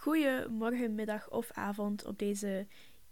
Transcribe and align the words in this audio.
Goedemorgen, 0.00 0.94
middag 0.94 1.30
of 1.30 1.50
avond 1.52 2.06
op 2.06 2.18
deze 2.18 2.66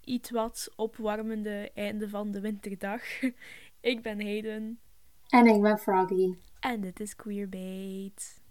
iets 0.04 0.30
wat 0.30 0.72
opwarmende 0.76 1.70
einde 1.74 2.08
van 2.08 2.30
de 2.30 2.40
winterdag. 2.40 3.02
Ik 3.80 4.02
ben 4.02 4.22
Hayden. 4.22 4.80
En 5.26 5.46
ik 5.46 5.62
ben 5.62 5.78
Froggy. 5.78 6.34
En 6.60 6.80
dit 6.80 7.00
is 7.00 7.16
Queerbait. 7.16 8.42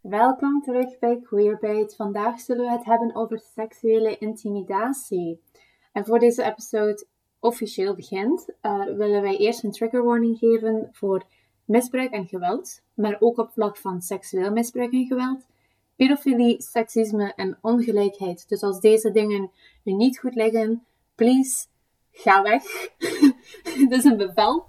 Welkom 0.00 0.62
terug 0.62 0.98
bij 0.98 1.20
Queerbait. 1.20 1.96
Vandaag 1.96 2.40
zullen 2.40 2.64
we 2.64 2.70
het 2.70 2.84
hebben 2.84 3.14
over 3.14 3.38
seksuele 3.38 4.18
intimidatie. 4.18 5.42
En 5.92 6.04
voor 6.04 6.18
deze 6.18 6.42
episode 6.42 7.06
officieel 7.40 7.94
begint, 7.94 8.54
uh, 8.62 8.84
willen 8.84 9.22
wij 9.22 9.36
eerst 9.36 9.64
een 9.64 9.72
trigger 9.72 10.04
warning 10.04 10.38
geven 10.38 10.88
voor 10.92 11.24
misbruik 11.64 12.10
en 12.10 12.26
geweld, 12.26 12.82
maar 12.94 13.16
ook 13.20 13.38
op 13.38 13.50
vlak 13.50 13.76
van 13.76 14.00
seksueel 14.00 14.52
misbruik 14.52 14.92
en 14.92 15.06
geweld 15.06 15.50
pedofilie, 15.96 16.62
seksisme 16.62 17.32
en 17.36 17.58
ongelijkheid. 17.60 18.48
Dus 18.48 18.62
als 18.62 18.80
deze 18.80 19.10
dingen 19.10 19.50
u 19.84 19.92
niet 19.92 20.18
goed 20.18 20.34
liggen, 20.34 20.84
please, 21.14 21.66
ga 22.10 22.42
weg. 22.42 22.62
Dit 23.88 23.90
is 23.90 24.04
een 24.04 24.16
bevel. 24.16 24.66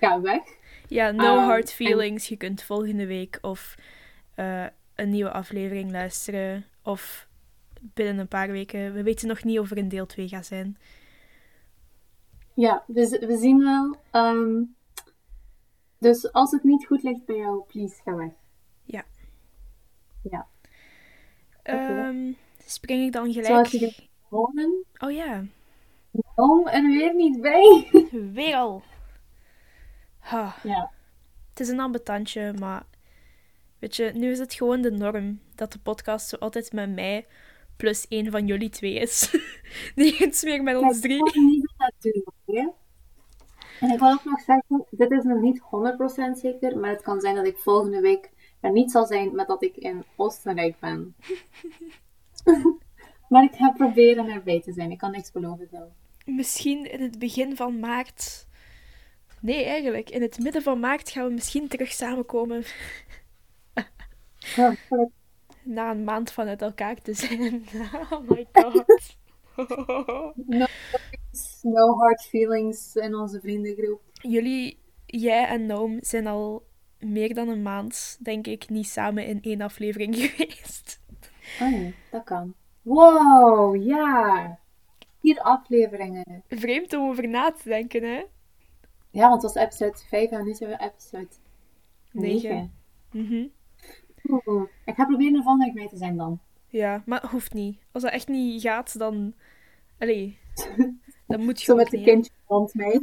Ga 0.00 0.20
weg. 0.20 0.42
Ja, 0.88 1.10
no 1.10 1.36
um, 1.36 1.44
hard 1.44 1.72
feelings. 1.72 2.28
Je 2.28 2.36
kunt 2.36 2.62
volgende 2.62 3.06
week 3.06 3.38
of 3.40 3.74
uh, 4.36 4.66
een 4.94 5.10
nieuwe 5.10 5.30
aflevering 5.30 5.90
luisteren. 5.90 6.64
Of 6.82 7.28
binnen 7.80 8.18
een 8.18 8.28
paar 8.28 8.50
weken. 8.50 8.92
We 8.92 9.02
weten 9.02 9.28
nog 9.28 9.44
niet 9.44 9.58
of 9.58 9.70
er 9.70 9.78
een 9.78 9.88
deel 9.88 10.06
2 10.06 10.28
gaat 10.28 10.46
zijn. 10.46 10.78
Ja, 12.54 12.84
dus 12.86 13.10
we 13.10 13.36
zien 13.36 13.58
wel. 13.58 13.96
Um, 14.12 14.74
dus 15.98 16.32
als 16.32 16.50
het 16.50 16.64
niet 16.64 16.86
goed 16.86 17.02
ligt 17.02 17.24
bij 17.24 17.36
jou, 17.36 17.64
please, 17.66 18.02
ga 18.04 18.14
weg. 18.14 18.32
Ja. 18.84 19.04
Ja. 20.22 20.46
Um, 21.70 22.36
spring 22.66 23.04
ik 23.04 23.12
dan 23.12 23.32
gelijk... 23.32 23.46
Zoals 23.46 23.70
je 23.70 23.94
wonen? 24.28 24.84
Oh 24.98 25.12
ja. 25.12 25.44
Oh, 26.34 26.74
en 26.74 26.86
weer 26.86 27.14
niet 27.14 27.40
bij. 27.40 27.88
Weer 28.32 28.56
al. 28.56 28.82
Ha. 30.18 30.56
Ja. 30.62 30.90
Het 31.50 31.60
is 31.60 31.68
een 31.68 31.80
ambetantje, 31.80 32.52
maar... 32.52 32.86
Weet 33.78 33.96
je, 33.96 34.10
nu 34.14 34.30
is 34.30 34.38
het 34.38 34.54
gewoon 34.54 34.80
de 34.80 34.90
norm 34.90 35.40
dat 35.54 35.72
de 35.72 35.78
podcast 35.78 36.28
zo 36.28 36.36
altijd 36.36 36.72
met 36.72 36.94
mij 36.94 37.26
plus 37.76 38.08
één 38.08 38.30
van 38.30 38.46
jullie 38.46 38.68
twee 38.68 38.94
is. 38.94 39.36
Nergens 39.94 40.42
meer 40.42 40.62
met 40.62 40.76
ons 40.76 41.00
drie. 41.00 41.26
Ik 41.26 41.34
niet 41.34 41.72
dat 41.76 41.92
doen, 42.44 42.72
En 43.80 43.90
ik 43.90 43.98
wil 43.98 44.10
ook 44.10 44.24
nog 44.24 44.40
zeggen, 44.40 44.86
dit 44.90 45.10
is 45.10 45.22
nog 45.22 45.40
niet 45.40 45.60
100% 46.36 46.40
zeker, 46.40 46.78
maar 46.78 46.90
het 46.90 47.02
kan 47.02 47.20
zijn 47.20 47.34
dat 47.34 47.46
ik 47.46 47.56
volgende 47.56 48.00
week 48.00 48.30
er 48.60 48.72
niet 48.72 48.90
zal 48.90 49.06
zijn 49.06 49.34
met 49.34 49.46
dat 49.46 49.62
ik 49.62 49.76
in 49.76 50.04
Oostenrijk 50.16 50.78
ben. 50.78 51.14
maar 53.28 53.44
ik 53.44 53.54
ga 53.54 53.70
proberen 53.70 54.28
erbij 54.28 54.60
te 54.60 54.72
zijn. 54.72 54.90
Ik 54.90 54.98
kan 54.98 55.10
niks 55.10 55.32
beloven 55.32 55.68
zo. 55.72 55.92
Misschien 56.24 56.92
in 56.92 57.00
het 57.00 57.18
begin 57.18 57.56
van 57.56 57.80
maart. 57.80 58.46
Nee, 59.40 59.64
eigenlijk. 59.64 60.10
In 60.10 60.22
het 60.22 60.38
midden 60.38 60.62
van 60.62 60.80
maart 60.80 61.10
gaan 61.10 61.26
we 61.26 61.32
misschien 61.32 61.68
terug 61.68 61.92
samenkomen. 61.92 62.64
Ja, 64.38 64.74
Na 65.62 65.90
een 65.90 66.04
maand 66.04 66.30
van 66.30 66.46
uit 66.46 66.62
elkaar 66.62 67.02
te 67.02 67.14
zijn. 67.14 67.64
Oh 68.10 68.28
my 68.28 68.46
god. 68.52 68.84
no, 70.46 70.66
no 71.62 71.94
hard 71.96 72.22
feelings 72.22 72.94
in 72.94 73.14
onze 73.14 73.40
vriendengroep. 73.40 74.00
Jullie, 74.12 74.78
jij 75.06 75.46
en 75.46 75.66
Noam, 75.66 75.98
zijn 76.00 76.26
al 76.26 76.66
meer 77.12 77.34
dan 77.34 77.48
een 77.48 77.62
maand, 77.62 78.18
denk 78.20 78.46
ik, 78.46 78.68
niet 78.68 78.86
samen 78.86 79.26
in 79.26 79.42
één 79.42 79.60
aflevering 79.60 80.16
geweest. 80.26 81.00
Oh 81.60 81.70
nee, 81.70 81.94
dat 82.10 82.24
kan. 82.24 82.54
Wow, 82.82 83.82
ja. 83.82 84.58
Vier 85.20 85.40
afleveringen. 85.40 86.42
Vreemd 86.48 86.92
om 86.92 87.08
over 87.08 87.28
na 87.28 87.52
te 87.52 87.68
denken, 87.68 88.02
hè? 88.02 88.24
Ja, 89.10 89.28
want 89.28 89.42
het 89.42 89.52
was 89.52 89.62
episode 89.62 89.98
5 90.08 90.30
en 90.30 90.44
nu 90.44 90.54
zijn 90.54 90.70
we 90.70 90.80
episode 90.80 91.28
9. 92.12 92.72
Mm 93.12 93.50
Ik 94.84 94.94
ga 94.94 95.04
proberen 95.04 95.34
er 95.36 95.42
volgende 95.42 95.72
mee 95.74 95.88
te 95.88 95.96
zijn 95.96 96.16
dan. 96.16 96.40
Ja, 96.68 97.02
maar 97.06 97.26
hoeft 97.30 97.52
niet. 97.52 97.78
Als 97.92 98.02
dat 98.02 98.12
echt 98.12 98.28
niet 98.28 98.62
gaat, 98.62 98.98
dan... 98.98 99.34
Allee, 99.98 100.38
dan 101.26 101.44
moet 101.44 101.58
je 101.58 101.64
Zo 101.64 101.74
met 101.74 101.90
de 101.90 102.02
kindje 102.02 102.30
rond 102.46 102.74
mij. 102.74 103.00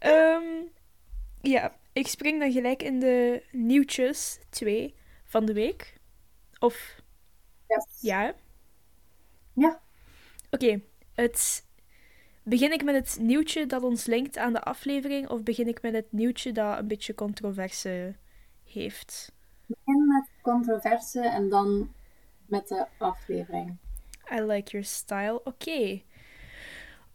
um, 0.00 0.68
ja, 1.42 1.76
ik 1.92 2.06
spring 2.06 2.40
dan 2.40 2.52
gelijk 2.52 2.82
in 2.82 3.00
de 3.00 3.42
nieuwtjes 3.50 4.38
2 4.50 4.94
van 5.24 5.44
de 5.44 5.52
week. 5.52 6.00
Of... 6.58 7.02
Yes. 7.66 8.00
Ja? 8.00 8.34
Ja. 9.52 9.80
Oké, 10.50 10.80
het... 11.14 11.70
Begin 12.44 12.72
ik 12.72 12.84
met 12.84 12.94
het 12.94 13.18
nieuwtje 13.20 13.66
dat 13.66 13.82
ons 13.82 14.06
linkt 14.06 14.36
aan 14.36 14.52
de 14.52 14.62
aflevering, 14.62 15.28
of 15.28 15.42
begin 15.42 15.68
ik 15.68 15.82
met 15.82 15.92
het 15.92 16.12
nieuwtje 16.12 16.52
dat 16.52 16.78
een 16.78 16.88
beetje 16.88 17.14
controverse 17.14 18.14
heeft? 18.64 19.32
Begin 19.66 20.06
met 20.06 20.30
controverse 20.40 21.20
en 21.20 21.48
dan 21.48 21.94
met 22.46 22.68
de 22.68 22.86
aflevering. 22.98 23.76
I 24.32 24.40
like 24.40 24.70
your 24.70 24.86
style. 24.86 25.40
Oké. 25.44 26.02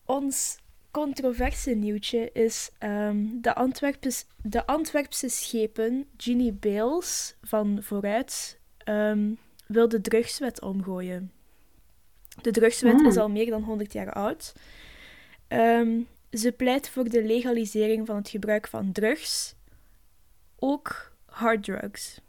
Ons 0.06 0.60
controverse 0.98 1.72
nieuwtje 1.72 2.30
is 2.34 2.70
um, 2.84 3.42
de, 3.42 3.56
Antwerpse, 3.56 4.24
de 4.42 4.66
Antwerpse 4.66 5.30
schepen 5.30 6.08
Ginny 6.18 6.54
Bales 6.54 7.36
van 7.42 7.80
Vooruit 7.84 8.60
um, 8.86 9.38
wil 9.68 9.88
de 9.88 10.02
drugswet 10.02 10.62
omgooien. 10.62 11.32
De 12.42 12.52
drugswet 12.52 13.02
is 13.02 13.18
al 13.18 13.30
meer 13.30 13.50
dan 13.50 13.64
100 13.64 13.94
jaar 13.94 14.14
oud. 14.14 14.54
Um, 15.48 16.08
ze 16.32 16.52
pleit 16.52 16.90
voor 16.90 17.10
de 17.10 17.24
legalisering 17.24 18.06
van 18.06 18.16
het 18.16 18.30
gebruik 18.30 18.68
van 18.68 18.92
drugs, 18.92 19.56
ook 20.60 21.12
harddrugs. 21.26 22.22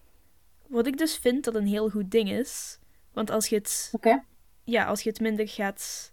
Wat 0.67 0.87
ik 0.87 0.99
dus 0.99 1.17
vind 1.17 1.45
dat 1.45 1.55
een 1.55 1.67
heel 1.67 1.89
goed 1.89 2.11
ding 2.11 2.31
is, 2.31 2.79
want 3.13 3.31
als 3.31 3.47
je 3.47 3.57
het, 3.57 3.89
okay. 3.93 4.23
ja, 4.65 4.85
als 4.85 5.03
je 5.03 5.09
het 5.09 5.21
minder 5.21 5.49
gaat 5.49 6.13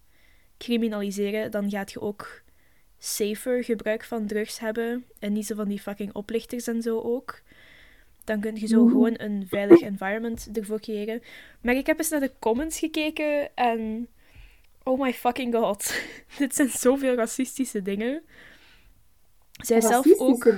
criminaliseren, 0.58 1.50
dan 1.50 1.70
gaat 1.70 1.92
je 1.92 2.00
ook 2.00 2.44
safer 3.06 3.64
gebruik 3.64 4.04
van 4.04 4.26
drugs 4.26 4.58
hebben 4.58 5.04
en 5.18 5.32
niet 5.32 5.46
zo 5.46 5.54
van 5.54 5.68
die 5.68 5.80
fucking 5.80 6.14
oplichters 6.14 6.66
en 6.66 6.82
zo 6.82 7.00
ook. 7.00 7.40
Dan 8.24 8.40
kun 8.40 8.56
je 8.56 8.66
zo 8.66 8.86
gewoon 8.86 9.14
een 9.16 9.46
veilig 9.48 9.80
environment 9.80 10.48
ervoor 10.52 10.80
creëren. 10.80 11.22
Maar 11.60 11.74
ik 11.74 11.86
heb 11.86 11.98
eens 11.98 12.08
naar 12.08 12.20
de 12.20 12.32
comments 12.38 12.78
gekeken 12.78 13.54
en 13.54 14.08
oh 14.82 15.00
my 15.00 15.12
fucking 15.12 15.54
god, 15.54 16.02
dit 16.38 16.54
zijn 16.54 16.68
zoveel 16.68 17.14
racistische 17.14 17.82
dingen. 17.82 18.22
Zij 19.52 19.76
is, 19.76 19.86
zelf 19.86 20.18
ook, 20.18 20.54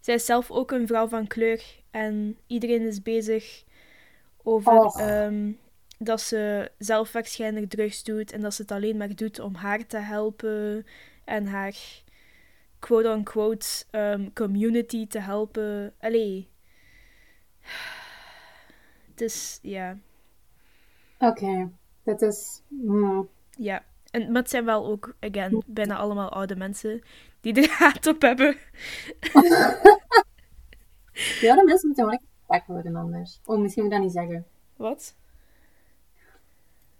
zij 0.00 0.14
is 0.14 0.24
zelf 0.24 0.50
ook 0.50 0.70
een 0.70 0.86
vrouw 0.86 1.08
van 1.08 1.26
kleur 1.26 1.62
en 1.90 2.36
iedereen 2.46 2.86
is 2.86 3.02
bezig 3.02 3.64
over 4.42 4.72
oh. 4.72 5.24
um, 5.24 5.58
dat 5.98 6.20
ze 6.20 6.70
zelf 6.78 7.12
waarschijnlijk 7.12 7.68
drugs 7.68 8.02
doet 8.02 8.32
en 8.32 8.40
dat 8.40 8.54
ze 8.54 8.62
het 8.62 8.70
alleen 8.70 8.96
maar 8.96 9.14
doet 9.14 9.38
om 9.38 9.54
haar 9.54 9.86
te 9.86 9.96
helpen 9.96 10.86
en 11.28 11.46
haar 11.46 11.76
quote-unquote 12.78 13.84
um, 13.90 14.32
community 14.32 15.06
te 15.06 15.20
helpen. 15.20 15.94
Allee. 16.00 16.48
Dus 19.14 19.58
ja. 19.62 19.98
Oké, 21.18 21.70
dat 22.02 22.22
is. 22.22 22.62
Ja, 23.58 23.84
en, 24.10 24.32
maar 24.32 24.42
het 24.42 24.50
zijn 24.50 24.64
wel 24.64 24.86
ook, 24.86 25.14
again, 25.20 25.62
bijna 25.66 25.96
allemaal 25.96 26.28
oude 26.28 26.56
mensen 26.56 27.02
die 27.40 27.54
er 27.54 27.70
haat 27.70 28.06
op 28.06 28.22
hebben. 28.22 28.56
ja, 31.40 31.54
de 31.54 31.62
mensen 31.64 31.86
moeten 31.86 32.06
wel 32.06 32.20
echt 32.48 32.66
worden 32.66 32.96
anders. 32.96 33.40
Oh, 33.44 33.58
misschien 33.58 33.82
moet 33.82 33.92
ik 33.92 33.98
dat 33.98 34.06
niet 34.06 34.16
zeggen. 34.16 34.46
Wat? 34.76 35.16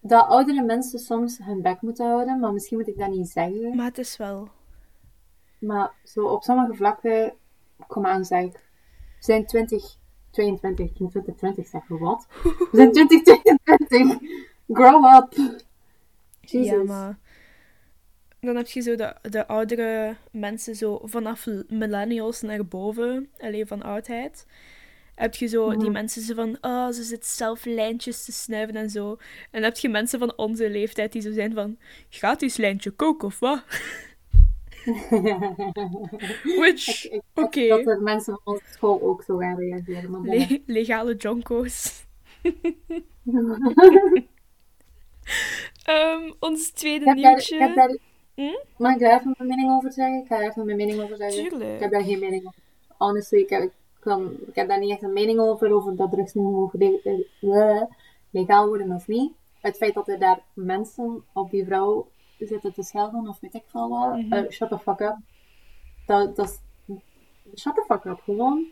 Dat 0.09 0.27
oudere 0.27 0.63
mensen 0.63 0.99
soms 0.99 1.39
hun 1.39 1.63
bek 1.63 1.81
moeten 1.81 2.07
houden, 2.07 2.41
maar 2.41 2.53
misschien 2.53 2.79
moet 2.79 2.89
ik 2.89 2.99
dat 2.99 3.11
niet 3.11 3.29
zeggen. 3.29 3.77
Maar 3.77 3.87
het 3.87 3.99
is 3.99 4.17
wel. 4.17 4.49
Maar 5.59 5.93
zo 6.05 6.27
op 6.27 6.43
sommige 6.43 6.75
vlakken, 6.75 7.35
kom 7.87 8.07
aan 8.07 8.25
zeg 8.25 8.43
ik, 8.43 8.53
we 8.53 9.25
zijn 9.25 9.47
2022, 9.47 10.87
ik 10.87 10.95
2020 10.95 11.67
zeggen, 11.67 11.99
wat? 11.99 12.27
We 12.43 12.69
zijn 12.73 12.93
2022, 12.93 14.19
grow 14.69 15.15
up. 15.15 15.33
Jesus. 16.41 16.71
Ja, 16.71 16.83
maar 16.83 17.19
dan 18.41 18.57
heb 18.57 18.67
je 18.67 18.81
zo 18.81 18.95
de, 18.95 19.15
de 19.23 19.47
oudere 19.47 20.17
mensen 20.31 20.77
zo 20.77 21.01
vanaf 21.05 21.47
millennials 21.69 22.41
naar 22.41 22.67
boven, 22.67 23.31
alleen 23.39 23.67
van 23.67 23.83
oudheid 23.83 24.47
heb 25.19 25.35
je 25.35 25.47
zo 25.47 25.77
die 25.77 25.91
mensen 25.91 26.23
zo 26.23 26.35
van, 26.35 26.59
oh, 26.61 26.89
ze 26.89 27.03
zit 27.03 27.27
zelf 27.27 27.65
lijntjes 27.65 28.25
te 28.25 28.33
snuiven 28.33 28.77
en 28.77 28.91
zo. 28.91 29.11
En 29.11 29.19
dan 29.51 29.63
heb 29.63 29.77
je 29.77 29.89
mensen 29.89 30.19
van 30.19 30.33
onze 30.37 30.71
leeftijd 30.71 31.13
die 31.13 31.23
zo 31.23 31.33
zijn 31.33 31.55
van, 31.55 31.79
gaat 32.09 32.41
die 32.41 32.53
lijntje 32.57 32.91
koken 32.91 33.29
of 33.29 33.39
wat? 33.39 33.63
Which, 36.59 37.09
oké. 37.11 37.23
Okay. 37.35 37.69
Dat 37.69 37.87
er 37.87 38.03
mensen 38.03 38.39
van 38.43 38.55
onze 38.55 38.65
school 38.73 39.03
ook 39.03 39.23
zo 39.23 39.37
gaan 39.37 39.59
reageren. 39.59 40.11
Maar 40.11 40.21
Le 40.21 40.63
legale 40.67 41.17
jonko's. 41.17 42.05
Ehm, 45.85 46.33
ons 46.39 46.71
tweede 46.71 47.05
Ik 47.05 47.07
heb 47.07 47.23
daar, 47.23 47.33
nieuwtje. 47.33 47.57
ik 47.57 47.75
daar, 47.75 47.97
Hm? 48.39 48.59
Mag 48.77 48.93
ik 48.93 48.99
daar 48.99 49.19
even 49.19 49.35
mijn 49.37 49.49
mening 49.49 49.71
over 49.71 49.93
zeggen? 49.93 50.21
Ik 50.21 50.27
ga 50.27 50.41
even 50.41 50.65
mijn 50.65 50.77
mening 50.77 51.01
over 51.01 51.17
zeggen. 51.17 51.45
Ik 51.45 51.51
heb 51.51 51.61
Tuurlijk. 51.61 51.91
daar 51.91 52.03
geen 52.03 52.19
mening 52.19 52.47
over. 52.47 52.61
Honestly, 52.99 53.39
ik 53.39 53.49
heb, 53.49 53.71
ik, 54.47 54.55
heb 54.55 54.69
daar 54.69 54.79
niet 54.79 54.91
echt 54.91 55.03
een 55.03 55.13
mening 55.13 55.39
over, 55.41 55.73
over 55.73 55.97
dat 55.97 56.11
drugs 56.11 56.35
nu 56.35 56.43
mogen 56.43 56.79
le- 56.79 57.21
eh, 57.41 57.83
legaal 58.31 58.67
worden 58.67 58.93
of 58.93 59.07
niet. 59.07 59.33
Het 59.61 59.77
feit 59.77 59.95
dat 59.95 60.09
er 60.09 60.19
daar 60.19 60.41
mensen 60.55 61.25
op 61.33 61.51
die 61.51 61.65
vrouw 61.65 62.09
zitten 62.39 62.73
te 62.73 62.83
schelden 62.83 63.29
of 63.29 63.41
weet 63.41 63.55
ik 63.55 63.65
veel 63.67 63.89
wat. 63.89 64.17
Mhm. 64.17 64.33
eh, 64.33 64.51
shut 64.51 64.69
the 64.69 64.79
fuck 64.79 65.01
up. 65.01 65.17
Dat, 66.07 66.37
dat 66.37 66.49
is... 66.49 66.59
Shut 67.61 67.75
the 67.75 67.85
fuck 67.87 68.05
up, 68.05 68.21
gewoon. 68.21 68.67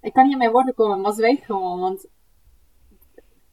ik 0.00 0.12
kan 0.12 0.22
niet 0.22 0.32
in 0.32 0.38
mijn 0.38 0.50
woorden 0.50 0.74
komen, 0.74 1.00
maar 1.00 1.12
zwijg 1.12 1.44
gewoon. 1.44 1.80
Want 1.80 2.02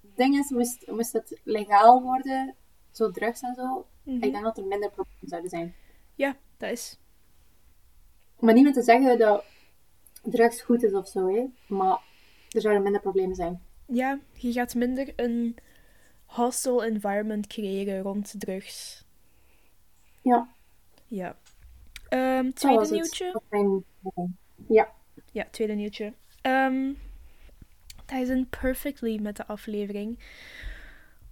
het 0.01 0.15
ding 0.15 0.35
is, 0.37 0.49
moest, 0.49 0.87
moest 0.91 1.13
het 1.13 1.39
legaal 1.43 2.01
worden, 2.01 2.55
zo 2.91 3.11
drugs 3.11 3.41
en 3.41 3.53
zo, 3.55 3.85
Mhm. 4.03 4.23
ik 4.23 4.31
denk 4.31 4.43
dat 4.43 4.57
er 4.57 4.65
minder 4.65 4.89
problemen 4.89 5.27
zouden 5.27 5.49
zijn. 5.49 5.75
Ja, 6.15 6.35
dat 6.57 6.69
is. 6.71 6.97
Maar 8.39 8.53
niet 8.53 8.63
met 8.63 8.73
te 8.73 8.81
zeggen 8.81 9.17
dat 9.17 9.43
drugs 10.23 10.61
goed 10.61 10.83
is 10.83 10.93
of 10.93 11.07
zo, 11.07 11.27
hè. 11.27 11.45
Maar 11.67 11.99
er 12.49 12.61
zouden 12.61 12.83
minder 12.83 13.01
problemen 13.01 13.35
zijn. 13.35 13.61
Ja, 13.85 14.19
je 14.33 14.51
gaat 14.51 14.75
minder 14.75 15.13
een 15.15 15.55
hostile 16.25 16.85
environment 16.85 17.47
creëren 17.47 18.01
rond 18.01 18.33
drugs. 18.37 19.05
Ja, 20.21 20.47
Ja. 21.07 21.37
Ehm, 22.09 22.51
tweede 22.51 22.91
nieuwtje. 22.91 23.41
Ja. 24.67 24.91
Ja, 25.31 25.47
tweede 25.51 25.73
nieuwtje. 25.73 26.13
Ehm 26.41 26.91
dat 28.05 28.21
is 28.21 28.29
een 28.29 28.49
perfectly 28.49 29.19
met 29.21 29.37
de 29.37 29.45
aflevering. 29.47 30.19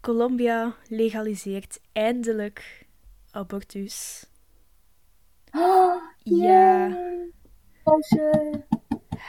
Colombia 0.02 0.76
legaliseert 0.88 1.80
eindelijk 1.92 2.86
abortus. 3.32 4.26
Oh, 5.52 5.96
Ja. 6.24 6.98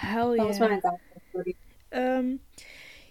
Hell 0.02 0.36
Dat 0.36 0.46
was 0.46 0.56
yeah. 0.56 0.80
Sorry. 1.32 1.56
Ehm, 1.88 2.36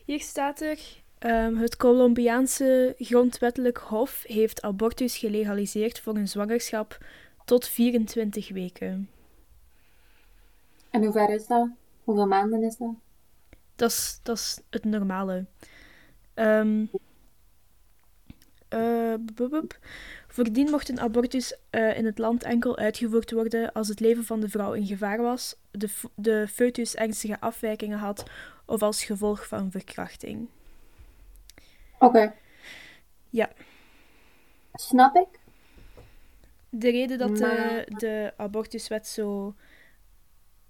hier 0.06 0.20
staat 0.20 0.62
er: 0.62 0.80
ehm, 1.20 1.56
Het 1.56 1.78
Colombiaanse 1.78 2.96
grondwettelijk 2.98 3.78
hof 3.78 4.24
heeft 4.28 4.62
abortus 4.62 5.18
gelegaliseerd 5.18 6.00
voor 6.00 6.16
een 6.16 6.28
zwangerschap 6.28 6.98
tot 7.46 7.68
24 7.68 8.50
weken. 8.50 9.10
En 10.90 11.04
hoe 11.04 11.12
ver 11.12 11.30
is 11.30 11.48
dat? 11.48 11.68
Hoeveel 12.04 12.28
maanden 12.28 12.64
is 12.64 12.78
dat? 12.78 12.94
Dat 13.76 13.90
is, 13.90 14.20
dat 14.24 14.38
is 14.38 14.62
het 14.70 14.84
normale. 14.86 15.46
Bup, 19.36 19.50
bup. 19.50 19.80
Voordien 20.32 20.70
mocht 20.70 20.90
een 20.90 21.00
abortus 21.00 21.56
eh, 21.70 21.98
in 21.98 22.06
het 22.06 22.18
land 22.18 22.44
enkel 22.44 22.78
uitgevoerd 22.78 23.32
worden 23.32 23.72
als 23.72 23.88
het 23.88 24.00
leven 24.00 24.24
van 24.24 24.40
de 24.40 24.50
vrouw 24.50 24.74
in 24.74 24.86
gevaar 24.86 25.22
was, 25.22 25.56
de, 25.72 25.90
de 26.16 26.48
foetus 26.48 26.96
ernstige 26.96 27.40
afwijkingen 27.40 27.98
had 27.98 28.24
of 28.66 28.82
als 28.82 29.04
gevolg 29.04 29.48
van 29.48 29.72
verkrachting. 29.72 30.48
Oké. 32.00 32.34
Ja. 33.30 33.50
Snap 34.74 35.16
ik. 35.16 35.40
De 36.70 36.90
reden 36.90 37.18
dat 37.18 37.38
de, 37.38 37.86
de 37.98 38.34
abortuswet 38.38 39.08
zo, 39.08 39.56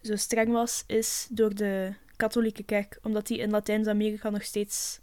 zo 0.01 0.15
streng 0.15 0.51
was, 0.51 0.83
is 0.87 1.27
door 1.31 1.55
de 1.55 1.93
katholieke 2.15 2.63
kerk, 2.63 2.99
omdat 3.03 3.27
die 3.27 3.37
in 3.37 3.49
Latijns-Amerika 3.49 4.29
nog 4.29 4.43
steeds 4.43 4.99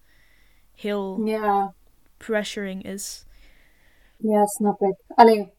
heel 0.75 1.27
Ja. 1.27 1.75
pressuring 2.17 2.85
is. 2.85 3.27
Ja, 4.19 4.47
snap 4.47 4.83
ik. 4.83 4.97
Alleen, 5.09 5.51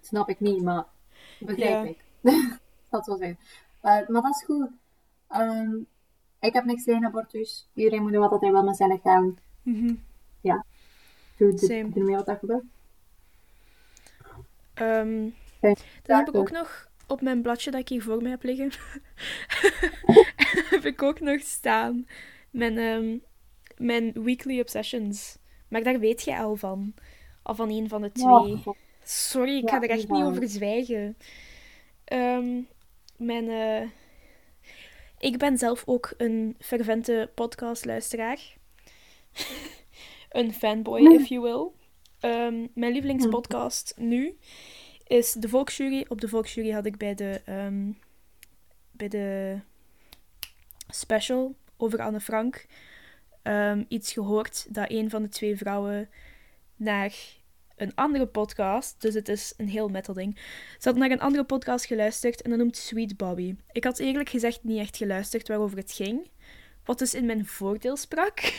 snap 0.00 0.28
ik 0.28 0.40
niet, 0.40 0.62
maar 0.62 0.84
begrijp 1.40 1.84
Ja. 1.84 1.90
ik. 1.90 2.04
dat 2.90 3.06
wil 3.06 3.16
zeggen. 3.16 3.38
Eh, 3.80 4.08
maar 4.08 4.22
dat 4.22 4.34
is 4.34 4.44
goed. 4.44 4.68
Ehm, 5.28 5.76
ik 6.40 6.52
heb 6.52 6.64
niks 6.64 6.84
tegen 6.84 7.04
abortus. 7.04 7.68
Iedereen 7.74 8.02
moet 8.02 8.12
doen 8.12 8.28
wat 8.28 8.40
hij 8.40 8.50
wil 8.50 8.62
met 8.64 8.76
zijn 8.76 8.90
lichaam. 8.90 9.38
Doe, 11.36 11.54
doe, 11.54 11.58
Same. 11.58 11.88
doe 11.90 12.24
wat 12.24 12.38
gebeurt. 12.38 12.64
Ehm, 14.74 15.28
dan 16.02 16.16
heb 16.16 16.28
ik 16.28 16.34
ook 16.34 16.50
nog 16.50 16.88
op 17.06 17.20
mijn 17.20 17.42
bladje 17.42 17.70
dat 17.70 17.80
ik 17.80 17.88
hier 17.88 18.02
voor 18.02 18.22
me 18.22 18.28
heb 18.28 18.42
liggen, 18.42 18.72
heb 20.70 20.84
ik 20.84 21.02
ook 21.02 21.20
nog 21.20 21.40
staan 21.40 22.06
mijn, 22.50 22.78
ehm, 22.78 23.18
mijn 23.76 24.12
weekly 24.22 24.60
obsessions. 24.60 25.38
Maar 25.68 25.82
daar 25.82 25.98
weet 25.98 26.22
je 26.22 26.38
al 26.38 26.56
van. 26.56 26.94
Al 27.44 27.54
van 27.54 27.70
een 27.70 27.88
van 27.88 28.02
de 28.02 28.12
twee. 28.12 28.56
Ja, 28.64 28.74
Sorry, 29.02 29.56
ik 29.56 29.70
ga 29.70 29.82
er 29.82 29.90
echt 29.90 30.08
niet 30.08 30.24
over 30.24 30.48
zwijgen. 30.48 31.16
Ehm, 32.04 32.60
mijn, 33.16 33.48
eh, 33.48 33.88
ik 35.18 35.38
ben 35.38 35.58
zelf 35.58 35.82
ook 35.86 36.14
een 36.16 36.56
fervente 36.58 37.30
podcastluisteraar. 37.34 38.56
een 40.30 40.52
fanboy, 40.52 41.12
if 41.12 41.26
you 41.26 41.40
will. 41.40 41.68
Ehm, 42.20 42.66
mijn 42.74 42.92
lievelingspodcast 42.92 43.94
nu 43.96 44.36
is 45.06 45.32
De 45.32 45.48
Volksjury. 45.48 46.04
Op 46.08 46.20
De 46.20 46.28
Volksjury 46.28 46.70
had 46.70 46.86
ik 46.86 46.96
bij 46.96 47.14
de, 47.14 47.40
ehm, 47.44 47.90
bij 48.90 49.08
de 49.08 49.58
special 50.88 51.54
over 51.76 52.00
Anne 52.00 52.20
Frank 52.20 52.66
iets 53.88 54.12
gehoord 54.12 54.74
dat 54.74 54.90
een 54.90 55.10
van 55.10 55.22
de 55.22 55.28
twee 55.28 55.56
vrouwen 55.56 56.08
naar 56.76 57.14
een 57.76 57.94
andere 57.94 58.26
podcast, 58.26 59.00
dus 59.00 59.14
het 59.14 59.28
is 59.28 59.54
een 59.56 59.68
heel 59.68 59.88
metal 59.88 60.14
ding. 60.14 60.38
Ze 60.78 60.88
had 60.88 60.96
naar 60.96 61.10
een 61.10 61.20
andere 61.20 61.44
podcast 61.44 61.84
geluisterd 61.84 62.42
en 62.42 62.50
dat 62.50 62.58
noemt 62.58 62.76
Sweet 62.76 63.16
Bobby. 63.16 63.56
Ik 63.72 63.84
had 63.84 63.98
eerlijk 63.98 64.28
gezegd 64.28 64.64
niet 64.64 64.78
echt 64.78 64.96
geluisterd 64.96 65.48
waarover 65.48 65.76
het 65.76 65.92
ging, 65.92 66.30
wat 66.84 66.98
dus 66.98 67.14
in 67.14 67.26
mijn 67.26 67.46
voordeel 67.46 67.96
sprak. 67.96 68.40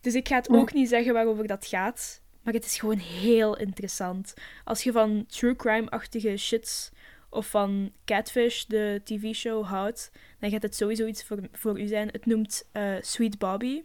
Dus 0.00 0.14
ik 0.14 0.28
ga 0.28 0.36
het 0.36 0.48
ook 0.48 0.72
niet 0.72 0.88
zeggen 0.88 1.12
waarover 1.12 1.46
dat 1.46 1.66
gaat, 1.66 2.22
maar 2.42 2.54
het 2.54 2.64
is 2.64 2.78
gewoon 2.78 2.98
heel 2.98 3.56
interessant. 3.58 4.34
Als 4.64 4.82
je 4.82 4.92
van 4.92 5.24
true 5.26 5.56
crime-achtige 5.56 6.36
shits 6.36 6.90
of 7.30 7.46
van 7.46 7.92
Catfish, 8.04 8.64
de 8.64 9.00
tv-show, 9.04 9.64
houdt, 9.64 10.10
dan 10.38 10.50
gaat 10.50 10.62
het 10.62 10.76
sowieso 10.76 11.06
iets 11.06 11.24
voor, 11.24 11.38
voor 11.52 11.80
u 11.80 11.86
zijn. 11.86 12.08
Het 12.08 12.26
noemt 12.26 12.68
eh, 12.72 12.94
Sweet 13.00 13.38
Bobby. 13.38 13.82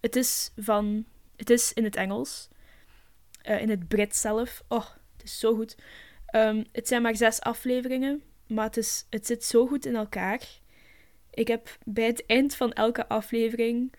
Het 0.00 0.16
is 0.16 0.50
van... 0.56 1.04
Het 1.36 1.50
is 1.50 1.72
in 1.72 1.84
het 1.84 1.96
Engels. 1.96 2.48
Eh, 3.44 3.60
in 3.60 3.68
het 3.70 3.88
Brits 3.88 4.20
zelf. 4.20 4.62
Oh, 4.68 4.86
het 5.16 5.24
is 5.24 5.38
zo 5.38 5.54
goed. 5.54 5.76
Ehm, 6.26 6.64
het 6.72 6.88
zijn 6.88 7.02
maar 7.02 7.16
zes 7.16 7.40
afleveringen, 7.40 8.22
maar 8.46 8.64
het, 8.64 8.76
is, 8.76 9.06
het 9.10 9.26
zit 9.26 9.44
zo 9.44 9.66
goed 9.66 9.86
in 9.86 9.96
elkaar. 9.96 10.48
Ik 11.30 11.48
heb 11.48 11.78
bij 11.84 12.06
het 12.06 12.26
eind 12.26 12.54
van 12.54 12.72
elke 12.72 13.08
aflevering, 13.08 13.92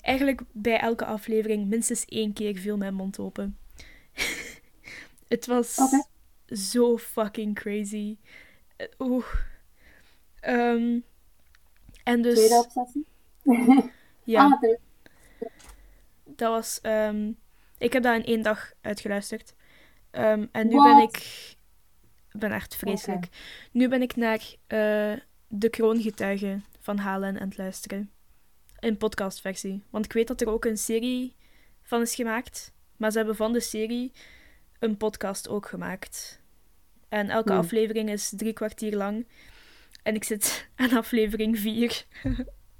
eigenlijk 0.00 0.40
bij 0.52 0.78
elke 0.78 1.04
aflevering, 1.04 1.66
minstens 1.66 2.04
één 2.04 2.32
keer 2.32 2.56
viel 2.56 2.76
mijn 2.76 2.94
mond 2.94 3.18
open. 3.18 3.58
het 5.28 5.46
was 5.46 5.78
zo 6.46 6.98
fucking 6.98 7.54
crazy. 7.54 8.16
Eh, 8.76 8.86
Oeh. 8.98 9.26
Ehm, 10.40 10.98
en 12.04 12.22
dus, 12.22 12.34
Tweede 12.34 12.54
obsessie? 12.64 13.06
ja. 14.24 14.44
Ah, 14.44 14.62
Dat 16.24 16.50
was. 16.50 16.80
ehm, 16.82 17.32
ik 17.82 17.92
heb 17.92 18.02
dat 18.02 18.14
in 18.14 18.24
één 18.24 18.42
dag 18.42 18.72
uitgeluisterd. 18.80 19.54
Ehm, 20.10 20.46
en 20.52 20.68
nu 20.68 20.74
What? 20.74 20.96
ben 20.96 21.02
ik. 21.02 21.16
Ik 22.32 22.40
ben 22.40 22.52
echt 22.52 22.76
vreselijk. 22.76 23.28
Nu 23.72 23.88
ben 23.88 24.02
ik 24.02 24.16
naar 24.16 24.54
eh, 24.66 25.12
De 25.48 25.68
Kroongetuige 25.70 26.60
van 26.80 26.98
Halen 26.98 27.40
aan 27.40 27.48
het 27.48 27.56
luisteren. 27.56 28.10
In 28.78 28.96
podcastversie. 28.96 29.82
Want 29.90 30.04
ik 30.04 30.12
weet 30.12 30.28
dat 30.28 30.40
er 30.40 30.48
ook 30.48 30.64
een 30.64 30.78
serie 30.78 31.36
van 31.82 32.00
is 32.00 32.14
gemaakt. 32.14 32.72
Maar 32.96 33.10
ze 33.10 33.16
hebben 33.16 33.36
van 33.36 33.52
de 33.52 33.60
serie 33.60 34.12
een 34.78 34.96
podcast 34.96 35.48
ook 35.48 35.68
gemaakt. 35.68 36.40
En 37.08 37.30
elke 37.30 37.52
aflevering 37.52 38.10
is 38.10 38.32
drie 38.36 38.52
kwartier 38.52 38.96
lang. 38.96 39.26
En 40.02 40.14
ik 40.14 40.24
zit 40.24 40.68
aan 40.76 40.96
aflevering 40.96 41.58
vier. 41.58 42.04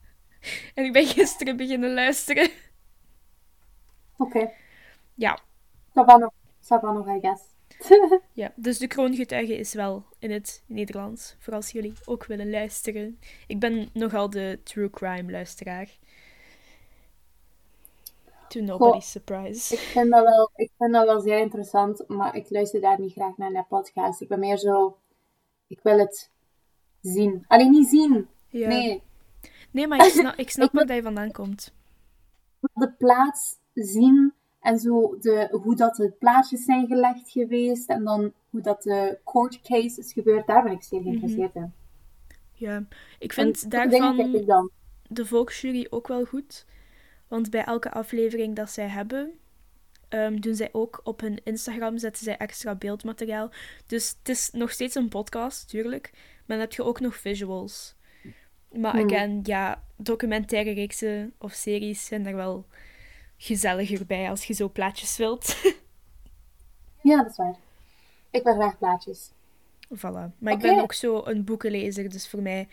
en 0.75 0.85
ik 0.85 0.92
ben 0.92 1.06
gisteren 1.06 1.56
beginnen 1.56 1.94
luisteren. 1.94 2.50
Oké. 4.16 4.50
Ja. 5.14 5.38
Nog, 5.92 6.07
I 7.09 7.21
guess. 7.21 7.42
Ja, 8.33 8.52
dus 8.57 8.78
de 8.78 8.87
kroongetuige 8.87 9.57
is 9.57 9.75
wel 9.75 10.04
in 10.19 10.31
het 10.31 10.62
Nederlands, 10.66 11.37
voor 11.38 11.54
als 11.54 11.71
jullie 11.71 11.95
ook 12.04 12.25
willen 12.26 12.50
luisteren. 12.50 13.19
Ik 13.47 13.61
ben 13.61 13.88
nogal 13.92 14.31
de 14.31 14.61
true 14.62 14.90
crime 14.90 15.31
luisteraar. 15.31 15.88
To 18.49 18.61
nobody's 18.61 19.11
surprise. 19.11 19.75
Ik 19.75 19.81
vind, 19.81 20.11
dat 20.11 20.25
wel, 20.25 20.50
ik 20.54 20.71
vind 20.78 20.92
dat 20.92 21.07
wel 21.07 21.21
zeer 21.21 21.38
interessant, 21.38 22.09
maar 22.09 22.37
ik 22.37 22.50
luister 22.50 22.81
daar 22.81 23.00
niet 23.00 23.12
graag 23.12 23.37
naar, 23.37 23.52
naar 23.52 23.66
podcast. 23.69 24.21
Ik 24.21 24.28
ben 24.28 24.38
meer 24.38 24.59
zo... 24.59 24.97
Ik 25.66 25.81
wil 25.83 25.99
het 25.99 26.31
zien. 27.00 27.45
Alleen 27.49 27.71
niet 27.71 27.88
zien. 27.88 28.28
Ja. 28.49 28.69
Nee. 28.69 29.02
Nee, 29.71 29.87
maar 29.87 30.07
ik 30.07 30.12
snap, 30.21 30.35
ik 30.35 30.50
snap 30.50 30.73
waar 30.73 30.87
dat 30.87 30.97
je 30.97 31.02
vandaan 31.02 31.33
komt. 31.33 31.73
De 32.61 32.92
plaats 32.92 33.57
zien 33.75 34.33
en 34.62 34.78
zo 34.78 35.16
de, 35.21 35.49
hoe 35.62 35.76
dat 35.76 35.97
de 35.97 36.11
plaatjes 36.19 36.64
zijn 36.64 36.87
gelegd 36.87 37.31
geweest 37.31 37.88
en 37.88 38.04
dan 38.04 38.33
hoe 38.50 38.61
dat 38.61 38.83
de 38.83 39.19
court 39.25 39.61
case 39.61 40.00
is 40.00 40.12
gebeurd, 40.12 40.47
daar 40.47 40.62
ben 40.62 40.73
ik 40.73 40.83
zeer 40.83 41.00
geïnteresseerd 41.02 41.54
in. 41.54 41.73
Ja, 42.52 42.85
ik 43.19 43.33
vind 43.33 43.62
En 43.62 43.69
daarvan 43.69 44.35
ik 44.35 44.47
dan. 44.47 44.71
de 45.09 45.26
volksjury 45.26 45.87
ook 45.90 46.09
wel 46.09 46.25
goed. 46.25 46.66
Want 47.28 47.50
bij 47.50 47.64
elke 47.64 47.90
aflevering 47.90 48.57
dat 48.57 48.71
zij 48.71 48.87
hebben, 48.88 49.33
ehm, 50.09 50.37
doen 50.40 50.54
zij 50.54 50.69
ook 50.73 51.00
op 51.04 51.21
hun 51.21 51.40
Instagram 51.45 51.99
zetten 51.99 52.25
zij 52.25 52.37
extra 52.37 52.75
beeldmateriaal. 52.75 53.50
Dus 53.87 54.16
het 54.19 54.28
is 54.28 54.50
nog 54.52 54.71
steeds 54.71 54.95
een 54.95 55.09
podcast, 55.09 55.69
tuurlijk. 55.69 56.11
Maar 56.12 56.57
dan 56.57 56.59
heb 56.59 56.73
je 56.73 56.85
ook 56.85 57.00
nog 57.00 57.16
visuals. 57.16 57.95
Maar 58.73 58.97
Hmm. 58.97 59.04
again, 59.04 59.40
ja, 59.42 59.85
documentaire 59.97 60.73
reeksen 60.73 61.35
of 61.38 61.52
series 61.52 62.07
zijn 62.07 62.26
er 62.26 62.35
wel 62.37 62.66
gezelliger 63.43 64.07
bij 64.07 64.31
als 64.31 64.45
je 64.45 64.53
zo 64.53 64.69
plaatjes 64.69 65.17
wilt. 65.17 65.55
Ja, 67.03 67.17
dat 67.17 67.31
is 67.31 67.37
waar. 67.37 67.57
Ik 68.31 68.43
ben 68.43 68.55
graag 68.55 68.79
plaatjes. 68.79 69.31
Voilà. 69.97 70.39
Maar 70.39 70.53
ik 70.53 70.59
ben 70.59 70.81
ook 70.81 70.93
zo 70.93 71.23
een 71.25 71.45
boekenlezer, 71.45 72.11
dus 72.11 72.29
voor 72.29 72.43
mij 72.43 72.69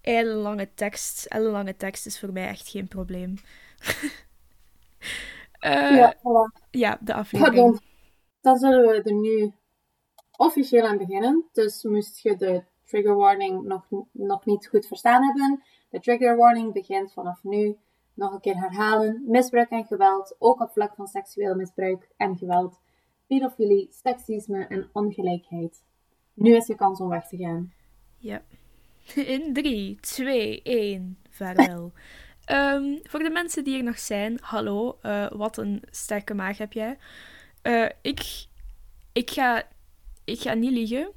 ellenlange 0.00 0.68
tekst, 0.74 1.26
ellenlange 1.26 1.76
tekst 1.76 2.06
is 2.06 2.20
voor 2.20 2.32
mij 2.32 2.48
echt 2.48 2.68
geen 2.68 2.88
probleem. 2.88 3.34
Eh, 5.58 5.96
ja, 5.96 6.16
voilà. 6.16 6.68
ja, 6.70 6.98
de 7.00 7.14
aflevering. 7.14 7.56
dan, 7.56 7.80
dan 8.40 8.58
zullen 8.58 8.88
we 8.88 9.02
er 9.02 9.14
nu 9.14 9.52
officieel 10.36 10.86
aan 10.86 10.98
beginnen. 10.98 11.44
Dus 11.52 11.82
moest 11.82 12.18
je 12.18 12.36
de 12.36 12.64
trigger 12.84 13.14
warning 13.14 13.62
nog, 13.62 13.86
nog 14.12 14.44
niet 14.44 14.66
goed 14.66 14.86
verstaan 14.86 15.22
hebben. 15.24 15.62
De 15.90 16.00
trigger 16.00 16.36
warning 16.36 16.72
begint 16.72 17.12
vanaf 17.12 17.42
nu. 17.42 17.76
Nog 18.14 18.32
een 18.32 18.40
keer 18.40 18.56
herhalen. 18.56 19.22
Misbruik 19.26 19.70
en 19.70 19.84
geweld, 19.84 20.36
ook 20.38 20.60
op 20.60 20.70
vlak 20.70 20.94
van 20.94 21.06
seksueel 21.06 21.54
misbruik 21.54 22.08
en 22.16 22.36
geweld. 22.36 22.80
Pedofilie, 23.26 23.88
seksisme 23.90 24.66
en 24.66 24.88
ongelijkheid. 24.92 25.82
Nu 26.34 26.56
is 26.56 26.66
je 26.66 26.74
kans 26.74 27.00
om 27.00 27.08
weg 27.08 27.28
te 27.28 27.36
gaan. 27.36 27.72
Ja. 28.18 28.42
In 29.14 29.52
3, 29.52 29.98
2, 30.00 30.62
1, 30.62 31.18
vaarwel. 31.30 31.92
Ehm, 32.44 32.98
voor 33.02 33.20
de 33.20 33.30
mensen 33.30 33.64
die 33.64 33.76
er 33.76 33.82
nog 33.82 33.98
zijn, 33.98 34.38
hallo, 34.40 34.98
eh, 35.02 35.30
wat 35.30 35.56
een 35.56 35.82
sterke 35.90 36.34
maag 36.34 36.58
heb 36.58 36.72
jij. 36.72 36.98
Eh, 37.62 37.88
ik, 38.00 38.46
ik, 39.12 39.30
ga, 39.30 39.62
ik 40.24 40.40
ga 40.40 40.54
niet 40.54 40.70
liegen. 40.70 41.12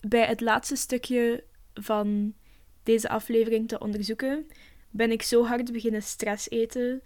Bij 0.00 0.26
het 0.26 0.40
laatste 0.40 0.76
stukje 0.76 1.44
van 1.74 2.34
deze 2.82 3.08
aflevering 3.08 3.68
te 3.68 3.78
onderzoeken, 3.78 4.46
ben 4.90 5.10
ik 5.10 5.22
zo 5.22 5.44
hard 5.44 5.72
beginnen 5.72 6.02
stress 6.02 6.50
eten, 6.50 7.02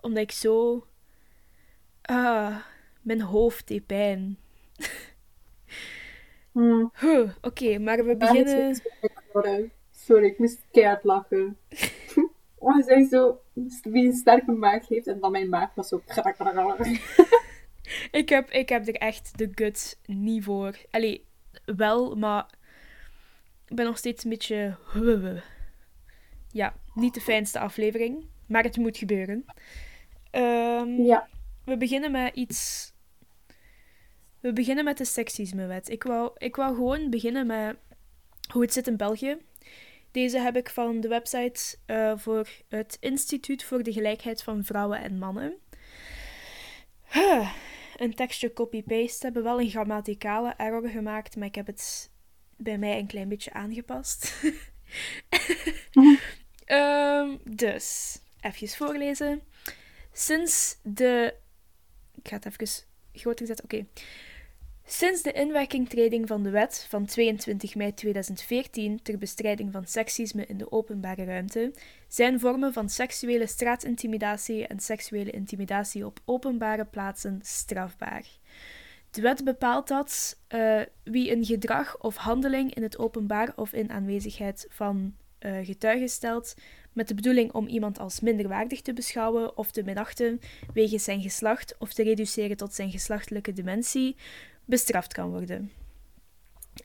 omdat 0.00 0.22
ik 0.22 0.32
zo... 0.32 0.86
Ah, 2.02 2.56
mijn 3.00 3.20
hoofd 3.20 3.68
deed 3.68 3.86
pijn. 3.86 4.36
Hmm. 6.52 6.92
Huh, 7.00 7.30
Oké, 7.40 7.78
maar 7.78 8.04
we 8.04 8.16
beginnen... 8.16 8.80
Sorry, 9.90 10.26
ik 10.26 10.38
moest 10.38 10.60
keihard 10.70 11.04
lachen. 11.04 11.58
Oh, 12.62 12.72
hij 12.72 12.82
zei 12.82 13.04
zo, 13.04 13.40
wie 13.82 14.06
een 14.06 14.12
sterke 14.12 14.52
maag 14.52 14.88
heeft, 14.88 15.06
en 15.06 15.20
dan 15.20 15.32
mijn 15.32 15.48
maag 15.48 15.74
was 15.74 15.88
zo... 15.88 16.02
Ik 18.10 18.28
heb, 18.28 18.50
ik 18.50 18.68
heb 18.68 18.88
er 18.88 18.94
echt 18.94 19.38
de 19.38 19.50
guts 19.54 19.96
niet 20.06 20.44
voor. 20.44 20.76
Allee, 20.90 21.26
wel, 21.64 22.16
maar 22.16 22.46
ik 23.66 23.76
ben 23.76 23.84
nog 23.84 23.98
steeds 23.98 24.24
een 24.24 24.30
beetje... 24.30 24.76
Ja, 26.50 26.74
niet 26.94 27.14
de 27.14 27.20
fijnste 27.20 27.58
aflevering, 27.58 28.24
maar 28.46 28.62
het 28.62 28.76
moet 28.76 28.98
gebeuren. 28.98 29.44
Ehm, 30.30 31.02
Ja. 31.02 31.28
We 31.64 31.76
beginnen 31.76 32.10
met 32.10 32.34
iets... 32.34 32.90
We 34.40 34.52
beginnen 34.52 34.84
met 34.84 34.98
de 34.98 35.04
seksismewet. 35.04 35.88
Ik 35.88 36.02
wou, 36.02 36.30
ik 36.36 36.56
wou 36.56 36.74
gewoon 36.74 37.10
beginnen 37.10 37.46
met 37.46 37.76
hoe 38.52 38.62
het 38.62 38.72
zit 38.72 38.86
in 38.86 38.96
België. 38.96 39.36
Deze 40.10 40.38
heb 40.38 40.56
ik 40.56 40.70
van 40.70 41.00
de 41.00 41.08
website 41.08 41.76
eh, 41.86 42.12
voor 42.16 42.48
het 42.68 42.96
Instituut 43.00 43.64
voor 43.64 43.82
de 43.82 43.92
Gelijkheid 43.92 44.42
van 44.42 44.64
Vrouwen 44.64 45.00
en 45.00 45.18
Mannen. 45.18 45.54
Huh, 47.12 47.52
Een 47.96 48.14
tekstje 48.14 48.52
copy-paste. 48.52 49.24
Hebben 49.24 49.42
wel 49.42 49.60
een 49.60 49.70
grammaticale 49.70 50.54
error 50.56 50.88
gemaakt, 50.88 51.36
maar 51.36 51.46
ik 51.46 51.54
heb 51.54 51.66
het 51.66 52.10
bij 52.56 52.78
mij 52.78 52.98
een 52.98 53.06
klein 53.06 53.28
beetje 53.28 53.52
aangepast. 53.52 54.32
Ehm, 56.72 57.36
dus, 57.44 58.18
even 58.40 58.68
voorlezen. 58.68 59.42
Sinds 60.12 60.78
de. 60.82 61.34
Ik 62.14 62.28
ga 62.28 62.36
het 62.36 62.46
even 62.46 62.84
groter 63.12 63.46
zetten. 63.46 63.64
Oké. 63.64 63.86
Sinds 64.84 65.22
de 65.22 65.32
inwerkingtreding 65.32 66.28
van 66.28 66.42
de 66.42 66.50
wet 66.50 66.86
van 66.88 67.06
22 67.06 67.74
mei 67.74 67.94
2014 67.94 69.02
ter 69.02 69.18
bestrijding 69.18 69.72
van 69.72 69.86
seksisme 69.86 70.46
in 70.46 70.58
de 70.58 70.72
openbare 70.72 71.24
ruimte 71.24 71.74
zijn 72.08 72.40
vormen 72.40 72.72
van 72.72 72.88
seksuele 72.88 73.46
straatintimidatie 73.46 74.66
en 74.66 74.80
seksuele 74.80 75.30
intimidatie 75.30 76.06
op 76.06 76.20
openbare 76.24 76.84
plaatsen 76.84 77.40
strafbaar. 77.42 78.24
De 79.10 79.20
wet 79.20 79.44
bepaalt 79.44 79.88
dat 79.88 80.38
eh, 80.48 80.80
wie 81.02 81.32
een 81.32 81.44
gedrag 81.44 81.98
of 81.98 82.16
handeling 82.16 82.74
in 82.74 82.82
het 82.82 82.98
openbaar 82.98 83.52
of 83.56 83.72
in 83.72 83.90
aanwezigheid 83.90 84.66
van 84.68 85.14
eh, 85.42 85.66
getuigen 85.66 86.08
stelt, 86.08 86.54
met 86.92 87.08
de 87.08 87.14
bedoeling 87.14 87.52
om 87.52 87.66
iemand 87.66 87.98
als 87.98 88.20
minderwaardig 88.20 88.80
te 88.80 88.92
beschouwen 88.92 89.56
of 89.56 89.70
te 89.70 89.82
minachten 89.82 90.40
wegens 90.74 91.04
zijn 91.04 91.20
geslacht 91.20 91.74
of 91.78 91.92
te 91.92 92.02
reduceren 92.02 92.56
tot 92.56 92.74
zijn 92.74 92.90
geslachtelijke 92.90 93.52
dimensie, 93.52 94.16
bestraft 94.64 95.12
kan 95.12 95.30
worden. 95.30 95.70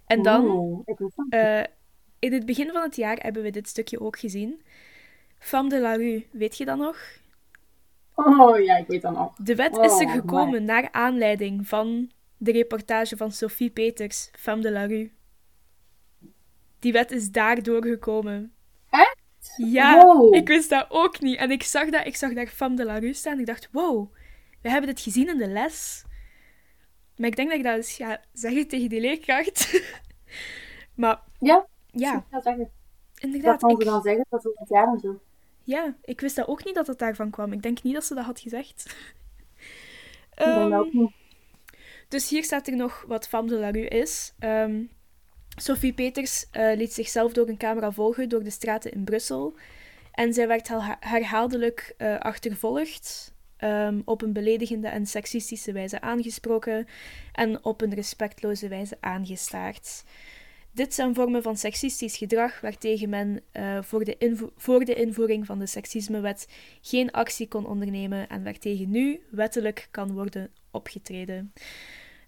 En 0.05 0.21
dan, 0.21 0.83
eh, 1.29 1.63
in 2.19 2.33
het 2.33 2.45
begin 2.45 2.71
van 2.71 2.81
het 2.81 2.95
jaar 2.95 3.17
hebben 3.17 3.43
we 3.43 3.49
dit 3.49 3.67
stukje 3.67 3.99
ook 3.99 4.19
gezien. 4.19 4.61
Femme 5.39 5.69
de 5.69 5.79
la 5.79 5.95
rue, 5.95 6.27
weet 6.31 6.57
je 6.57 6.65
dat 6.65 6.77
nog? 6.77 6.97
Oh 8.15 8.59
ja, 8.59 8.77
ik 8.77 8.87
weet 8.87 9.01
dat 9.01 9.13
nog. 9.13 9.33
De 9.35 9.55
wet 9.55 9.77
is 9.77 9.99
er 9.99 10.05
Oh, 10.07 10.11
gekomen 10.11 10.63
naar 10.63 10.91
aanleiding 10.91 11.67
van 11.67 12.11
de 12.37 12.51
reportage 12.51 13.17
van 13.17 13.31
Sophie 13.31 13.69
Peters, 13.69 14.29
Femme 14.31 14.61
de 14.61 14.71
la 14.71 14.85
rue. 14.85 15.11
Die 16.87 16.95
wet 16.95 17.11
is 17.11 17.31
daardoor 17.31 17.85
gekomen. 17.85 18.53
Echt? 18.89 19.17
Ja, 19.57 20.03
Wow. 20.05 20.35
ik 20.35 20.47
wist 20.47 20.69
dat 20.69 20.85
ook 20.89 21.19
niet. 21.19 21.37
En 21.37 21.51
ik 21.51 21.63
zag, 21.63 21.89
dat, 21.89 22.05
ik 22.05 22.15
zag 22.15 22.33
daar 22.33 22.47
Femme 22.47 22.75
de 22.75 22.85
la 22.85 22.97
rue 22.97 23.13
staan. 23.13 23.39
Ik 23.39 23.45
dacht, 23.45 23.69
wow, 23.71 24.13
we 24.61 24.69
hebben 24.69 24.89
dit 24.89 24.99
gezien 25.01 25.27
in 25.29 25.37
de 25.37 25.47
les. 25.47 26.03
Maar 27.17 27.27
ik 27.29 27.35
denk 27.35 27.49
dat 27.49 27.57
ik 27.57 27.63
dat 27.63 27.75
eens 27.75 27.91
ga 27.95 28.21
zeggen 28.33 28.67
tegen 28.67 28.89
die 28.89 28.99
leerkracht. 29.01 29.81
maar 30.95 31.21
Ja, 31.39 31.67
ja, 31.91 32.25
ja 32.31 32.41
zeggen. 32.41 32.57
Dat 33.13 33.23
inderdaad. 33.23 33.59
kan 33.59 33.69
ze 33.69 33.77
Ik, 33.77 33.85
dan 33.85 34.01
zeggen, 34.01 34.25
dat 34.29 34.45
is 34.45 34.51
het 34.55 34.69
jaar 34.69 34.87
en 34.87 34.99
zo. 34.99 35.21
ja, 35.63 35.95
ik 36.01 36.21
wist 36.21 36.35
dat 36.35 36.47
ook 36.47 36.65
niet 36.65 36.75
dat 36.75 36.87
het 36.87 36.99
daarvan 36.99 37.29
kwam. 37.29 37.53
Ik 37.53 37.61
denk 37.61 37.83
niet 37.83 37.93
dat 37.93 38.05
ze 38.05 38.15
dat 38.15 38.25
had 38.25 38.39
gezegd. 38.39 38.95
Ehm, 40.33 40.69
dat 40.69 40.79
ook 40.79 40.93
niet. 40.93 41.11
Dus 42.07 42.29
hier 42.29 42.43
staat 42.43 42.67
er 42.67 42.75
nog 42.75 43.03
wat 43.07 43.27
Femme 43.27 43.49
de 43.49 43.55
la 43.57 43.69
Rue 43.69 43.87
is. 43.87 44.33
Ehm, 44.39 44.83
Sophie 45.59 45.93
Peters 45.93 46.45
eh, 46.51 46.75
liet 46.75 46.93
zichzelf 46.93 47.33
door 47.33 47.47
een 47.47 47.57
camera 47.57 47.91
volgen 47.91 48.29
door 48.29 48.43
de 48.43 48.49
straten 48.49 48.91
in 48.91 49.03
Brussel. 49.03 49.55
En 50.11 50.33
zij 50.33 50.47
werd 50.47 50.67
herha- 50.67 50.97
herhaaldelijk 50.99 51.93
eh, 51.97 52.17
achtervolgd, 52.17 53.33
ehm, 53.57 54.01
op 54.05 54.21
een 54.21 54.33
beledigende 54.33 54.87
en 54.87 55.05
seksistische 55.05 55.71
wijze 55.71 56.01
aangesproken 56.01 56.87
en 57.33 57.63
op 57.63 57.81
een 57.81 57.93
respectloze 57.93 58.67
wijze 58.67 58.97
aangestaard. 58.99 60.03
Dit 60.71 60.93
zijn 60.93 61.15
vormen 61.15 61.41
van 61.41 61.57
seksistisch 61.57 62.17
gedrag 62.17 62.61
waartegen 62.61 63.09
men 63.09 63.41
eh, 63.51 63.81
voor, 63.81 64.03
de 64.03 64.47
voor 64.57 64.85
de 64.85 64.93
invoering 64.93 65.45
van 65.45 65.59
de 65.59 65.65
seksismewet 65.67 66.47
geen 66.81 67.11
actie 67.11 67.47
kon 67.47 67.65
ondernemen 67.67 68.29
en 68.29 68.43
waartegen 68.43 68.89
nu 68.89 69.21
wettelijk 69.29 69.87
kan 69.91 70.11
worden 70.13 70.49
opgetreden. 70.71 71.53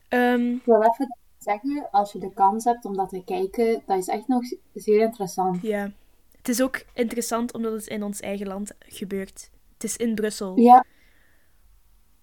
Ehm, 0.07 0.53
Ik 0.53 0.65
wil 0.65 0.81
even 0.81 1.17
zeggen, 1.43 1.87
als 1.91 2.11
je 2.11 2.19
de 2.19 2.33
kans 2.33 2.63
hebt 2.63 2.85
om 2.85 2.95
dat 2.97 3.09
te 3.09 3.23
kijken, 3.23 3.81
dat 3.85 3.97
is 3.97 4.07
echt 4.07 4.27
nog 4.27 4.43
zeer 4.73 4.99
interessant. 5.01 5.61
ja, 5.61 5.91
het 6.37 6.49
is 6.49 6.61
ook 6.61 6.83
interessant 6.93 7.53
omdat 7.53 7.71
het 7.71 7.87
in 7.87 8.03
ons 8.03 8.19
eigen 8.19 8.47
land 8.47 8.71
gebeurt. 8.79 9.49
Het 9.73 9.83
is 9.83 9.97
in 9.97 10.15
Brussel. 10.15 10.57
Ja, 10.59 10.85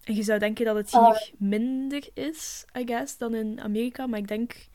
En 0.03 0.15
je 0.15 0.23
zou 0.23 0.39
denken 0.39 0.65
dat 0.65 0.77
het 0.77 0.93
Ah. 0.93 1.07
hier 1.17 1.33
minder 1.39 2.11
is, 2.15 2.65
I 2.79 2.87
guess, 2.87 3.19
dan 3.19 3.35
in 3.35 3.61
Amerika. 3.61 4.07
Maar 4.07 4.19
ik 4.19 4.29
denk... 4.29 4.69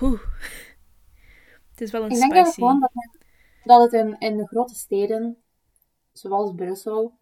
Oeh. 0.00 0.20
Het 1.70 1.80
is 1.80 1.90
wel 1.90 2.04
een 2.04 2.10
ik 2.10 2.18
denk 2.18 2.32
spicy. 2.34 2.52
gewoon 2.54 2.80
dat 2.80 2.90
het, 2.92 3.18
dat 3.64 3.82
het 3.82 3.92
in, 3.92 4.18
in 4.18 4.36
de 4.36 4.46
grote 4.46 4.74
steden, 4.74 5.36
zoals 6.12 6.54
Brussel, 6.54 7.18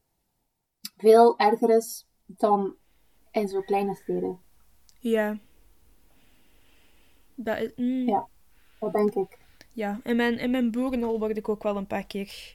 veel 0.96 1.38
erger 1.38 1.70
is 1.76 2.06
dan 2.26 2.74
in 3.30 3.48
zo'n 3.48 3.64
kleine 3.64 3.94
steden. 3.94 4.40
Ja. 4.98 5.38
Dat 7.34 7.72
mm, 7.76 8.08
Ja. 8.08 8.26
Dat 8.78 8.92
denk 8.92 9.14
ik. 9.14 9.38
ja, 9.72 10.00
in 10.02 10.16
mijn, 10.16 10.38
in 10.38 10.50
mijn 10.50 10.70
boerenhol 10.70 11.18
word 11.18 11.36
ik 11.36 11.48
ook 11.48 11.62
wel 11.62 11.76
een 11.76 11.86
paar 11.86 12.06
keer 12.06 12.54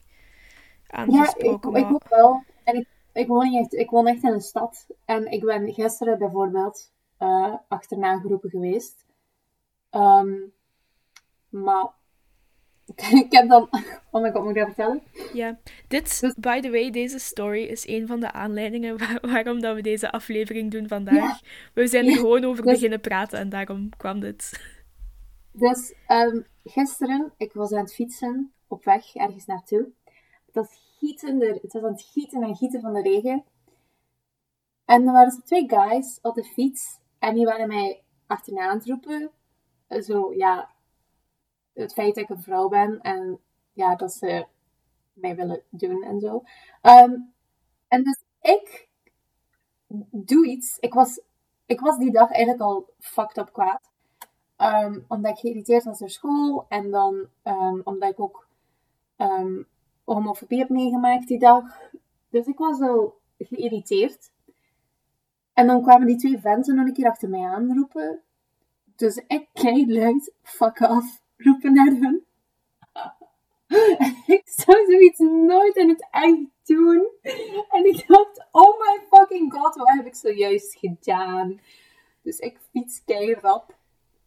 Ja, 0.87 1.03
ik, 1.03 1.09
aangesproken. 1.09 1.75
ik 1.75 1.83
maar- 1.83 1.93
ook 1.93 2.07
wel. 2.09 2.43
En 2.63 2.75
ik, 2.75 2.87
ik, 3.13 3.27
woon 3.27 3.49
niet 3.49 3.59
echt, 3.59 3.73
ik 3.73 3.89
woon 3.89 4.07
echt 4.07 4.23
in 4.23 4.31
een 4.31 4.41
stad. 4.41 4.87
En 5.05 5.31
ik 5.31 5.45
ben 5.45 5.73
gisteren 5.73 6.17
bijvoorbeeld 6.17 6.91
eh, 7.17 7.53
achterna 7.67 8.19
geroepen 8.19 8.49
geweest. 8.49 9.05
Ehm, 9.89 10.33
maar 11.49 11.87
ik 13.25 13.31
heb 13.31 13.49
dan... 13.49 13.69
Oh 14.11 14.21
my 14.21 14.31
god, 14.31 14.43
moet 14.43 14.55
ik 14.55 14.57
dat 14.57 14.65
vertellen? 14.65 15.01
Ja, 15.33 15.59
dit, 15.87 16.19
Dus- 16.19 16.35
by 16.37 16.59
the 16.59 16.69
way, 16.71 16.89
deze 16.91 17.19
story 17.19 17.63
is 17.63 17.87
een 17.87 18.07
van 18.07 18.19
de 18.19 18.31
aanleidingen 18.31 18.97
waar- 18.99 19.19
waarom 19.21 19.61
dat 19.61 19.75
we 19.75 19.81
deze 19.81 20.11
aflevering 20.11 20.71
doen 20.71 20.87
vandaag. 20.87 21.39
We 21.73 21.87
zijn 21.87 22.05
er 22.05 22.11
Ja, 22.11 22.17
gewoon 22.17 22.43
over 22.45 22.63
dus- 22.63 22.73
beginnen 22.73 23.01
praten 23.01 23.39
en 23.39 23.49
daarom 23.49 23.89
kwam 23.97 24.19
dit. 24.19 24.61
Dus 25.51 25.93
ehm, 26.07 26.41
gisteren, 26.63 27.33
ik 27.37 27.53
was 27.53 27.71
aan 27.71 27.83
het 27.83 27.93
fietsen 27.93 28.51
op 28.67 28.83
weg 28.83 29.15
ergens 29.15 29.45
naartoe. 29.45 29.87
Het 30.45 30.55
was, 30.55 30.67
gietende, 30.99 31.59
het 31.61 31.73
was 31.73 31.83
aan 31.83 31.91
het 31.91 32.09
gieten 32.13 32.43
en 32.43 32.55
gieten 32.55 32.81
van 32.81 32.93
de 32.93 33.01
regen. 33.01 33.43
En 34.85 35.05
er 35.07 35.11
waren 35.13 35.31
zo 35.31 35.39
twee 35.43 35.69
guys 35.69 36.19
op 36.21 36.35
de 36.35 36.43
fiets 36.43 36.99
en 37.19 37.33
die 37.35 37.45
waren 37.45 37.67
mij 37.67 38.01
achterna 38.27 38.67
aan 38.69 38.77
het 38.77 38.87
roepen. 38.87 39.31
Zo, 40.03 40.33
ja, 40.33 40.69
het 41.81 41.93
feit 41.93 42.15
dat 42.15 42.23
ik 42.23 42.29
een 42.29 42.41
vrouw 42.41 42.67
ben 42.67 43.01
en 43.01 43.39
ja, 43.73 43.95
dat 43.95 44.13
ze 44.13 44.45
mij 45.13 45.35
willen 45.35 45.61
doen 45.69 46.03
en 46.03 46.19
zo. 46.19 46.43
Ehm, 46.81 47.13
en 47.87 48.03
dus 48.03 48.23
ik 48.41 48.87
doe 50.11 50.47
iets. 50.47 50.77
Ik 50.79 50.93
was, 50.93 51.21
ik 51.65 51.79
was 51.79 51.97
die 51.97 52.11
dag 52.11 52.31
eigenlijk 52.31 52.61
al 52.61 52.89
fucked 52.99 53.37
up 53.37 53.53
kwaad. 53.53 53.89
Ehm, 54.55 54.99
omdat 55.07 55.31
ik 55.31 55.37
geïrriteerd 55.37 55.83
was 55.83 55.99
door 55.99 56.09
school. 56.09 56.65
En 56.69 56.91
dan 56.91 57.27
ehm, 57.43 57.79
omdat 57.83 58.11
ik 58.11 58.19
ook 58.19 58.47
homofobie 60.03 60.59
heb 60.59 60.69
meegemaakt 60.69 61.27
die 61.27 61.39
dag. 61.39 61.63
Dus 62.29 62.45
ik 62.45 62.57
was 62.57 62.79
wel 62.79 63.17
geïrriteerd. 63.37 64.31
En 65.53 65.67
dan 65.67 65.81
kwamen 65.81 66.07
die 66.07 66.17
twee 66.17 66.39
venten 66.39 66.75
nog 66.75 66.87
een 66.87 66.93
keer 66.93 67.09
achter 67.09 67.29
mij 67.29 67.45
aanroepen. 67.45 68.21
Dus 68.95 69.23
ik 69.27 69.47
kei 69.53 69.93
luid, 69.93 70.33
fuck 70.41 70.79
off, 70.79 71.21
roepen 71.39 71.73
naar 71.73 71.91
hun. 71.91 72.23
ik 74.37 74.41
zou 74.45 74.85
zoiets 74.85 75.19
nooit 75.19 75.75
in 75.75 75.89
het 75.89 76.07
echt 76.11 76.37
doen. 76.63 77.07
En 77.69 77.85
ik 77.85 78.07
dacht, 78.07 78.47
oh 78.51 78.79
my 78.79 79.05
fucking 79.09 79.53
god, 79.53 79.75
wat 79.75 79.89
heb 79.89 80.05
ik 80.05 80.15
zojuist 80.15 80.77
gedaan? 80.79 81.59
Dus 82.21 82.39
ik 82.39 82.59
fiets 82.71 83.03
kei 83.05 83.33
rap. 83.33 83.77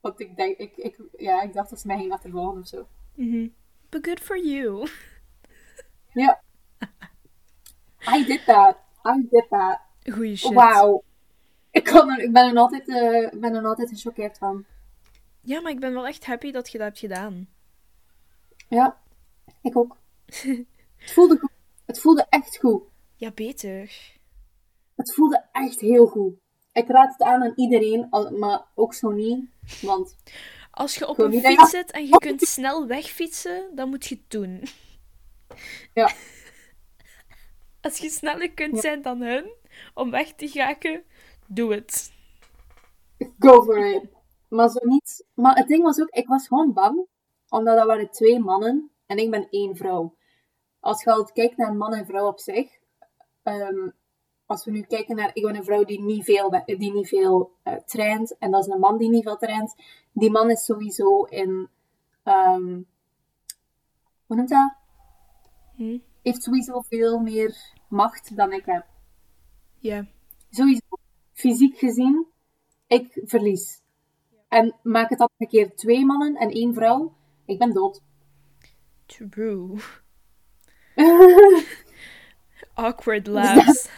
Want 0.01 0.21
ik 0.21 0.37
denk, 0.37 0.59
ik, 0.59 0.77
ik, 0.77 0.99
ja, 1.17 1.43
ik 1.43 1.53
dacht 1.53 1.71
dat 1.71 1.81
ze 1.81 1.87
mij 1.87 1.99
ging 1.99 2.13
achtervolgen 2.13 2.61
of 2.61 2.67
zo. 2.67 2.87
Mhm. 3.15 3.49
But 3.89 4.07
good 4.07 4.21
for 4.21 4.39
you. 4.39 4.87
Ja. 6.13 6.41
I 8.17 8.25
did 8.25 8.45
that. 8.45 8.77
I 9.05 9.27
did 9.31 9.47
that. 9.49 9.81
Goeie 10.03 10.37
shit. 10.37 10.55
Wauw. 10.55 11.03
Ik, 11.71 11.89
er, 11.89 12.19
ik 12.19 12.33
ben 12.33 12.51
er 12.51 12.57
altijd, 12.57 12.89
ik 13.33 13.41
ben 13.41 13.55
er 13.55 13.65
altijd 13.65 13.89
gechoqueerd 13.89 14.39
van. 14.39 14.67
Ja, 15.43 15.61
maar 15.61 15.73
ik 15.73 15.81
ben 15.81 15.93
wel 15.93 16.07
echt 16.07 16.27
happy 16.27 16.51
dat 16.51 16.71
je 16.71 16.79
dat 16.79 16.87
hebt 16.87 16.99
gedaan. 16.99 17.49
Ja, 18.69 19.01
ik 19.63 19.77
ook. 19.77 19.97
Het 20.97 21.13
voelde 21.13 21.39
goed. 21.39 21.51
Het 21.87 22.01
voelde 22.01 22.27
echt 22.29 22.59
goed. 22.59 22.83
Ja, 23.17 23.31
beter. 23.31 23.93
Het 24.95 25.15
voelde 25.15 25.45
echt 25.53 25.81
heel 25.81 26.07
goed. 26.07 26.35
Ik 26.73 26.89
raad 26.89 27.13
het 27.13 27.23
aan 27.23 27.43
aan 27.43 27.53
iedereen, 27.57 28.07
maar 28.39 28.65
ook 28.75 28.95
zo 28.95 29.11
niet. 29.11 29.45
Want 29.81 30.17
Als 30.71 30.95
je 30.95 31.09
op 31.09 31.19
een 31.19 31.31
fiets 31.33 31.43
denken- 31.43 31.67
zit 31.67 31.91
en 31.91 32.07
je 32.07 32.19
kunt 32.19 32.41
snel 32.41 32.87
wegfietsen, 32.87 33.71
dan 33.75 33.89
moet 33.89 34.07
je 34.07 34.15
het 34.15 34.31
doen. 34.31 34.63
Ja. 35.95 36.13
Als 37.81 37.99
je 37.99 38.09
sneller 38.11 38.53
kunt 38.53 38.75
Ja. 38.75 38.81
zijn 38.81 39.03
dan 39.03 39.21
hun 39.21 39.53
om 39.95 40.11
weg 40.11 40.33
te 40.33 40.49
geraken, 40.49 41.03
doe 41.47 41.75
het. 41.75 42.13
go 43.39 43.63
for 43.63 43.87
it. 43.95 44.03
Maar 44.53 44.69
zo 44.69 44.79
niet. 44.83 45.27
Maar 45.35 45.57
het 45.57 45.69
ding 45.69 45.83
was 45.83 46.01
ook, 46.01 46.09
ik 46.09 46.27
was 46.27 46.47
gewoon 46.47 46.73
bang. 46.73 47.07
Omdat 47.49 47.77
dat 47.77 47.87
waren 47.87 48.11
twee 48.11 48.39
mannen 48.39 48.91
en 49.07 49.17
ik 49.17 49.31
ben 49.31 49.49
één 49.51 49.77
vrouw. 49.77 50.17
Als 50.81 51.03
je 51.03 51.13
al 51.13 51.25
kijkt 51.25 51.57
naar 51.57 51.75
man 51.75 51.95
en 51.95 52.07
vrouw 52.07 52.27
op 52.27 52.39
zich. 52.39 52.81
ehm, 53.43 53.91
als 54.47 54.65
we 54.65 54.71
nu 54.71 54.83
kijken 54.83 55.17
naar, 55.17 55.31
ik 55.35 55.43
ben 55.43 55.57
een 55.57 55.65
vrouw 55.65 55.85
die 55.85 56.01
niet 56.01 56.25
veel, 56.25 56.51
die 56.65 56.93
niet 56.93 57.09
veel 57.09 57.53
eh, 57.63 57.75
traint. 57.75 58.39
En 58.39 58.51
dat 58.51 58.67
is 58.67 58.73
een 58.73 58.81
man 58.81 58.99
die 58.99 59.09
niet 59.09 59.23
veel 59.23 59.37
traint. 59.37 59.75
Die 60.13 60.31
man 60.31 60.51
is 60.51 60.65
sowieso 60.65 61.23
in, 61.23 61.69
ehm, 62.23 62.81
hoe 64.27 64.37
noemt 64.37 64.49
dat? 64.49 64.75
Hm? 65.77 65.99
Heeft 66.23 66.43
sowieso 66.43 66.81
veel 66.81 67.19
meer 67.19 67.57
macht 67.89 68.37
dan 68.37 68.53
ik 68.53 68.65
heb. 68.65 68.87
Ja. 69.79 70.07
Sowieso, 70.51 70.87
fysiek 71.33 71.79
gezien, 71.79 72.27
ik 72.87 73.21
verlies. 73.25 73.82
En 74.53 74.75
maak 74.83 75.09
het 75.09 75.19
dan 75.19 75.29
een 75.39 75.49
keer 75.49 75.75
twee 75.75 76.05
mannen 76.05 76.37
en 76.37 76.51
één 76.51 76.75
vrouw, 76.75 77.13
ik 77.45 77.59
ben 77.59 77.73
dood. 77.73 78.01
True. 79.07 79.77
Awkward 82.75 83.27
laughs. 83.27 83.89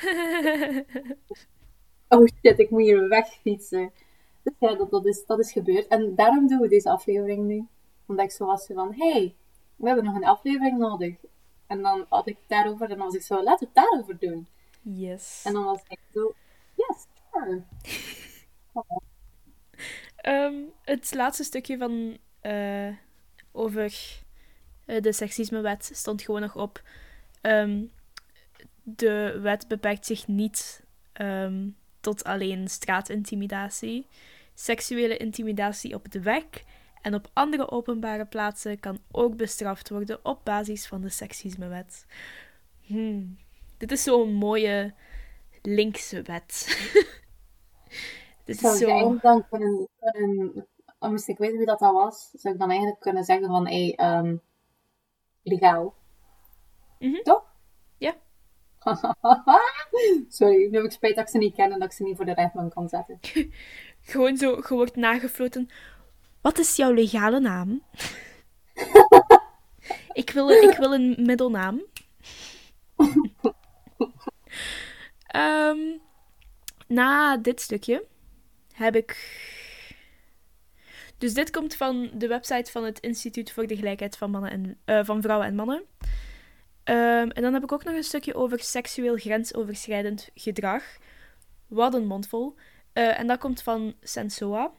oh 2.08 2.26
shit, 2.26 2.58
ik 2.58 2.70
moet 2.70 2.80
hier 2.80 3.08
wegfietsen. 3.08 3.92
Dus 4.42 4.54
ja, 4.58 4.74
dat, 4.74 4.90
dat, 4.90 5.06
is, 5.06 5.26
dat 5.26 5.38
is 5.38 5.52
gebeurd. 5.52 5.86
En 5.86 6.14
daarom 6.14 6.46
doen 6.46 6.60
we 6.60 6.68
deze 6.68 6.90
aflevering 6.90 7.46
nu. 7.46 7.66
Omdat 8.06 8.24
ik 8.24 8.30
zo 8.30 8.46
was 8.46 8.66
van, 8.66 8.94
hey, 8.94 9.34
we 9.76 9.86
hebben 9.86 10.04
nog 10.04 10.14
een 10.14 10.24
aflevering 10.24 10.78
nodig. 10.78 11.16
En 11.66 11.82
dan 11.82 12.06
had 12.08 12.28
ik 12.28 12.38
daarover 12.46 12.90
en 12.90 12.96
dan 12.96 13.06
was 13.06 13.14
ik 13.14 13.22
zo, 13.22 13.42
laten 13.42 13.68
we 13.68 13.80
het 13.80 13.90
daarover 13.90 14.18
doen. 14.18 14.46
yes. 14.82 15.42
En 15.44 15.52
dan 15.52 15.64
was 15.64 15.82
ik 15.88 15.98
zo, 16.12 16.32
yes, 16.74 17.06
sure. 17.32 17.62
Ehm, 20.24 20.54
het 20.84 21.14
laatste 21.14 21.44
stukje 21.44 21.78
van 21.78 22.18
eh, 22.40 22.88
over 23.52 23.94
eh, 24.84 25.02
de 25.02 25.12
seksismewet 25.12 25.90
stond 25.92 26.22
gewoon 26.22 26.40
nog 26.40 26.56
op. 26.56 26.82
Ehm, 27.40 27.82
de 28.82 29.38
wet 29.42 29.68
beperkt 29.68 30.06
zich 30.06 30.26
niet 30.26 30.82
ehm, 31.12 31.68
tot 32.00 32.24
alleen 32.24 32.68
straatintimidatie. 32.68 34.06
Seksuele 34.54 35.16
intimidatie 35.16 35.94
op 35.94 36.10
de 36.10 36.20
weg 36.20 36.44
en 37.02 37.14
op 37.14 37.30
andere 37.32 37.70
openbare 37.70 38.26
plaatsen 38.26 38.80
kan 38.80 38.98
ook 39.10 39.36
bestraft 39.36 39.88
worden 39.88 40.24
op 40.24 40.44
basis 40.44 40.86
van 40.86 41.00
de 41.00 41.08
seksismewet. 41.08 42.06
Hmm. 42.82 43.38
Dit 43.76 43.92
is 43.92 44.02
zo'n 44.02 44.34
mooie 44.34 44.94
linkse 45.62 46.22
wet. 46.22 46.66
Dit 48.44 48.58
Zou 48.58 48.72
is 48.72 48.78
zo... 48.78 48.88
eigenlijk 48.88 49.22
dan 49.22 49.48
kunnen, 49.48 49.88
kunnen 50.00 50.66
moest 51.10 51.28
ik 51.28 51.38
weten 51.38 51.56
wie 51.56 51.66
dat, 51.66 51.78
dat 51.78 51.92
was, 51.92 52.30
zou 52.32 52.54
ik 52.54 52.60
dan 52.60 52.68
eigenlijk 52.70 53.00
kunnen 53.00 53.24
zeggen 53.24 53.46
van, 53.46 53.66
hé, 53.66 53.92
ehm, 53.96 54.36
legaal. 55.42 55.94
Mhm. 56.98 57.22
Toch? 57.22 57.44
Ja. 57.96 58.14
Sorry, 60.28 60.68
nu 60.70 60.76
heb 60.76 60.84
ik 60.84 60.92
spijt 60.92 61.14
dat 61.16 61.24
ik 61.24 61.30
ze 61.30 61.38
niet 61.38 61.54
ken 61.54 61.72
en 61.72 61.78
dat 61.78 61.88
ik 61.88 61.94
ze 61.94 62.02
niet 62.02 62.16
voor 62.16 62.24
de 62.24 62.34
rechtbank 62.34 62.74
kan 62.74 62.88
zetten. 62.88 63.18
Gewoon 64.02 64.36
zo, 64.36 64.50
je 64.56 64.74
wordt 64.74 64.96
nagefloten. 64.96 65.68
Wat 66.40 66.58
is 66.58 66.76
jouw 66.76 66.92
legale 66.92 67.40
naam? 67.40 67.82
ik, 70.12 70.30
wil, 70.30 70.50
een- 70.50 70.70
ik 70.70 70.76
wil 70.76 70.94
een 70.94 71.16
middelnaam. 71.18 71.82
Ehm, 75.26 75.78
na 76.86 77.36
dit 77.36 77.60
stukje 77.60 78.06
heb 78.74 78.96
ik. 78.96 79.40
Dus 81.18 81.34
dit 81.34 81.50
komt 81.50 81.74
van 81.74 82.10
de 82.14 82.26
website 82.26 82.70
van 82.70 82.84
het 82.84 83.00
Instituut 83.00 83.52
voor 83.52 83.66
de 83.66 83.76
Gelijkheid 83.76 84.16
van, 84.16 84.30
mannen 84.30 84.50
en, 84.50 84.78
eh, 84.84 85.04
van 85.04 85.22
Vrouwen 85.22 85.46
en 85.46 85.54
Mannen. 85.54 85.82
Ehm, 86.84 87.28
en 87.28 87.42
dan 87.42 87.54
heb 87.54 87.62
ik 87.62 87.72
ook 87.72 87.84
nog 87.84 87.94
een 87.94 88.04
stukje 88.04 88.34
over 88.34 88.60
seksueel 88.60 89.16
grensoverschrijdend 89.16 90.30
gedrag. 90.34 90.82
Wat 91.66 91.94
een 91.94 92.06
mondvol. 92.06 92.54
Eh, 92.92 93.18
en 93.18 93.26
dat 93.26 93.38
komt 93.38 93.62
van 93.62 93.94
Sensoa. 94.00 94.70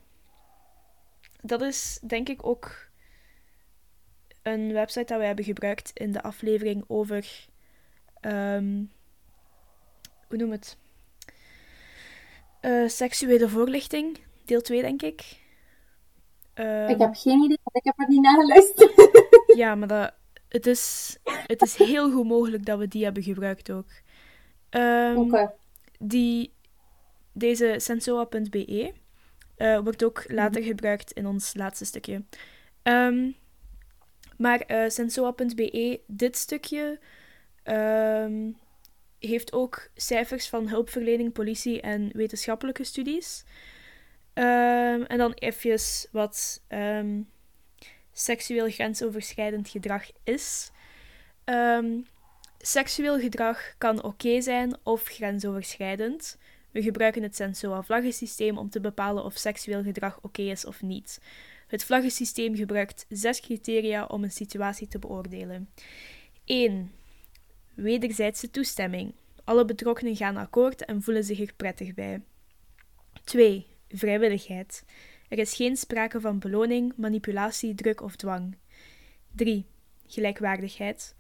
Dat 1.41 1.61
is 1.61 1.99
denk 2.07 2.29
ik 2.29 2.45
ook 2.45 2.87
een 4.41 4.73
website 4.73 5.05
dat 5.05 5.17
wij 5.17 5.27
hebben 5.27 5.45
gebruikt 5.45 5.91
in 5.93 6.11
de 6.11 6.21
aflevering 6.21 6.83
over. 6.87 7.45
ehm, 8.21 8.83
hoe 10.27 10.37
noem 10.37 10.51
het? 10.51 10.77
Eh, 12.65 12.87
seksuele 12.87 13.49
voorlichting, 13.49 14.17
deel 14.45 14.61
2, 14.61 14.81
denk 14.81 15.01
ik. 15.01 15.39
Ehm, 16.53 16.89
ik 16.89 16.99
heb 16.99 17.15
geen 17.15 17.43
idee, 17.43 17.59
want 17.63 17.75
ik 17.75 17.83
heb 17.83 17.99
er 17.99 18.07
niet 18.07 18.21
naar 18.21 18.35
geluisterd. 18.39 19.09
ja, 19.61 19.75
maar 19.75 19.87
dat, 19.87 20.13
het, 20.49 20.65
is, 20.65 21.17
het 21.23 21.61
is 21.61 21.75
heel 21.75 22.11
goed 22.11 22.25
mogelijk 22.25 22.65
dat 22.65 22.79
we 22.79 22.87
die 22.87 23.03
hebben 23.03 23.23
gebruikt 23.23 23.71
ook. 23.71 23.87
Oké. 25.15 25.53
die, 25.99 26.53
deze 27.31 27.75
sensoa.be 27.77 28.93
eh, 29.55 29.79
wordt 29.79 30.03
ook 30.03 30.23
later 30.27 30.63
gebruikt 30.63 31.11
in 31.11 31.25
ons 31.27 31.53
laatste 31.53 31.85
stukje. 31.85 32.23
Ehm, 32.81 33.31
Maar 34.37 34.63
uh, 34.67 34.89
sensoa.be, 34.89 36.01
dit 36.07 36.37
stukje 36.37 36.99
heeft 39.27 39.53
ook 39.53 39.89
cijfers 39.95 40.47
van 40.47 40.69
hulpverlening, 40.69 41.33
politie 41.33 41.81
en 41.81 42.09
wetenschappelijke 42.13 42.83
studies. 42.83 43.43
Ehm, 44.33 45.01
en 45.01 45.17
dan 45.17 45.33
even 45.33 45.79
wat 46.11 46.63
ehm, 46.67 47.21
seksueel 48.11 48.69
grensoverschrijdend 48.69 49.69
gedrag 49.69 50.11
is. 50.23 50.71
seksueel 52.57 53.19
gedrag 53.19 53.77
kan 53.77 54.03
oké 54.03 54.41
zijn 54.41 54.77
of 54.83 55.03
grensoverschrijdend. 55.03 56.37
We 56.71 56.81
gebruiken 56.81 57.23
het 57.23 57.35
Sensoa-vlaggensysteem 57.35 58.57
om 58.57 58.69
te 58.69 58.79
bepalen 58.79 59.23
of 59.23 59.37
seksueel 59.37 59.83
gedrag 59.83 60.19
oké 60.21 60.41
is 60.41 60.65
of 60.65 60.81
niet. 60.81 61.19
Het 61.67 61.83
vlaggensysteem 61.83 62.55
gebruikt 62.55 63.05
zes 63.09 63.39
criteria 63.39 64.05
om 64.05 64.23
een 64.23 64.31
situatie 64.31 64.87
te 64.87 64.99
beoordelen. 64.99 65.69
1. 66.45 66.91
Wederzijdse 67.75 68.49
toestemming. 68.51 69.13
Alle 69.43 69.65
betrokkenen 69.65 70.15
gaan 70.15 70.37
akkoord 70.37 70.85
en 70.85 71.01
voelen 71.01 71.23
zich 71.23 71.39
er 71.39 71.53
prettig 71.55 71.93
bij. 71.93 72.21
2. 73.23 73.67
Vrijwilligheid. 73.89 74.85
Er 75.29 75.37
is 75.37 75.55
geen 75.55 75.77
sprake 75.77 76.21
van 76.21 76.39
beloning, 76.39 76.93
manipulatie, 76.95 77.75
druk 77.75 78.01
of 78.01 78.15
dwang. 78.15 78.57
3. 79.35 79.65
Gelijkwaardigheid. 80.07 81.15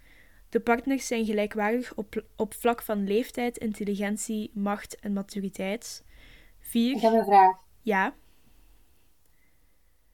De 0.49 0.59
partners 0.59 1.07
zijn 1.07 1.25
gelijkwaardig 1.25 1.95
op, 1.95 2.23
op 2.35 2.53
vlak 2.53 2.81
van 2.81 3.07
leeftijd, 3.07 3.57
intelligentie, 3.57 4.51
macht 4.53 4.99
en 4.99 5.13
maturiteit. 5.13 6.03
4. 6.59 6.95
Ik 6.95 7.01
heb 7.01 7.13
een 7.13 7.25
vraag. 7.25 7.57
Ja. 7.81 8.15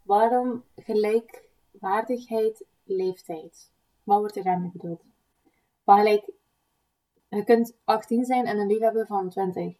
Waarom 0.04 0.64
gelijkwaardigheid 0.76 2.66
leeftijd? 2.84 3.72
Wat 4.04 4.20
wordt 4.20 4.36
er 4.36 4.44
daarmee 4.44 4.72
bedoeld? 4.74 5.11
Maar 5.92 6.00
gelijk, 6.00 6.32
je 7.30 7.44
kunt 7.44 7.78
18 7.84 8.26
zijn 8.26 8.46
en 8.46 8.58
een 8.58 8.68
liefhebber 8.68 9.06
van 9.06 9.30
20. 9.30 9.74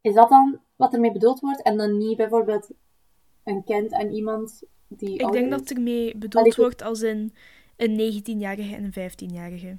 Is 0.00 0.14
dat 0.14 0.28
dan 0.28 0.60
wat 0.76 0.94
ermee 0.94 1.12
bedoeld 1.12 1.40
wordt? 1.40 1.62
En 1.62 1.76
dan 1.76 1.98
niet 1.98 2.16
bijvoorbeeld 2.16 2.70
een 3.44 3.64
kind 3.64 3.92
en 3.92 4.12
iemand 4.12 4.62
die. 4.88 5.18
Ik 5.18 5.32
denk 5.32 5.50
dat 5.50 5.70
ermee 5.70 6.16
bedoeld 6.16 6.54
wordt 6.54 6.82
als 6.82 7.00
een, 7.00 7.34
een 7.76 8.22
19-jarige 8.22 8.74
en 8.74 8.92
een 8.92 9.10
15-jarige. 9.10 9.76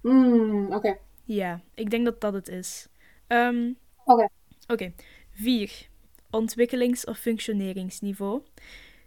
Hmm, 0.00 0.72
oké. 0.72 0.98
Ja, 1.24 1.60
ik 1.74 1.90
denk 1.90 2.04
dat 2.04 2.20
dat 2.20 2.32
het 2.32 2.48
is. 2.48 2.88
Um, 3.28 3.78
oké. 4.04 4.28
Oké. 4.66 4.92
4 5.30 5.88
ontwikkelings- 6.30 7.04
of 7.04 7.18
functioneringsniveau. 7.18 8.42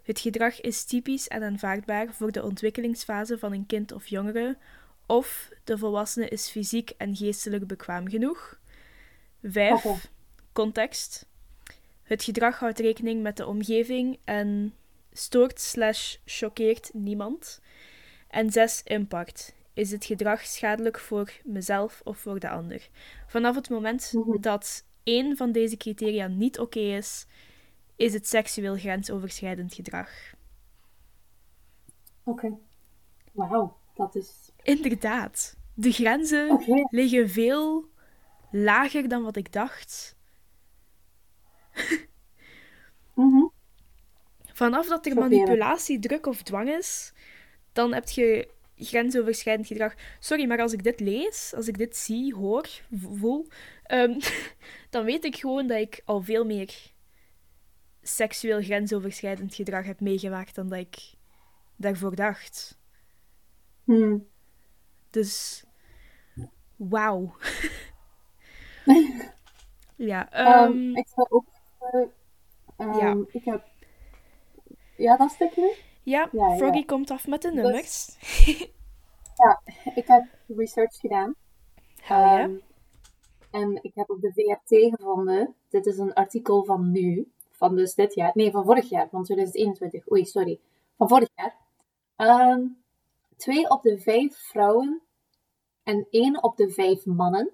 Het 0.05 0.19
gedrag 0.19 0.61
is 0.61 0.83
typisch 0.83 1.27
en 1.27 1.43
aanvaardbaar 1.43 2.13
voor 2.13 2.31
de 2.31 2.43
ontwikkelingsfase 2.43 3.37
van 3.37 3.53
een 3.53 3.65
kind 3.65 3.91
of 3.91 4.07
jongere, 4.07 4.57
of 5.05 5.49
de 5.63 5.77
volwassene 5.77 6.27
is 6.27 6.49
fysiek 6.49 6.89
en 6.97 7.15
geestelijk 7.15 7.67
bekwaam 7.67 8.09
genoeg. 8.09 8.59
5. 9.43 10.09
Context. 10.53 11.25
Het 12.03 12.23
gedrag 12.23 12.59
houdt 12.59 12.79
rekening 12.79 13.21
met 13.21 13.37
de 13.37 13.45
omgeving 13.45 14.19
en 14.23 14.73
stoort 15.11 15.59
slash 15.59 16.15
choqueert 16.25 16.89
niemand. 16.93 17.61
En 18.27 18.51
6. 18.51 18.81
Impact. 18.83 19.55
Is 19.73 19.91
het 19.91 20.05
gedrag 20.05 20.45
schadelijk 20.45 20.99
voor 20.99 21.31
mezelf 21.43 22.01
of 22.03 22.17
voor 22.17 22.39
de 22.39 22.49
ander? 22.49 22.89
Vanaf 23.27 23.55
het 23.55 23.69
moment 23.69 24.11
mhm. 24.13 24.41
dat 24.41 24.83
één 25.03 25.37
van 25.37 25.51
deze 25.51 25.77
criteria 25.77 26.27
niet 26.27 26.59
oké 26.59 26.79
is, 26.79 27.25
is 27.95 28.13
het 28.13 28.27
seksueel 28.27 28.75
grensoverschrijdend 28.75 29.73
gedrag. 29.73 30.09
Oké. 32.23 32.57
Wauw, 33.31 33.77
dat 33.93 34.15
is. 34.15 34.51
Inderdaad. 34.63 35.57
De 35.73 35.91
grenzen 35.91 36.63
liggen 36.89 37.29
veel 37.29 37.89
lager 38.51 39.07
dan 39.07 39.23
wat 39.23 39.35
ik 39.35 39.51
dacht. 39.51 40.15
mm 43.13 43.53
Vanaf 44.53 44.87
dat 44.87 45.05
er 45.05 45.15
manipulatie, 45.15 45.99
druk 45.99 46.25
of 46.25 46.43
dwang 46.43 46.69
is, 46.69 47.13
dan 47.73 47.93
heb 47.93 48.09
je 48.09 48.49
grensoverschrijdend 48.77 49.67
gedrag. 49.67 49.93
Sorry, 50.19 50.47
maar 50.47 50.61
als 50.61 50.73
ik 50.73 50.83
dit 50.83 50.99
lees, 50.99 51.53
als 51.55 51.67
ik 51.67 51.77
dit 51.77 51.97
zie, 51.97 52.35
hoor, 52.35 52.67
voel, 52.91 53.47
um, 53.91 54.17
dan 54.89 55.05
weet 55.05 55.23
ik 55.23 55.35
gewoon 55.35 55.67
dat 55.67 55.79
ik 55.79 56.01
al 56.05 56.21
veel 56.21 56.45
meer 56.45 56.93
seksueel 58.07 58.61
grensoverschrijdend 58.61 59.55
gedrag 59.55 59.85
heb 59.85 59.99
meegemaakt 59.99 60.55
dan 60.55 60.69
dat 60.69 60.79
ik 60.79 61.13
daarvoor 61.75 62.15
dacht. 62.15 62.77
Hmm. 63.83 64.27
Dus, 65.09 65.63
wauw. 66.75 67.35
ja, 69.95 70.47
um, 70.65 70.95
ik 70.95 71.07
ga 71.07 71.25
ook. 71.29 71.45
Uh, 72.77 72.99
ja. 72.99 73.17
Ik 73.27 73.45
heb. 73.45 73.63
Ja, 74.97 75.17
dat 75.17 75.31
stukje? 75.31 75.75
Ja, 76.03 76.29
ja 76.31 76.55
Froggy 76.55 76.77
ja. 76.77 76.85
komt 76.85 77.11
af 77.11 77.27
met 77.27 77.41
de 77.41 77.51
dus- 77.51 77.61
nummers. 77.63 78.17
ja, 79.43 79.61
ik 79.95 80.07
heb 80.07 80.23
research 80.47 80.99
gedaan. 80.99 81.35
Hell 82.01 82.17
ja. 82.37 82.43
Um, 82.43 82.61
en 83.51 83.79
ik 83.81 83.91
heb 83.95 84.09
op 84.09 84.21
de 84.21 84.31
VRT 84.33 84.95
gevonden, 84.95 85.55
dit 85.69 85.85
is 85.85 85.97
een 85.97 86.13
artikel 86.13 86.65
van 86.65 86.91
nu, 86.91 87.31
van 87.57 87.75
dus 87.75 87.93
dit 87.93 88.13
jaar, 88.13 88.31
nee, 88.33 88.51
van 88.51 88.65
vorig 88.65 88.89
jaar, 88.89 89.09
van 89.09 89.23
2021, 89.23 90.11
oei, 90.11 90.25
sorry, 90.25 90.59
van 90.97 91.07
vorig 91.07 91.29
jaar. 91.35 91.55
Um, 92.17 92.83
twee 93.35 93.69
op 93.69 93.81
de 93.81 93.99
vijf 93.99 94.37
vrouwen 94.37 95.01
en 95.83 96.07
één 96.09 96.43
op 96.43 96.57
de 96.57 96.69
vijf 96.69 97.05
mannen 97.05 97.51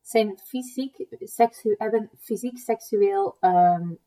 zijn 0.00 0.38
fysiek, 0.38 1.06
seksu 1.18 1.74
hebben 1.78 2.10
fysiek 2.18 2.58
seksueel 2.58 3.36
um, 3.40 3.98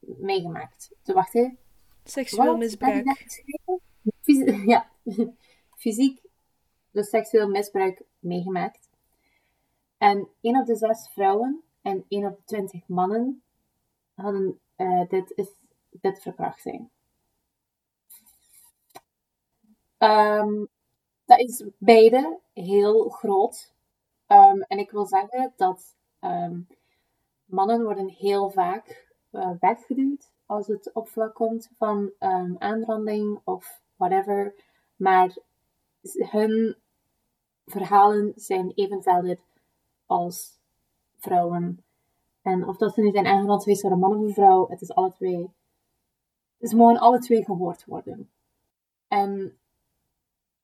meegemaakt. 0.00 0.90
Te 1.02 1.12
wachten. 1.12 1.58
Seksueel 2.04 2.56
misbruik. 2.56 3.30
ja, 4.66 4.90
fysiek, 5.76 6.22
dus 6.90 7.08
seksueel 7.08 7.48
misbruik 7.48 8.02
meegemaakt. 8.18 8.90
En 9.98 10.28
1 10.40 10.56
op 10.56 10.66
de 10.66 10.76
6 10.76 11.08
vrouwen 11.12 11.62
en 11.82 12.04
1 12.08 12.24
op 12.24 12.36
de 12.36 12.42
20 12.44 12.88
mannen 12.88 13.42
hadden 14.22 14.60
uh, 14.76 15.08
dit, 15.08 15.32
is, 15.34 15.48
dit. 15.90 16.90
Um, 19.98 20.68
dat 21.24 21.38
is 21.38 21.64
beide 21.78 22.38
heel 22.52 23.08
groot. 23.08 23.72
Um, 24.28 24.62
en 24.62 24.78
ik 24.78 24.90
wil 24.90 25.06
zeggen 25.06 25.52
dat 25.56 25.96
um, 26.20 26.66
mannen 27.44 27.82
worden 27.82 28.08
heel 28.08 28.50
vaak 28.50 29.10
uh, 29.32 29.50
weggeduwd 29.60 30.30
als 30.46 30.66
het 30.66 30.92
op 30.92 31.08
vlak 31.08 31.34
komt 31.34 31.70
van 31.76 32.12
aanranding 32.58 33.40
of 33.44 33.80
whatever. 33.96 34.54
Maar 34.96 35.36
hun 36.12 36.76
verhalen 37.66 38.32
zijn 38.36 38.72
even 38.74 39.02
als 40.06 40.58
vrouwen. 41.16 41.84
En 42.42 42.68
of 42.68 42.76
dat 42.76 42.94
ze 42.94 43.00
nu 43.00 43.10
zijn 43.10 43.26
aangerand 43.26 43.62
geweest 43.62 43.82
door 43.82 43.90
een 43.90 43.98
man 43.98 44.16
of 44.16 44.22
een 44.22 44.32
vrouw, 44.32 44.68
het 44.68 44.80
is 44.80 44.94
alle 44.94 45.12
twee. 45.12 45.50
Ze 46.60 46.76
mogen 46.76 46.98
alle 46.98 47.18
twee 47.18 47.44
gehoord 47.44 47.84
worden. 47.84 48.30
En 49.08 49.58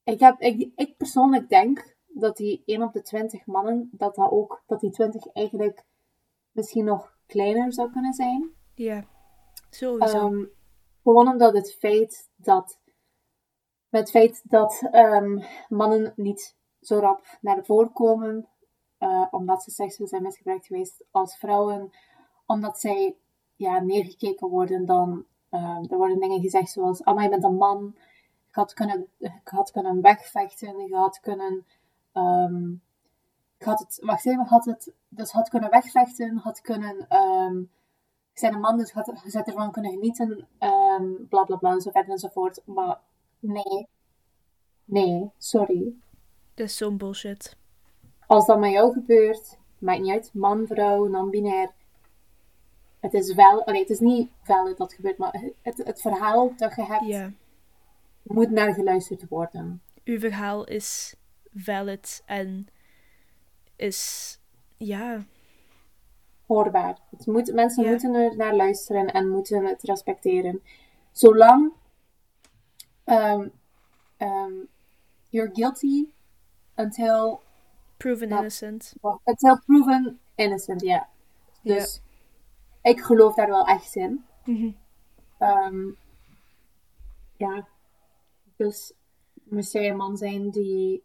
ik, 0.05 0.21
heb, 0.21 0.41
ik, 0.41 0.73
ik 0.77 0.97
persoonlijk 0.97 1.49
denk 1.49 1.97
dat 2.07 2.37
die 2.37 2.62
1 2.64 2.83
op 2.83 2.93
de 2.93 3.03
20 3.03 3.47
mannen, 3.47 3.88
dat, 3.93 4.14
dat 4.14 4.31
ook, 4.31 4.62
dat 4.67 4.81
die 4.81 4.91
20 4.91 5.27
eigenlijk 5.33 5.85
misschien 6.53 6.85
nog 6.85 7.17
kleiner 7.27 7.73
zou 7.73 7.93
kunnen 7.93 8.12
zijn. 8.12 8.51
Ja, 8.75 9.05
sowieso. 9.71 10.27
Um, 10.27 10.51
gewoon 11.03 11.29
omdat 11.29 11.55
het 11.55 11.75
feit 11.75 12.31
dat, 12.37 12.81
met 13.88 14.01
het 14.01 14.11
feit 14.11 14.43
dat 14.45 14.88
um, 14.93 15.43
mannen 15.69 16.12
niet 16.17 16.57
zo 16.81 16.99
rap 16.99 17.38
naar 17.41 17.64
voren 17.64 17.93
komen, 17.93 18.49
uh, 19.01 19.27
omdat 19.31 19.63
ze 19.63 19.71
seksueel 19.71 20.09
zijn 20.09 20.23
misbruikt 20.23 20.67
geweest 20.67 21.05
als 21.11 21.37
vrouwen, 21.37 21.91
omdat 22.47 22.81
zij 22.81 23.17
ja, 23.57 23.81
neergekeken 23.81 24.49
worden 24.49 24.87
dan. 24.87 25.25
Uh, 25.51 25.91
er 25.91 25.97
worden 25.97 26.21
dingen 26.21 26.41
gezegd 26.41 26.71
zoals: 26.71 27.05
Ah, 27.05 27.15
maar 27.15 27.25
je 27.25 27.31
bent 27.31 27.45
een 27.45 27.57
man. 27.57 27.95
Je 28.47 28.55
had 28.55 28.73
kunnen, 28.73 29.09
je 29.17 29.31
had 29.45 29.71
kunnen 29.71 30.01
wegvechten. 30.01 30.89
Je 30.89 30.97
had 30.97 31.21
kunnen. 31.21 31.67
Um, 32.13 32.83
je 33.59 33.65
had 33.65 33.79
het, 33.79 33.99
wacht 34.03 34.27
even, 34.27 34.47
had 34.47 34.65
het, 34.65 34.93
dus 35.09 35.31
had 35.31 35.49
kunnen 35.49 35.71
wegvechten, 35.71 36.37
had 36.37 36.61
kunnen. 36.61 37.17
Um, 37.17 37.71
je 38.33 38.41
bent 38.41 38.55
een 38.55 38.61
man, 38.61 38.77
dus 38.77 38.93
had, 38.93 39.21
je 39.25 39.31
zou 39.31 39.45
ervan 39.45 39.73
kunnen 39.73 39.91
genieten, 39.91 40.49
um, 40.59 41.27
bla 41.29 41.45
bla 41.45 41.57
bla, 41.57 41.73
en 41.73 41.81
zo 41.81 41.91
verder 41.91 42.13
enzovoort. 42.13 42.63
Maar 42.65 43.01
nee. 43.39 43.89
Nee, 44.85 45.31
sorry. 45.39 45.95
Dat 46.55 46.67
is 46.67 46.77
zo'n 46.77 46.97
bullshit. 46.97 47.57
Als 48.29 48.47
dat 48.47 48.59
met 48.59 48.71
jou 48.71 48.93
gebeurt, 48.93 49.59
maakt 49.79 50.01
niet 50.01 50.11
uit, 50.11 50.31
man, 50.33 50.67
vrouw, 50.67 51.07
non-binair. 51.07 51.71
Het 53.01 53.14
is 53.14 53.35
wel, 53.35 53.64
allee, 53.64 53.81
het 53.81 53.91
is 53.91 53.99
niet 53.99 54.31
wel 54.45 54.77
dat 54.77 54.93
gebeurt, 54.93 55.19
maar 55.19 55.43
het, 55.62 55.79
het 55.85 56.01
verhaal 56.01 56.53
dat 56.57 56.75
je 56.75 56.85
hebt, 56.85 57.33
moet 58.23 58.51
naar 58.51 58.75
geluisterd 58.75 59.29
worden. 59.29 59.83
Uw 60.05 60.19
verhaal 60.19 60.64
is 60.64 61.14
valid 61.55 62.23
en 62.27 62.67
is, 63.77 64.38
ja, 64.77 65.25
Hoorbaar. 66.49 66.99
Het 67.17 67.27
moet, 67.27 67.53
mensen 67.53 67.87
moeten 67.87 68.14
er 68.14 68.37
naar 68.37 68.55
luisteren 68.55 69.12
en 69.12 69.29
moeten 69.29 69.64
het 69.64 69.83
respecteren. 69.83 70.62
Zolang 71.12 71.73
ehm, 73.05 73.49
you're 75.29 75.51
guilty 75.53 76.07
until, 76.77 77.41
proven 77.99 78.31
innocent. 78.31 78.95
until 79.25 79.61
proven 79.67 80.21
innocent, 80.35 80.81
ja. 80.81 81.09
Dus 81.63 82.01
ik 82.83 83.01
geloof 83.01 83.35
daar 83.35 83.49
wel 83.49 83.67
echt 83.67 83.97
in. 83.97 84.25
Mhm. 84.45 84.71
Ehm, 85.39 85.91
ja, 87.37 87.69
dus 88.57 88.93
moest 89.45 89.73
jij 89.73 89.89
een 89.89 89.97
man 89.97 90.17
zijn 90.17 90.51
die 90.51 91.03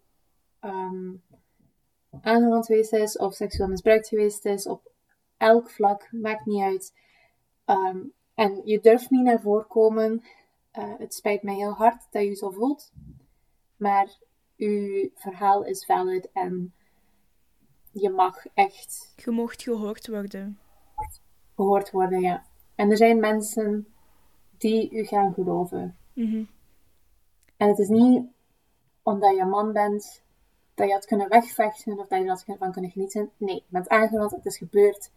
aangerand 2.22 2.66
geweest 2.66 2.94
is 2.94 3.18
of 3.18 3.34
seksueel 3.34 3.70
misbruikt 3.70 4.08
geweest 4.08 4.46
is 4.46 4.68
op 4.68 4.92
elk 5.38 5.70
vlak, 5.70 6.08
maakt 6.12 6.46
niet 6.46 6.62
uit. 6.62 6.94
Ehm, 7.66 8.00
en 8.34 8.62
je 8.66 8.80
durft 8.80 9.10
niet 9.10 9.24
naar 9.24 9.42
voren 9.42 9.68
komen. 9.68 10.24
Eh, 10.72 10.94
het 10.98 11.14
spijt 11.14 11.44
mij 11.44 11.56
heel 11.56 11.74
hard 11.74 12.08
dat 12.12 12.22
je 12.22 12.30
je 12.30 12.36
zo 12.36 12.50
voelt, 12.50 12.92
maar 13.76 14.18
uw 14.58 15.10
verhaal 15.16 15.64
is 15.64 15.86
valid 15.86 16.32
en 16.32 16.74
je 17.94 18.10
mag 18.10 18.46
echt 18.54 19.14
Je 19.16 19.32
mocht 19.32 19.64
gehoord 19.64 20.08
worden. 20.08 20.60
gehoord 21.56 21.92
worden, 21.92 22.22
ja. 22.22 22.44
En 22.76 22.90
er 22.90 22.98
zijn 22.98 23.20
mensen 23.20 23.88
die 24.58 24.92
u 24.92 25.04
gaan 25.04 25.34
geloven. 25.34 25.98
Mhm. 26.14 26.44
En 27.58 27.68
het 27.68 27.80
is 27.80 27.88
niet 27.88 28.26
omdat 29.04 29.36
je 29.36 29.42
een 29.42 29.50
man 29.50 29.72
bent 29.72 30.22
dat 30.74 30.88
je 30.88 30.94
had 30.94 31.06
kunnen 31.06 31.30
wegvechten 31.30 32.00
of 32.00 32.08
dat 32.08 32.20
je 32.22 32.52
er 32.52 32.58
van 32.58 32.72
kunnen 32.72 32.92
genieten. 32.92 33.32
Nee, 33.38 33.56
je 33.56 33.64
bent 33.68 33.90
aangerand, 33.90 34.32
het 34.32 34.46
is 34.46 34.58
gebeurd. 34.58 35.12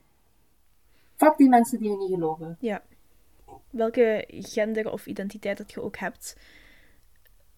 Fuck 1.17 1.37
die 1.37 1.49
mensen 1.49 1.79
die 1.79 1.91
je 1.91 1.97
niet 1.97 2.11
geloven. 2.11 2.57
Ja. 2.61 2.83
Welke 3.71 4.25
gender 4.29 4.93
of 4.93 5.07
identiteit 5.07 5.59
dat 5.59 5.73
je 5.73 5.83
ook 5.83 5.97
hebt, 5.97 6.37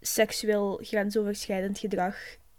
seksueel 0.01 0.79
grensoverschrijdend 0.83 1.79
gedrag 1.79 2.17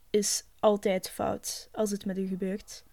is 0.10 0.44
altijd 0.60 1.10
fout 1.10 1.70
als 1.72 1.92
het 1.92 2.06
met 2.06 2.18
u 2.18 2.28
gebeurt. 2.28 2.84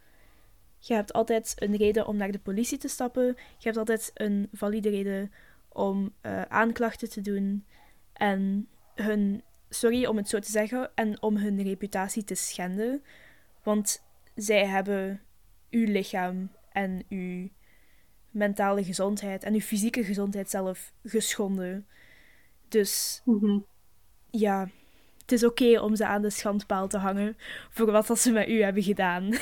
Je 0.79 0.95
hebt 0.95 1.13
altijd 1.13 1.53
een 1.57 1.77
reden 1.77 2.07
om 2.07 2.17
naar 2.17 2.31
de 2.33 2.39
politie 2.39 2.79
te 2.79 2.89
stappen. 2.89 3.25
Je 3.27 3.65
hebt 3.65 3.77
altijd 3.77 4.11
een 4.15 4.49
valide 4.53 4.89
reden 4.91 5.33
om 5.69 6.15
eh, 6.21 6.43
aanklachten 6.43 7.11
te 7.11 7.21
doen 7.21 7.67
en 8.13 8.69
hun, 8.95 9.43
sorry 9.69 10.07
om 10.07 10.17
het 10.17 10.29
zo 10.29 10.39
te 10.39 10.51
zeggen, 10.51 10.91
en 10.95 11.23
om 11.23 11.37
hun 11.37 11.63
reputatie 11.63 12.25
te 12.25 12.35
schenden. 12.35 13.03
Want 13.63 14.03
zij 14.35 14.67
hebben 14.67 15.21
uw 15.71 15.85
lichaam 15.93 16.51
en 16.73 17.05
uw 17.09 17.49
mentale 18.31 18.85
gezondheid 18.85 19.43
en 19.45 19.55
uw 19.55 19.61
fysieke 19.61 20.05
gezondheid 20.05 20.51
zelf 20.51 20.93
geschonden. 21.05 21.87
Dus 22.69 23.23
Mhm. 23.25 23.59
ja, 24.31 24.69
het 25.27 25.33
is 25.33 25.45
oké 25.45 25.81
om 25.81 25.97
ze 25.97 26.07
aan 26.07 26.23
de 26.23 26.31
schandpaal 26.31 26.89
te 26.89 26.99
hangen 26.99 27.37
voor 27.71 27.91
wat 27.91 28.07
dat 28.07 28.19
ze 28.19 28.33
met 28.33 28.49
u 28.49 28.63
hebben 28.63 28.83
gedaan. 28.83 29.31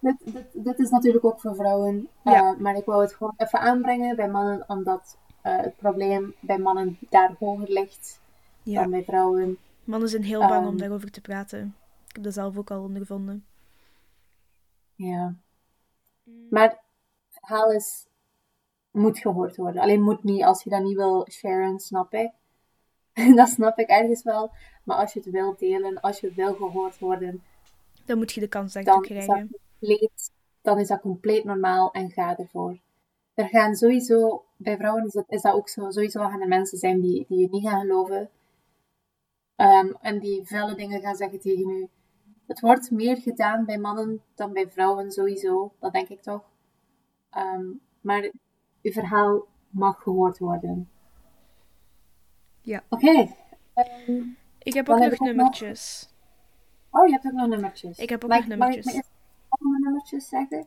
Dit, 0.00 0.16
dit, 0.24 0.64
dit 0.64 0.78
is 0.78 0.90
natuurlijk 0.90 1.24
ook 1.24 1.40
voor 1.40 1.54
vrouwen. 1.54 2.08
Ja. 2.24 2.52
eh, 2.52 2.58
maar 2.60 2.76
ik 2.76 2.84
wou 2.84 3.02
het 3.02 3.14
gewoon 3.14 3.34
even 3.36 3.58
aanbrengen 3.60 4.16
bij 4.16 4.28
mannen, 4.28 4.64
omdat 4.68 5.18
eh, 5.42 5.56
het 5.56 5.76
probleem 5.76 6.34
bij 6.40 6.58
mannen 6.58 6.98
daar 7.10 7.34
hoger 7.38 7.68
ligt 7.72 8.20
ja, 8.62 8.80
dan 8.80 8.90
bij 8.90 9.04
vrouwen. 9.04 9.58
mannen 9.84 10.08
zijn 10.08 10.22
heel 10.22 10.46
bang 10.46 10.62
om 10.66 10.68
Ehm. 10.72 10.76
daarover 10.76 11.10
te 11.10 11.20
praten. 11.20 11.74
Ik 12.08 12.14
heb 12.14 12.24
dat 12.24 12.32
zelf 12.34 12.56
ook 12.56 12.70
al 12.70 12.82
ondervonden. 12.82 13.44
Ja. 14.94 15.34
Maar 16.50 16.62
het 16.68 16.78
verhaal 17.30 17.70
is, 17.72 18.06
moet 18.90 19.18
gehoord 19.18 19.56
worden. 19.56 19.82
Alleen 19.82 20.02
moet 20.02 20.22
niet, 20.24 20.42
als 20.44 20.62
je 20.62 20.70
dat 20.70 20.82
niet 20.82 20.96
wil 20.96 21.26
sharen, 21.30 21.78
snap 21.78 22.12
ik. 22.14 22.30
dat 23.36 23.48
snap 23.48 23.78
ik 23.78 23.88
ergens 23.88 24.22
wel. 24.22 24.50
Maar 24.84 24.96
als 24.96 25.12
je 25.12 25.20
het 25.20 25.30
wil 25.30 25.56
delen, 25.56 26.00
als 26.00 26.20
je 26.20 26.32
wil 26.34 26.54
gehoord 26.54 26.98
worden, 26.98 27.42
Dan 28.04 28.18
moet 28.18 28.32
je 28.32 28.40
de 28.40 28.48
kans 28.48 28.72
daartoe 28.72 28.92
dan 28.92 29.02
is, 29.02 29.08
dat 29.08 29.24
krijgen. 29.26 29.56
compleet, 29.78 30.32
dan 30.62 30.78
is 30.78 30.88
dat 30.88 31.00
compleet 31.00 31.44
normaal 31.44 31.92
en 31.92 32.10
ga 32.10 32.36
ervoor. 32.36 32.78
Er 33.34 33.48
gaan 33.48 33.74
sowieso, 33.74 34.44
bij 34.56 34.76
vrouwen 34.76 35.06
is 35.06 35.12
dat, 35.12 35.24
is 35.28 35.42
dat 35.42 35.54
ook 35.54 35.68
zo, 35.68 35.90
sowieso 35.90 36.20
gaan 36.20 36.40
er 36.40 36.48
mensen 36.48 36.78
zijn 36.78 37.00
die, 37.00 37.24
die 37.28 37.38
je 37.38 37.48
niet 37.50 37.68
gaan 37.68 37.80
geloven. 37.80 38.30
Ehm, 39.56 39.92
en 40.00 40.18
die 40.18 40.46
vuile 40.46 40.74
dingen 40.74 41.00
gaan 41.00 41.16
zeggen 41.16 41.40
tegen 41.40 41.68
u. 41.70 41.88
Het 42.46 42.60
wordt 42.60 42.90
meer 42.90 43.16
gedaan 43.16 43.64
bij 43.64 43.78
mannen 43.78 44.22
dan 44.34 44.52
bij 44.52 44.70
vrouwen 44.70 45.10
sowieso, 45.10 45.72
dat 45.78 45.92
denk 45.92 46.08
ik 46.08 46.22
toch. 46.22 46.44
Ehm, 47.30 47.64
maar 48.00 48.30
uw 48.82 48.92
verhaal 48.92 49.46
mag 49.68 50.02
gehoord 50.02 50.38
worden. 50.38 50.90
Ja. 52.66 52.82
Oké. 52.88 53.26
Ehm, 53.74 54.22
Ik 54.58 54.72
heb 54.74 54.88
ook 54.88 54.98
nog 54.98 55.12
ik 55.12 55.20
nummertjes. 55.20 56.08
oh, 56.90 57.06
je 57.06 57.12
hebt 57.12 57.26
ook 57.26 57.32
nog 57.32 57.46
nummertjes. 57.48 57.98
Ik 57.98 58.08
heb 58.08 58.24
ook 58.24 58.30
mag, 58.30 58.38
nog 58.46 58.48
Mag 58.48 58.56
ik 58.68 58.74
nummertjes. 58.74 58.84
me 58.84 58.92
eerst 58.98 59.10
alle 59.48 59.78
nummertjes 59.78 60.28
zeggen? 60.28 60.66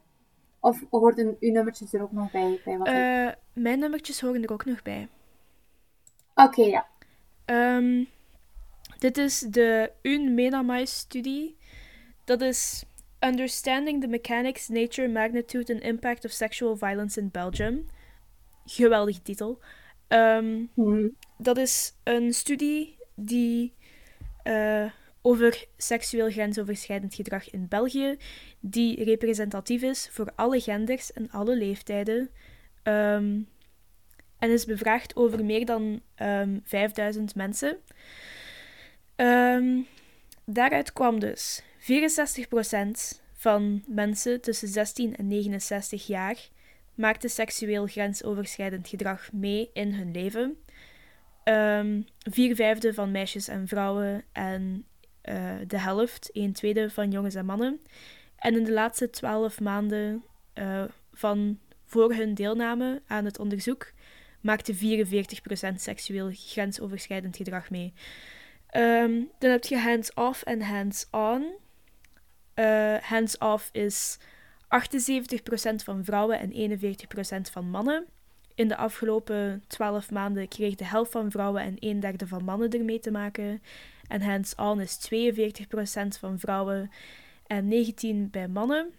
Of 0.59 0.83
hoorden 0.89 1.37
uw 1.39 1.51
nummertjes 1.51 1.93
er 1.93 2.01
ook 2.01 2.11
nog 2.11 2.31
bij? 2.31 2.61
bij 2.65 2.77
wat 2.77 2.87
ik- 2.87 2.93
Eh, 2.93 3.29
mijn 3.53 3.79
nummertjes 3.79 4.21
horen 4.21 4.43
er 4.43 4.51
ook 4.51 4.65
nog 4.65 4.81
bij. 4.81 5.07
Oké, 6.35 6.61
ja. 6.61 6.87
Ehm, 7.45 8.03
dit 8.97 9.17
is 9.17 9.39
de 9.39 9.91
UNMENAMAI-studie. 10.01 11.57
Dat 12.25 12.41
is 12.41 12.83
Understanding 13.19 14.01
the 14.01 14.07
Mechanics, 14.07 14.67
Nature, 14.67 15.07
Magnitude 15.07 15.73
and 15.73 15.81
Impact 15.83 16.25
of 16.25 16.31
Sexual 16.31 16.75
Violence 16.75 17.19
in 17.19 17.29
Belgium. 17.31 17.85
Geweldige 18.65 19.21
titel. 19.21 19.59
Ehm, 20.07 20.65
Hm. 20.73 21.07
Dat 21.41 21.57
is 21.57 21.93
een 22.03 22.33
studie 22.33 22.97
die 23.15 23.73
eh, 24.43 24.85
over 25.21 25.65
seksueel 25.77 26.31
grensoverschrijdend 26.31 27.15
gedrag 27.15 27.49
in 27.49 27.67
België, 27.67 28.17
die 28.59 29.03
representatief 29.03 29.81
is 29.81 30.09
voor 30.11 30.31
alle 30.35 30.59
genders 30.59 31.13
en 31.13 31.31
alle 31.31 31.55
leeftijden. 31.55 32.29
Ehm, 32.83 33.39
en 34.39 34.49
is 34.49 34.65
bevraagd 34.65 35.15
over 35.15 35.45
meer 35.45 35.65
dan 35.65 36.01
ehm 36.15 36.57
5000 36.63 37.35
mensen. 37.35 37.77
Ehm, 39.15 39.81
daaruit 40.45 40.93
kwam 40.93 41.19
dus 41.19 41.63
64% 41.77 43.21
van 43.33 43.83
mensen 43.87 44.41
tussen 44.41 44.67
16 44.67 45.15
en 45.15 45.27
69 45.27 46.07
jaar 46.07 46.37
maakte 46.95 47.27
seksueel 47.27 47.85
grensoverschrijdend 47.85 48.87
gedrag 48.87 49.31
mee 49.31 49.69
in 49.73 49.93
hun 49.93 50.11
leven. 50.11 50.57
Ehm 51.49 52.01
vier 52.31 52.55
vijfde 52.55 52.93
van 52.93 53.11
meisjes 53.11 53.47
en 53.47 53.67
vrouwen 53.67 54.23
en 54.31 54.85
eh, 55.21 55.55
de 55.67 55.79
helft, 55.79 56.29
een 56.33 56.53
tweede 56.53 56.89
van 56.89 57.11
jongens 57.11 57.35
en 57.35 57.45
mannen. 57.45 57.81
En 58.35 58.55
in 58.55 58.63
de 58.63 58.71
laatste 58.71 59.09
twaalf 59.09 59.59
maanden 59.59 60.23
eh, 60.53 60.83
van 61.13 61.59
voor 61.85 62.13
hun 62.13 62.33
deelname 62.33 63.01
aan 63.07 63.25
het 63.25 63.39
onderzoek 63.39 63.91
maakte 64.41 64.75
44% 64.75 64.77
seksueel 65.75 66.29
grensoverschrijdend 66.33 67.37
gedrag 67.37 67.69
mee. 67.69 67.93
Ehm, 68.69 69.21
dan 69.39 69.51
heb 69.51 69.63
je 69.63 69.77
hands-off 69.77 70.43
en 70.43 70.61
hands-on. 70.61 71.55
Eh, 72.53 72.95
hands-off 72.95 73.69
is 73.71 74.17
78% 74.67 75.83
van 75.83 76.03
vrouwen 76.03 76.39
en 76.39 76.51
41% 76.51 77.49
van 77.51 77.69
mannen. 77.69 78.05
In 78.59 78.67
de 78.67 78.77
afgelopen 78.77 79.63
12 79.67 80.11
maanden 80.11 80.47
kreeg 80.47 80.75
de 80.75 80.85
helft 80.85 81.11
van 81.11 81.31
vrouwen 81.31 81.61
en 81.61 81.75
een 81.79 81.99
derde 81.99 82.27
van 82.27 82.43
mannen 82.43 82.69
ermee 82.69 82.99
te 82.99 83.11
maken. 83.11 83.61
En 84.07 84.21
hands-on 84.21 84.81
is 84.81 85.09
42% 85.13 86.19
van 86.19 86.39
vrouwen 86.39 86.91
en 87.47 87.69
19% 88.27 88.31
bij 88.31 88.47
mannen. 88.47 88.93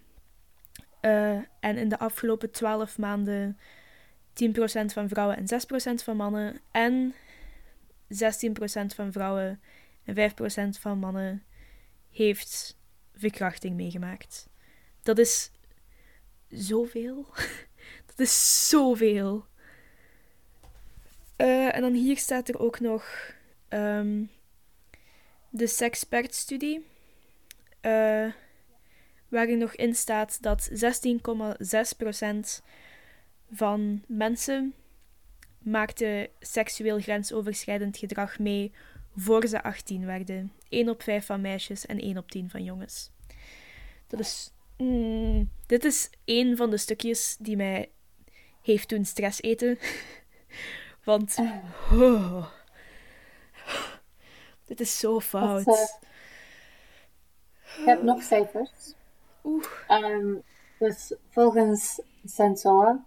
Eh, 1.01 1.37
en 1.59 1.77
in 1.77 1.89
de 1.89 1.99
afgelopen 1.99 2.51
12 2.51 2.97
maanden 2.97 3.57
10% 4.33 4.93
van 4.93 5.09
vrouwen 5.09 5.37
en 5.37 5.47
6% 5.47 6.03
van 6.03 6.15
mannen. 6.15 6.59
En 6.71 7.13
16% 8.07 8.95
van 8.95 9.11
vrouwen 9.11 9.61
en 10.03 10.15
5% 10.15 10.79
van 10.79 10.99
mannen 10.99 11.43
heeft 12.11 12.77
verkrachting 13.15 13.75
meegemaakt. 13.75 14.49
Dat 15.01 15.17
is 15.17 15.51
zoveel. 16.47 17.25
Dat 18.05 18.19
is 18.19 18.69
zoveel. 18.69 19.49
Eh, 21.41 21.75
en 21.75 21.81
dan 21.81 21.93
hier 21.93 22.17
staat 22.17 22.49
er 22.49 22.59
ook 22.59 22.79
nog 22.79 23.33
ehm, 23.67 24.23
de 25.49 25.67
Sexpert-studie. 25.67 26.85
eh, 27.81 28.27
waarin 29.27 29.57
nog 29.57 29.75
in 29.75 29.95
staat 29.95 30.41
dat 30.41 30.69
16,6% 30.73 32.61
van 33.51 34.03
mensen 34.07 34.73
maakten 35.57 36.27
seksueel 36.39 36.99
grensoverschrijdend 36.99 37.97
gedrag 37.97 38.39
mee 38.39 38.71
voor 39.15 39.47
ze 39.47 39.63
18 39.63 40.05
werden. 40.05 40.51
1 40.69 40.89
op 40.89 41.01
5 41.03 41.25
van 41.25 41.41
meisjes 41.41 41.85
en 41.85 41.99
1 41.99 42.17
op 42.17 42.31
10 42.31 42.49
van 42.49 42.63
jongens. 42.63 43.11
Dat 44.07 44.19
is. 44.19 44.51
Mm, 44.77 45.49
dit 45.65 45.83
is 45.83 46.09
een 46.25 46.57
van 46.57 46.69
de 46.69 46.77
stukjes 46.77 47.35
die 47.39 47.55
mij 47.55 47.89
heeft 48.61 48.89
doen 48.89 49.05
stress 49.05 49.41
eten. 49.41 49.77
Want. 51.03 51.37
Oh, 51.91 52.47
dit 54.67 54.79
is 54.79 54.99
zo 54.99 55.19
fout. 55.19 55.65
Dat, 55.65 55.99
uh, 56.03 57.79
ik 57.79 57.85
heb 57.85 58.01
nog 58.01 58.21
cijfers. 58.21 58.93
Oeh. 59.43 59.65
Um, 59.87 60.43
dus 60.79 61.15
volgens 61.29 62.01
Sensoa 62.23 63.05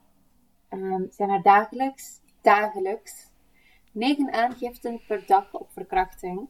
um, 0.71 1.09
zijn 1.11 1.31
er 1.31 1.43
dagelijks, 1.43 2.21
dagelijks, 2.41 3.31
negen 3.93 4.33
aangiften 4.33 5.01
per 5.07 5.27
dag 5.27 5.53
op 5.53 5.71
verkrachting. 5.73 6.49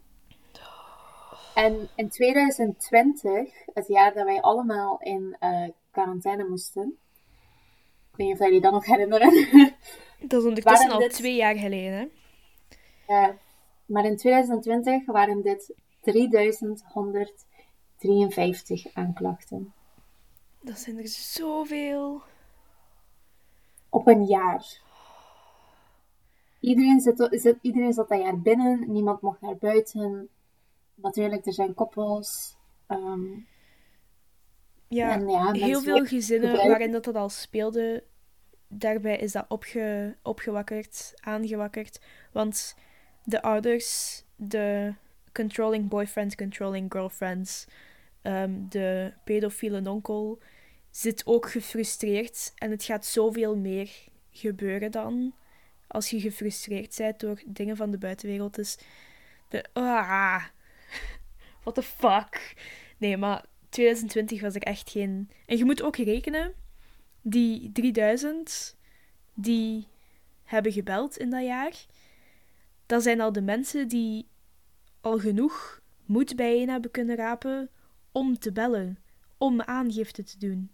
En 1.54 1.88
in 1.94 2.08
2020, 2.08 3.52
het 3.74 3.86
jaar 3.86 4.14
dat 4.14 4.24
wij 4.24 4.40
allemaal 4.40 4.98
in 5.00 5.36
uh, 5.40 5.68
quarantaine 5.90 6.44
moesten, 6.44 6.98
ik 8.14 8.20
weet 8.20 8.28
niet 8.28 8.40
of 8.40 8.46
jullie 8.46 8.60
dat 8.60 8.72
nog 8.72 8.84
herinneren. 8.84 9.30
Dat 10.28 10.40
is 10.40 10.46
ondertussen 10.48 10.90
al 10.90 10.98
dit... 10.98 11.12
twee 11.12 11.36
jaar 11.36 11.56
geleden, 11.56 11.92
hè? 11.92 12.06
Ja, 13.14 13.36
maar 13.86 14.04
in 14.04 14.16
2020 14.16 15.06
waren 15.06 15.42
dit 15.42 15.74
3153 16.00 18.94
aanklachten. 18.94 19.72
Dat 20.60 20.78
zijn 20.78 20.98
er 20.98 21.08
zoveel. 21.08 22.22
Op 23.88 24.06
een 24.06 24.24
jaar. 24.24 24.82
Iedereen 26.60 27.00
zit, 27.00 27.56
iedereen 27.60 27.92
zat 27.92 28.08
dat 28.08 28.20
jaar 28.20 28.40
binnen, 28.40 28.92
niemand 28.92 29.20
mocht 29.20 29.40
naar 29.40 29.56
buiten. 29.56 30.28
Natuurlijk, 30.94 31.46
er 31.46 31.52
zijn 31.52 31.74
koppels. 31.74 32.56
Um, 32.88 33.46
ja, 34.94 35.12
en 35.12 35.28
ja 35.28 35.52
heel 35.52 35.80
veel 35.80 36.04
gezinnen 36.04 36.56
waarin 36.68 36.92
dat, 36.92 37.04
dat 37.04 37.14
al 37.14 37.28
speelde, 37.28 38.04
daarbij 38.68 39.16
is 39.16 39.32
dat 39.32 39.44
opge, 39.48 40.16
opgewakkerd, 40.22 41.12
aangewakkerd. 41.20 42.00
Want 42.32 42.74
de 43.24 43.42
ouders, 43.42 44.22
de 44.36 44.94
controlling 45.32 45.88
boyfriends, 45.88 46.34
controlling 46.34 46.92
girlfriends, 46.92 47.66
um, 48.22 48.66
de 48.68 49.12
pedofiele 49.24 49.90
onkel, 49.90 50.38
zit 50.90 51.26
ook 51.26 51.50
gefrustreerd. 51.50 52.52
En 52.54 52.70
het 52.70 52.84
gaat 52.84 53.06
zoveel 53.06 53.56
meer 53.56 53.90
gebeuren 54.30 54.90
dan 54.90 55.34
als 55.86 56.10
je 56.10 56.20
gefrustreerd 56.20 56.96
bent 56.96 57.20
door 57.20 57.42
dingen 57.46 57.76
van 57.76 57.90
de 57.90 57.98
buitenwereld. 57.98 58.54
Dus 58.54 58.78
de. 59.48 59.64
Ah, 59.72 60.44
what 61.62 61.74
the 61.74 61.82
fuck? 61.82 62.54
Nee, 62.98 63.16
maar 63.16 63.44
2020 63.74 64.40
was 64.40 64.54
er 64.54 64.62
echt 64.62 64.90
geen. 64.90 65.30
En 65.46 65.56
je 65.56 65.64
moet 65.64 65.82
ook 65.82 65.96
rekenen, 65.96 66.54
die 67.22 67.72
3000 67.72 68.76
die 69.34 69.86
hebben 70.44 70.72
gebeld 70.72 71.16
in 71.16 71.30
dat 71.30 71.44
jaar, 71.44 71.86
dat 72.86 73.02
zijn 73.02 73.20
al 73.20 73.32
de 73.32 73.42
mensen 73.42 73.88
die 73.88 74.26
al 75.00 75.18
genoeg 75.18 75.80
moed 76.04 76.36
bijeen 76.36 76.68
hebben 76.68 76.90
kunnen 76.90 77.16
rapen 77.16 77.70
om 78.12 78.38
te 78.38 78.52
bellen, 78.52 78.98
om 79.38 79.60
aangifte 79.60 80.22
te 80.22 80.38
doen. 80.38 80.70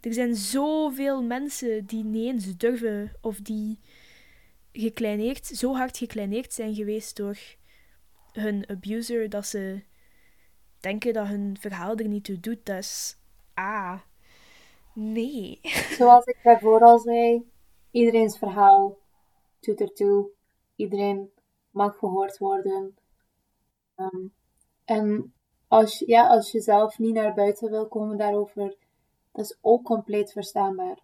Er 0.00 0.12
zijn 0.12 0.36
zoveel 0.36 1.22
mensen 1.22 1.86
die 1.86 2.04
niet 2.04 2.32
eens 2.32 2.56
durven 2.56 3.12
of 3.20 3.40
die 3.40 3.78
gekleineerd, 4.72 5.46
zo 5.46 5.74
hard 5.74 5.96
gekleineerd 5.96 6.52
zijn 6.52 6.74
geweest 6.74 7.16
door 7.16 7.38
hun 8.32 8.68
abuser 8.68 9.28
dat 9.28 9.46
ze 9.46 9.82
denken 10.84 11.12
dat 11.12 11.26
hun 11.26 11.56
verhaal 11.60 11.96
er 11.96 12.08
niet 12.08 12.24
toe 12.24 12.40
doet. 12.40 12.68
Is 12.68 13.16
ah, 13.54 14.00
nee. 14.92 15.60
Zoals 15.98 16.24
ik 16.24 16.38
daarvoor 16.42 16.80
al 16.80 16.98
zei, 16.98 17.50
iedereen's 17.90 18.38
verhaal 18.38 18.98
doet 19.60 19.80
ertoe. 19.80 20.28
Iedereen 20.76 21.30
mag 21.70 21.98
gehoord 21.98 22.38
worden. 22.38 22.96
Um, 23.96 24.32
en 24.84 25.32
als, 25.68 25.98
ja, 25.98 26.26
als 26.28 26.50
je 26.50 26.60
zelf 26.60 26.98
niet 26.98 27.14
naar 27.14 27.34
buiten 27.34 27.70
wil 27.70 27.88
komen 27.88 28.16
daarover, 28.16 28.74
dat 29.32 29.44
is 29.44 29.58
ook 29.60 29.84
compleet 29.84 30.32
verstaanbaar. 30.32 30.98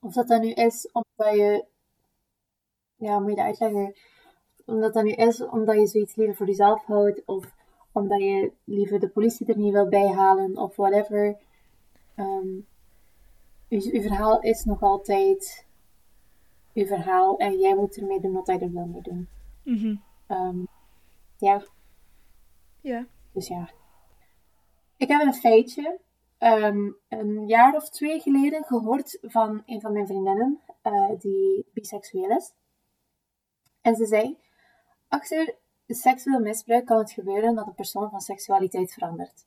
Of 0.00 0.12
dat 0.12 0.28
dan 0.28 0.40
nu 0.40 0.52
is 0.52 0.88
omdat 0.92 1.34
je, 1.34 1.64
ja, 2.96 3.18
moet 3.18 3.30
je 3.30 3.36
dat 3.36 3.44
uitleggen? 3.44 3.94
Omdat 4.64 4.94
dat 4.94 5.04
nu 5.04 5.12
is 5.12 5.40
omdat 5.40 5.74
je 5.74 5.86
zoiets 5.86 6.14
liever 6.14 6.36
voor 6.36 6.46
jezelf 6.46 6.84
houdt, 6.84 7.22
of 7.24 7.56
omdat 7.98 8.20
je 8.20 8.52
liever 8.64 9.00
de 9.00 9.08
politie 9.08 9.46
er 9.46 9.58
niet 9.58 9.72
wil 9.72 9.88
bijhalen, 9.88 10.56
of 10.56 10.76
whatever. 10.76 11.36
Um, 12.16 12.66
uw, 13.68 13.80
verhaal 13.80 14.40
is 14.40 14.64
nog 14.64 14.82
altijd 14.82 15.66
uw 16.74 16.86
verhaal 16.86 17.38
en 17.38 17.58
jij 17.58 17.74
moet 17.74 17.96
ermee 17.96 18.20
doen 18.20 18.32
wat 18.32 18.46
jij 18.46 18.60
er 18.60 18.70
wil 18.70 18.86
mee 18.86 19.02
doen. 19.02 19.28
Mm 19.62 19.76
-hmm. 19.76 20.02
um, 20.28 20.68
ja. 21.36 21.62
Ja. 22.80 23.06
Dus 23.32 23.48
ja. 23.48 23.70
Ik 24.96 25.08
heb 25.08 25.20
een 25.20 25.34
feitje 25.34 25.98
um, 26.38 26.96
een 27.08 27.46
jaar 27.46 27.74
of 27.74 27.90
twee 27.90 28.20
geleden 28.20 28.64
gehoord 28.64 29.18
van 29.20 29.62
een 29.66 29.80
van 29.80 29.92
mijn 29.92 30.06
vriendinnen 30.06 30.60
uh, 30.82 31.18
die 31.18 31.66
biseksueel 31.72 32.30
is. 32.30 32.54
En 33.80 33.94
ze 33.94 34.06
zei: 34.06 34.38
Achter 35.08 35.54
seksueel 35.94 36.40
misbruik 36.40 36.86
kan 36.86 36.98
het 36.98 37.12
gebeuren 37.12 37.54
dat 37.54 37.66
een 37.66 37.74
persoon 37.74 38.10
van 38.10 38.20
seksualiteit 38.20 38.92
verandert. 38.92 39.46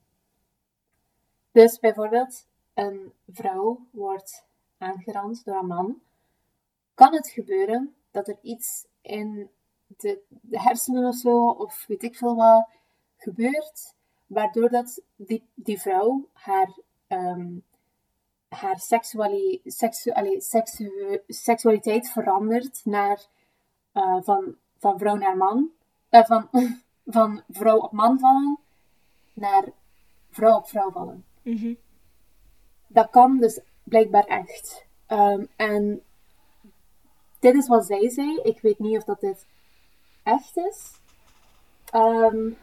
Dus 1.51 1.79
bijvoorbeeld, 1.79 2.45
een 2.73 3.13
vrouw 3.31 3.79
wordt 3.91 4.45
aangerand 4.77 5.45
door 5.45 5.55
een 5.55 5.67
man. 5.67 6.01
Kan 6.93 7.13
het 7.13 7.29
gebeuren 7.29 7.95
dat 8.11 8.27
er 8.27 8.37
iets 8.41 8.85
in 9.01 9.49
de, 9.87 10.21
de 10.27 10.61
hersenen 10.61 11.07
of 11.07 11.15
zo, 11.15 11.47
of 11.47 11.85
weet 11.87 12.03
ik 12.03 12.17
veel 12.17 12.35
wat, 12.35 12.67
gebeurt 13.17 13.95
waardoor 14.27 14.69
dat 14.69 15.01
die, 15.15 15.43
die 15.53 15.81
vrouw 15.81 16.27
haar, 16.33 16.77
um, 17.07 17.63
haar 18.47 18.79
seksualiteit 21.27 22.09
verandert 22.09 22.81
naar, 22.85 23.25
uh, 23.93 24.21
van, 24.21 24.55
van 24.77 24.97
vrouw 24.97 25.15
naar 25.15 25.37
man, 25.37 25.71
uh, 26.11 26.23
van, 26.23 26.49
van 27.05 27.41
vrouw 27.49 27.77
op 27.77 27.91
man 27.91 28.19
vallen 28.19 28.59
naar 29.33 29.63
vrouw 30.29 30.55
op 30.55 30.67
vrouw 30.67 30.91
vallen. 30.91 31.25
Mm 31.41 31.57
-hmm. 31.57 31.77
Dat 32.87 33.09
kan 33.09 33.37
dus 33.37 33.59
blijkbaar 33.83 34.25
echt. 34.25 34.85
Um, 35.07 35.47
en 35.55 36.01
dit 37.39 37.55
is 37.55 37.67
wat 37.67 37.85
zij 37.85 38.09
zei. 38.09 38.39
Ik 38.43 38.61
weet 38.61 38.79
niet 38.79 38.97
of 38.97 39.03
dat 39.03 39.19
dit 39.19 39.45
echt 40.23 40.57
is. 40.57 40.99
Um, 41.95 42.57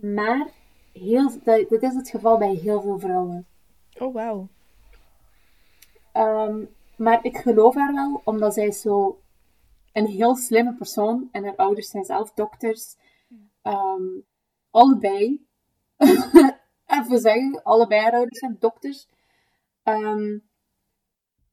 maar 0.00 0.46
heel, 0.92 1.30
dat, 1.44 1.68
dit 1.68 1.82
is 1.82 1.94
het 1.94 2.08
geval 2.08 2.38
bij 2.38 2.54
heel 2.54 2.80
veel 2.80 2.98
vrouwen. 2.98 3.46
Oh, 3.98 4.14
wauw. 4.14 4.48
Um, 6.12 6.68
maar 6.96 7.24
ik 7.24 7.36
geloof 7.36 7.74
haar 7.74 7.94
wel, 7.94 8.20
omdat 8.24 8.54
zij 8.54 8.72
zo 8.72 9.18
een 9.96 10.06
heel 10.06 10.36
slimme 10.36 10.74
persoon 10.74 11.28
en 11.32 11.44
haar 11.44 11.56
ouders 11.56 11.90
zijn 11.90 12.04
zelf 12.04 12.32
dokters. 12.32 12.96
Um, 13.62 14.24
allebei, 14.70 15.46
even 16.86 17.18
zeggen, 17.18 17.62
allebei 17.62 18.00
haar 18.00 18.12
ouders 18.12 18.38
zijn 18.38 18.56
dokters. 18.58 19.08
Um, 19.84 20.42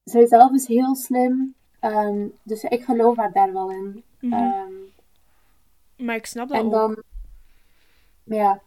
zij 0.03 0.25
zelf 0.25 0.51
is 0.51 0.67
heel 0.67 0.95
slim, 0.95 1.55
dus 2.43 2.63
ik 2.63 2.83
geloof 2.83 3.17
haar 3.17 3.31
daar 3.31 3.53
wel 3.53 3.71
in. 3.71 4.03
Mm 4.19 4.33
-hmm. 4.33 4.91
maar 5.97 6.15
ik 6.15 6.25
snap 6.25 6.47
dat 6.47 6.57
en 6.57 6.65
ook. 6.65 6.71
Dan, 6.71 7.03
ja, 8.23 8.61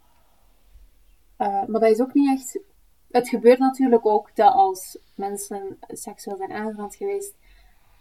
uh, 1.38 1.66
maar 1.66 1.80
dat 1.80 1.90
is 1.90 2.00
ook 2.00 2.14
niet 2.14 2.38
echt. 2.38 2.58
Het 3.10 3.28
gebeurt 3.28 3.58
natuurlijk 3.58 4.06
ook 4.06 4.36
dat 4.36 4.52
als 4.52 4.98
mensen 5.14 5.78
seksueel 5.88 6.36
zijn 6.36 6.52
aangerand 6.52 6.94
geweest, 6.94 7.34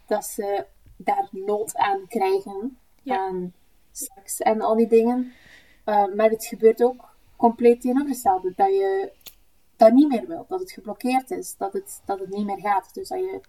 dat 0.06 0.24
ze 0.24 0.66
daar 0.96 1.28
nood 1.30 1.76
aan 1.76 2.06
krijgen. 2.08 2.78
Ja. 3.02 3.16
Aan 3.16 3.52
seks 3.92 4.40
en 4.40 4.60
al 4.60 4.76
die 4.76 4.86
dingen. 4.88 5.32
Uh, 5.86 6.14
maar 6.14 6.30
het 6.30 6.44
gebeurt 6.44 6.82
ook 6.82 7.14
compleet 7.36 7.80
tegenovergestelde. 7.80 8.52
Dat 8.56 8.68
je 8.68 9.12
dat 9.76 9.92
niet 9.92 10.08
meer 10.08 10.26
wilt. 10.26 10.48
Dat 10.48 10.60
het 10.60 10.72
geblokkeerd 10.72 11.30
is. 11.30 11.54
Dat 11.56 11.72
het, 11.72 12.00
dat 12.04 12.18
het 12.18 12.28
niet 12.28 12.46
meer 12.46 12.60
gaat. 12.60 12.94
Dus 12.94 13.08
dat 13.08 13.18
je 13.18 13.40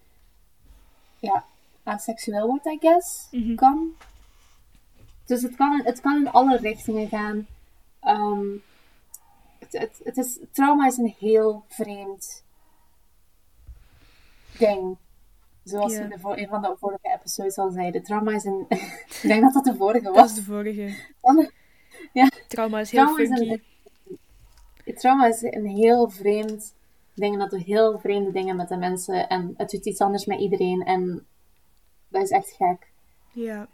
ja, 1.19 1.45
aseksueel 1.83 2.47
wordt, 2.47 2.65
I 2.65 2.77
guess. 2.79 3.27
Mm 3.31 3.43
-hmm. 3.43 3.55
Kan. 3.55 3.95
Dus 5.25 5.41
het 5.41 5.55
kan, 5.55 5.81
het 5.83 6.01
kan 6.01 6.15
in 6.15 6.31
alle 6.31 6.57
richtingen 6.57 7.07
gaan. 7.07 7.47
Um, 8.03 8.63
het, 9.59 9.71
het, 9.71 10.01
het 10.03 10.17
is, 10.17 10.39
trauma 10.51 10.87
is 10.87 10.97
een 10.97 11.15
heel 11.19 11.63
vreemd 11.67 12.43
ding. 14.57 14.97
Zoals 15.67 15.93
Ja. 15.93 16.01
we 16.01 16.07
de 16.07 16.19
voor, 16.19 16.37
een 16.37 16.47
van 16.47 16.61
de 16.61 16.75
vorige 16.79 17.13
episodes 17.19 17.57
al 17.57 17.71
zeiden. 17.71 18.03
Trauma 18.03 18.31
is 18.31 18.43
een... 18.43 18.65
ik 18.69 19.19
denk 19.21 19.41
dat 19.41 19.53
dat 19.53 19.63
de 19.63 19.75
vorige 19.75 20.03
Dat 20.03 20.15
was. 20.15 20.29
is 20.29 20.35
de 20.35 20.43
vorige. 20.43 20.95
Ja. 22.13 22.29
Trauma 22.47 22.79
is 22.79 22.91
heel 22.91 23.01
Trauma 23.03 23.21
is 23.21 23.29
een- 23.29 23.37
funky. 23.47 23.61
Trauma 24.99 25.27
is 25.27 25.41
een 25.41 25.65
heel 25.67 26.09
vreemd 26.09 26.75
ding. 27.13 27.37
Dat 27.37 27.49
doet 27.49 27.63
heel 27.63 27.99
vreemde 27.99 28.31
dingen 28.31 28.55
met 28.55 28.69
de 28.69 28.77
mensen. 28.77 29.29
En 29.29 29.53
het 29.57 29.69
doet 29.69 29.85
iets 29.85 29.99
anders 30.01 30.25
met 30.25 30.39
iedereen. 30.39 30.81
En 30.83 31.25
dat 32.07 32.21
is 32.23 32.29
echt 32.29 32.51
gek. 32.57 32.87
Ja. 33.31 33.67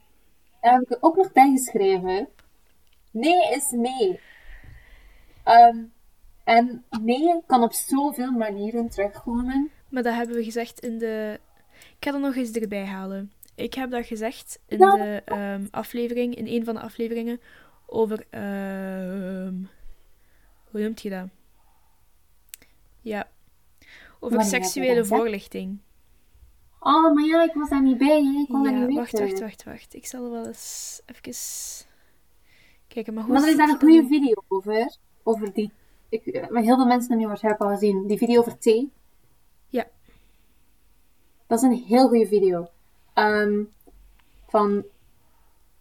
Daar 0.61 0.73
heb 0.73 0.81
ik 0.81 0.89
er 0.91 0.97
ook 0.99 1.15
nog 1.15 1.31
bij 1.31 1.51
geschreven. 1.51 2.27
Nee 3.11 3.51
is 3.53 3.69
nee. 3.71 4.19
Ehm, 5.43 5.77
en 6.43 6.83
nee 7.01 7.41
kan 7.45 7.63
op 7.63 7.73
zoveel 7.73 8.31
manieren 8.31 8.89
terugkomen. 8.89 9.71
Maar 9.89 10.03
dat 10.03 10.13
hebben 10.15 10.35
we 10.35 10.43
gezegd 10.43 10.79
in 10.79 10.97
de... 10.97 11.39
Ik 11.99 12.05
ga 12.05 12.11
dat 12.11 12.21
nog 12.21 12.35
eens 12.35 12.51
erbij 12.51 12.85
halen. 12.85 13.31
Ik 13.55 13.73
heb 13.73 13.91
dat 13.91 14.05
gezegd 14.05 14.59
in 14.67 14.77
de 14.77 15.21
ehm, 15.25 15.65
aflevering, 15.71 16.35
in 16.35 16.47
een 16.47 16.63
van 16.65 16.73
de 16.75 16.81
afleveringen, 16.81 17.41
over... 17.85 18.25
ehm, 18.29 19.53
hoe 20.71 20.81
noemt 20.81 21.01
je 21.01 21.09
dat? 21.09 21.27
Ja. 23.01 23.27
Over 24.19 24.43
seksuele 24.43 25.05
voorlichting. 25.05 25.79
Oh, 26.79 27.13
maar 27.13 27.25
ja, 27.25 27.43
ik 27.43 27.53
was 27.53 27.69
daar 27.69 27.81
niet 27.81 27.97
bij. 27.97 28.23
hè. 28.23 28.39
Ik 28.39 28.47
kon 28.47 28.63
dat 28.63 28.73
Ja, 28.73 28.85
niet 28.85 28.97
wacht, 28.97 29.11
weten. 29.11 29.27
wacht, 29.27 29.39
wacht, 29.39 29.63
wacht. 29.63 29.93
Ik 29.95 30.05
zal 30.05 30.31
wel 30.31 30.45
eens 30.47 31.01
even 31.05 31.45
kijken. 32.87 33.13
Maar 33.13 33.23
hoe 33.23 33.33
Maar 33.33 33.43
er 33.43 33.49
is 33.49 33.57
daar 33.57 33.69
een 33.69 33.79
goede 33.79 33.97
dan? 33.99 34.07
video 34.07 34.43
over. 34.47 34.95
Over 35.23 35.53
die... 35.53 35.71
Ik, 36.09 36.49
maar 36.49 36.61
heel 36.61 36.75
veel 36.75 36.85
mensen 36.85 36.99
hebben 36.99 37.17
die 37.17 37.27
waarschijnlijk 37.27 37.63
al 37.63 37.69
gezien. 37.69 38.07
Die 38.07 38.17
video 38.17 38.39
over 38.39 38.57
thee. 38.57 38.91
Dat 41.53 41.63
is 41.63 41.69
een 41.69 41.83
heel 41.87 42.07
goede 42.07 42.27
video. 42.27 42.69
Ehm, 43.13 43.63
van... 44.47 44.77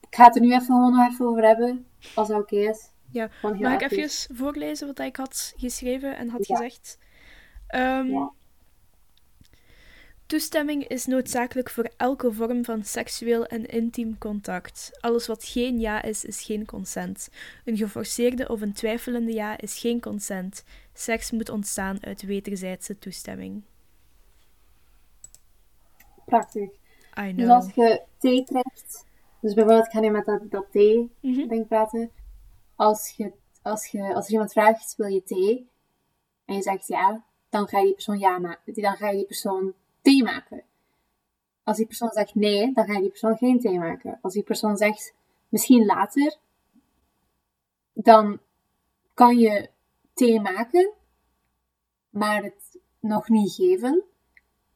Ik 0.09 0.15
ga 0.17 0.25
het 0.25 0.35
er 0.37 0.41
nu 0.43 0.49
even 0.53 0.65
gewoon 0.67 0.97
nog 0.97 1.09
even 1.11 1.27
over 1.27 1.43
hebben. 1.43 1.87
Als 2.15 2.29
dat 2.29 2.41
oké 2.41 2.57
is. 2.57 2.89
Ja, 3.11 3.31
Mag 3.43 3.81
ik 3.83 3.91
even. 3.91 4.37
voorlezen 4.37 4.87
wat 4.87 4.99
ik 4.99 5.17
had 5.17 5.55
geschreven 5.57 6.17
en 6.17 6.29
had 6.29 6.47
Ja. 6.47 6.57
gezegd? 6.57 6.99
Ehm, 7.67 8.07
Ja. 8.07 8.33
Toestemming 10.27 10.87
is 10.87 11.07
noodzakelijk 11.07 11.71
voor 11.71 11.91
elke 11.97 12.33
vorm 12.33 12.65
van 12.65 12.85
seksueel 12.85 13.47
en 13.47 13.67
intiem 13.67 14.19
contact. 14.19 14.99
Alles 15.01 15.27
wat 15.27 15.45
geen 15.45 15.81
ja 15.81 16.03
is, 16.03 16.25
is 16.25 16.43
geen 16.43 16.67
consent. 16.67 17.29
Een 17.65 17.77
geforceerde 17.77 18.49
of 18.49 18.61
een 18.61 18.73
twijfelende 18.73 19.33
ja 19.33 19.59
is 19.59 19.79
geen 19.79 20.01
consent. 20.01 20.65
Seks 20.95 21.31
moet 21.31 21.49
ontstaan 21.49 22.05
uit 22.05 22.23
wederzijdse 22.23 22.99
toestemming. 22.99 23.63
Prachtig. 26.33 26.71
Dus 27.35 27.49
als 27.49 27.75
je 27.75 28.03
thee 28.19 28.45
krijgt... 28.45 29.07
Dus 29.41 29.55
bijvoorbeeld, 29.55 29.87
ik 29.87 29.93
ga 29.93 30.01
nu 30.01 30.11
met 30.11 30.25
dat, 30.25 30.51
dat 30.51 30.67
thee 30.71 31.11
ding 31.21 31.69
praten. 31.69 32.11
Als, 32.77 33.15
je, 33.17 33.33
als, 33.63 33.87
je, 33.87 34.15
als 34.15 34.27
er 34.27 34.33
iemand 34.33 34.53
vraagt, 34.53 34.97
wil 34.97 35.07
je 35.07 35.23
thee? 35.23 35.69
En 36.45 36.55
je 36.55 36.63
zegt 36.63 36.87
ja, 36.87 37.25
dan 37.49 37.69
ga 37.69 37.79
je 37.79 37.85
die 37.85 37.95
persoon 37.95 38.19
ja 38.19 38.39
maken. 38.39 38.83
Dan 38.83 38.97
ga 38.97 39.09
je 39.09 39.17
die 39.17 39.27
persoon 39.27 39.75
thee 40.03 40.23
maken. 40.23 40.63
Als 41.65 41.77
die 41.77 41.87
persoon 41.87 42.11
zegt 42.11 42.35
nee, 42.35 42.73
dan 42.73 42.85
ga 42.85 42.93
je 42.93 43.01
die 43.01 43.11
persoon 43.11 43.37
geen 43.37 43.61
thee 43.61 43.79
maken. 43.79 44.19
Als 44.23 44.33
die 44.33 44.43
persoon 44.43 44.77
zegt 44.77 45.15
misschien 45.49 45.85
later, 45.85 46.37
dan 47.93 48.41
kan 49.15 49.39
je 49.39 49.71
thee 50.15 50.41
maken, 50.41 50.93
maar 52.11 52.43
het 52.43 52.79
nog 53.01 53.29
niet 53.29 53.53
geven. 53.53 54.05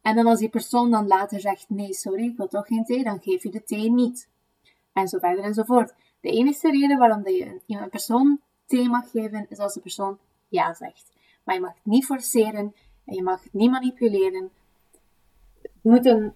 En 0.07 0.15
dan 0.15 0.25
als 0.25 0.39
die 0.39 0.49
persoon 0.49 0.91
dan 0.91 1.07
later 1.07 1.39
zegt 1.39 1.69
nee, 1.69 1.93
sorry, 1.93 2.23
ik 2.23 2.37
wil 2.37 2.47
toch 2.47 2.67
geen 2.67 2.85
thee, 2.85 3.03
dan 3.03 3.21
geef 3.21 3.43
je 3.43 3.49
de 3.49 3.63
thee 3.63 3.91
niet. 3.91 4.29
En 4.93 5.07
zo 5.07 5.19
verder 5.19 5.43
en 5.43 5.53
zo 5.53 5.63
voort. 5.63 5.93
De 6.21 6.29
enige 6.29 6.71
reden 6.71 6.97
waarom 6.97 7.23
dat 7.23 7.35
je 7.35 7.59
een, 7.67 7.89
persoon 7.89 8.39
thee 8.65 8.89
mag 8.89 9.11
geven, 9.11 9.45
is 9.49 9.57
als 9.57 9.73
de 9.73 9.79
persoon 9.79 10.17
ja 10.47 10.73
zegt. 10.73 11.11
Maar 11.43 11.55
je 11.55 11.61
mag 11.61 11.73
het 11.73 11.85
niet 11.85 12.05
forceren 12.05 12.73
en 13.05 13.15
je 13.15 13.23
mag 13.23 13.43
het 13.43 13.53
niet 13.53 13.71
manipuleren. 13.71 14.49
Het 15.61 15.71
moet 15.81 16.05
een 16.05 16.33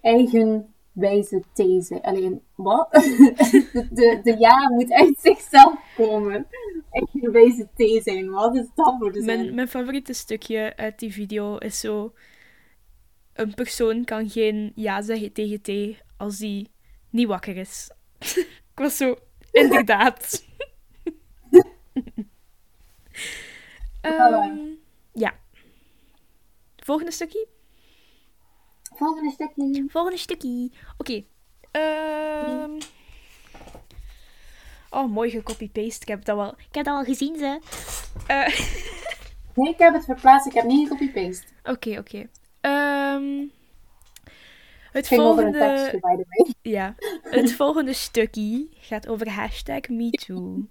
eigenwijze 0.00 1.42
thee 1.52 1.82
zijn. 1.82 2.02
Alleen, 2.02 2.42
wat? 2.54 2.88
De, 2.90 3.88
de, 3.90 4.20
de 4.22 4.36
ja 4.38 4.70
moet 4.70 4.92
uit 4.92 5.18
zichzelf 5.18 5.74
komen. 5.96 6.46
Eigenwijze 6.90 7.68
thee 7.74 8.02
zijn. 8.02 8.30
Wat 8.30 8.56
is 8.56 8.66
dat 8.74 8.96
voor 8.98 9.12
de 9.12 9.24
Mijn, 9.24 9.44
zin? 9.44 9.54
mijn 9.54 9.68
favoriete 9.68 10.12
stukje 10.12 10.76
uit 10.76 10.98
die 10.98 11.12
video 11.12 11.56
is 11.56 11.80
zo... 11.80 12.12
Een 13.32 13.54
persoon 13.54 14.04
kan 14.04 14.30
geen 14.30 14.72
ja 14.74 15.02
zeggen 15.02 15.32
tegen 15.32 15.62
thee 15.62 15.98
als 16.16 16.38
die 16.38 16.70
niet 17.10 17.26
wakker 17.26 17.56
is. 17.56 17.90
Ik 18.72 18.78
was 18.86 18.96
zo... 18.96 19.16
Inderdaad. 19.52 20.44
Ehm, 24.00 24.58
ja. 25.12 25.34
Volgende 26.76 27.10
stukje? 27.12 27.46
Volgende 28.94 29.30
stukje. 29.30 29.84
Volgende 29.88 30.18
stukje. 30.18 30.70
Oké. 30.96 31.24
Ehm. 31.70 32.80
Oh, 34.90 35.12
mooi 35.12 35.30
gecopy-paste. 35.30 36.00
Ik 36.00 36.08
heb 36.08 36.24
dat 36.24 36.36
wel... 36.36 36.54
Ik 36.68 36.74
heb 36.74 36.84
dat 36.84 36.96
al 36.96 37.04
gezien, 37.04 37.38
ze. 37.38 37.60
Eh, 38.26 38.58
Nee, 39.54 39.72
ik 39.72 39.78
heb 39.78 39.94
het 39.94 40.04
verplaatst. 40.04 40.46
Ik 40.46 40.52
heb 40.52 40.64
niet 40.64 40.88
gecopy-paste. 40.88 41.46
Oké, 41.62 41.98
oké. 41.98 42.28
Het 43.12 44.92
Het 44.92 45.06
ging 45.06 45.20
volgende... 45.20 45.58
tekstje. 45.58 46.54
Ja, 46.62 46.94
het 47.22 47.52
volgende 47.62 47.92
stukje 47.92 48.68
gaat 48.80 49.08
over 49.08 49.30
hashtag 49.30 49.88
MeToo. 49.88 50.66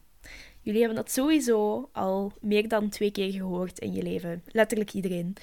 Jullie 0.61 0.79
hebben 0.79 1.03
dat 1.03 1.11
sowieso 1.11 1.89
al 1.91 2.33
meer 2.41 2.67
dan 2.67 2.89
twee 2.89 3.11
keer 3.11 3.31
gehoord 3.31 3.79
in 3.79 3.93
je 3.93 4.03
leven. 4.03 4.43
Letterlijk 4.45 4.93
iedereen. 4.93 5.35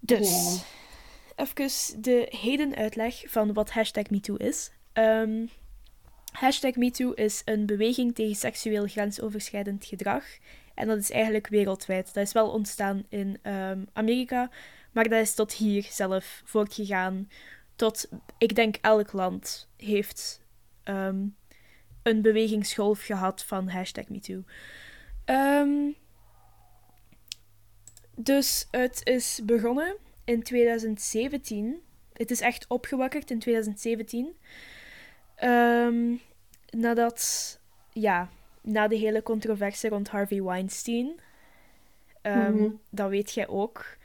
Dus, 0.00 0.62
even 1.36 2.02
de 2.02 2.26
heden 2.30 2.74
uitleg 2.74 3.22
van 3.26 3.52
wat 3.52 3.70
hashtag 3.70 4.10
MeToo 4.10 4.34
is. 4.34 4.70
Ehm, 4.92 5.46
hashtag 6.32 6.74
MeToo 6.74 7.10
is 7.10 7.42
een 7.44 7.66
beweging 7.66 8.14
tegen 8.14 8.36
seksueel 8.36 8.86
grensoverschrijdend 8.86 9.84
gedrag. 9.84 10.24
En 10.74 10.86
dat 10.86 10.98
is 10.98 11.10
eigenlijk 11.10 11.48
wereldwijd. 11.48 12.14
Dat 12.14 12.24
is 12.24 12.32
wel 12.32 12.50
ontstaan 12.50 13.04
in 13.08 13.38
ehm, 13.42 13.84
Amerika, 13.92 14.50
maar 14.92 15.08
dat 15.08 15.20
is 15.20 15.34
tot 15.34 15.52
hier 15.52 15.86
zelf 15.90 16.42
voortgegaan 16.44 17.28
tot, 17.76 18.08
ik 18.38 18.54
denk, 18.54 18.76
elk 18.80 19.12
land 19.12 19.68
heeft 19.76 20.42
ehm, 20.82 21.26
een 22.02 22.22
bewegingsgolf 22.22 23.02
gehad 23.02 23.44
van 23.44 23.68
hashtag 23.68 24.08
MeToo. 24.08 24.42
Ehm, 25.24 25.90
dus 28.16 28.66
het 28.70 29.00
is 29.04 29.40
begonnen 29.44 29.96
in 30.24 30.42
2017. 30.42 31.82
Het 32.12 32.30
is 32.30 32.40
echt 32.40 32.66
opgewakkerd 32.68 33.30
in 33.30 33.38
2017. 33.38 34.36
Ehm, 35.34 36.14
nadat, 36.70 37.58
ja, 37.92 38.28
na 38.60 38.88
de 38.88 38.96
hele 38.96 39.22
controverse 39.22 39.88
rond 39.88 40.08
Harvey 40.08 40.42
Weinstein. 40.42 41.20
Mhm. 42.22 42.68
Dat 42.90 43.08
weet 43.10 43.32
jij 43.32 43.48
ook. 43.48 43.98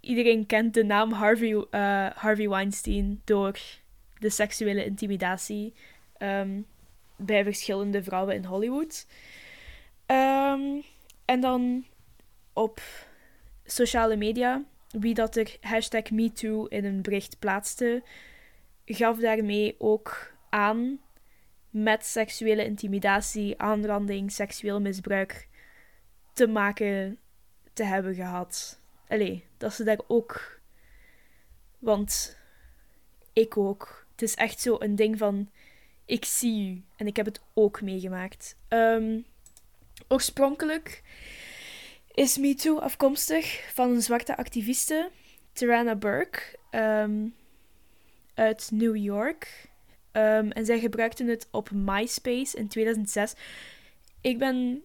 Iedereen 0.00 0.46
kent 0.46 0.74
de 0.74 0.84
naam 0.84 1.12
Harvey, 1.12 1.66
eh, 1.70 2.06
Harvey 2.14 2.48
Weinstein 2.48 3.20
door 3.24 3.58
de 4.18 4.30
seksuele 4.30 4.84
intimidatie 4.84 5.74
ehm, 6.16 6.60
bij 7.16 7.44
verschillende 7.44 8.02
vrouwen 8.02 8.34
in 8.34 8.44
Hollywood. 8.44 9.06
Ehm, 10.06 10.80
en 11.24 11.40
dan 11.40 11.84
op 12.52 12.80
sociale 13.64 14.16
media, 14.16 14.64
wie 14.90 15.14
dat 15.14 15.36
er 15.36 15.56
hashtag 15.60 16.10
MeToo 16.10 16.64
in 16.64 16.84
een 16.84 17.02
bericht 17.02 17.38
plaatste, 17.38 18.02
gaf 18.84 19.18
daarmee 19.18 19.74
ook 19.78 20.32
aan 20.48 21.00
met 21.70 22.04
seksuele 22.06 22.64
intimidatie, 22.64 23.60
aanranding, 23.60 24.32
seksueel 24.32 24.80
misbruik 24.80 25.48
te 26.32 26.46
maken 26.46 27.18
te 27.72 27.84
hebben 27.84 28.14
gehad. 28.14 28.77
Allee, 29.08 29.44
dat 29.56 29.74
ze 29.74 29.84
daar 29.84 30.00
ook. 30.06 30.60
Want 31.78 32.38
ik 33.32 33.56
ook. 33.56 34.06
Het 34.10 34.22
is 34.22 34.34
echt 34.34 34.60
zo 34.60 34.76
een 34.78 34.96
ding 34.96 35.18
van. 35.18 35.50
Ik 36.04 36.24
zie 36.24 36.70
u 36.70 36.82
en 36.96 37.06
ik 37.06 37.16
heb 37.16 37.26
het 37.26 37.40
ook 37.54 37.80
meegemaakt. 37.82 38.56
Ehm, 38.68 39.20
oorspronkelijk 40.08 41.02
is 42.14 42.38
MeToo 42.38 42.78
afkomstig 42.78 43.70
van 43.74 43.90
een 43.90 44.02
zwarte 44.02 44.36
activiste, 44.36 45.10
Tarana 45.52 45.96
Burke, 45.96 46.40
ehm, 46.70 47.28
uit 48.34 48.70
New 48.72 48.96
York. 48.96 49.68
Ehm, 50.12 50.50
en 50.50 50.66
zij 50.66 50.78
gebruikten 50.78 51.26
het 51.26 51.48
op 51.50 51.70
MySpace 51.70 52.56
in 52.56 52.68
2006. 52.68 53.34
Ik 54.20 54.38
ben 54.38 54.82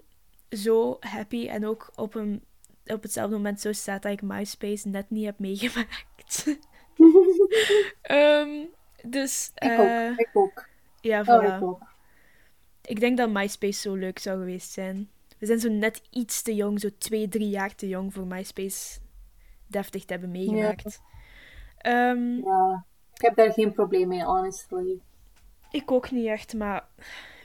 zo 0.50 0.98
happy 1.00 1.48
en 1.48 1.66
ook 1.66 1.92
op, 1.96 2.16
een, 2.16 2.44
op 2.86 3.02
hetzelfde 3.04 3.36
moment 3.36 3.62
zo 3.62 3.72
staat 3.72 4.02
dat 4.02 4.12
ik 4.12 4.22
MySpace 4.22 4.88
net 4.88 5.10
niet 5.10 5.26
heb 5.26 5.40
meegemaakt. 5.40 6.46
Ehm, 8.02 8.50
dus... 9.04 9.52
Ik 9.56 9.70
eh, 9.70 9.80
ook. 9.80 10.18
Ik 10.20 10.30
ook. 10.34 10.68
Ja, 11.02 11.20
Oh, 11.20 11.26
voilà. 11.26 11.56
ik 11.56 11.62
ook. 11.64 11.82
Ik 12.82 13.00
denk 13.00 13.18
dat 13.18 13.30
MySpace 13.30 13.80
zo 13.80 13.94
leuk 13.96 14.20
zou 14.20 14.40
geweest 14.40 14.72
zijn. 14.72 15.10
We 15.38 15.46
zijn 15.46 15.60
zo 15.60 15.70
net 15.70 16.02
iets 16.10 16.42
te 16.42 16.56
jong, 16.56 16.80
zo 16.80 16.90
twee, 16.98 17.28
drie 17.28 17.50
jaar 17.50 17.76
te 17.76 17.88
jong 17.88 18.14
voor 18.14 18.28
MySpace 18.28 19.00
deftig 19.68 20.06
te 20.06 20.14
hebben 20.14 20.32
meegemaakt. 20.32 21.02
Ehm, 21.78 22.36
Ja. 22.36 22.86
Ik 23.14 23.22
heb 23.22 23.36
daar 23.36 23.52
geen 23.54 23.74
probleem 23.74 24.08
mee, 24.08 24.24
honestly. 24.24 25.00
Ik 25.72 25.92
ook 25.92 26.12
niet 26.12 26.28
echt, 26.28 26.54
maar 26.54 26.88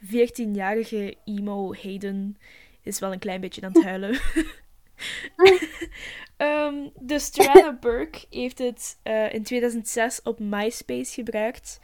14-jarige 0.04 1.16
emo 1.24 1.74
Hayden 1.74 2.38
is 2.82 2.98
wel 2.98 3.12
een 3.12 3.18
klein 3.18 3.40
beetje 3.40 3.62
aan 3.62 3.72
het 3.72 3.84
huilen. 3.84 4.20
Ehm, 6.36 6.88
dus 7.00 7.30
Joanna 7.32 7.72
Burke 7.80 8.26
heeft 8.30 8.58
het 8.58 8.98
eh, 9.02 9.32
in 9.32 9.42
2006 9.42 10.22
op 10.22 10.38
MySpace 10.38 11.12
gebruikt 11.12 11.80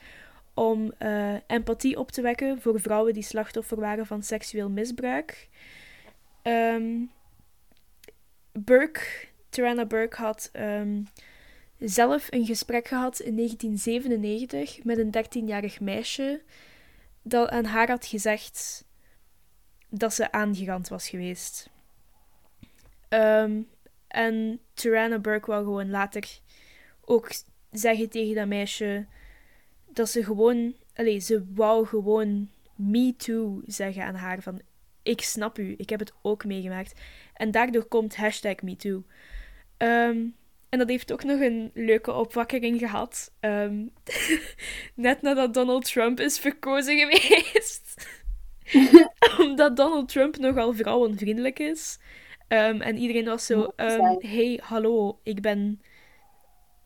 om 0.55 0.93
eh, 0.99 1.35
empathie 1.47 1.99
op 1.99 2.11
te 2.11 2.23
wekken 2.23 2.61
voor 2.61 2.81
vrouwen 2.81 3.15
die 3.15 3.23
slachtoffer 3.23 3.81
waren 3.81 4.07
van 4.07 4.23
seksueel 4.23 4.71
misbruik. 4.71 5.49
Ehm, 6.43 7.05
Burke, 8.53 9.01
Burke 9.89 10.17
had 10.17 10.49
ehm, 10.53 11.03
zelf 11.79 12.27
een 12.31 12.47
gesprek 12.47 12.89
gehad 12.89 13.21
in 13.21 13.37
1997 13.37 14.85
met 14.85 14.99
een 14.99 15.11
13-jarig 15.11 15.81
meisje 15.81 16.43
dat 17.23 17.49
aan 17.49 17.65
haar 17.65 17.89
had 17.89 18.07
gezegd 18.07 18.85
dat 19.89 20.15
ze 20.15 20.33
aangerand 20.33 20.89
was 20.89 21.09
geweest. 21.09 21.73
Ehm, 23.15 23.63
en 24.09 24.61
Joanna 24.75 25.19
Burke 25.19 25.51
wou 25.51 25.65
gewoon 25.65 25.91
later 25.91 26.39
ook 27.05 27.31
zeggen 27.71 28.11
tegen 28.11 28.35
dat 28.35 28.47
meisje 28.47 29.07
dat 29.93 30.09
ze 30.11 30.25
gewoon, 30.25 30.75
allee, 30.95 31.19
ze 31.19 31.45
wou 31.55 31.87
gewoon 31.87 32.49
me 32.75 33.15
too 33.17 33.63
zeggen 33.67 34.05
aan 34.05 34.15
haar 34.15 34.43
van 34.43 34.61
ik 35.03 35.21
snap 35.21 35.59
u, 35.59 35.75
ik 35.77 35.91
heb 35.91 36.01
het 36.01 36.13
ook 36.23 36.45
meegemaakt. 36.45 37.01
En 37.35 37.51
daardoor 37.51 37.85
komt 37.85 38.17
hashtag 38.17 38.63
me 38.63 38.77
too. 38.77 39.05
Ehm, 39.77 40.27
en 40.69 40.79
dat 40.79 40.89
heeft 40.89 41.13
ook 41.13 41.25
nog 41.25 41.41
een 41.41 41.71
leuke 41.75 42.13
opwakkering 42.13 42.79
gehad. 42.79 43.33
Ehm, 43.41 43.87
net 44.95 45.23
nadat 45.23 45.55
Donald 45.55 45.85
Trump 45.85 46.21
is 46.21 46.39
verkozen 46.39 46.99
geweest. 47.03 48.09
Omdat 49.39 49.77
Donald 49.77 50.09
Trump 50.09 50.39
nogal 50.39 50.73
vrouwenvriendelijk 50.73 51.59
is. 51.59 51.99
Ehm, 52.49 52.81
en 52.81 52.97
iedereen 52.97 53.25
was 53.25 53.47
zo: 53.47 53.73
ehm, 53.77 54.15
hey, 54.19 54.61
hallo, 54.63 55.21
ik 55.23 55.41
ben 55.41 55.83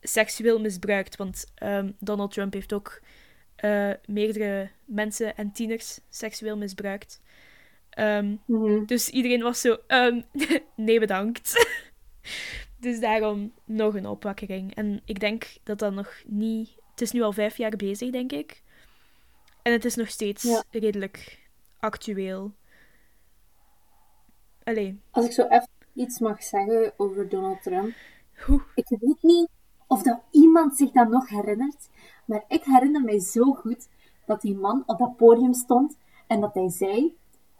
seksueel 0.01 0.59
misbruikt. 0.59 1.15
Want 1.15 1.45
ehm, 1.55 1.91
Donald 1.99 2.31
Trump 2.31 2.53
heeft 2.53 2.73
ook 2.73 3.01
eh, 3.55 3.91
meerdere 4.05 4.69
mensen 4.85 5.35
en 5.37 5.51
tieners 5.51 5.99
seksueel 6.09 6.57
misbruikt. 6.57 7.21
Mhm. 8.45 8.85
dus 8.85 9.09
iedereen 9.09 9.41
was 9.41 9.61
zo: 9.61 9.77
nee, 10.75 10.99
bedankt. 10.99 11.77
dus 12.77 12.99
daarom 12.99 13.53
nog 13.65 13.95
een 13.95 14.07
opwakkering. 14.07 14.75
En 14.75 15.01
ik 15.05 15.19
denk 15.19 15.47
dat 15.63 15.79
dat 15.79 15.93
nog 15.93 16.21
niet. 16.25 16.69
Het 16.91 17.01
is 17.01 17.11
nu 17.11 17.21
al 17.21 17.33
vijf 17.33 17.57
jaar 17.57 17.75
bezig, 17.75 18.11
denk 18.11 18.31
ik. 18.31 18.61
En 19.61 19.71
het 19.71 19.85
is 19.85 19.95
nog 19.95 20.09
steeds 20.09 20.43
Ja. 20.43 20.63
redelijk 20.71 21.39
actueel. 21.79 22.53
Allee, 24.69 25.01
Als 25.11 25.25
ik 25.25 25.31
zo 25.31 25.43
even 25.43 25.69
iets 25.93 26.19
mag 26.19 26.43
zeggen 26.43 26.93
over 26.97 27.29
Donald 27.29 27.63
Trump. 27.63 27.93
Ik 28.75 28.87
weet 28.89 29.21
niet 29.21 29.49
of 29.87 30.01
dat 30.01 30.19
iemand 30.31 30.77
zich 30.77 30.91
dat 30.91 31.09
nog 31.09 31.29
herinnert, 31.29 31.89
maar 32.25 32.43
ik 32.47 32.63
herinner 32.63 33.01
mij 33.01 33.19
zo 33.19 33.53
goed 33.53 33.87
dat 34.25 34.41
die 34.41 34.57
man 34.57 34.83
op 34.85 34.97
dat 34.97 35.15
podium 35.15 35.53
stond 35.53 35.97
en 36.27 36.41
dat 36.41 36.53
hij 36.53 36.69
zei 36.69 37.17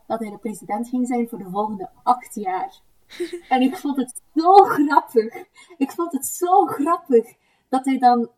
dat 0.08 0.20
hij 0.20 0.30
de 0.30 0.38
president 0.38 0.90
ging 0.90 1.08
zijn 1.08 1.30
voor 1.30 1.38
de 1.38 1.50
volgende 1.50 1.90
acht 2.04 2.36
jaar. 2.36 2.82
En 3.50 3.62
ik 3.62 3.78
vond 3.78 3.98
het 3.98 4.22
zo 4.36 4.54
grappig. 4.54 5.46
Ik 5.78 5.92
vond 5.92 6.12
het 6.12 6.26
zo 6.26 6.66
grappig 6.66 7.36
dat 7.70 7.86
hij 7.86 7.98
dan 7.98 8.30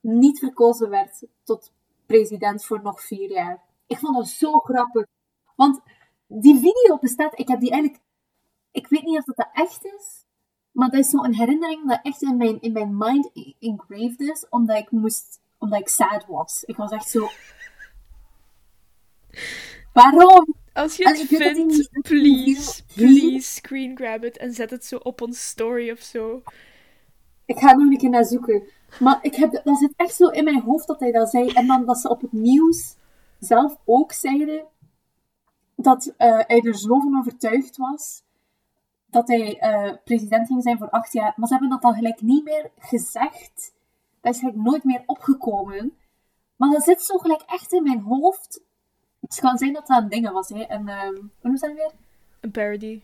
niet 0.00 0.38
verkozen 0.38 0.90
werd 0.90 1.26
tot 1.42 1.72
president 2.06 2.64
voor 2.64 2.82
nog 2.82 3.02
vier 3.02 3.30
jaar. 3.30 3.62
Ik 3.86 3.98
vond 3.98 4.16
dat 4.16 4.28
zo 4.28 4.58
grappig. 4.58 5.06
Want 5.56 5.80
die 6.26 6.54
video 6.54 6.98
bestaat, 7.00 7.38
ik 7.38 7.48
heb 7.48 7.60
die 7.60 7.70
eigenlijk, 7.70 8.02
ik 8.76 8.86
weet 8.88 9.02
niet 9.02 9.18
of 9.18 9.24
dat, 9.24 9.36
dat 9.36 9.48
echt 9.52 9.84
is, 9.84 10.24
maar 10.72 10.90
dat 10.90 11.00
is 11.00 11.10
zo'n 11.10 11.34
herinnering 11.34 11.88
dat 11.88 12.00
echt 12.02 12.22
in 12.22 12.36
mijn, 12.36 12.60
in 12.60 12.72
mijn 12.72 12.96
mind 12.96 13.30
engraved 13.60 14.20
is, 14.20 14.46
omdat 14.50 14.76
ik 14.76 14.90
moest, 14.90 15.40
omdat 15.58 15.80
ik 15.80 15.88
sad 15.88 16.26
was. 16.26 16.62
Ik 16.64 16.76
was 16.76 16.90
echt 16.90 17.08
zo. 17.08 17.28
Waarom? 19.92 20.54
Als 20.72 20.96
je 20.96 21.08
het 21.08 21.18
vindt, 21.18 21.58
niet- 21.76 21.88
please, 22.02 22.82
please 22.94 23.52
screen 23.52 23.96
grab 23.96 24.24
it 24.24 24.36
en 24.36 24.52
zet 24.52 24.70
het 24.70 24.84
zo 24.84 24.96
op 24.96 25.20
ons 25.20 25.46
story 25.48 25.90
of 25.90 26.00
zo. 26.00 26.42
Ik 27.44 27.58
ga 27.58 27.70
er 27.70 27.76
nog 27.78 27.90
een 27.90 27.96
keer 27.98 28.10
naar 28.10 28.24
zoeken. 28.24 28.62
Maar 29.00 29.18
ik 29.22 29.34
heb, 29.34 29.60
dat 29.64 29.78
zit 29.78 29.92
echt 29.96 30.14
zo 30.14 30.26
in 30.28 30.44
mijn 30.44 30.60
hoofd 30.60 30.86
dat 30.86 31.00
hij 31.00 31.12
dat 31.12 31.30
zei. 31.30 31.48
En 31.48 31.66
dan 31.66 31.86
dat 31.86 31.98
ze 31.98 32.08
op 32.08 32.20
het 32.20 32.32
nieuws 32.32 32.96
zelf 33.38 33.76
ook 33.84 34.12
zeiden 34.12 34.64
dat 35.76 36.14
eh, 36.16 36.38
hij 36.46 36.60
er 36.60 36.78
zo 36.78 37.00
van 37.00 37.18
overtuigd 37.18 37.76
was 37.76 38.22
dat 39.16 39.28
hij 39.28 39.58
eh, 39.58 39.92
president 40.04 40.46
ging 40.46 40.62
zijn 40.62 40.78
voor 40.78 40.90
acht 40.90 41.12
jaar. 41.12 41.32
Maar 41.36 41.46
ze 41.46 41.52
hebben 41.52 41.70
dat 41.70 41.82
dan 41.82 41.94
gelijk 41.94 42.20
niet 42.20 42.44
meer 42.44 42.70
gezegd. 42.78 43.74
Dat 44.20 44.34
is 44.34 44.38
gelijk 44.38 44.56
nooit 44.56 44.84
meer 44.84 45.02
opgekomen. 45.06 45.92
Maar 46.56 46.70
dat 46.70 46.82
zit 46.82 47.02
zo 47.02 47.18
gelijk 47.18 47.42
echt 47.46 47.72
in 47.72 47.82
mijn 47.82 48.00
hoofd. 48.00 48.60
Het 49.20 49.40
kan 49.40 49.58
zijn 49.58 49.72
dat 49.72 49.86
dat 49.86 50.02
een 50.02 50.08
ding 50.08 50.30
was. 50.30 50.48
Hè. 50.48 50.62
En, 50.62 50.88
ehm 50.88 51.14
hoe 51.14 51.30
noemt 51.40 51.60
dat 51.60 51.72
weer? 51.72 51.92
Een 52.40 52.50
parody. 52.50 53.02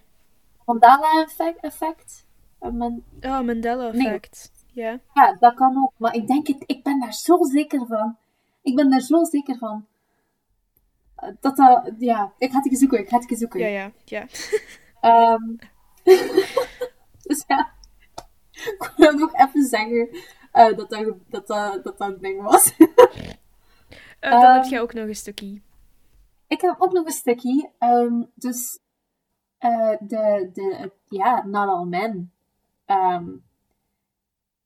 Mandela-effect? 0.65 1.61
effect? 1.61 2.25
Man- 2.59 3.03
Oh, 3.21 3.41
Mandela 3.41 3.91
Nee. 3.91 4.07
effect. 4.07 4.53
Ja. 4.73 4.99
Ja, 5.15 5.37
dat 5.41 5.55
kan 5.55 5.77
ook. 5.83 5.93
Maar 5.97 6.15
ik 6.15 6.27
denk 6.27 6.47
het, 6.47 6.63
ik 6.67 6.83
ben 6.83 7.01
daar 7.01 7.15
zo 7.15 7.45
zeker 7.45 7.87
van. 7.87 8.17
Ik 8.63 8.77
ben 8.77 8.91
daar 8.91 9.01
zo 9.01 9.25
zeker 9.25 9.57
van. 9.59 9.87
Eh, 11.17 11.29
Dat 11.41 11.57
dat, 11.57 11.91
ja, 11.99 12.33
ik 12.39 12.51
ga 12.53 12.61
het 12.61 12.79
zoeken, 12.79 12.99
ik 12.99 13.09
ga 13.09 13.19
het 13.19 13.39
zoeken. 13.39 13.61
Ja, 13.61 13.67
ja, 13.67 13.91
ja. 14.05 14.27
Ehm, 15.01 15.43
dus 17.27 17.45
ja, 17.47 17.73
ik 18.53 18.93
wil 18.97 19.13
nog 19.13 19.35
even 19.35 19.65
zeggen 19.65 20.09
eh, 20.53 20.77
dat, 20.77 20.91
dat, 20.91 21.15
dat, 21.29 21.47
dat, 21.47 21.85
dat 21.85 22.01
een 22.01 22.19
ding 22.21 22.43
was. 22.43 22.73
Eh, 24.21 24.31
dan 24.31 24.53
heb 24.53 24.63
Ehm, 24.63 24.71
jij 24.71 24.81
ook 24.81 24.93
nog 24.93 25.07
een 25.07 25.15
stukje. 25.15 25.61
ik 26.47 26.61
heb 26.61 26.75
ook 26.79 26.93
nog 26.93 27.07
een 27.07 27.13
stukje. 27.13 27.71
ehm, 27.79 28.23
dus 28.35 28.79
eh, 29.59 29.97
de, 30.01 30.51
de, 30.53 30.91
ja, 31.09 31.47
Not 31.47 31.69
All 31.69 31.85
Men. 31.85 32.33
Ehm 32.87 33.29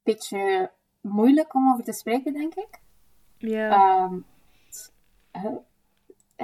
beetje 0.07 0.71
moeilijk 1.01 1.55
om 1.55 1.73
over 1.73 1.85
te 1.85 1.93
spreken, 1.93 2.33
denk 2.33 2.55
ik. 2.55 2.81
Ja. 3.39 4.05
Um, 4.05 4.25
uh, 5.37 5.57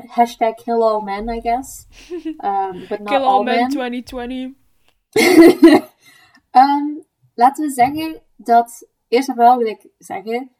hashtag 0.09 0.55
kill 0.55 0.83
all 0.83 1.01
men, 1.01 1.29
I 1.29 1.41
guess. 1.41 1.87
Um, 2.25 2.87
but 2.89 3.01
not 3.01 3.09
Kill 3.09 3.23
all, 3.23 3.39
all 3.39 3.45
men 3.45 3.61
men. 3.61 3.71
2020. 3.71 4.55
Um, 6.53 7.05
laten 7.35 7.67
we 7.67 7.71
zeggen 7.71 8.23
dat, 8.37 8.89
eerst 9.09 9.29
en 9.29 9.35
vooral 9.35 9.59
wil 9.59 9.67
ik 9.67 9.89
zeggen, 9.99 10.51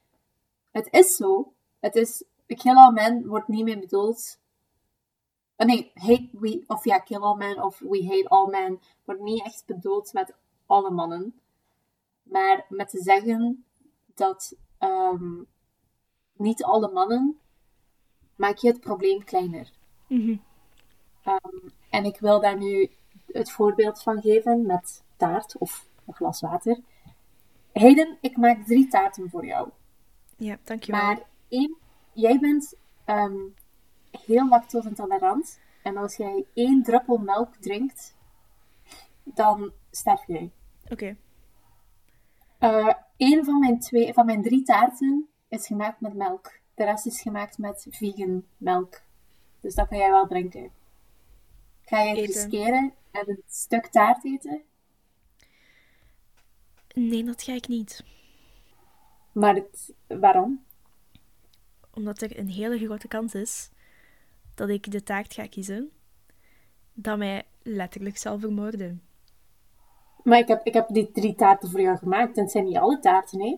het 0.71 0.89
is 0.91 1.17
zo. 1.17 1.53
Het 1.81 1.95
is, 1.95 2.25
kill 2.47 2.77
all 2.77 2.93
men 2.93 3.27
wordt 3.27 3.49
niet 3.49 3.65
meer 3.65 3.79
bedoeld. 3.79 4.41
Oh 5.57 5.67
nee, 5.67 5.91
hate 5.95 6.29
we, 6.33 6.65
of 6.67 6.85
ja, 6.85 6.99
kill 6.99 7.21
all 7.21 7.37
men 7.37 7.63
of 7.63 7.79
we 7.79 8.05
hate 8.05 8.29
all 8.29 8.51
men 8.51 8.81
wordt 9.05 9.21
niet 9.21 9.45
echt 9.45 9.63
bedoeld 9.67 10.13
met 10.13 10.35
alle 10.67 10.91
mannen. 10.91 11.41
Maar 12.23 12.67
met 12.69 12.89
te 12.89 13.03
zeggen 13.03 13.65
dat 14.15 14.57
ehm, 14.79 15.43
niet 16.37 16.65
alle 16.65 16.93
mannen 16.93 17.41
maak 18.37 18.57
je 18.57 18.69
het 18.69 18.81
probleem 18.81 19.25
kleiner. 19.25 19.71
Mhm. 20.07 20.37
Ehm, 21.23 21.69
en 21.91 22.05
ik 22.05 22.19
wil 22.21 22.41
daar 22.41 22.59
nu 22.59 22.91
het 23.33 23.51
voorbeeld 23.51 24.03
van 24.03 24.21
geven 24.21 24.67
met 24.67 25.03
taart 25.17 25.59
of 25.59 25.87
een 26.07 26.15
glas 26.15 26.41
water. 26.41 26.79
Hayden, 27.73 28.19
ik 28.21 28.37
maak 28.37 28.67
drie 28.67 28.89
taarten 28.89 29.31
voor 29.31 29.47
jou. 29.47 29.69
Ja, 30.37 30.59
dankjewel. 30.65 31.03
Maar 31.03 31.23
één, 31.49 31.77
jij 32.13 32.39
bent 32.39 32.75
ehm, 33.05 33.37
heel 34.11 34.49
lactose 34.49 34.89
intolerant. 34.89 35.61
En 35.83 35.97
als 35.97 36.17
jij 36.17 36.45
één 36.55 36.83
druppel 36.83 37.17
melk 37.17 37.57
drinkt, 37.57 38.17
dan 39.25 39.73
sterf 39.91 40.27
jij. 40.27 40.51
Oké. 40.91 41.17
Eh 42.59 42.95
Eén 43.23 43.45
van 43.45 43.59
mijn, 43.59 43.79
twee, 43.81 44.13
van 44.13 44.27
mijn 44.27 44.43
drie 44.43 44.63
taarten 44.63 45.29
is 45.49 45.67
gemaakt 45.67 46.01
met 46.01 46.15
melk. 46.15 46.53
De 46.75 46.85
rest 46.85 47.07
is 47.07 47.21
gemaakt 47.21 47.59
met 47.59 47.87
vegan 47.91 48.45
melk. 48.57 49.01
Dus 49.61 49.75
dat 49.75 49.89
kan 49.89 49.99
jij 49.99 50.11
wel 50.11 50.27
drinken. 50.27 50.71
Ga 51.85 52.03
je 52.03 52.15
Eten. 52.15 52.27
riskeren 52.27 52.93
en 53.13 53.29
een 53.29 53.43
stuk 53.49 53.87
taart 53.87 54.25
eten? 54.25 54.63
Nee, 56.95 57.25
dat 57.25 57.43
ga 57.43 57.53
ik 57.53 57.69
niet. 57.69 58.05
Maar 59.33 59.55
het, 59.55 59.93
waarom? 60.07 60.65
Omdat 61.91 62.23
er 62.23 62.39
een 62.39 62.49
hele 62.49 62.79
grote 62.79 63.09
kans 63.09 63.35
is 63.35 63.71
dat 64.55 64.69
ik 64.69 64.91
de 64.91 65.03
taart 65.03 65.35
ga 65.35 65.47
kiezen 65.47 65.91
dat 66.93 67.19
mij 67.19 67.43
letterlijk 67.63 68.17
zal 68.17 68.39
vermoorden. 68.39 69.03
Maar 70.23 70.39
ik 70.39 70.49
heb, 70.49 70.67
ik 70.67 70.73
heb 70.73 70.89
die 70.89 71.11
drie 71.13 71.35
taarten 71.35 71.71
voor 71.71 71.81
jou 71.81 71.97
gemaakt 71.99 72.37
en 72.37 72.43
het 72.43 72.53
zijn 72.53 72.65
niet 72.65 72.77
alle 72.77 72.99
taarten, 72.99 73.41
hè? 73.41 73.57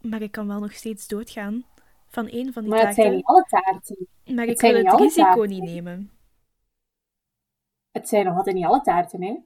Maar 0.00 0.22
ik 0.22 0.30
kan 0.30 0.46
wel 0.46 0.60
nog 0.60 0.72
steeds 0.72 1.08
doodgaan 1.08 1.64
van 2.08 2.28
één 2.28 2.52
van 2.52 2.62
die 2.62 2.72
Maar 2.72 2.86
het 2.86 2.94
taarten. 2.94 3.02
zijn 3.02 3.14
niet 3.16 3.24
alle 3.24 3.44
taarten. 3.48 4.06
Maar 4.34 4.46
het 4.46 4.62
ik 4.62 4.70
wil 4.72 4.84
het 4.84 5.00
risico 5.00 5.22
taarten. 5.24 5.48
niet 5.48 5.62
nemen. 5.62 6.10
Het 7.98 8.08
zijn 8.08 8.24
nog 8.24 8.36
altijd 8.36 8.56
niet 8.56 8.64
alle 8.64 8.80
taarten, 8.80 9.22
hè? 9.22 9.36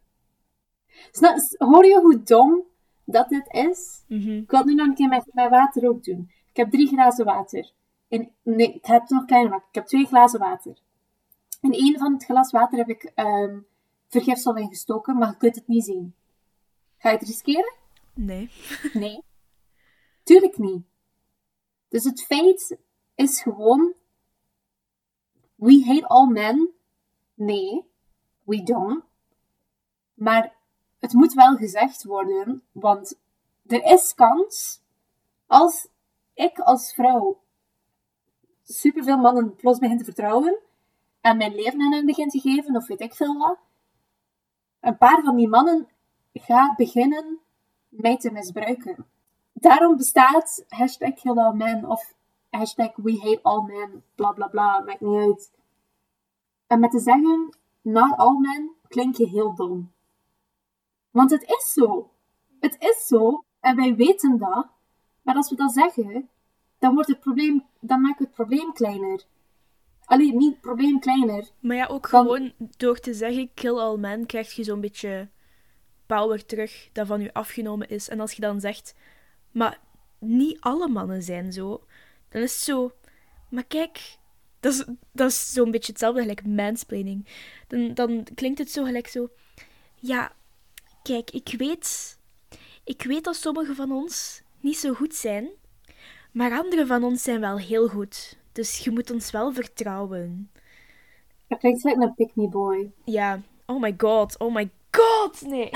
Snap, 1.11 1.38
hoor 1.59 1.86
je 1.86 2.00
hoe 2.00 2.22
dom 2.22 2.62
dat 3.05 3.28
dit 3.28 3.46
is? 3.50 4.05
Mhm. 4.09 4.30
Ik 4.30 4.50
wil 4.50 4.59
het 4.59 4.68
nu 4.68 4.74
nog 4.74 4.86
een 4.86 4.94
keer 4.94 5.09
met, 5.09 5.24
met 5.32 5.50
water 5.50 5.88
ook 5.88 6.05
doen. 6.05 6.30
Ik 6.50 6.57
heb 6.57 6.70
drie 6.70 6.88
glazen 6.88 7.24
water. 7.24 7.72
In, 8.09 8.32
nee, 8.42 8.72
ik 8.72 8.86
ga 8.86 8.94
het 8.94 9.11
nog 9.11 9.24
kleiner 9.24 9.50
maken. 9.50 9.68
Ik 9.68 9.74
heb 9.74 9.86
twee 9.86 10.07
glazen 10.07 10.38
water. 10.38 10.78
In 11.61 11.72
één 11.72 11.98
van 11.98 12.12
het 12.12 12.24
glas 12.24 12.50
water 12.50 12.78
heb 12.78 12.88
ik 12.88 13.12
ehm 13.14 13.59
vergifsel 14.09 14.57
in 14.57 14.68
gestoken, 14.68 15.18
maar 15.18 15.28
je 15.28 15.36
kunt 15.36 15.55
het 15.55 15.68
niet 15.68 15.84
zien. 15.84 16.14
Ga 16.98 17.11
je 17.11 17.16
het 17.16 17.26
riskeren? 17.26 17.74
Nee. 18.14 18.50
Nee. 18.92 19.22
Tuurlijk 20.22 20.59
niet. 20.59 20.82
Dus 21.88 22.05
het 22.05 22.22
feit 22.22 22.78
is 23.14 23.42
gewoon... 23.42 23.94
We 25.55 25.84
hate 25.84 26.07
all 26.07 26.26
men. 26.26 26.70
Nee, 27.34 27.84
we 28.53 28.62
don't. 28.62 29.05
Maar 30.14 30.55
het 30.98 31.12
moet 31.12 31.32
wel 31.32 31.57
gezegd 31.57 32.05
worden, 32.05 32.62
want 32.72 33.18
er 33.66 33.84
is 33.84 34.14
kans 34.14 34.80
als 35.46 35.88
ik 36.34 36.59
als 36.59 36.94
vrouw 36.94 37.40
superveel 38.62 39.16
mannen 39.16 39.57
plots 39.57 39.78
begin 39.78 39.98
te 39.98 40.05
vertrouwen 40.05 40.59
en 41.20 41.36
mijn 41.36 41.55
leven 41.55 41.80
aan 41.80 41.92
hen 41.92 42.07
begin 42.07 42.28
te 42.28 42.40
geven, 42.40 42.76
of 42.76 42.86
weet 42.86 43.00
ik 43.00 43.14
veel 43.14 43.38
wat, 43.38 43.59
een 44.80 44.96
paar 44.96 45.22
van 45.22 45.36
die 45.36 45.48
mannen 45.48 45.88
gaat 46.32 46.76
beginnen 46.76 47.38
mij 47.88 48.16
te 48.16 48.30
misbruiken. 48.30 49.07
Daarom 49.53 49.96
bestaat 49.96 50.64
hashtag 50.68 51.14
kill 51.14 51.38
all 51.38 51.55
men 51.55 51.84
of 51.84 52.14
hashtag 52.50 52.96
we 52.96 53.18
hate 53.18 53.42
all 53.42 53.62
men, 53.62 54.05
bla 54.14 54.32
bla 54.32 54.46
bla, 54.46 54.80
maakt 54.80 55.00
niet 55.00 55.20
uit. 55.20 55.50
En 56.66 56.80
met 56.80 56.90
te 56.90 56.98
zeggen 56.98 57.57
not 57.82 58.16
all 58.16 58.38
men 58.38 58.70
klink 58.88 59.16
je 59.16 59.28
heel 59.28 59.54
dom. 59.54 59.92
Want 61.10 61.30
het 61.30 61.42
is 61.42 61.72
zo. 61.72 62.10
Het 62.60 62.76
is 62.78 63.06
zo 63.06 63.44
en 63.60 63.76
wij 63.76 63.94
weten 63.94 64.38
dat. 64.38 64.66
Maar 65.22 65.34
als 65.34 65.50
we 65.50 65.56
dat 65.56 65.72
zeggen, 65.72 66.28
dan, 66.78 66.94
wordt 66.94 67.08
het 67.08 67.20
probleem, 67.20 67.66
dan 67.80 68.00
maken 68.00 68.18
we 68.18 68.24
het 68.24 68.34
probleem 68.34 68.72
kleiner. 68.72 69.24
Alleen 70.04 70.36
niet 70.36 70.52
het 70.52 70.60
probleem 70.60 71.00
kleiner. 71.00 71.50
Maar 71.60 71.76
ja, 71.76 71.86
ook 71.86 72.06
gewoon 72.06 72.52
door 72.76 72.98
te 72.98 73.14
zeggen 73.14 73.54
kill 73.54 73.78
all 73.78 73.96
men, 73.96 74.26
krijg 74.26 74.52
je 74.52 74.64
zo'n 74.64 74.80
beetje 74.80 75.28
power 76.06 76.46
terug 76.46 76.88
dat 76.92 77.06
van 77.06 77.20
je 77.20 77.34
afgenomen 77.34 77.88
is. 77.88 78.08
En 78.08 78.20
als 78.20 78.32
je 78.32 78.40
dan 78.40 78.60
zegt, 78.60 78.94
maar 79.50 79.78
niet 80.18 80.60
alle 80.60 80.88
mannen 80.88 81.22
zijn 81.22 81.52
zo, 81.52 81.84
dan 82.28 82.42
is 82.42 82.52
het 82.52 82.62
zo, 82.62 82.92
maar 83.48 83.64
kijk, 83.64 84.18
dat 84.62 84.72
is, 84.72 84.84
dat 85.12 85.30
is 85.30 85.52
zo'n 85.52 85.70
beetje 85.70 85.92
hetzelfde 85.92 86.20
gelijk 86.20 86.46
mansplaining. 86.46 87.26
Dan, 87.68 87.94
dan 87.94 88.26
klinkt 88.34 88.58
het 88.58 88.70
zo 88.70 88.84
gelijk 88.84 89.06
zo, 89.06 89.28
ja, 89.94 90.32
kijk, 91.02 91.30
ik 91.30 91.54
weet, 91.58 92.18
ik 92.84 93.02
weet 93.02 93.24
dat 93.24 93.36
sommige 93.36 93.74
van 93.74 93.92
ons 93.92 94.42
niet 94.60 94.76
zo 94.76 94.92
goed 94.92 95.14
zijn, 95.14 95.48
maar 96.32 96.58
andere 96.58 96.86
van 96.86 97.04
ons 97.04 97.22
zijn 97.22 97.40
wel 97.40 97.58
heel 97.58 97.88
goed. 97.88 98.36
Dus 98.52 98.78
je 98.78 98.90
moet 98.90 99.10
ons 99.10 99.30
wel 99.30 99.52
vertrouwen. 99.52 100.50
Dat 101.48 101.58
klinkt 101.58 101.84
like 101.84 102.02
een 102.02 102.14
pick 102.14 102.36
me 102.36 102.48
boy. 102.48 102.90
Ja, 103.04 103.40
oh 103.66 103.80
my 103.80 103.94
god, 103.96 104.38
oh 104.38 104.54
my 104.54 104.70
god, 104.90 105.40
nee. 105.40 105.70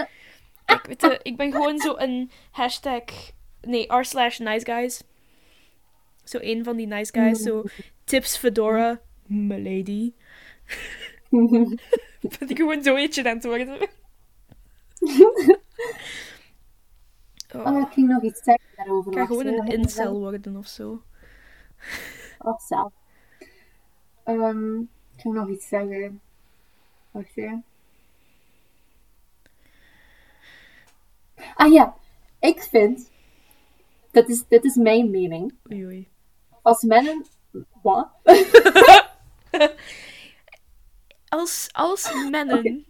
ik, 0.74 0.84
weet 0.86 1.00
je, 1.00 1.20
ik 1.22 1.36
ben 1.36 1.52
gewoon 1.52 1.78
zo 1.78 1.94
een 1.96 2.30
hashtag, 2.50 3.02
nee, 3.60 3.92
r 3.94 4.04
slash 4.04 4.38
nice 4.38 4.64
guys. 4.64 5.02
Zo 6.28 6.38
een 6.40 6.64
van 6.64 6.76
die 6.76 6.86
nice 6.86 7.12
guys, 7.12 7.42
zo 7.42 7.64
tips 8.04 8.36
Fedora, 8.36 9.00
milady. 9.26 10.12
Ben 11.30 11.78
ik 12.48 12.56
gewoon 12.56 12.82
zo 12.82 12.94
eentje 12.94 13.28
aan 13.28 13.36
het 13.36 13.44
worden. 13.44 13.68
Oh, 17.54 17.66
Oh, 17.66 17.80
ik 17.80 17.92
ging 17.92 18.08
nog 18.08 18.22
iets 18.22 18.42
zeggen 18.42 18.68
daarover. 18.76 19.12
ik 19.12 19.18
ga 19.18 19.26
gewoon 19.26 19.46
een 19.46 19.66
incel 19.66 20.18
worden 20.18 20.56
of 20.56 20.66
zo. 20.66 21.02
Oh, 22.38 22.58
zelf. 22.58 22.92
Ehm, 24.24 24.80
ik 24.80 25.20
ging 25.20 25.34
nog 25.34 25.48
iets 25.48 25.68
zeggen. 25.68 26.20
Wacht 27.10 27.34
hè. 27.34 27.54
Ah 31.54 31.72
ja, 31.72 31.96
ik 32.38 32.62
vind, 32.62 33.10
dat 34.10 34.28
is, 34.28 34.44
dit 34.48 34.64
is 34.64 34.74
mijn 34.74 35.10
mening, 35.10 35.54
Oei 35.70 35.84
oei. 35.84 36.08
Als 36.62 36.82
mannen, 36.82 37.26
wat? 37.82 38.08
Als, 41.28 41.68
als 41.72 42.12
mannen. 42.30 42.62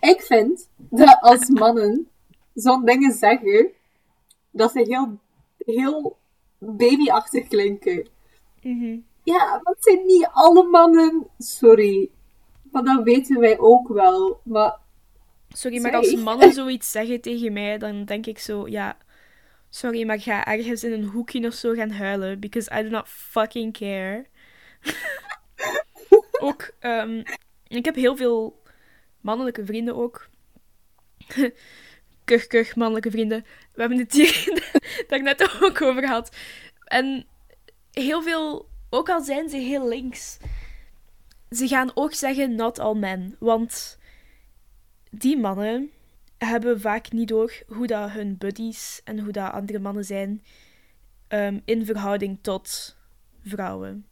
Ik 0.00 0.20
vind 0.20 0.68
dat 0.76 1.18
als 1.20 1.48
mannen 1.48 2.08
zo'n 2.54 2.84
dingen 2.84 3.12
zeggen, 3.12 3.70
dat 4.50 4.72
ze 4.72 4.78
heel, 4.78 5.18
heel 5.58 6.16
babyachtig 6.58 7.48
klinken. 7.48 8.08
Mhm. 8.62 8.98
Ja, 9.22 9.60
het 9.62 9.76
zijn 9.84 10.06
niet 10.06 10.28
alle 10.32 10.62
mannen, 10.68 11.26
sorry. 11.38 12.10
Maar 12.72 12.84
dat 12.84 13.02
weten 13.02 13.40
wij 13.40 13.58
ook 13.58 13.88
wel. 13.88 14.40
Maar 14.44 14.78
Sorry, 15.48 15.80
maar 15.80 15.94
als 15.94 16.14
mannen 16.14 16.52
zoiets 16.52 16.90
zeggen 16.90 17.20
tegen 17.20 17.52
mij, 17.52 17.78
dan 17.78 18.04
denk 18.04 18.26
ik 18.26 18.38
zo, 18.38 18.68
ja, 18.68 18.96
sorry, 19.78 20.06
maar 20.06 20.20
ga 20.20 20.44
ergens 20.44 20.84
in 20.84 20.92
een 20.92 21.04
hoekje 21.04 21.46
of 21.46 21.54
zo 21.54 21.74
gaan 21.74 21.90
huilen, 21.90 22.40
because 22.40 22.78
I 22.78 22.82
do 22.82 22.88
not 22.88 23.08
fucking 23.08 23.72
care. 23.72 24.26
ook, 26.48 26.70
ehm, 26.78 27.22
ik 27.66 27.84
heb 27.84 27.94
heel 27.94 28.16
veel 28.16 28.62
mannelijke 29.20 29.64
vrienden 29.64 29.96
ook. 29.96 30.28
kuch, 32.24 32.46
kuch, 32.46 32.76
mannelijke 32.76 33.10
vrienden. 33.10 33.44
We 33.72 33.80
hebben 33.80 33.98
het 33.98 34.12
hier 34.12 34.62
net 35.22 35.58
ook 35.62 35.82
over 35.82 36.02
gehad. 36.02 36.36
En 36.84 37.26
heel 37.92 38.22
veel, 38.22 38.68
ook 38.90 39.08
al 39.08 39.20
zijn 39.20 39.48
ze 39.48 39.56
heel 39.56 39.88
links, 39.88 40.38
ze 41.50 41.68
gaan 41.68 41.90
ook 41.94 42.14
zeggen 42.14 42.54
not 42.54 42.78
all 42.78 42.94
men, 42.94 43.36
want 43.38 43.98
die 45.10 45.38
mannen 45.38 45.90
hebben 46.38 46.80
vaak 46.80 47.12
niet 47.12 47.28
door 47.28 47.52
hoe 47.66 47.86
dat 47.86 48.10
hun 48.10 48.38
buddies 48.38 49.00
en 49.04 49.18
hoe 49.18 49.32
dat 49.32 49.52
andere 49.52 49.78
mannen 49.78 50.04
zijn 50.04 50.42
ehm, 51.28 51.58
in 51.64 51.86
verhouding 51.86 52.38
tot 52.40 52.96
vrouwen. 53.42 54.06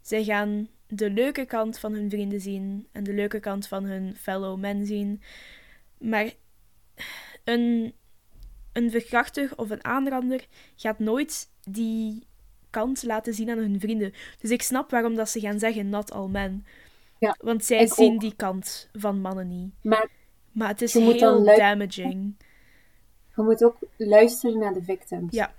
Zij 0.00 0.24
gaan 0.24 0.68
de 0.86 1.10
leuke 1.10 1.44
kant 1.44 1.78
van 1.78 1.92
hun 1.92 2.10
vrienden 2.10 2.40
zien 2.40 2.88
en 2.92 3.04
de 3.04 3.12
leuke 3.12 3.40
kant 3.40 3.66
van 3.68 3.84
hun 3.84 4.16
fellow 4.16 4.58
men 4.58 4.86
zien. 4.86 5.22
Maar 5.98 6.32
een, 7.44 7.94
een 8.72 8.90
verkrachter 8.90 9.50
of 9.56 9.70
een 9.70 9.84
aanrander 9.84 10.46
gaat 10.76 10.98
nooit 10.98 11.50
die 11.70 12.26
kant 12.70 13.02
laten 13.02 13.34
zien 13.34 13.50
aan 13.50 13.58
hun 13.58 13.80
vrienden. 13.80 14.12
Dus 14.40 14.50
ik 14.50 14.62
snap 14.62 14.90
waarom 14.90 15.14
dat 15.14 15.28
ze 15.28 15.40
gaan 15.40 15.58
zeggen 15.58 15.88
not 15.88 16.12
all 16.12 16.28
men. 16.28 16.66
Ja, 17.18 17.36
Want 17.40 17.64
zij 17.64 17.86
zien 17.86 18.14
ook. 18.14 18.20
die 18.20 18.34
kant 18.36 18.88
van 18.92 19.20
mannen 19.20 19.48
niet. 19.48 19.72
Maar 19.82 20.08
Maar 20.58 20.68
het 20.68 20.82
is 20.82 20.92
Je 20.92 21.00
heel 21.00 21.44
damaging. 21.44 22.36
je 23.36 23.42
moet 23.42 23.64
ook 23.64 23.76
luisteren 23.96 24.58
naar 24.58 24.74
de 24.74 24.82
victims. 24.82 25.32
Ja. 25.34 25.54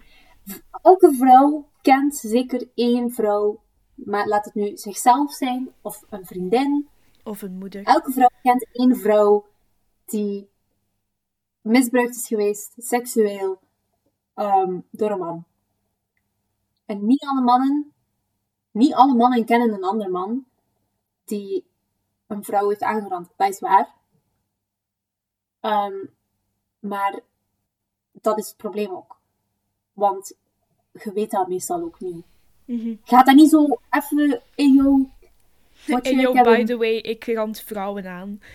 Elke 0.81 1.13
vrouw 1.13 1.67
kent 1.81 2.15
zeker 2.15 2.67
één 2.75 3.11
vrouw, 3.11 3.59
maar 3.93 4.27
laat 4.27 4.45
het 4.45 4.53
nu 4.53 4.77
zichzelf 4.77 5.33
zijn 5.33 5.69
of 5.81 6.03
een 6.09 6.25
vriendin. 6.25 6.87
Of 7.23 7.41
een 7.41 7.57
moeder. 7.57 7.83
Elke 7.83 8.11
vrouw 8.11 8.29
kent 8.41 8.67
één 8.71 8.95
vrouw 8.95 9.45
die 10.05 10.49
misbruikt 11.61 12.15
is 12.15 12.27
geweest, 12.27 12.73
seksueel, 12.77 13.59
ehm, 14.33 14.79
door 14.91 15.11
een 15.11 15.19
man. 15.19 15.45
En 16.85 17.05
niet 17.05 17.23
alle 17.23 17.41
mannen, 17.41 17.93
niet 18.71 18.93
alle 18.93 19.15
mannen 19.15 19.45
kennen 19.45 19.73
een 19.73 19.83
ander 19.83 20.11
man 20.11 20.45
die 21.25 21.65
een 22.27 22.43
vrouw 22.43 22.69
heeft 22.69 22.83
aangerand. 22.83 23.29
Dat 23.35 23.49
is 23.49 23.59
waar. 23.59 23.97
Ehm, 25.59 25.95
maar 26.79 27.19
dat 28.11 28.37
is 28.37 28.47
het 28.47 28.57
probleem 28.57 28.91
ook. 28.91 29.17
Want 29.93 30.33
je 30.91 31.13
weet 31.13 31.31
dat 31.31 31.47
meestal 31.47 31.81
ook 31.81 31.99
niet. 31.99 32.25
Mhm. 32.65 32.95
Gaat 33.03 33.25
dat 33.25 33.35
niet 33.35 33.49
zo 33.49 33.67
even 33.89 34.41
in 34.55 34.73
jou... 34.73 35.09
Wat 35.87 36.05
En 36.05 36.15
je 36.15 36.21
yo, 36.21 36.29
ik 36.29 36.35
heb 36.35 36.45
by 36.45 36.63
the 36.63 36.77
way, 36.77 36.95
ik 36.95 37.25
rand 37.25 37.59
vrouwen 37.59 38.07
aan. 38.07 38.41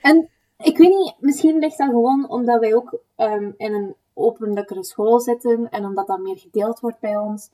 En 0.00 0.28
Ik 0.58 0.78
weet 0.78 0.88
niet, 0.88 1.14
misschien 1.18 1.58
ligt 1.58 1.78
dat 1.78 1.88
gewoon 1.88 2.28
omdat 2.28 2.60
wij 2.60 2.74
ook 2.74 2.98
ehm, 3.14 3.50
in 3.56 3.72
een 3.72 3.94
openlijkere 4.14 4.84
school 4.84 5.20
zitten 5.20 5.70
en 5.70 5.84
omdat 5.84 6.06
dat 6.06 6.18
meer 6.18 6.38
gedeeld 6.38 6.80
wordt 6.80 7.00
bij 7.00 7.16
ons. 7.16 7.50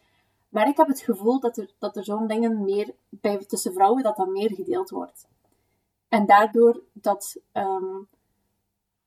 Maar 0.48 0.68
ik 0.68 0.76
heb 0.76 0.86
het 0.86 1.00
gevoel 1.00 1.40
dat 1.40 1.56
er, 1.56 1.70
dat 1.78 1.96
er 1.96 2.04
zo'n 2.04 2.26
dingen 2.26 2.64
meer, 2.64 2.94
bij, 3.08 3.36
tussen 3.36 3.72
vrouwen, 3.72 4.02
dat 4.02 4.16
dat 4.16 4.28
meer 4.28 4.52
gedeeld 4.52 4.90
wordt. 4.90 5.26
En 6.12 6.26
daardoor 6.26 6.82
dat 6.92 7.36
ehm, 7.52 8.02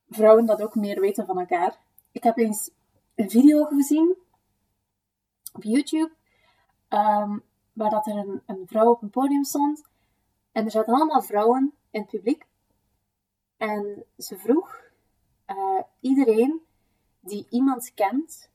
vrouwen 0.10 0.46
dat 0.46 0.62
ook 0.62 0.76
meer 0.76 1.00
weten 1.00 1.26
van 1.26 1.40
elkaar. 1.40 1.78
Ik 2.12 2.24
heb 2.24 2.38
eens 2.38 2.72
een 3.16 3.30
video 3.30 3.66
gezien 3.66 4.16
op 5.54 5.64
YouTube, 5.64 6.12
um, 6.90 7.44
waar 7.74 7.90
dat 7.90 8.08
er 8.08 8.16
een, 8.16 8.42
een 8.46 8.68
vrouw 8.68 8.90
op 8.90 9.02
een 9.02 9.10
podium 9.10 9.44
stond. 9.44 9.84
En 10.52 10.66
er 10.66 10.72
zaten 10.72 10.94
allemaal 10.94 11.22
vrouwen 11.22 11.74
in 11.90 12.02
het 12.02 12.10
publiek. 12.10 12.46
En 13.58 14.06
ze 14.18 14.38
vroeg 14.38 14.82
uh, 15.48 15.82
iedereen 16.00 16.62
die 17.20 17.48
iemand 17.50 17.94
kent, 17.94 18.50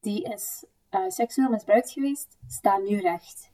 die 0.00 0.22
is 0.22 0.64
uh, 0.90 1.08
seksueel 1.08 1.50
misbruikt 1.50 1.90
geweest, 1.90 2.36
staat 2.46 2.82
nu 2.82 3.00
recht. 3.00 3.50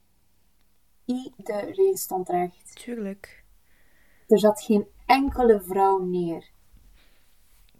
Iedereen 1.05 1.96
stond 1.96 2.28
recht. 2.28 2.76
Tuurlijk. 2.76 3.43
Er 4.29 4.39
zat 4.39 4.62
geen 4.62 4.87
enkele 5.07 5.61
vrouw 5.61 5.99
neer. 5.99 6.53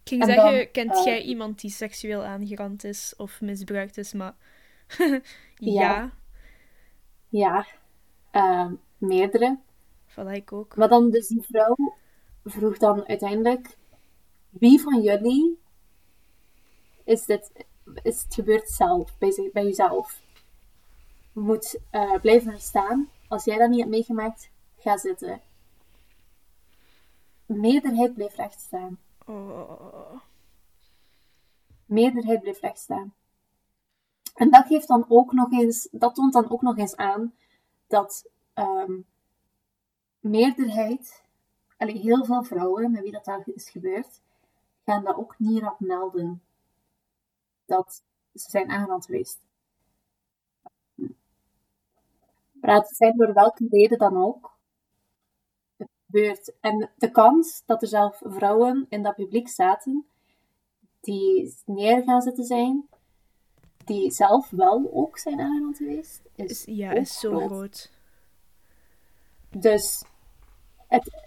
Ik 0.03 0.11
ging 0.11 0.25
zeggen, 0.25 0.71
kent 0.71 0.95
uh, 0.95 1.05
jij 1.05 1.23
iemand 1.23 1.61
die 1.61 1.71
seksueel 1.71 2.25
aangerand 2.25 2.85
is 2.85 3.15
of 3.17 3.41
misbruikt 3.41 3.97
is, 3.97 4.13
maar 4.13 4.35
ja. 5.55 6.13
Ja, 7.29 7.67
ja. 8.33 8.77
meerdere. 8.99 9.59
Van 10.07 10.31
ik 10.31 10.53
ook. 10.53 10.77
Maar 10.77 10.89
dan 10.89 11.11
dus 11.11 11.29
die 11.29 11.43
vrouw 11.43 11.77
vroeg 12.45 12.79
dan 12.79 13.09
uiteindelijk, 13.09 13.77
wie 14.51 14.81
van 14.81 15.03
jullie 15.03 15.59
is, 17.05 17.25
dit, 17.25 17.53
is 18.03 18.23
het 18.23 18.35
gebeurd 18.35 18.69
zelf, 18.69 19.19
bij, 19.19 19.51
bij 19.53 19.65
jezelf? 19.65 20.23
Moet 21.33 21.79
uh, 21.93 22.21
blijven 22.21 22.61
staan. 22.61 23.09
Als 23.29 23.45
jij 23.45 23.59
dat 23.59 23.69
niet 23.69 23.79
hebt 23.79 23.91
meegemaakt, 23.91 24.51
ga 24.79 24.99
zitten. 24.99 25.41
Meerderheid 27.47 28.15
bleef 28.15 28.35
recht 28.35 28.61
staan. 28.61 28.99
Oh. 29.27 30.21
Meerderheid 31.87 32.41
bleef 32.41 32.61
recht 32.61 32.79
staan. 32.79 33.15
En 34.35 34.51
dat 34.51 34.67
geeft 34.67 34.89
dan 34.89 35.05
ook 35.09 35.33
nog 35.33 35.53
eens, 35.53 35.89
dat 35.91 36.15
toont 36.15 36.33
dan 36.33 36.51
ook 36.51 36.63
nog 36.63 36.79
eens 36.79 36.97
aan 36.97 37.35
dat 37.87 38.31
um, 38.55 39.07
meerderheid, 40.21 41.23
allee, 41.77 41.99
heel 41.99 42.25
veel 42.25 42.45
vrouwen 42.45 42.91
met 42.91 43.03
wie 43.03 43.13
dat 43.13 43.25
daar 43.25 43.43
is 43.45 43.71
gebeurd, 43.71 44.23
gaan 44.85 45.05
dat 45.05 45.17
ook 45.17 45.39
niet 45.39 45.63
rap 45.63 45.81
melden. 45.81 46.43
Dat 47.65 48.03
ze 48.35 48.51
zijn 48.51 48.71
aangerand 48.71 49.05
geweest. 49.05 49.41
Maar 52.53 52.75
het 52.75 52.97
zijn 52.97 53.17
door 53.17 53.33
welke 53.33 53.67
reden 53.69 53.99
dan 53.99 54.17
ook. 54.17 54.54
En 56.61 56.91
de 56.99 57.11
kans 57.11 57.63
dat 57.67 57.83
er 57.83 57.89
zelf 57.89 58.23
vrouwen 58.25 58.87
in 58.89 59.03
dat 59.03 59.15
publiek 59.15 59.49
zaten, 59.49 60.07
die 61.01 61.55
neer 61.67 62.03
gaan 62.03 62.23
zitten 62.23 62.45
zijn, 62.45 62.89
die 63.85 64.11
zelf 64.11 64.51
wel 64.51 64.91
ook 64.93 65.19
zijn 65.19 65.41
aangerand 65.41 65.77
geweest, 65.77 66.23
is, 66.35 66.65
ja, 66.67 66.93
is 66.93 67.21
zo 67.21 67.31
groot. 67.31 67.47
groot. 67.47 67.91
Dus 69.51 70.05
het, 70.89 71.23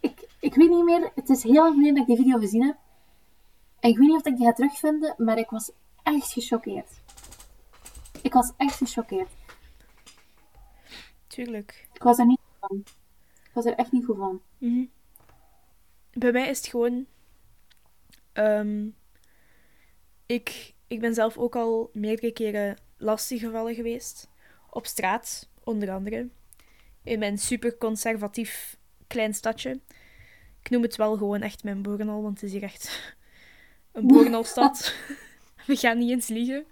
ik, 0.00 0.28
ik 0.40 0.54
weet 0.54 0.70
niet 0.70 0.84
meer, 0.84 1.10
het 1.14 1.28
is 1.28 1.42
heel 1.42 1.62
lang 1.62 1.74
geleden 1.74 1.94
dat 1.94 2.08
ik 2.08 2.16
die 2.16 2.24
video 2.24 2.38
gezien 2.38 2.62
heb. 2.62 2.76
En 3.80 3.90
ik 3.90 3.98
weet 3.98 4.08
niet 4.08 4.20
of 4.20 4.26
ik 4.26 4.36
die 4.36 4.46
ga 4.46 4.52
terugvinden, 4.52 5.14
maar 5.16 5.38
ik 5.38 5.50
was 5.50 5.70
echt 6.02 6.32
gechoqueerd. 6.32 7.00
Ik 8.22 8.32
was 8.32 8.52
echt 8.56 8.76
gechoqueerd. 8.76 9.30
Tuurlijk. 11.26 11.88
Ik 11.92 12.02
was 12.02 12.18
er 12.18 12.26
niet 12.26 12.40
van. 12.60 12.84
Was 13.52 13.64
er 13.64 13.74
echt 13.74 13.92
niet 13.92 14.04
goed 14.04 14.16
van. 14.16 14.42
Mm 14.58 14.90
Bij 16.12 16.32
mij 16.32 16.48
is 16.48 16.56
het 16.56 16.66
gewoon... 16.66 17.06
Um, 18.32 18.94
ik, 20.26 20.74
ik 20.86 21.00
ben 21.00 21.14
zelf 21.14 21.38
ook 21.38 21.56
al 21.56 21.90
meerdere 21.92 22.32
keren 22.32 22.76
lastiggevallen 22.96 23.74
geweest. 23.74 24.28
Op 24.70 24.86
straat, 24.86 25.48
onder 25.64 25.90
andere 25.90 26.28
in 27.02 27.18
mijn 27.18 27.38
super 27.38 27.76
conservatief 27.78 28.76
klein 29.06 29.34
stadje. 29.34 29.80
Ik 30.62 30.70
noem 30.70 30.82
het 30.82 30.96
wel 30.96 31.16
gewoon 31.16 31.40
echt 31.40 31.64
mijn 31.64 31.82
Borenal, 31.82 32.22
want 32.22 32.40
het 32.40 32.42
is 32.42 32.52
hier 32.52 32.62
echt 32.62 33.14
een 33.92 34.06
Borenalstad. 34.06 34.94
We 35.66 35.76
gaan 35.76 35.98
niet 35.98 36.10
eens 36.10 36.28
liegen. 36.28 36.66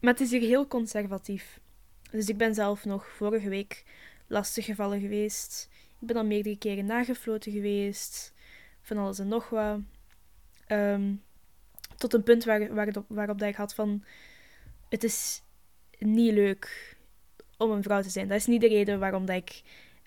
Maar 0.00 0.12
het 0.12 0.20
is 0.20 0.30
hier 0.30 0.40
heel 0.40 0.66
conservatief. 0.66 1.60
Dus 2.10 2.28
ik 2.28 2.36
ben 2.36 2.54
zelf 2.54 2.84
nog 2.84 3.06
vorige 3.06 3.48
week 3.48 3.84
lastig 4.26 4.64
gevallen 4.64 5.00
geweest. 5.00 5.68
Ik 6.00 6.06
ben 6.06 6.16
al 6.16 6.24
meerdere 6.24 6.58
keren 6.58 6.86
nagefloten 6.86 7.52
geweest. 7.52 8.34
Van 8.80 8.98
alles 8.98 9.18
en 9.18 9.28
nog 9.28 9.48
wat. 9.48 9.80
Um, 10.68 11.22
tot 11.96 12.14
een 12.14 12.22
punt 12.22 12.44
waar, 12.44 12.74
waarop, 12.74 13.04
waarop 13.08 13.38
dat 13.38 13.48
ik 13.48 13.54
had 13.54 13.74
van... 13.74 14.04
Het 14.88 15.04
is 15.04 15.42
niet 15.98 16.32
leuk 16.32 16.96
om 17.56 17.70
een 17.70 17.82
vrouw 17.82 18.02
te 18.02 18.10
zijn. 18.10 18.28
Dat 18.28 18.36
is 18.36 18.46
niet 18.46 18.60
de 18.60 18.68
reden 18.68 18.98
waarom 18.98 19.26
dat 19.26 19.36
ik 19.36 19.62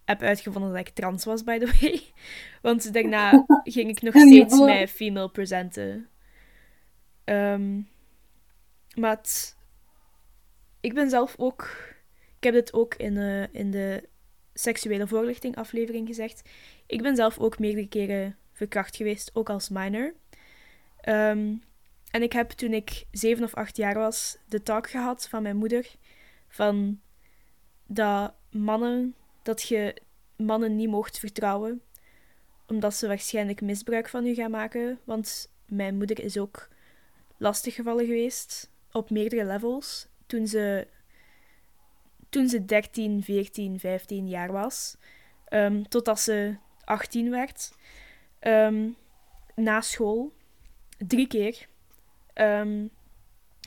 heb 0.05 0.21
uitgevonden 0.21 0.71
dat 0.71 0.87
ik 0.87 0.89
trans 0.89 1.25
was, 1.25 1.43
by 1.43 1.57
the 1.57 1.77
way. 1.79 2.01
Want 2.71 2.93
daarna 2.93 3.45
ging 3.63 3.89
ik 3.89 4.01
nog 4.01 4.13
steeds 4.13 4.59
mij 4.59 4.87
female 4.87 5.29
presenten. 5.29 6.09
Um, 7.25 7.89
maar 8.95 9.15
het, 9.15 9.57
ik 10.79 10.93
ben 10.93 11.09
zelf 11.09 11.35
ook... 11.37 11.89
Ik 12.37 12.43
heb 12.43 12.53
dit 12.53 12.73
ook 12.73 12.95
in, 12.95 13.15
uh, 13.15 13.53
in 13.53 13.71
de 13.71 14.09
seksuele 14.61 15.07
voorlichting 15.07 15.55
aflevering 15.55 16.07
gezegd. 16.07 16.49
Ik 16.85 17.01
ben 17.01 17.15
zelf 17.15 17.39
ook 17.39 17.59
meerdere 17.59 17.87
keren 17.87 18.37
verkracht 18.53 18.95
geweest, 18.95 19.31
ook 19.33 19.49
als 19.49 19.69
minor. 19.69 20.13
Um, 21.05 21.63
en 22.11 22.21
ik 22.21 22.33
heb 22.33 22.49
toen 22.49 22.73
ik 22.73 23.05
zeven 23.11 23.43
of 23.43 23.53
acht 23.53 23.77
jaar 23.77 23.93
was, 23.93 24.37
de 24.47 24.63
talk 24.63 24.89
gehad 24.89 25.27
van 25.29 25.41
mijn 25.41 25.57
moeder. 25.57 25.91
Van 26.47 26.99
dat 27.85 28.33
mannen, 28.49 29.15
dat 29.41 29.61
je 29.61 29.95
mannen 30.35 30.75
niet 30.75 30.89
mocht 30.89 31.19
vertrouwen, 31.19 31.81
omdat 32.67 32.95
ze 32.95 33.07
waarschijnlijk 33.07 33.61
misbruik 33.61 34.09
van 34.09 34.25
u 34.25 34.33
gaan 34.33 34.51
maken. 34.51 34.99
Want 35.03 35.51
mijn 35.65 35.97
moeder 35.97 36.19
is 36.19 36.37
ook 36.37 36.67
lastiggevallen 37.37 38.05
geweest 38.05 38.69
op 38.91 39.09
meerdere 39.09 39.45
levels 39.45 40.07
toen 40.25 40.47
ze, 40.47 40.87
toen 42.31 42.49
ze 42.49 42.65
13, 42.65 43.23
14, 43.23 43.79
15 43.79 44.27
jaar 44.27 44.51
was, 44.51 44.97
um, 45.49 45.87
totdat 45.87 46.19
ze 46.19 46.55
18 46.83 47.29
werd. 47.29 47.71
Um, 48.39 48.95
na 49.55 49.81
school, 49.81 50.33
drie 50.97 51.27
keer. 51.27 51.67
Um, 52.33 52.89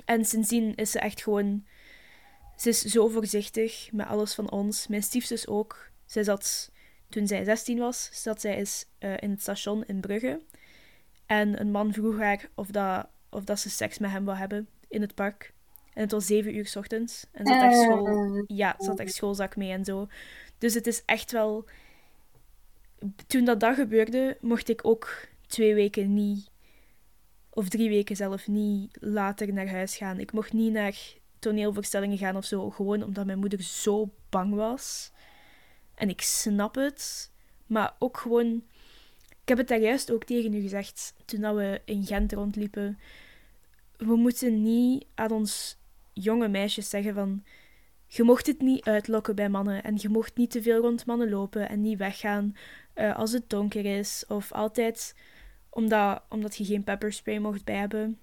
en 0.05 0.25
sindsdien 0.25 0.75
is 0.75 0.91
ze 0.91 0.99
echt 0.99 1.23
gewoon 1.23 1.65
ze 2.57 2.69
is 2.69 2.83
zo 2.83 3.09
voorzichtig 3.09 3.93
met 3.93 4.07
alles 4.07 4.35
van 4.35 4.51
ons. 4.51 4.87
Mijn 4.87 5.03
stiefzus 5.03 5.47
ook. 5.47 5.91
Zij 6.07 6.23
zat, 6.23 6.71
toen 7.09 7.27
zij 7.27 7.45
16 7.45 7.79
was, 7.79 8.09
zat 8.13 8.41
zij 8.41 8.57
eens 8.57 8.87
uh, 9.01 9.15
in 9.17 9.31
het 9.31 9.41
station 9.41 9.85
in 9.85 10.01
Brugge. 10.01 10.41
En 11.27 11.61
een 11.61 11.71
man 11.71 11.93
vroeg 11.93 12.19
haar 12.19 12.49
of, 12.55 12.67
dat, 12.67 13.07
of 13.31 13.45
dat 13.45 13.61
ze 13.61 13.71
seks 13.71 13.99
met 13.99 14.11
hem 14.11 14.25
wil 14.25 14.37
hebben 14.37 14.69
in 14.89 15.01
het 15.01 15.15
park. 15.15 15.53
En 15.95 16.03
het 16.03 16.11
was 16.11 16.27
zeven 16.27 16.57
uur 16.57 16.67
s 16.67 16.77
ochtends. 16.77 17.27
En 17.33 17.47
ze 17.47 17.53
had 17.53 17.63
echt 17.63 17.81
school... 17.81 18.45
Ja, 18.47 18.75
ze 18.79 18.87
had 18.87 18.99
echt 18.99 19.15
schoolzak 19.15 19.57
mee 19.57 19.71
en 19.71 19.85
zo. 19.85 20.09
Dus 20.59 20.75
het 20.75 20.87
is 20.87 21.03
echt 21.05 21.33
wel... 21.33 21.65
Toen 23.27 23.45
dat 23.45 23.61
dat 23.61 23.75
gebeurde, 23.75 24.37
mocht 24.41 24.69
ik 24.69 24.81
ook 24.83 25.29
twee 25.47 25.75
weken 25.75 26.15
niet... 26.15 26.51
Of 27.51 27.69
drie 27.69 27.89
weken 27.89 28.17
zelf 28.17 28.49
niet 28.49 28.97
later 29.01 29.53
naar 29.53 29.69
huis 29.69 29.97
gaan. 29.97 30.19
Ik 30.19 30.33
mocht 30.33 30.53
niet 30.53 30.73
naar 30.73 30.97
toneelvoorstellingen 31.39 32.19
gaan 32.19 32.37
of 32.37 32.45
zo. 32.45 32.71
Gewoon 32.71 33.03
omdat 33.03 33.27
mijn 33.27 33.39
moeder 33.39 33.63
zo 33.63 34.11
bang 34.29 34.55
was. 34.55 35.13
En 35.95 36.09
ik 36.09 36.21
snap 36.21 36.75
het. 36.75 37.31
Maar 37.67 37.95
ook 37.99 38.17
gewoon. 38.17 38.63
Ik 39.43 39.49
heb 39.49 39.59
het 39.59 39.69
daar 39.69 39.81
juist 39.81 40.13
ook 40.13 40.25
tegen 40.25 40.55
u 40.55 40.61
gezegd 40.61 41.15
toen 41.25 41.55
we 41.55 41.81
in 41.85 42.07
Gent 42.07 42.33
rondliepen. 42.33 42.99
We 43.97 44.17
moeten 44.17 44.63
niet 44.63 45.07
aan 45.15 45.31
ons 45.31 45.77
jonge 46.15 46.49
meisjes 46.49 46.89
zeggen 46.89 47.15
van. 47.15 47.45
Je 48.07 48.23
mocht 48.23 48.47
het 48.47 48.61
niet 48.61 48.85
uitlokken 48.85 49.35
bij 49.35 49.49
mannen 49.49 49.83
en 49.83 49.95
je 49.97 50.09
mocht 50.09 50.37
niet 50.37 50.51
te 50.51 50.63
veel 50.63 50.81
rond 50.81 51.07
mannen 51.07 51.31
lopen 51.31 51.69
en 51.69 51.81
niet 51.81 51.99
weggaan 51.99 52.57
uh, 52.95 53.17
als 53.17 53.33
het 53.33 53.51
donker 53.51 53.85
is. 53.99 54.25
Of 54.29 54.53
altijd 54.53 55.17
omdat, 55.71 56.23
omdat 56.29 56.57
je 56.57 56.65
geen 56.65 56.85
pepperspray 56.85 57.39
mocht 57.39 57.65
bij 57.65 57.77
hebben 57.77 58.19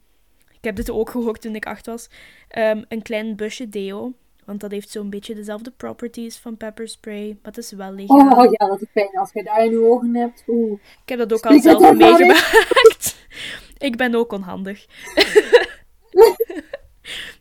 ik 0.61 0.67
heb 0.67 0.75
dit 0.75 0.91
ook 0.91 1.09
gehoord 1.09 1.41
toen 1.41 1.55
ik 1.55 1.65
acht 1.65 1.85
was, 1.85 2.09
um, 2.57 2.85
een 2.87 3.01
klein 3.01 3.35
busje 3.35 3.69
deo. 3.69 4.13
Want 4.45 4.59
dat 4.59 4.71
heeft 4.71 4.89
zo'n 4.89 5.09
beetje 5.09 5.35
dezelfde 5.35 5.71
properties 5.71 6.37
van 6.37 6.57
pepperspray. 6.57 7.27
Maar 7.27 7.51
het 7.51 7.57
is 7.57 7.71
wel 7.71 7.93
legaal. 7.93 8.45
Oh 8.45 8.51
ja, 8.51 8.67
dat 8.67 8.81
is 8.81 8.87
fijn. 8.91 9.17
Als 9.17 9.31
je 9.33 9.43
daar 9.43 9.65
in 9.65 9.71
je 9.71 9.81
ogen 9.81 10.15
hebt. 10.15 10.43
Oeh. 10.47 10.71
Ik 10.71 11.09
heb 11.09 11.19
dat 11.19 11.33
ook 11.33 11.45
al 11.45 11.59
Spreek 11.59 11.79
zelf 11.79 11.95
meegemaakt. 11.95 13.27
ik 13.77 13.97
ben 13.97 14.15
ook 14.15 14.31
onhandig. 14.31 14.85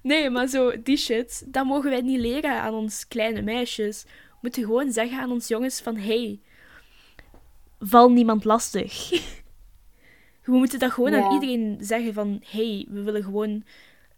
nee, 0.03 0.31
maar 0.31 0.47
zo, 0.47 0.83
die 0.83 0.97
shit, 0.97 1.45
dat 1.53 1.65
mogen 1.67 1.91
wij 1.91 2.01
niet 2.01 2.21
leren 2.21 2.61
aan 2.61 2.75
ons 2.75 3.09
kleine 3.09 3.43
meisjes. 3.43 4.05
We 4.05 4.37
moeten 4.41 4.65
gewoon 4.65 4.93
zeggen 4.93 5.19
aan 5.21 5.31
ons 5.31 5.49
jongens 5.49 5.81
van, 5.81 5.97
hey, 5.97 6.41
val 7.79 8.11
niemand 8.11 8.45
lastig. 8.45 9.11
We 10.45 10.57
moeten 10.57 10.79
dat 10.79 10.91
gewoon 10.93 11.13
Ja. 11.13 11.23
aan 11.25 11.33
iedereen 11.33 11.77
zeggen 11.81 12.13
van, 12.13 12.43
hey, 12.45 12.87
we 12.91 13.03
willen 13.03 13.23
gewoon 13.23 13.65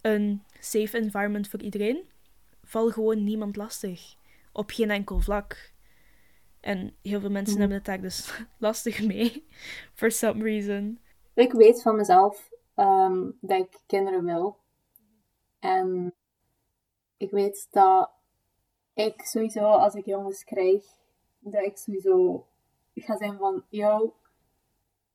een 0.00 0.42
safe 0.60 0.98
environment 0.98 1.48
voor 1.48 1.60
iedereen. 1.62 2.04
Val 2.64 2.90
gewoon 2.90 3.24
niemand 3.24 3.56
lastig. 3.56 4.14
Op 4.52 4.70
geen 4.70 4.90
enkel 4.90 5.20
vlak. 5.20 5.70
En 6.60 6.94
heel 7.02 7.20
veel 7.20 7.30
mensen 7.30 7.52
Mhm. 7.52 7.60
hebben 7.60 7.76
het 7.78 7.86
daar 7.86 8.00
dus 8.00 8.32
lastig 8.58 9.02
mee. 9.06 9.46
For 9.94 10.10
some 10.10 10.42
reason. 10.44 10.98
Ik 11.34 11.52
weet 11.52 11.82
van 11.82 11.96
mezelf 11.96 12.50
ehm, 12.74 13.30
dat 13.40 13.58
ik 13.58 13.80
kinderen 13.86 14.24
wil. 14.24 14.58
En 15.62 16.14
ik 17.16 17.30
weet 17.30 17.68
dat 17.70 18.10
ik 18.94 19.20
sowieso, 19.20 19.64
als 19.64 19.94
ik 19.94 20.04
jongens 20.04 20.44
krijg, 20.44 20.84
dat 21.38 21.64
ik 21.64 21.76
sowieso 21.76 22.46
ga 22.94 23.16
zijn 23.16 23.38
van, 23.38 23.64
yo, 23.68 24.14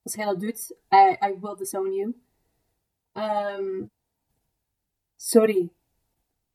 als 0.03 0.13
jij 0.13 0.25
dat 0.25 0.39
doet, 0.39 0.75
I, 0.93 1.17
I 1.25 1.37
will 1.39 1.55
disown 1.55 1.93
you. 1.93 2.21
Ehm, 3.11 3.85
sorry, 5.15 5.69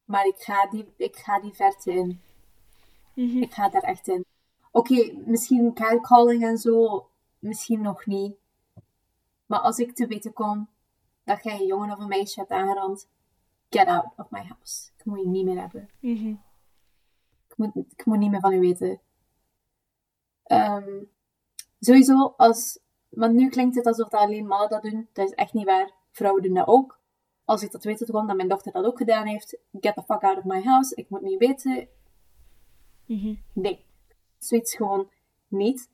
maar 0.04 0.26
ik 0.26 0.38
ga 0.38 0.66
die, 0.66 0.92
ik 0.96 1.16
ga 1.16 1.40
die 1.40 1.52
verte 1.54 1.92
in. 1.92 2.20
Mhm. 3.14 3.42
Ik 3.42 3.52
ga 3.52 3.68
daar 3.68 3.82
echt 3.82 4.08
in. 4.08 4.24
Oké, 4.70 5.12
misschien 5.24 5.74
catcalling 5.74 6.44
en 6.44 6.58
zo, 6.58 7.08
misschien 7.38 7.80
nog 7.80 8.06
niet. 8.06 8.36
Maar 9.46 9.60
als 9.60 9.78
ik 9.78 9.94
te 9.94 10.06
weten 10.06 10.32
kom 10.32 10.68
dat 11.24 11.42
jij 11.44 11.60
een 11.60 11.66
jongen 11.66 11.90
of 11.90 11.98
een 11.98 12.08
meisje 12.08 12.40
hebt 12.40 12.52
aangerand, 12.52 13.08
get 13.72 13.86
out 13.86 14.12
of 14.16 14.30
my 14.30 14.42
house. 14.42 14.90
Ik 14.96 15.04
moet 15.04 15.20
je 15.20 15.28
niet 15.28 15.44
meer 15.44 15.60
hebben. 15.60 15.90
Mhm. 16.00 16.34
Ik 17.48 17.56
moet, 17.56 17.70
ik 17.74 18.04
moet 18.04 18.18
niet 18.18 18.30
meer 18.30 18.40
van 18.40 18.52
u 18.52 18.60
weten. 18.60 19.00
Ehm, 20.42 21.02
sowieso, 21.80 22.34
als... 22.36 22.78
Want 23.08 23.34
nu 23.34 23.48
klinkt 23.48 23.76
het 23.76 23.86
alsof 23.86 24.08
dat 24.08 24.20
alleen 24.20 24.46
mannen 24.46 24.68
dat 24.68 24.82
doen. 24.82 25.08
Dat 25.12 25.28
is 25.28 25.34
echt 25.34 25.52
niet 25.52 25.64
waar. 25.64 25.92
Vrouwen 26.10 26.42
doen 26.42 26.54
dat 26.54 26.66
ook. 26.66 27.00
Als 27.44 27.62
ik 27.62 27.70
dat 27.70 27.84
weet 27.84 28.10
kom 28.10 28.26
dat 28.26 28.36
mijn 28.36 28.48
dochter 28.48 28.72
dat 28.72 28.84
ook 28.84 28.96
gedaan 28.96 29.26
heeft, 29.26 29.58
get 29.80 29.94
the 29.94 30.02
fuck 30.02 30.22
out 30.22 30.38
of 30.38 30.44
my 30.44 30.62
house. 30.62 30.94
Ik 30.94 31.10
moet 31.10 31.20
niet 31.20 31.38
weten. 31.38 31.88
Mhm. 33.06 33.34
Nee. 33.52 33.84
Zoiets 34.38 34.76
gewoon 34.76 35.10
niet. 35.48 35.90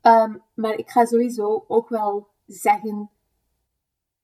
Ehm, 0.00 0.36
maar 0.54 0.74
ik 0.74 0.90
ga 0.90 1.04
sowieso 1.04 1.64
ook 1.68 1.88
wel 1.88 2.28
zeggen. 2.46 3.10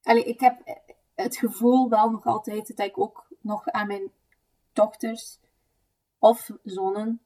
Allee, 0.02 0.24
ik 0.24 0.40
heb 0.40 0.80
het 1.16 1.36
gevoel 1.36 1.88
wel 1.88 2.10
nog 2.10 2.24
altijd 2.26 2.76
dat 2.76 2.86
ik 2.86 2.98
ook 2.98 3.26
nog 3.40 3.66
aan 3.66 3.86
mijn 3.86 4.10
dochters 4.72 5.38
of 6.18 6.50
zonen 6.62 7.20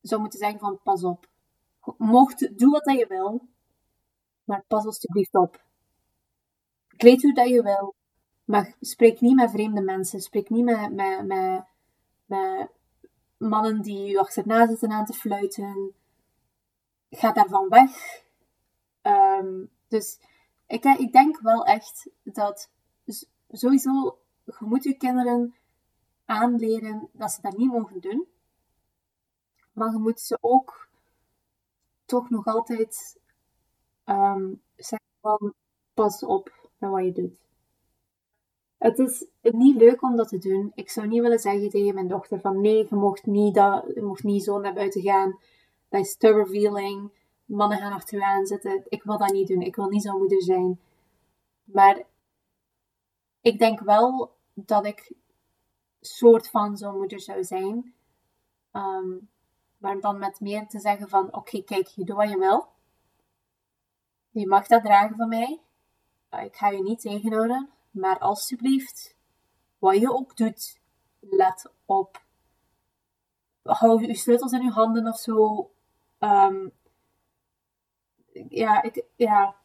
zou 0.00 0.20
moeten 0.20 0.38
zeggen 0.38 0.58
van 0.58 0.80
pas 0.82 1.04
op. 1.04 1.28
Mocht, 1.96 2.58
doe 2.58 2.70
wat 2.70 2.98
je 2.98 3.06
wil, 3.06 3.48
maar 4.44 4.64
pas 4.68 4.84
alsjeblieft 4.84 5.34
op. 5.34 5.62
Ik 6.88 7.02
weet 7.02 7.22
hoe 7.22 7.34
dat 7.34 7.48
je 7.48 7.62
wil, 7.62 7.94
maar 8.44 8.74
spreek 8.80 9.20
niet 9.20 9.34
met 9.34 9.50
vreemde 9.50 9.80
mensen. 9.80 10.20
Spreek 10.20 10.50
niet 10.50 10.64
met, 10.64 10.92
met, 10.92 11.64
met, 12.26 12.68
mannen 13.36 13.82
die 13.82 14.04
je 14.04 14.18
achterna 14.18 14.66
zitten 14.66 14.90
aan 14.90 15.04
te 15.04 15.12
fluiten. 15.12 15.94
Ga 17.10 17.32
daarvan 17.32 17.68
weg. 17.68 18.22
Ehm, 19.02 19.64
dus 19.88 20.18
ik, 20.66 20.84
ik 20.84 21.12
denk 21.12 21.40
wel 21.40 21.64
echt 21.64 22.10
dat 22.22 22.70
sowieso, 23.50 24.18
je 24.44 24.54
moet 24.58 24.84
je 24.84 24.96
kinderen 24.96 25.54
aanleren 26.24 27.08
dat 27.12 27.30
ze 27.30 27.40
dat 27.40 27.56
niet 27.56 27.70
mogen 27.70 28.00
doen. 28.00 28.26
Maar 29.72 29.92
je 29.92 29.98
moet 29.98 30.20
ze 30.20 30.38
ook 30.40 30.88
toch 32.04 32.30
nog 32.30 32.46
altijd 32.46 33.18
ehm, 34.04 34.54
zeggen 34.76 35.08
van 35.20 35.54
pas 35.94 36.22
op 36.22 36.68
met 36.78 36.90
wat 36.90 37.04
je 37.04 37.12
doet. 37.12 37.38
Het 38.78 38.98
is 38.98 39.24
niet 39.40 39.76
leuk 39.76 40.02
om 40.02 40.16
dat 40.16 40.28
te 40.28 40.38
doen. 40.38 40.72
Ik 40.74 40.90
zou 40.90 41.06
niet 41.06 41.20
willen 41.20 41.38
zeggen 41.38 41.70
tegen 41.70 41.94
mijn 41.94 42.08
dochter 42.08 42.40
van 42.40 42.60
nee, 42.60 42.86
je 42.88 42.96
mocht 42.96 43.26
niet, 43.26 43.54
dat, 43.54 43.84
je 43.94 44.02
mocht 44.02 44.22
niet 44.22 44.44
zo 44.44 44.58
naar 44.58 44.74
buiten 44.74 45.02
gaan. 45.02 45.38
Dat 45.88 46.00
is 46.00 46.16
te 46.16 46.32
revealing. 46.32 47.10
Mannen 47.44 47.78
gaan 47.78 47.92
achter 47.92 48.18
je 48.18 48.24
aan 48.24 48.46
zitten. 48.46 48.82
Ik 48.88 49.02
wil 49.02 49.18
dat 49.18 49.32
niet 49.32 49.48
doen. 49.48 49.60
Ik 49.60 49.76
wil 49.76 49.88
niet 49.88 50.02
zo'n 50.02 50.18
moeder 50.18 50.42
zijn. 50.42 50.80
Maar 51.64 52.02
ik 53.40 53.58
denk 53.58 53.80
wel 53.80 54.36
dat 54.54 54.86
ik 54.86 55.12
soort 56.00 56.48
van 56.48 56.76
zo'n 56.76 56.96
moeder 56.96 57.20
zou 57.20 57.44
zijn. 57.44 57.94
Ehm, 58.70 59.16
maar 59.78 60.00
dan 60.00 60.18
met 60.18 60.40
meer 60.40 60.66
te 60.66 60.80
zeggen 60.80 61.08
van 61.08 61.34
oké, 61.34 61.62
kijk, 61.62 61.86
je 61.86 62.04
doet 62.04 62.16
wat 62.16 62.30
je 62.30 62.38
wil. 62.38 62.68
Je 64.30 64.46
mag 64.46 64.66
dat 64.66 64.82
dragen 64.82 65.16
van 65.16 65.28
mij. 65.28 65.60
Uh, 66.30 66.44
Ik 66.44 66.56
ga 66.56 66.68
je 66.68 66.82
niet 66.82 67.00
tegenhouden. 67.00 67.70
Maar 67.90 68.18
alsjeblieft, 68.18 69.16
wat 69.78 69.96
je 69.96 70.12
ook 70.12 70.36
doet, 70.36 70.80
let 71.20 71.72
op. 71.84 72.22
Hou 73.62 74.06
je 74.06 74.14
sleutels 74.14 74.52
in 74.52 74.62
je 74.62 74.70
handen 74.70 75.06
of 75.06 75.18
zo. 75.18 75.70
Ehm, 76.18 76.68
ja, 78.48 78.82
ik, 78.82 79.04
ja, 79.16 79.56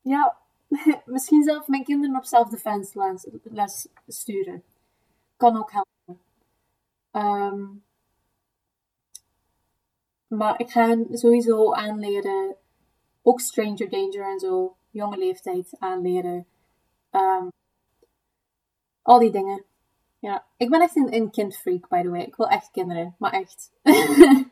ja. 0.00 0.38
Misschien 1.04 1.42
zelf 1.42 1.68
mijn 1.68 1.84
kinderen 1.84 2.16
op 2.16 2.24
self-defense 2.24 3.20
les, 3.42 3.44
les 3.50 3.88
sturen. 4.06 4.62
Kan 5.36 5.56
ook 5.56 5.72
helpen. 5.72 6.20
Ehm, 7.10 7.64
maar 10.26 10.60
ik 10.60 10.70
ga 10.70 10.86
hen 10.86 11.06
sowieso 11.10 11.72
aanleren, 11.72 12.56
ook 13.22 13.40
stranger 13.40 13.90
danger 13.90 14.32
en 14.32 14.38
zo, 14.38 14.76
jonge 14.90 15.16
leeftijd 15.16 15.76
aanleren. 15.78 16.46
Ehm, 17.10 17.48
al 19.02 19.18
die 19.18 19.30
dingen. 19.30 19.64
Ja, 20.18 20.46
ik 20.56 20.70
ben 20.70 20.80
echt 20.80 20.96
een, 20.96 21.14
een 21.14 21.30
kindfreak, 21.30 21.88
by 21.88 22.02
the 22.02 22.08
way. 22.08 22.22
Ik 22.22 22.36
wil 22.36 22.48
echt 22.48 22.70
kinderen, 22.70 23.14
maar 23.18 23.32
echt. 23.32 23.72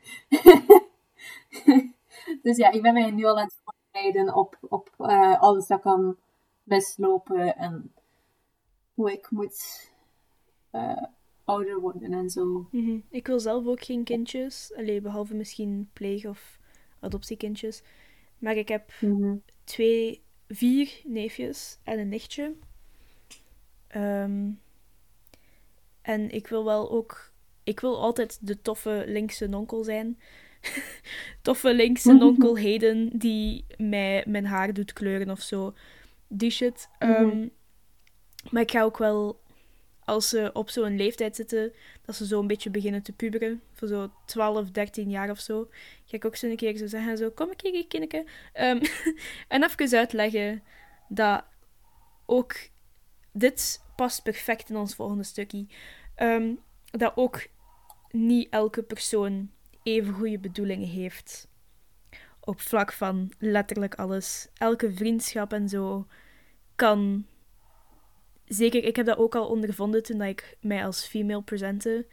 dus 2.42 2.56
ja, 2.56 2.70
ik 2.70 2.82
ben 2.82 2.92
mij 2.92 3.10
nu 3.10 3.24
al 3.24 3.38
aan 3.38 3.44
het 3.44 3.60
voorbereiden 3.94 4.34
op, 4.34 4.56
op 4.60 4.90
eh, 4.98 5.40
alles 5.40 5.66
dat 5.66 5.80
kan 5.80 6.16
mislopen 6.62 7.56
en 7.56 7.92
hoe 8.94 9.12
ik 9.12 9.30
moet 9.30 9.90
eh, 10.70 11.02
ouder 11.44 11.80
worden 11.80 12.12
en 12.12 12.30
zo. 12.30 12.68
Mhm. 12.70 12.98
Ik 13.08 13.26
wil 13.26 13.40
zelf 13.40 13.66
ook 13.66 13.84
geen 13.84 14.04
kindjes. 14.04 14.72
Allee, 14.76 15.00
behalve 15.00 15.34
misschien 15.34 15.90
pleeg- 15.92 16.26
of 16.26 16.58
adoptiekindjes. 17.00 17.82
Maar 18.38 18.56
ik 18.56 18.68
heb 18.68 18.92
Mhm. 19.00 19.36
twee, 19.64 20.22
vier 20.48 21.00
neefjes 21.04 21.78
en 21.82 21.98
een 21.98 22.08
nichtje. 22.08 22.54
Ehm, 23.88 24.50
en 26.02 26.30
ik 26.30 26.46
wil 26.46 26.64
wel 26.64 26.90
ook... 26.90 27.32
Ik 27.64 27.80
wil 27.80 28.00
altijd 28.00 28.46
de 28.46 28.60
toffe 28.62 29.04
linkse 29.06 29.46
nonkel 29.46 29.84
zijn. 29.84 30.18
toffe 31.42 31.74
linkse 31.74 32.12
nonkel 32.12 32.56
Heden 32.66 33.10
die 33.18 33.64
mij 33.76 34.24
mijn 34.26 34.46
haar 34.46 34.72
doet 34.72 34.92
kleuren 34.92 35.30
of 35.30 35.40
zo. 35.40 35.74
Die 36.28 36.50
shit. 36.50 36.88
Ehm, 36.98 37.26
Mhm. 37.26 37.48
Maar 38.50 38.62
ik 38.62 38.70
ga 38.70 38.82
ook 38.82 38.98
wel, 38.98 39.40
als 40.04 40.28
ze 40.28 40.50
op 40.52 40.70
zo'n 40.70 40.96
leeftijd 40.96 41.36
zitten, 41.36 41.72
dat 42.04 42.14
ze 42.14 42.26
zo 42.26 42.40
een 42.40 42.46
beetje 42.46 42.70
beginnen 42.70 43.02
te 43.02 43.12
puberen, 43.12 43.62
voor 43.72 43.88
zo 43.88 44.10
12, 44.26 44.70
13 44.70 45.10
jaar 45.10 45.30
of 45.30 45.38
zo, 45.38 45.68
ga 46.04 46.16
ik 46.16 46.24
ook 46.24 46.36
zo 46.36 46.46
een 46.46 46.56
keer 46.56 46.76
zo 46.76 46.86
zeggen, 46.86 47.16
zo, 47.16 47.30
kom 47.30 47.48
een 47.48 47.56
keer, 47.56 47.86
kindje. 47.86 48.24
Ehm, 48.52 48.82
en 49.48 49.64
even 49.64 49.98
uitleggen 49.98 50.62
dat 51.08 51.44
ook, 52.26 52.54
dit 53.32 53.82
past 53.96 54.22
perfect 54.22 54.70
in 54.70 54.76
ons 54.76 54.94
volgende 54.94 55.24
stukje, 55.24 55.66
Ehm, 56.14 56.54
dat 56.90 57.12
ook 57.14 57.46
niet 58.10 58.48
elke 58.50 58.82
persoon 58.82 59.50
even 59.84 60.14
goede 60.14 60.38
bedoelingen 60.38 60.88
heeft. 60.88 61.48
Op 62.40 62.60
vlak 62.60 62.92
van 62.92 63.32
letterlijk 63.38 63.94
alles. 63.94 64.48
Elke 64.54 64.92
vriendschap 64.92 65.52
en 65.52 65.68
zo 65.68 66.06
kan. 66.74 67.26
Zeker, 68.44 68.84
ik 68.84 68.96
heb 68.96 69.06
dat 69.06 69.18
ook 69.18 69.34
al 69.34 69.46
ondervonden 69.48 70.02
toen 70.02 70.22
ik 70.22 70.56
mij 70.60 70.84
als 70.84 71.06
female 71.06 71.42
presente. 71.42 72.06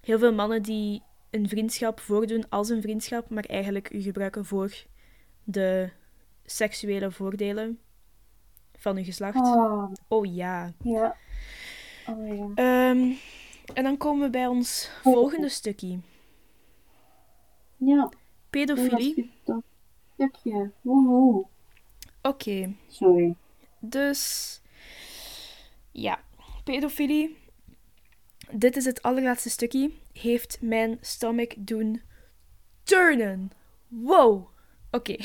Heel 0.00 0.18
veel 0.18 0.32
mannen 0.34 0.62
die 0.62 1.02
een 1.30 1.48
vriendschap 1.48 2.00
voordoen 2.00 2.48
als 2.48 2.68
een 2.68 2.82
vriendschap, 2.82 3.30
maar 3.30 3.44
eigenlijk 3.44 3.92
u 3.92 4.00
gebruiken 4.00 4.44
voor 4.44 4.84
de 5.44 5.90
seksuele 6.44 7.10
voordelen 7.10 7.78
van 8.74 8.96
uw 8.96 9.04
geslacht. 9.04 9.36
Oh, 9.36 9.92
Oh 10.08 10.34
ja. 10.34 10.72
ja. 10.82 11.16
Oh 12.08 12.36
ja. 12.36 12.50
Ehm, 12.54 13.12
En 13.74 13.82
dan 13.84 13.96
komen 13.96 14.24
we 14.24 14.30
bij 14.30 14.46
ons 14.46 14.90
volgende 15.02 15.48
stukje. 15.48 15.98
Ja. 17.76 18.10
Pedofilie. 18.50 19.30
Dat 19.44 19.62
stukje. 20.14 20.70
Woehoe. 20.80 21.44
Oké, 22.22 22.74
Sorry. 22.88 23.34
dus 23.80 24.60
ja, 25.90 26.20
pedofilie. 26.64 27.36
Dit 28.50 28.76
is 28.76 28.84
het 28.84 29.02
allerlaatste 29.02 29.50
stukje. 29.50 29.90
Heeft 30.12 30.58
mijn 30.60 30.98
stomach 31.00 31.48
doen 31.56 32.02
turnen. 32.82 33.50
Wow. 33.88 34.46
Oké. 34.90 35.16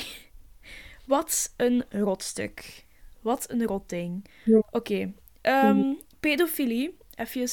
Wat 1.06 1.52
een 1.56 1.84
rotstuk. 1.90 2.84
Wat 3.20 3.50
een 3.50 3.64
rotding. 3.66 4.24
Ja. 4.44 4.62
Oké. 4.70 5.12
ehm, 5.40 5.92
pedofilie. 6.20 6.96
Even 7.14 7.48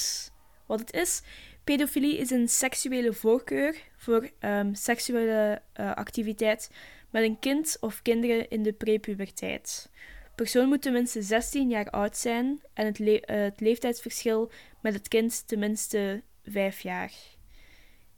wat 0.65 0.79
het 0.79 0.93
is. 0.93 1.21
Pedofilie 1.69 2.17
is 2.17 2.29
een 2.29 2.47
seksuele 2.47 3.13
voorkeur 3.13 3.75
voor 3.97 4.29
ehm, 4.39 4.73
seksuele 4.73 5.61
eh, 5.73 5.93
activiteit 5.93 6.71
met 7.09 7.23
een 7.23 7.39
kind 7.39 7.77
of 7.79 8.01
kinderen 8.01 8.49
in 8.49 8.63
de 8.63 8.73
prepuberteit. 8.73 9.89
persoon 10.35 10.67
moet 10.67 10.81
tenminste 10.81 11.21
16 11.21 11.69
jaar 11.69 11.89
oud 11.89 12.17
zijn 12.17 12.61
en 12.73 12.85
het, 12.85 12.99
eh, 12.99 13.41
het 13.41 13.59
leeftijdsverschil 13.59 14.51
met 14.81 14.93
het 14.93 15.07
kind 15.07 15.47
tenminste 15.47 16.23
5 16.43 16.79
jaar. 16.79 17.11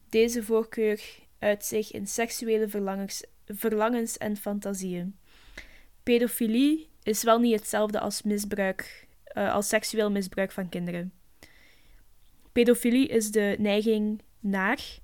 Deze 0.09 0.43
voorkeur 0.43 1.01
uit 1.39 1.65
zich 1.65 1.91
in 1.91 2.07
seksuele 2.07 2.67
verlangens, 2.67 3.23
verlangens 3.45 4.17
en 4.17 4.37
fantasieën. 4.37 5.17
Pedofilie 6.03 6.89
is 7.03 7.23
wel 7.23 7.39
niet 7.39 7.55
hetzelfde 7.59 7.99
als 7.99 8.21
misbruik, 8.21 9.07
eh, 9.23 9.53
als 9.53 9.67
seksueel 9.67 10.11
misbruik 10.11 10.51
van 10.51 10.69
kinderen. 10.69 11.20
Pedofilie 12.51 13.07
is 13.07 13.31
de 13.31 13.55
neiging 13.59 14.21
naar 14.39 14.99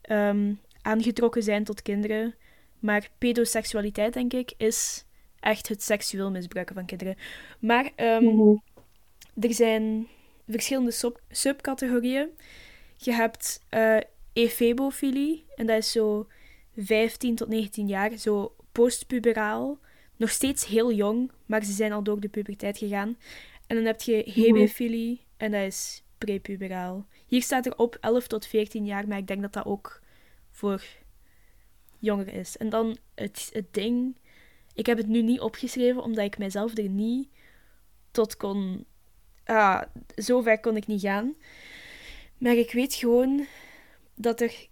ehm, 0.00 0.54
aangetrokken 0.82 1.42
zijn 1.42 1.64
tot 1.64 1.82
kinderen, 1.82 2.34
maar 2.78 3.08
pedoseksualiteit, 3.18 4.12
denk 4.12 4.32
ik, 4.32 4.52
is 4.56 5.04
echt 5.40 5.68
het 5.68 5.82
seksueel 5.82 6.30
misbruiken 6.30 6.74
van 6.74 6.86
kinderen. 6.86 7.16
Maar 7.58 7.90
ehm, 7.96 8.24
Mhm. 8.24 8.56
er 9.40 9.54
zijn 9.54 10.06
verschillende 10.48 10.90
sub- 10.90 11.20
subcategorieën. 11.30 12.28
Je 12.96 13.12
hebt 13.12 13.64
eh 13.68 13.96
efebofilie, 14.32 15.44
en 15.54 15.66
dat 15.66 15.78
is 15.78 15.92
zo 15.92 16.26
15 16.76 17.34
tot 17.34 17.48
19 17.48 17.86
jaar, 17.86 18.16
zo 18.16 18.54
postpuberaal. 18.72 19.78
Nog 20.16 20.30
steeds 20.30 20.66
heel 20.66 20.92
jong, 20.92 21.30
maar 21.46 21.64
ze 21.64 21.72
zijn 21.72 21.92
al 21.92 22.02
door 22.02 22.20
de 22.20 22.28
puberteit 22.28 22.78
gegaan. 22.78 23.16
En 23.66 23.76
dan 23.76 23.84
heb 23.84 24.00
je 24.00 24.22
hebefilie, 24.34 25.20
en 25.36 25.50
dat 25.50 25.62
is 25.66 26.02
prepuberaal. 26.24 27.06
Hier 27.26 27.42
staat 27.42 27.66
er 27.66 27.78
op 27.78 27.96
11 28.00 28.26
tot 28.26 28.46
14 28.46 28.84
jaar, 28.84 29.08
maar 29.08 29.18
ik 29.18 29.26
denk 29.26 29.42
dat 29.42 29.52
dat 29.52 29.64
ook 29.64 30.00
voor 30.50 30.82
jonger 31.98 32.34
is. 32.34 32.56
En 32.56 32.68
dan 32.68 32.96
het, 33.14 33.50
het 33.52 33.74
ding... 33.74 34.16
Ik 34.74 34.86
heb 34.86 34.96
het 34.96 35.06
nu 35.06 35.22
niet 35.22 35.40
opgeschreven, 35.40 36.02
omdat 36.02 36.24
ik 36.24 36.38
mijzelf 36.38 36.76
er 36.76 36.88
niet 36.88 37.28
tot 38.10 38.36
kon... 38.36 38.84
Ah, 39.44 39.82
zo 40.16 40.40
ver 40.40 40.60
kon 40.60 40.76
ik 40.76 40.86
niet 40.86 41.00
gaan. 41.00 41.34
Maar 42.38 42.54
ik 42.54 42.72
weet 42.72 42.94
gewoon 42.94 43.46
dat 44.14 44.40
er 44.40 44.68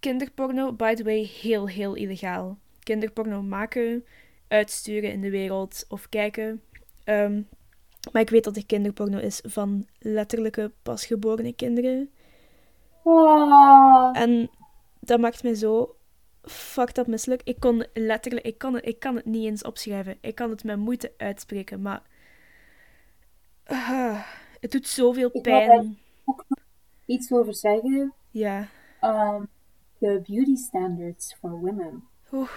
kinderporno, 0.00 0.72
by 0.72 0.94
the 0.94 1.04
way, 1.04 1.24
heel, 1.40 1.68
heel 1.68 1.94
illegaal. 1.94 2.58
Kinderporno 2.82 3.42
maken, 3.42 4.04
uitsturen 4.48 5.12
in 5.12 5.20
de 5.20 5.30
wereld 5.30 5.84
of 5.88 6.08
kijken. 6.08 6.62
Ehm, 7.04 7.42
maar 8.12 8.22
ik 8.22 8.30
weet 8.30 8.44
dat 8.44 8.56
er 8.56 8.66
kinderporno 8.66 9.18
is 9.18 9.42
van 9.46 9.86
letterlijke 9.98 10.72
pasgeborene 10.82 11.52
kinderen. 11.52 12.10
Oh. 13.02 14.10
En 14.12 14.50
dat 15.00 15.20
maakt 15.20 15.42
me 15.42 15.56
zo 15.56 15.96
fucked 16.42 16.98
up 16.98 17.06
misselijk. 17.06 17.42
Ik 17.44 17.60
kon 17.60 17.86
letterlijk, 17.92 18.46
ik 18.46 18.58
kan, 18.58 18.74
het, 18.74 18.86
ik 18.86 18.98
kan 18.98 19.16
het 19.16 19.24
niet 19.24 19.46
eens 19.46 19.62
opschrijven. 19.62 20.18
Ik 20.20 20.34
kan 20.34 20.50
het 20.50 20.64
met 20.64 20.78
moeite 20.78 21.12
uitspreken, 21.16 21.82
maar 21.82 22.02
Ah, 23.70 24.26
het 24.60 24.70
doet 24.70 24.86
zoveel 24.86 25.30
Ik 25.32 25.42
pijn. 25.42 25.98
Iets 27.06 27.32
over 27.32 27.54
zeggen. 27.54 28.14
Ja. 28.30 28.68
Um, 29.00 29.48
the 29.98 30.22
beauty 30.26 30.56
standards 30.56 31.36
for 31.40 31.50
women. 31.50 32.04
Oeh. 32.32 32.50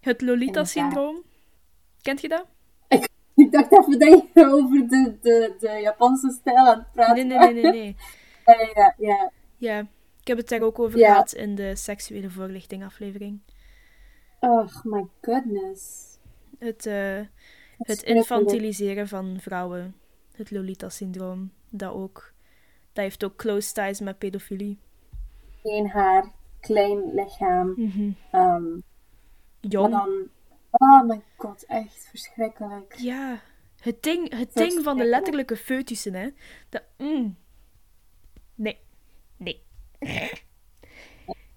Het 0.00 0.20
Lolita-syndroom. 0.20 1.22
Kent 2.02 2.20
je 2.20 2.28
dat? 2.28 2.46
Ik 3.44 3.52
dacht 3.52 3.72
even 3.72 3.98
dat 3.98 4.24
je 4.34 4.46
over 4.46 4.88
de, 4.88 5.16
de, 5.22 5.54
de 5.58 5.78
Japanse 5.82 6.30
stijl 6.40 6.56
aan 6.56 6.78
het 6.78 6.92
praten 6.92 7.26
Nee, 7.26 7.38
nee, 7.38 7.52
nee, 7.52 7.62
nee, 7.62 7.72
nee. 7.72 7.96
Ja, 8.46 8.70
ja, 8.74 8.94
ja. 8.98 9.30
Ja, 9.56 9.78
ik 10.20 10.26
heb 10.26 10.36
het 10.36 10.48
daar 10.48 10.60
ook 10.62 10.78
over 10.78 10.98
Ja. 10.98 11.10
gehad 11.10 11.32
in 11.32 11.54
de 11.54 11.76
seksuele 11.76 12.30
voorlichting 12.30 12.84
aflevering. 12.84 13.40
Oh 14.40 14.68
my 14.82 15.06
goodness. 15.20 16.04
Het, 16.58 16.86
eh, 16.86 17.20
het 17.78 18.02
infantiliseren 18.02 19.08
van 19.08 19.36
vrouwen. 19.40 19.94
Het 20.32 20.50
Lolita-syndroom. 20.50 21.50
Dat 21.68 21.92
ook. 21.92 22.32
Dat 22.92 23.04
heeft 23.04 23.24
ook 23.24 23.36
close 23.36 23.72
ties 23.72 24.00
met 24.00 24.18
pedofilie. 24.18 24.78
Geen 25.62 25.88
haar, 25.88 26.32
klein 26.60 27.14
lichaam. 27.14 27.68
Um, 27.78 28.14
maar 28.32 28.80
Jong. 29.60 29.90
dan... 29.90 30.28
Oh 30.78 31.02
my 31.02 31.20
god, 31.36 31.64
echt 31.66 32.06
verschrikkelijk. 32.10 32.94
Ja. 32.98 33.40
Het 33.80 34.02
ding, 34.02 34.38
het 34.38 34.54
ding 34.54 34.82
van 34.82 34.96
de 34.96 35.04
letterlijke 35.04 35.56
foetussen, 35.56 36.14
hè. 36.14 36.28
Dat, 36.68 36.82
mm. 36.96 37.36
Nee. 38.54 38.78
Nee. 39.36 39.62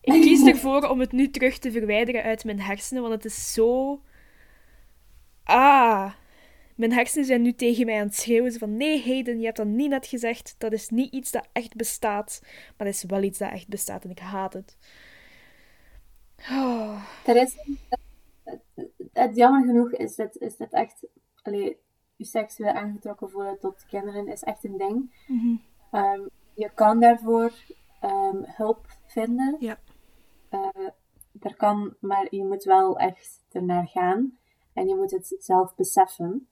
Ik 0.01 0.21
kies 0.21 0.45
ervoor 0.53 0.89
om 0.89 0.99
het 0.99 1.11
nu 1.11 1.29
terug 1.29 1.57
te 1.57 1.71
verwijderen 1.71 2.23
uit 2.23 2.43
mijn 2.43 2.61
hersenen, 2.61 3.01
want 3.01 3.13
het 3.13 3.25
is 3.25 3.53
zo... 3.53 4.01
Ah. 5.43 6.13
Mijn 6.75 6.93
hersenen 6.93 7.25
zijn 7.25 7.41
nu 7.41 7.53
tegen 7.53 7.85
mij 7.85 7.99
aan 7.99 8.05
het 8.05 8.15
schreeuwen. 8.15 8.53
Van, 8.53 8.77
nee, 8.77 9.03
Hayden, 9.03 9.39
je 9.39 9.45
hebt 9.45 9.57
dat 9.57 9.67
niet 9.67 9.89
net 9.89 10.07
gezegd. 10.07 10.55
Dat 10.57 10.71
is 10.71 10.89
niet 10.89 11.13
iets 11.13 11.31
dat 11.31 11.47
echt 11.51 11.75
bestaat. 11.75 12.39
Maar 12.77 12.87
dat 12.87 12.95
is 12.95 13.03
wel 13.03 13.23
iets 13.23 13.37
dat 13.37 13.51
echt 13.51 13.67
bestaat 13.67 14.03
en 14.03 14.09
ik 14.09 14.19
haat 14.19 14.53
het. 14.53 14.77
Oh. 16.51 17.03
Er 17.25 17.35
is... 17.35 17.55
Het, 19.19 19.35
jammer 19.35 19.65
genoeg 19.65 19.91
is 19.91 20.15
dit, 20.15 20.37
is 20.37 20.57
dit 20.57 20.73
echt... 20.73 21.07
Allee, 21.41 21.77
je 22.15 22.25
seksueel 22.25 22.73
aangetrokken 22.73 23.29
voelen 23.29 23.59
tot 23.59 23.85
kinderen 23.85 24.27
is 24.27 24.43
echt 24.43 24.63
een 24.63 24.77
ding. 24.77 25.23
Mhm. 25.27 25.55
Ehm, 25.91 26.21
je 26.53 26.71
kan 26.73 26.99
daarvoor 26.99 27.51
ehm, 27.99 28.37
hulp 28.43 28.85
vinden. 29.05 29.55
Ja. 29.59 29.77
Eh, 30.49 30.87
er 31.39 31.55
kan, 31.55 31.95
maar 31.99 32.27
je 32.35 32.45
moet 32.45 32.63
wel 32.63 32.97
echt 32.97 33.43
ernaar 33.51 33.87
gaan. 33.87 34.37
En 34.73 34.87
je 34.87 34.95
moet 34.95 35.11
het 35.11 35.35
zelf 35.39 35.75
beseffen 35.75 36.47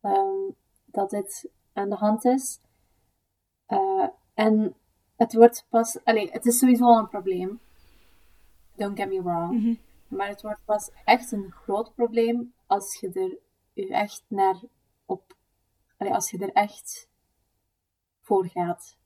ehm, 0.00 0.50
dat 0.84 1.10
dit 1.10 1.50
aan 1.72 1.88
de 1.88 1.96
hand 1.96 2.24
is. 2.24 2.60
Eh, 3.66 4.08
en 4.34 4.74
het 5.16 5.34
wordt 5.34 5.66
pas, 5.68 6.04
allee, 6.04 6.30
het 6.30 6.46
is 6.46 6.58
sowieso 6.58 6.84
al 6.84 6.98
een 6.98 7.08
probleem. 7.08 7.60
Don't 8.76 8.98
get 8.98 9.08
me 9.08 9.22
wrong. 9.22 9.52
Mhm. 9.52 9.74
Maar 10.10 10.28
het 10.28 10.42
wordt 10.42 10.64
pas 10.64 10.90
echt 11.04 11.32
een 11.32 11.50
groot 11.50 11.94
probleem 11.94 12.54
als 12.66 13.00
je 13.00 13.12
er 13.12 13.38
je 13.72 13.88
echt 13.94 14.24
naar 14.28 14.60
op, 15.06 15.36
als 15.98 16.30
je 16.30 16.38
er 16.38 16.52
echt 16.52 17.08
voor 18.20 18.46
gaat. 18.48 18.98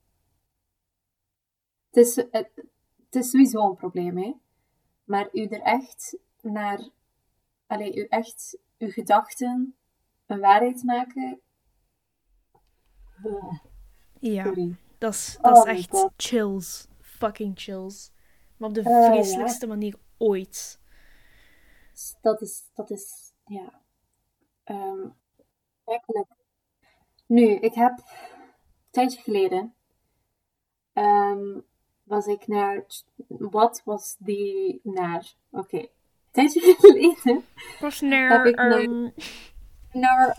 Het 1.91 2.07
is, 2.07 2.17
het, 2.17 2.51
het 3.05 3.15
is 3.15 3.31
sowieso 3.31 3.69
een 3.69 3.77
probleem, 3.77 4.17
hè. 4.19 4.35
Maar 5.05 5.29
u 5.33 5.45
er 5.47 5.61
echt 5.61 6.17
naar, 6.41 6.89
allee, 7.67 7.95
u 7.97 8.07
echt 8.09 8.59
uw 8.79 8.91
gedachten 8.91 9.75
een 10.27 10.41
waarheid 10.41 10.83
maken. 10.83 11.41
Ja. 14.21 14.53
Dat 14.99 15.13
is, 15.15 15.39
Oh 15.43 15.69
echt 15.69 15.91
God. 15.91 16.13
chills. 16.17 16.87
Fucking 17.01 17.59
chills. 17.59 18.13
Maar 18.57 18.69
op 18.69 18.75
de 18.75 18.83
Eh, 18.83 19.05
vreselijkste 19.05 19.67
manier 19.67 19.97
ooit. 20.19 20.81
Dat 22.21 22.41
is, 22.41 22.63
dat 22.75 22.91
is, 22.91 23.33
ja. 23.47 23.81
Ehm 24.65 25.09
werkelijk. 25.85 26.29
Nu, 27.27 27.45
ik 27.55 27.75
heb 27.75 27.91
een 27.99 28.91
tijdje 28.91 29.21
geleden 29.23 29.75
ehm, 30.93 31.61
was 32.03 32.27
ik 32.27 32.47
naar, 32.47 32.85
wat 33.29 33.83
was 33.85 34.17
die 34.19 34.81
naar? 34.83 35.33
Oké, 35.51 35.79
een 35.79 35.89
tijdje 36.31 36.61
geleden 36.79 37.45
Was 37.81 38.01
Heb 38.01 38.11
naar 38.11 38.47
ik 38.47 38.57
nooit- 38.57 38.89
um, 38.89 39.15
naar, 39.93 40.35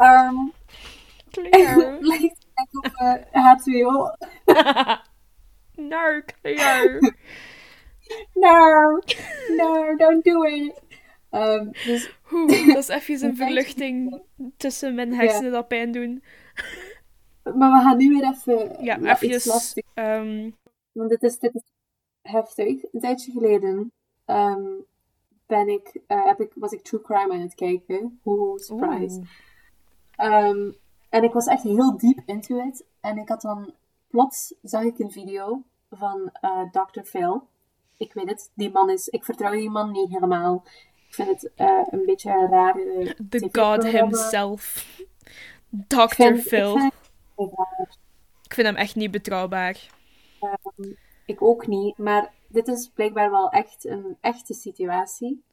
clear. 1.32 1.98
lijkt 2.12 2.46
het 2.54 2.76
op 2.78 2.86
eh, 2.86 3.56
H2O. 3.56 4.18
naar 5.90 6.26
clear. 6.26 7.00
No, 8.34 9.00
no, 9.58 9.96
don't 9.96 10.24
do 10.24 10.44
it. 10.44 10.82
Ehm, 11.36 11.72
dus 11.86 12.12
Oeh, 12.32 12.68
dat 12.74 12.78
is 12.78 12.88
even 12.88 13.30
een 13.30 13.36
verluchting 13.46 14.22
tussen 14.58 14.96
mijn 14.96 15.14
hersenen 15.14 15.52
dat 15.52 15.68
pijn 15.68 15.92
doen. 15.92 16.24
Maar 17.44 17.72
we 17.72 17.80
gaan 17.82 17.98
nu 17.98 18.10
weer 18.10 18.30
even... 18.34 18.84
Ja, 18.84 18.98
iets 18.98 19.22
even... 19.22 19.52
lastig. 19.52 19.86
ehm, 19.94 20.52
Want 20.92 21.10
dit 21.10 21.24
is, 21.24 21.40
dit 21.40 21.56
is 21.56 21.62
heftig. 22.22 22.84
Een 22.92 23.00
tijdje 23.00 23.32
geleden 23.32 23.92
ehm, 24.26 24.64
ben 25.46 25.68
ik, 25.68 26.02
eh, 26.08 26.26
heb 26.26 26.40
ik, 26.40 26.52
was 26.56 26.72
ik 26.72 26.82
true 26.82 27.02
crime 27.02 27.34
aan 27.34 27.40
het 27.40 27.56
kijken. 27.56 28.20
Oeh, 28.26 28.58
surprise. 28.60 29.22
en 31.10 31.24
ik 31.24 31.34
was 31.34 31.46
echt 31.46 31.64
heel 31.64 31.98
diep 31.98 32.22
into 32.26 32.68
it. 32.68 32.86
En 33.02 33.18
ik 33.18 33.30
had 33.30 33.42
dan 33.42 33.74
plots 34.08 34.54
zag 34.62 34.84
ik 34.84 35.00
een 35.00 35.12
video 35.12 35.64
van 35.90 36.30
eh, 36.42 36.72
Dr. 36.72 37.02
Phil. 37.02 37.48
Ik 37.98 38.14
weet 38.14 38.30
het, 38.30 38.52
die 38.54 38.72
man 38.72 38.90
is. 38.90 39.08
Ik 39.08 39.24
vertrouw 39.24 39.52
die 39.52 39.70
man 39.70 39.92
niet 39.92 40.10
helemaal. 40.10 40.64
Ik 41.18 41.26
vind 41.26 41.42
het 41.42 41.52
eh, 41.56 41.82
een 41.90 42.06
beetje 42.06 42.32
een 42.32 42.48
rare. 42.50 43.16
The 43.30 43.50
god 43.52 43.84
himself. 43.88 44.88
Ik 44.98 45.88
Dr. 45.88 46.10
vind- 46.14 46.42
Phil. 46.42 46.76
Ik 46.78 46.94
vind. 47.36 48.00
Ik 48.44 48.54
hem 48.66 48.76
echt 48.76 48.96
niet 48.96 49.12
betrouwbaar. 49.12 49.88
ik 51.26 51.42
ook 51.42 51.68
niet, 51.68 51.98
maar 51.98 52.34
dit 52.48 52.68
is 52.68 52.92
blijkbaar 52.94 53.32
wel 53.32 53.50
echt 53.50 53.86
een 53.86 54.18
echte 54.22 54.54
situatie. 54.54 55.44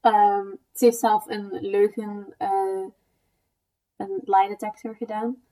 Ehm, 0.00 0.46
ze 0.72 0.84
heeft 0.84 0.98
zelf 0.98 1.26
een 1.28 1.48
leugen, 1.60 2.34
eh, 2.38 2.86
een 3.96 4.20
lie 4.24 4.48
detector 4.48 4.94
gedaan. 4.96 5.42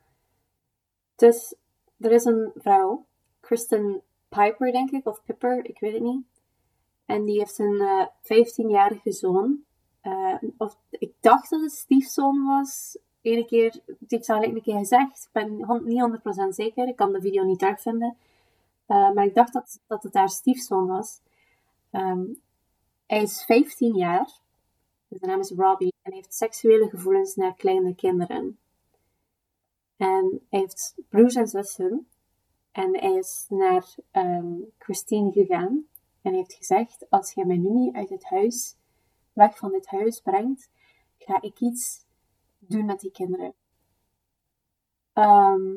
Dus 1.17 1.55
er 1.99 2.13
is 2.13 2.25
een 2.25 2.51
vrouw, 2.55 3.07
Kristen 3.41 4.03
Piper, 4.29 4.73
denk 4.73 4.91
ik, 4.91 5.07
of 5.07 5.25
Pipper, 5.25 5.65
ik 5.65 5.79
weet 5.81 5.93
het 5.93 6.03
niet. 6.03 6.25
En 7.11 7.25
die 7.25 7.39
heeft 7.39 7.59
een 7.59 7.81
eh 7.81 8.07
15-jarige 8.23 9.13
zoon. 9.13 9.65
Eh, 10.01 10.35
of, 10.57 10.77
ik 10.91 11.13
dacht 11.21 11.51
dat 11.51 11.61
het 11.61 11.73
stiefzoon 11.73 12.47
was. 12.47 12.99
Ene 13.21 13.45
keer, 13.45 13.81
het 13.87 14.11
heeft 14.11 14.29
al 14.29 14.43
een 14.43 14.63
keer 14.63 14.79
gezegd. 14.79 15.23
Ik 15.25 15.33
ben 15.33 15.57
niet 15.85 16.01
100% 16.01 16.49
zeker. 16.49 16.89
Ik 16.89 16.97
kan 16.97 17.13
de 17.13 17.21
video 17.21 17.45
niet 17.45 17.59
terugvinden. 17.59 18.17
Eh, 18.87 19.13
maar 19.13 19.25
ik 19.25 19.35
dacht 19.35 19.53
dat, 19.53 19.81
dat 19.87 20.03
het 20.03 20.15
haar 20.15 20.29
stiefzoon 20.29 20.87
was. 20.87 21.21
Ehm, 21.91 22.25
hij 23.07 23.23
is 23.23 23.45
15 23.45 23.97
jaar. 23.97 24.31
Zijn 25.09 25.31
naam 25.31 25.41
is 25.41 25.51
Robbie. 25.51 25.95
En 26.03 26.13
heeft 26.13 26.35
seksuele 26.35 26.89
gevoelens 26.89 27.35
naar 27.35 27.55
kleine 27.55 27.95
kinderen. 27.95 28.59
En 29.97 30.41
hij 30.49 30.61
heeft 30.61 30.95
broers 31.09 31.35
en 31.35 31.49
zussen. 31.49 32.09
En 32.73 32.99
hij 32.99 33.15
is 33.15 33.47
naar 33.49 33.95
ehm, 34.11 34.55
Christine 34.79 35.33
gegaan. 35.33 35.89
En 36.23 36.35
heeft 36.35 36.55
gezegd, 36.55 37.07
als 37.11 37.33
jij 37.33 37.45
mij 37.45 37.57
nu 37.57 37.71
niet 37.71 37.95
uit 37.95 38.09
het 38.09 38.25
huis, 38.25 38.77
weg 39.33 39.57
van 39.57 39.71
dit 39.71 39.87
huis 39.87 40.21
brengt, 40.21 40.69
ga 41.19 41.43
ik 41.43 41.61
iets 41.61 42.05
doen 42.59 42.85
met 42.85 43.01
die 43.01 43.11
kinderen. 43.11 43.55
Ehm, 45.13 45.77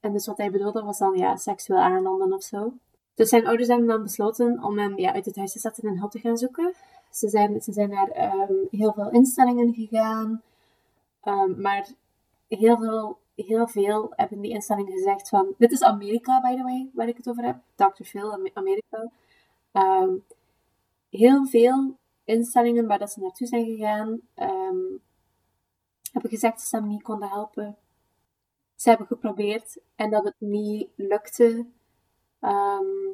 en 0.00 0.12
dus 0.12 0.26
wat 0.26 0.38
hij 0.38 0.50
bedoelde 0.50 0.82
was 0.82 0.98
dan 0.98 1.16
ja, 1.16 1.36
seksueel 1.36 1.80
aanlanden 1.80 2.32
of 2.32 2.42
zo. 2.42 2.72
Dus 3.14 3.28
zijn 3.28 3.46
ouders 3.46 3.68
hebben 3.68 3.86
dan 3.86 4.02
besloten 4.02 4.62
om 4.62 4.78
hem 4.78 4.98
ja, 4.98 5.12
uit 5.12 5.24
het 5.24 5.36
huis 5.36 5.52
te 5.52 5.58
zetten 5.58 5.88
en 5.88 5.98
hulp 5.98 6.10
te 6.10 6.18
gaan 6.18 6.36
zoeken. 6.36 6.74
Ze 7.10 7.28
zijn, 7.28 7.60
ze 7.62 7.72
zijn 7.72 7.88
naar 7.88 8.08
ehm, 8.08 8.52
heel 8.70 8.92
veel 8.92 9.10
instellingen 9.10 9.74
gegaan. 9.74 10.42
Ehm, 11.20 11.60
maar 11.60 11.88
heel 12.48 12.76
veel, 12.76 13.18
heel 13.34 13.66
veel 13.66 14.12
hebben 14.16 14.40
die 14.40 14.52
instellingen 14.52 14.92
gezegd 14.92 15.28
van... 15.28 15.54
Dit 15.58 15.72
is 15.72 15.82
Amerika, 15.82 16.40
by 16.40 16.56
the 16.56 16.62
way, 16.62 16.90
waar 16.92 17.08
ik 17.08 17.16
het 17.16 17.28
over 17.28 17.44
heb. 17.44 17.56
Dr. 17.74 18.04
Phil, 18.04 18.32
Am- 18.32 18.50
Amerika. 18.52 19.10
Ehm, 19.74 20.16
heel 21.10 21.46
veel 21.46 21.98
instellingen 22.24 22.86
waar 22.86 22.98
dat 22.98 23.10
ze 23.10 23.20
naartoe 23.20 23.46
zijn 23.46 23.64
gegaan... 23.64 24.20
ehm, 24.34 24.76
hebben 26.12 26.30
gezegd 26.30 26.56
dat 26.56 26.66
ze 26.66 26.76
hem 26.76 26.88
niet 26.88 27.02
konden 27.02 27.28
helpen. 27.28 27.76
Ze 28.74 28.88
hebben 28.88 29.06
geprobeerd 29.06 29.78
en 29.96 30.10
dat 30.10 30.24
het 30.24 30.34
niet 30.38 30.88
lukte. 30.96 31.66
Ehm, 32.40 33.12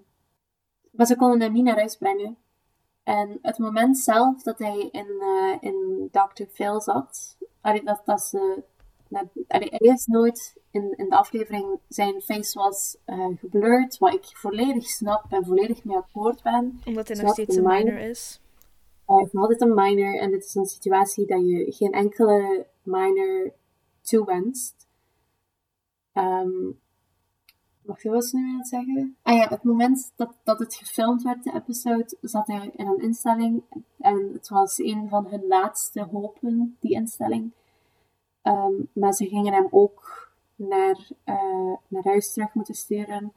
maar 0.90 1.06
ze 1.06 1.16
konden 1.16 1.40
hem 1.40 1.52
niet 1.52 1.64
naar 1.64 1.76
huis 1.76 1.96
brengen. 1.96 2.36
En 3.02 3.38
het 3.42 3.58
moment 3.58 3.98
zelf 3.98 4.42
dat 4.42 4.58
hij 4.58 4.88
in, 4.92 5.20
eh, 5.20 5.56
in 5.60 6.08
Dr. 6.10 6.44
Phil 6.52 6.80
zat, 6.80 7.36
dat, 7.84 8.02
dat 8.04 8.22
ze, 8.22 8.62
allee, 9.48 9.68
hij 9.70 9.94
is 9.94 10.06
nooit 10.06 10.60
in, 10.70 10.94
in 10.96 11.08
de 11.08 11.16
aflevering, 11.16 11.78
zijn 11.88 12.20
face 12.20 12.58
was 12.58 12.96
eh 13.04 13.26
geblurred, 13.38 13.98
wat 13.98 14.14
ik 14.14 14.24
volledig 14.24 14.88
snap 14.88 15.32
en 15.32 15.44
volledig 15.44 15.84
mee 15.84 15.96
akkoord 15.96 16.42
ben. 16.42 16.80
Omdat 16.84 17.08
hij 17.08 17.22
nog 17.22 17.32
steeds 17.32 17.56
een 17.56 17.62
minor. 17.62 17.84
minor 17.84 17.98
is. 17.98 18.40
Hij 19.06 19.22
is 19.22 19.32
nog 19.32 19.42
altijd 19.42 19.60
een 19.60 19.74
minor 19.74 20.18
en 20.18 20.30
dit 20.30 20.44
is 20.44 20.54
een 20.54 20.64
situatie 20.64 21.26
dat 21.26 21.48
je 21.48 21.72
geen 21.72 21.92
enkele 21.92 22.66
minor 22.82 23.52
toewenst. 24.00 24.88
Wacht, 27.82 28.02
wat 28.02 28.14
was 28.14 28.32
ik 28.32 28.32
nu 28.32 28.48
aan 28.48 28.58
het 28.58 28.68
zeggen? 28.68 29.16
Ah 29.22 29.36
ja, 29.36 29.48
het 29.48 29.62
moment 29.62 30.12
dat, 30.16 30.36
dat 30.44 30.58
het 30.58 30.74
gefilmd 30.74 31.22
werd, 31.22 31.44
de 31.44 31.54
episode, 31.54 32.16
zat 32.20 32.46
hij 32.46 32.70
in 32.76 32.86
een 32.86 33.00
instelling. 33.00 33.62
En 33.98 34.30
het 34.32 34.48
was 34.48 34.78
een 34.78 35.08
van 35.08 35.26
hun 35.26 35.46
laatste 35.46 36.02
hopen, 36.02 36.76
die 36.80 36.92
instelling. 36.92 37.52
Ehm, 38.42 38.72
maar 38.92 39.12
ze 39.12 39.26
gingen 39.28 39.52
hem 39.52 39.66
ook 39.70 40.30
naar, 40.56 41.08
eh, 41.24 41.72
naar 41.88 42.04
huis 42.04 42.32
terug 42.32 42.54
moeten 42.54 42.74
sturen. 42.74 43.32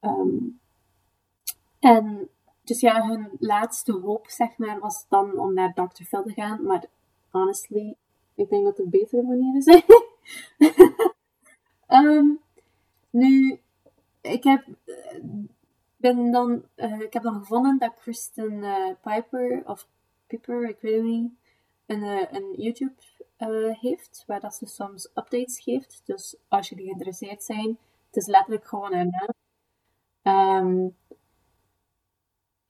Ehm, 0.00 0.36
en 1.78 2.28
dus 2.64 2.80
ja, 2.80 3.06
hun 3.06 3.28
laatste 3.38 3.92
hoop, 3.92 4.28
zeg 4.28 4.58
maar, 4.58 4.78
was 4.78 5.06
dan 5.08 5.38
om 5.38 5.54
naar 5.54 5.74
Dr. 5.74 6.02
Phil 6.02 6.22
te 6.22 6.32
gaan. 6.32 6.62
Maar 6.62 6.84
honestly, 7.30 7.94
ik 8.34 8.48
denk 8.48 8.64
dat 8.64 8.78
er 8.78 8.88
betere 8.88 9.22
manieren 9.22 9.62
zijn. 9.62 9.84
Ehm, 11.86 12.26
nu, 13.10 13.60
ik 14.20 14.44
heb, 14.44 14.64
eh, 14.84 15.20
ben 15.96 16.30
dan, 16.30 16.62
eh, 16.74 17.00
ik 17.00 17.12
heb 17.12 17.22
dan 17.22 17.34
gevonden 17.34 17.78
dat 17.78 17.94
Kristen 17.94 18.64
Piper, 19.02 19.62
of 19.66 19.86
Piper, 20.26 20.68
ik 20.68 20.78
weet 20.80 21.02
niet, 21.02 21.32
een, 21.86 22.02
een 22.34 22.54
YouTube 22.56 22.92
eh, 23.36 23.78
heeft, 23.80 24.24
waar 24.26 24.40
dat 24.40 24.54
ze 24.54 24.66
soms 24.66 25.06
updates 25.14 25.60
geeft. 25.60 26.02
Dus 26.04 26.36
als 26.48 26.68
jullie 26.68 26.84
geïnteresseerd 26.84 27.42
zijn, 27.42 27.78
het 28.06 28.16
is 28.16 28.26
letterlijk 28.26 28.66
gewoon 28.66 28.92
haar 28.92 29.06
naam. 29.10 29.34
Ehm, 30.22 30.88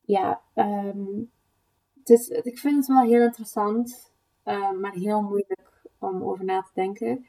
ja, 0.01 0.43
ehm, 0.55 1.21
het 1.99 2.09
is, 2.09 2.29
ik 2.29 2.59
vind 2.59 2.77
het 2.77 2.87
wel 2.87 3.03
heel 3.03 3.23
interessant, 3.23 4.13
eh, 4.43 4.71
maar 4.71 4.93
heel 4.93 5.23
moeilijk 5.23 5.83
om 5.99 6.23
over 6.23 6.45
na 6.45 6.63
te 6.63 6.71
denken. 6.75 7.27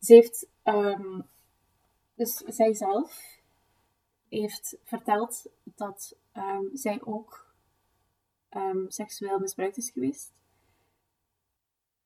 Ze 0.00 0.14
heeft, 0.14 0.48
ehm, 0.62 1.20
dus 2.14 2.36
zij 2.36 2.74
zelf 2.74 3.40
heeft 4.28 4.76
verteld 4.84 5.46
dat 5.62 6.16
zij 6.72 7.00
ook 7.04 7.54
seksueel 8.88 9.38
misbruikt 9.38 9.76
is 9.76 9.90
geweest. 9.90 10.32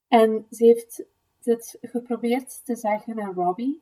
En 0.07 0.45
ze 0.51 0.65
heeft 0.65 1.03
dit 1.41 1.77
geprobeerd 1.81 2.65
te 2.65 2.75
zeggen 2.75 3.21
aan 3.21 3.33
Robbie. 3.33 3.81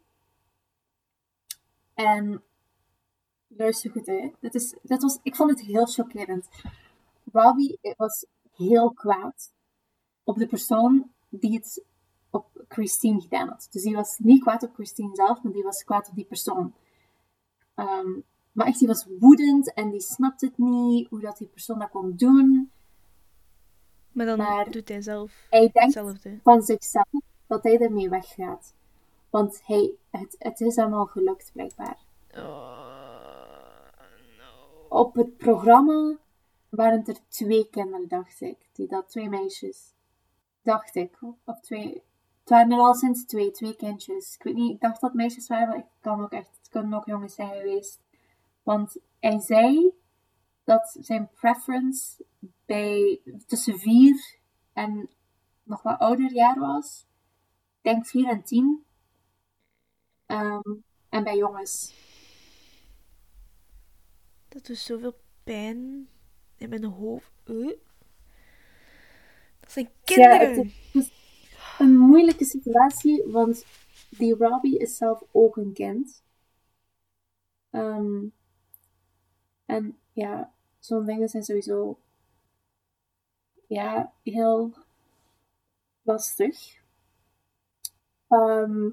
En 1.94 2.44
luister 3.48 3.92
goed, 3.92 4.06
hè. 4.06 4.32
Dit 4.40 4.56
is, 4.56 4.76
dit 4.82 5.02
was, 5.02 5.20
ik 5.24 5.36
vond 5.36 5.50
het 5.50 5.62
heel 5.62 5.86
chockerend. 5.86 6.48
Robbie 7.32 7.80
was 7.98 8.26
heel 8.56 8.94
kwaad 8.94 9.54
op 10.24 10.38
de 10.38 10.48
persoon 10.48 11.12
die 11.30 11.54
het 11.54 11.84
op 12.30 12.66
Christine 12.68 13.22
gedaan 13.22 13.48
had. 13.48 13.68
Dus 13.72 13.84
die 13.84 13.96
was 13.96 14.18
niet 14.18 14.42
kwaad 14.42 14.64
op 14.64 14.74
Christine 14.74 15.16
zelf, 15.16 15.44
maar 15.44 15.54
die 15.54 15.64
was 15.64 15.84
kwaad 15.84 16.10
op 16.10 16.16
die 16.16 16.26
persoon. 16.26 16.74
Ehm, 17.76 18.20
maar 18.52 18.68
echt, 18.68 18.80
die 18.80 18.88
was 18.88 19.08
woedend 19.20 19.74
en 19.74 19.90
die 19.90 20.02
snapte 20.02 20.46
het 20.46 20.58
niet, 20.58 21.10
hoe 21.10 21.20
dat 21.20 21.38
die 21.38 21.48
persoon 21.48 21.80
dat 21.80 21.90
kon 21.90 22.16
doen. 22.16 22.72
Maar 24.16 24.26
dan 24.26 24.38
Maar- 24.38 24.72
doet 24.72 24.90
hij 24.90 25.02
zelf 25.02 25.48
Hij 25.50 25.60
denkt 25.60 25.80
hetzelfde. 25.80 26.40
van 26.44 26.62
zichzelf 26.62 27.08
dat 27.48 27.64
hij 27.64 27.80
ermee 27.80 28.10
weggaat. 28.10 28.74
Want 29.30 29.62
hij, 29.66 29.94
het, 30.10 30.36
het 30.40 30.62
is 30.62 30.76
hem 30.76 30.94
al 30.94 31.06
gelukt, 31.06 31.50
blijkbaar. 31.54 31.98
Oh, 32.32 32.88
no. 34.38 34.86
Op 34.90 35.16
het 35.16 35.38
programma 35.38 36.18
waren 36.70 37.06
er 37.06 37.18
twee 37.28 37.70
kinderen, 37.70 38.08
dacht 38.08 38.42
ik. 38.42 38.58
Die 38.74 38.88
dat, 38.88 39.10
twee 39.10 39.30
meisjes. 39.30 39.94
Dacht 40.62 40.96
ik. 40.96 41.18
Of 41.46 41.60
twee. 41.60 42.04
Het 42.40 42.50
waren 42.50 42.72
er 42.72 42.78
al 42.80 42.94
sinds 42.94 43.26
twee, 43.26 43.52
twee 43.52 43.76
kindjes. 43.76 44.36
Ik 44.36 44.44
weet 44.44 44.56
niet, 44.56 44.74
ik 44.74 44.82
dacht 44.82 45.02
dat 45.02 45.14
meisjes 45.14 45.48
waren, 45.48 45.68
maar 45.68 45.78
ik 45.78 45.86
kan 46.02 46.24
ook 46.24 46.32
echt, 46.32 46.58
het 46.58 46.70
kunnen 46.70 46.94
ook 46.94 47.06
jongens 47.06 47.36
zijn 47.36 47.50
geweest. 47.50 48.00
Want 48.64 48.98
hij 49.20 49.40
zei 49.40 49.92
dat 50.66 50.98
zijn 51.00 51.30
preference 51.30 52.26
bij 52.66 53.22
tussen 53.46 53.80
vier 53.80 54.38
en 54.74 55.10
nog 55.64 55.82
wat 55.82 56.00
ouder 56.00 56.32
jaar 56.32 56.60
was. 56.60 57.06
Ik 57.82 57.92
denk 57.92 58.08
vier 58.08 58.28
en 58.30 58.44
tien. 58.44 58.86
Ehm, 60.26 60.74
en 61.10 61.24
bij 61.24 61.38
jongens. 61.38 61.94
Dat 64.48 64.66
doet 64.66 64.78
zoveel 64.78 65.16
pijn 65.44 66.10
in 66.58 66.70
mijn 66.70 66.84
hoofd. 66.84 67.32
Uh. 67.46 67.78
Dat 69.60 69.72
zijn 69.72 69.86
Ja, 70.04 70.38
het 70.38 70.50
kinderen. 70.54 70.72
is 70.94 71.12
een 71.80 71.98
moeilijke 71.98 72.46
situatie, 72.46 73.24
want 73.28 73.66
die 74.10 74.36
Robbie 74.36 74.78
is 74.80 74.98
zelf 74.98 75.24
ook 75.32 75.58
een 75.58 75.74
kind. 75.74 76.24
Ehm, 77.70 78.26
en 79.66 79.98
ja, 80.14 80.54
zo'n 80.86 81.06
dingen 81.06 81.30
zijn 81.30 81.44
sowieso 81.44 81.98
ja, 83.68 84.14
heel 84.24 84.74
lastig. 86.02 86.82
Ehm, 88.28 88.90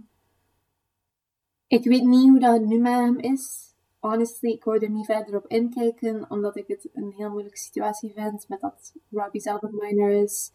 ik 1.66 1.84
weet 1.84 2.04
niet 2.04 2.28
hoe 2.28 2.40
dat 2.40 2.60
nu 2.60 2.78
met 2.78 2.92
hem 2.92 3.18
is. 3.18 3.74
Honestly, 3.98 4.50
ik 4.50 4.64
wou 4.64 4.78
er 4.78 4.90
niet 4.90 5.06
verder 5.06 5.36
op 5.36 5.46
inkijken, 5.46 6.30
omdat 6.30 6.56
ik 6.56 6.66
het 6.66 6.88
een 6.92 7.12
heel 7.16 7.30
moeilijke 7.30 7.58
situatie 7.58 8.12
vind 8.12 8.48
met 8.48 8.60
dat 8.60 8.94
Robbie 9.10 9.40
zelf 9.40 9.62
een 9.62 9.74
minor 9.74 10.10
is. 10.10 10.52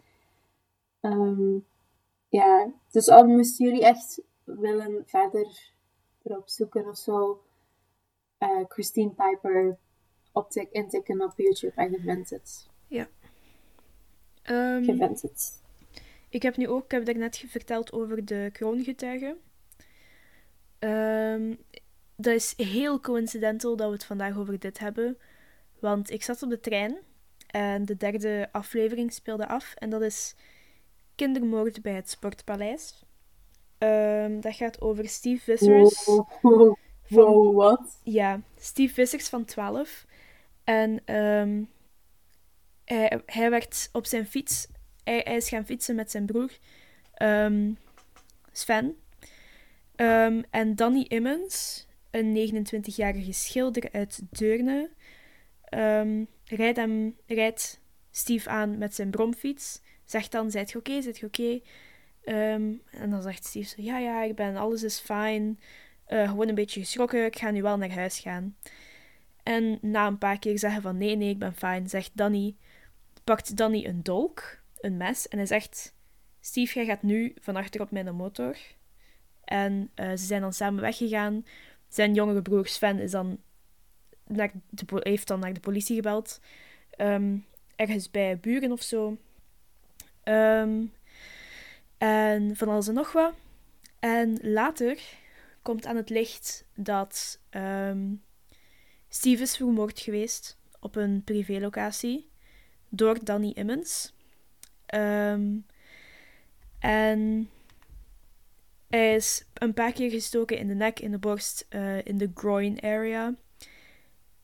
Um, 1.02 1.66
ja, 2.30 2.72
dus 2.92 3.10
al 3.10 3.26
moesten 3.28 3.66
jullie 3.66 3.86
echt 3.86 4.22
willen 4.44 5.04
verder 5.06 5.72
erop 6.24 6.50
zoeken 6.50 6.88
of 6.88 6.98
zo, 6.98 7.42
uh, 8.40 8.64
Christine 8.68 9.10
Piper 9.10 9.78
optik 10.38 10.72
intikken 10.72 11.22
op 11.22 11.34
YouTube 11.36 11.74
en 11.76 11.92
je 11.92 12.00
vindt 12.00 12.30
het. 12.30 12.68
Ja. 12.88 13.08
Um, 14.50 14.84
je 14.84 14.96
vindt 14.96 15.22
het. 15.22 15.62
Ik 16.30 16.42
heb 16.42 16.58
nu 16.58 16.68
ook, 16.68 16.84
ik 16.84 16.92
heb 16.92 17.06
daar 17.06 17.18
net 17.18 17.44
verteld 17.48 17.92
over 17.92 18.26
de 18.26 18.50
kroongetuigen. 18.54 19.38
Um, 20.80 21.58
dat 22.16 22.34
is 22.34 22.54
heel 22.58 23.00
coincidental 23.00 23.76
dat 23.76 23.88
we 23.88 23.94
het 23.94 24.06
vandaag 24.06 24.38
over 24.38 24.60
dit 24.60 24.80
hebben. 24.80 25.18
Want 25.80 26.12
ik 26.12 26.24
zat 26.24 26.44
op 26.44 26.50
de 26.50 26.60
trein 26.60 26.98
en 27.48 27.86
de 27.86 27.98
derde 27.98 28.50
aflevering 28.52 29.14
speelde 29.14 29.48
af. 29.48 29.74
En 29.76 29.90
dat 29.90 30.02
is 30.02 30.36
Kindermoord 31.16 31.82
bij 31.82 31.94
het 31.94 32.10
Sportpaleis. 32.10 33.04
Um, 33.78 34.42
dat 34.42 34.56
gaat 34.56 34.82
over 34.82 35.08
Steve 35.08 35.44
Vissers. 35.44 36.06
Wow, 36.06 36.28
wow, 37.08 37.56
wat? 37.56 38.00
Ja, 38.04 38.42
Steve 38.56 38.94
Vissers 38.94 39.30
van 39.30 39.46
12. 39.46 40.06
En 40.68 41.16
um, 41.16 41.70
hij, 42.86 43.22
hij 43.26 43.50
werd 43.50 43.90
op 43.92 44.06
zijn 44.06 44.26
fiets... 44.26 44.68
Hij, 45.04 45.22
is 45.22 45.50
gaan 45.50 45.66
fietsen 45.66 45.96
met 45.96 46.12
zijn 46.12 46.26
broer 46.26 46.52
um, 47.22 47.78
Sven. 48.52 48.96
en 50.50 50.76
Danny 50.76 51.06
Immens, 51.08 51.88
een 52.12 52.66
29-jarige 52.66 53.32
schilder 53.32 53.90
uit 53.92 54.22
Deurne, 54.30 54.90
rijdt, 56.46 56.78
hem, 56.78 57.18
rijdt 57.26 57.80
Steve 58.12 58.50
aan 58.50 58.78
met 58.78 58.96
zijn 58.96 59.10
bromfiets 59.10 59.82
zegt 60.10 60.32
dan, 60.32 60.52
zijt 60.52 60.72
je 60.72 60.78
oké, 60.78 60.90
okay, 60.90 61.02
zijt 61.02 61.24
oké? 61.24 61.60
En 62.92 63.10
dan 63.10 63.22
zegt 63.22 63.46
Steve 63.46 63.68
zo, 63.68 63.82
ja, 63.82 63.98
ja, 64.00 64.24
ik 64.24 64.36
ben, 64.36 64.56
alles 64.56 64.84
is 64.84 65.00
fijn. 65.00 65.60
Uh, 66.08 66.30
gewoon 66.30 66.48
een 66.48 66.56
beetje 66.56 66.80
geschrokken, 66.80 67.26
ik 67.26 67.38
ga 67.38 67.52
nu 67.52 67.62
wel 67.62 67.78
naar 67.78 67.92
huis 67.92 68.20
gaan. 68.20 68.56
En 69.48 69.78
na 69.82 70.08
een 70.08 70.18
paar 70.18 70.40
keer 70.40 70.60
zeggen 70.60 70.82
van, 70.82 70.98
nee, 70.98 71.16
nee, 71.16 71.30
ik 71.30 71.40
ben 71.40 71.54
fijn, 71.54 71.90
zegt 71.90 72.12
Danny, 72.14 72.56
pakt 73.24 73.58
Danny 73.58 73.86
een 73.86 74.04
dolk, 74.04 74.60
een 74.80 74.98
mes, 74.98 75.28
en 75.28 75.38
hij 75.38 75.48
zegt, 75.48 75.94
Steve, 76.40 76.74
jij 76.74 76.86
gaat 76.86 77.02
nu 77.02 77.34
van 77.42 77.56
achter 77.56 77.82
op 77.82 77.92
mijn 77.92 78.16
motor. 78.16 78.58
En 79.44 79.92
uh, 79.96 80.10
ze 80.10 80.26
zijn 80.26 80.42
dan 80.42 80.54
samen 80.54 80.82
weggegaan. 80.82 81.46
Zijn 81.88 82.14
jongere 82.14 82.42
broer 82.42 82.68
Sven 82.68 83.00
is 83.00 83.12
dan 83.12 83.40
heeft 84.90 85.28
dan 85.28 85.40
naar 85.40 85.54
de 85.54 85.60
politie 85.60 85.96
gebeld. 85.96 86.42
Um, 86.98 87.46
ergens 87.76 88.12
bij 88.12 88.40
buren 88.40 88.72
of 88.72 88.82
zo. 88.82 89.18
Um, 90.24 90.94
en 91.98 92.56
van 92.56 92.70
alles 92.70 92.88
en 92.88 92.94
nog 92.94 93.12
wat. 93.12 93.34
En 94.00 94.38
later 94.42 95.00
komt 95.62 95.86
aan 95.86 95.96
het 95.96 96.10
licht 96.10 96.66
dat 96.76 97.40
um, 97.52 98.26
Steve 99.18 99.42
is 99.42 99.58
vermoord 99.58 100.00
geweest 100.00 100.58
op 100.80 100.96
een 100.96 101.24
privélocatie 101.24 102.30
door 102.90 103.24
Danny 103.24 103.52
Immens. 103.54 104.14
Um, 104.96 105.66
en 106.80 107.50
hij 108.90 109.16
is 109.16 109.46
een 109.54 109.74
paar 109.74 109.92
keer 109.92 110.10
gestoken 110.10 110.58
in 110.58 110.68
de 110.68 110.74
nek, 110.74 111.00
in 111.00 111.12
de 111.12 111.18
borst, 111.18 111.66
uh, 111.70 112.06
in 112.06 112.18
de 112.18 112.32
groin 112.34 112.82
area. 112.82 113.36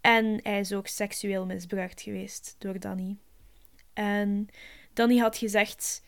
En 0.02 0.40
hij 0.44 0.60
is 0.60 0.74
ook 0.74 0.88
seksueel 0.88 1.46
misbruikt 1.46 2.02
geweest 2.02 2.56
door 2.58 2.80
Danny. 2.80 3.18
En 3.94 4.48
Danny 4.94 5.18
had 5.18 5.38
gezegd. 5.38 6.04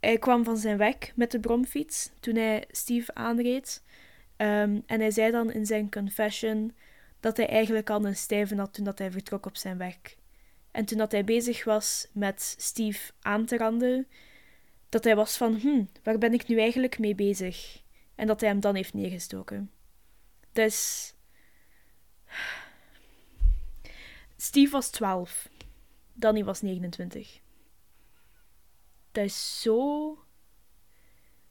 Hij 0.00 0.18
kwam 0.18 0.44
van 0.44 0.56
zijn 0.56 0.76
weg 0.76 1.16
met 1.16 1.30
de 1.30 1.40
bromfiets 1.40 2.10
toen 2.20 2.36
hij 2.36 2.64
Steve 2.70 3.14
aanreed. 3.14 3.82
Um, 4.36 4.82
en 4.86 5.00
hij 5.00 5.10
zei 5.10 5.30
dan 5.30 5.52
in 5.52 5.66
zijn 5.66 5.90
confession 5.90 6.72
dat 7.24 7.36
hij 7.36 7.48
eigenlijk 7.48 7.90
al 7.90 8.04
een 8.04 8.16
stijve 8.16 8.56
had 8.56 8.74
toen 8.74 8.84
dat 8.84 8.98
hij 8.98 9.10
vertrok 9.10 9.46
op 9.46 9.56
zijn 9.56 9.78
weg. 9.78 9.96
En 10.70 10.84
toen 10.84 10.98
dat 10.98 11.12
hij 11.12 11.24
bezig 11.24 11.64
was 11.64 12.08
met 12.12 12.54
Steve 12.58 13.12
aan 13.20 13.44
te 13.44 13.56
randen, 13.56 14.08
dat 14.88 15.04
hij 15.04 15.16
was 15.16 15.36
van, 15.36 15.54
hm, 15.54 15.84
waar 16.02 16.18
ben 16.18 16.32
ik 16.32 16.46
nu 16.48 16.58
eigenlijk 16.58 16.98
mee 16.98 17.14
bezig? 17.14 17.82
En 18.14 18.26
dat 18.26 18.40
hij 18.40 18.48
hem 18.48 18.60
dan 18.60 18.74
heeft 18.74 18.94
neergestoken. 18.94 19.70
Dus. 20.52 21.12
Steve 24.36 24.70
was 24.72 24.90
12. 24.90 25.48
Danny 26.12 26.44
was 26.44 26.60
29 26.60 27.42
dat 29.14 29.24
is 29.24 29.60
zo. 29.60 30.18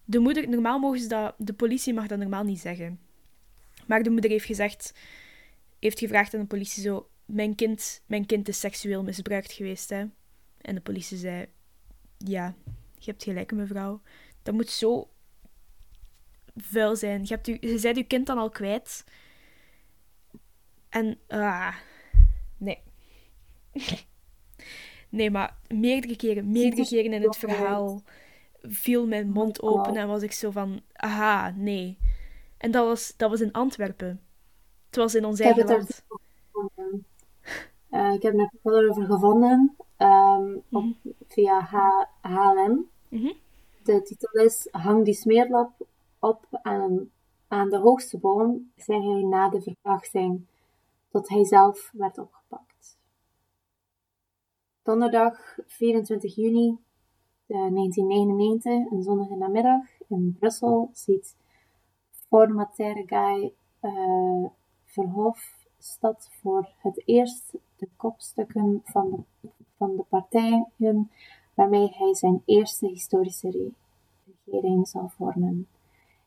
De 0.05 0.19
moeder, 0.19 0.49
normaal 0.49 0.79
mogen 0.79 0.99
ze 0.99 1.07
dat, 1.07 1.35
de 1.37 1.53
politie 1.53 1.93
mag 1.93 2.07
dat 2.07 2.17
normaal 2.19 2.43
niet 2.43 2.59
zeggen. 2.59 2.99
Maar 3.87 4.03
de 4.03 4.09
moeder 4.09 4.29
heeft 4.29 4.45
gezegd, 4.45 4.93
heeft 5.83 5.99
gevraagd 5.99 6.33
aan 6.33 6.39
de 6.39 6.47
politie 6.47 6.83
zo, 6.83 7.09
mijn 7.25 7.55
kind, 7.55 8.01
mijn 8.05 8.25
kind 8.25 8.47
is 8.47 8.59
seksueel 8.59 9.03
misbruikt 9.03 9.51
geweest, 9.51 9.89
hè. 9.89 10.05
En 10.61 10.75
de 10.75 10.81
politie 10.81 11.17
zei, 11.17 11.45
ja, 12.17 12.55
je 12.97 13.11
hebt 13.11 13.23
gelijk, 13.23 13.51
mevrouw. 13.51 14.01
Dat 14.43 14.53
moet 14.53 14.69
zo 14.69 15.09
vuil 16.55 16.95
zijn. 16.95 17.21
Je, 17.21 17.27
hebt 17.27 17.47
u, 17.47 17.57
je 17.59 17.79
bent 17.81 17.97
je 17.97 18.03
kind 18.03 18.25
dan 18.25 18.37
al 18.37 18.49
kwijt. 18.49 19.03
En, 20.89 21.19
ah, 21.27 21.75
nee. 22.57 22.79
Nee, 25.09 25.31
maar 25.31 25.57
meerdere 25.67 26.15
keren, 26.15 26.51
meerdere 26.51 26.87
keren 26.87 27.13
in 27.13 27.21
het 27.21 27.37
verhaal 27.37 28.01
viel 28.61 29.07
mijn 29.07 29.29
mond 29.29 29.61
open 29.61 29.95
en 29.95 30.07
was 30.07 30.21
ik 30.21 30.31
zo 30.31 30.51
van, 30.51 30.81
aha, 30.93 31.53
nee. 31.55 31.97
En 32.57 32.71
dat 32.71 32.85
was, 32.85 33.13
dat 33.17 33.29
was 33.29 33.41
in 33.41 33.51
Antwerpen. 33.51 34.21
Het 34.93 35.01
was 35.01 35.15
in 35.15 35.25
ons 35.25 35.39
eigen 35.39 35.65
land. 35.65 36.03
Uh, 37.89 38.13
ik 38.13 38.21
heb 38.21 38.33
er 38.33 38.51
wel 38.61 38.89
over 38.89 39.05
gevonden 39.05 39.75
um, 39.97 40.55
op, 40.55 40.83
mm 40.83 40.95
-hmm. 41.01 41.13
via 41.27 41.59
H 41.59 41.75
HLM. 42.21 42.89
Mm 43.09 43.19
-hmm. 43.19 43.33
De 43.83 44.01
titel 44.01 44.31
is 44.31 44.67
Hang 44.71 45.05
die 45.05 45.13
smeerlap 45.13 45.71
op 46.19 46.45
aan, 46.51 47.09
aan 47.47 47.69
de 47.69 47.77
hoogste 47.77 48.17
boom, 48.17 48.71
zei 48.75 49.11
hij 49.11 49.23
na 49.23 49.49
de 49.49 49.61
verkrachting, 49.61 50.45
tot 51.09 51.29
hij 51.29 51.45
zelf 51.45 51.91
werd 51.93 52.17
opgepakt. 52.17 52.97
Donderdag 54.83 55.57
24 55.67 56.35
juni 56.35 56.77
1999, 57.47 58.71
eh, 58.71 58.91
een 58.91 59.03
zonnige 59.03 59.35
namiddag 59.35 59.83
in 60.07 60.35
Brussel, 60.39 60.89
ziet 60.93 61.35
formataire 62.27 63.03
Guy 63.07 63.53
uh, 63.81 64.45
Verhofstadt 64.93 66.29
voor 66.31 66.69
het 66.77 67.01
eerst 67.05 67.53
de 67.75 67.89
kopstukken 67.95 68.81
van 68.83 69.09
de, 69.41 69.49
van 69.77 69.95
de 69.95 70.03
partijen 70.03 71.11
waarmee 71.53 71.89
hij 71.93 72.15
zijn 72.15 72.41
eerste 72.45 72.87
historische 72.87 73.71
regering 74.25 74.87
zal 74.87 75.09
vormen. 75.09 75.67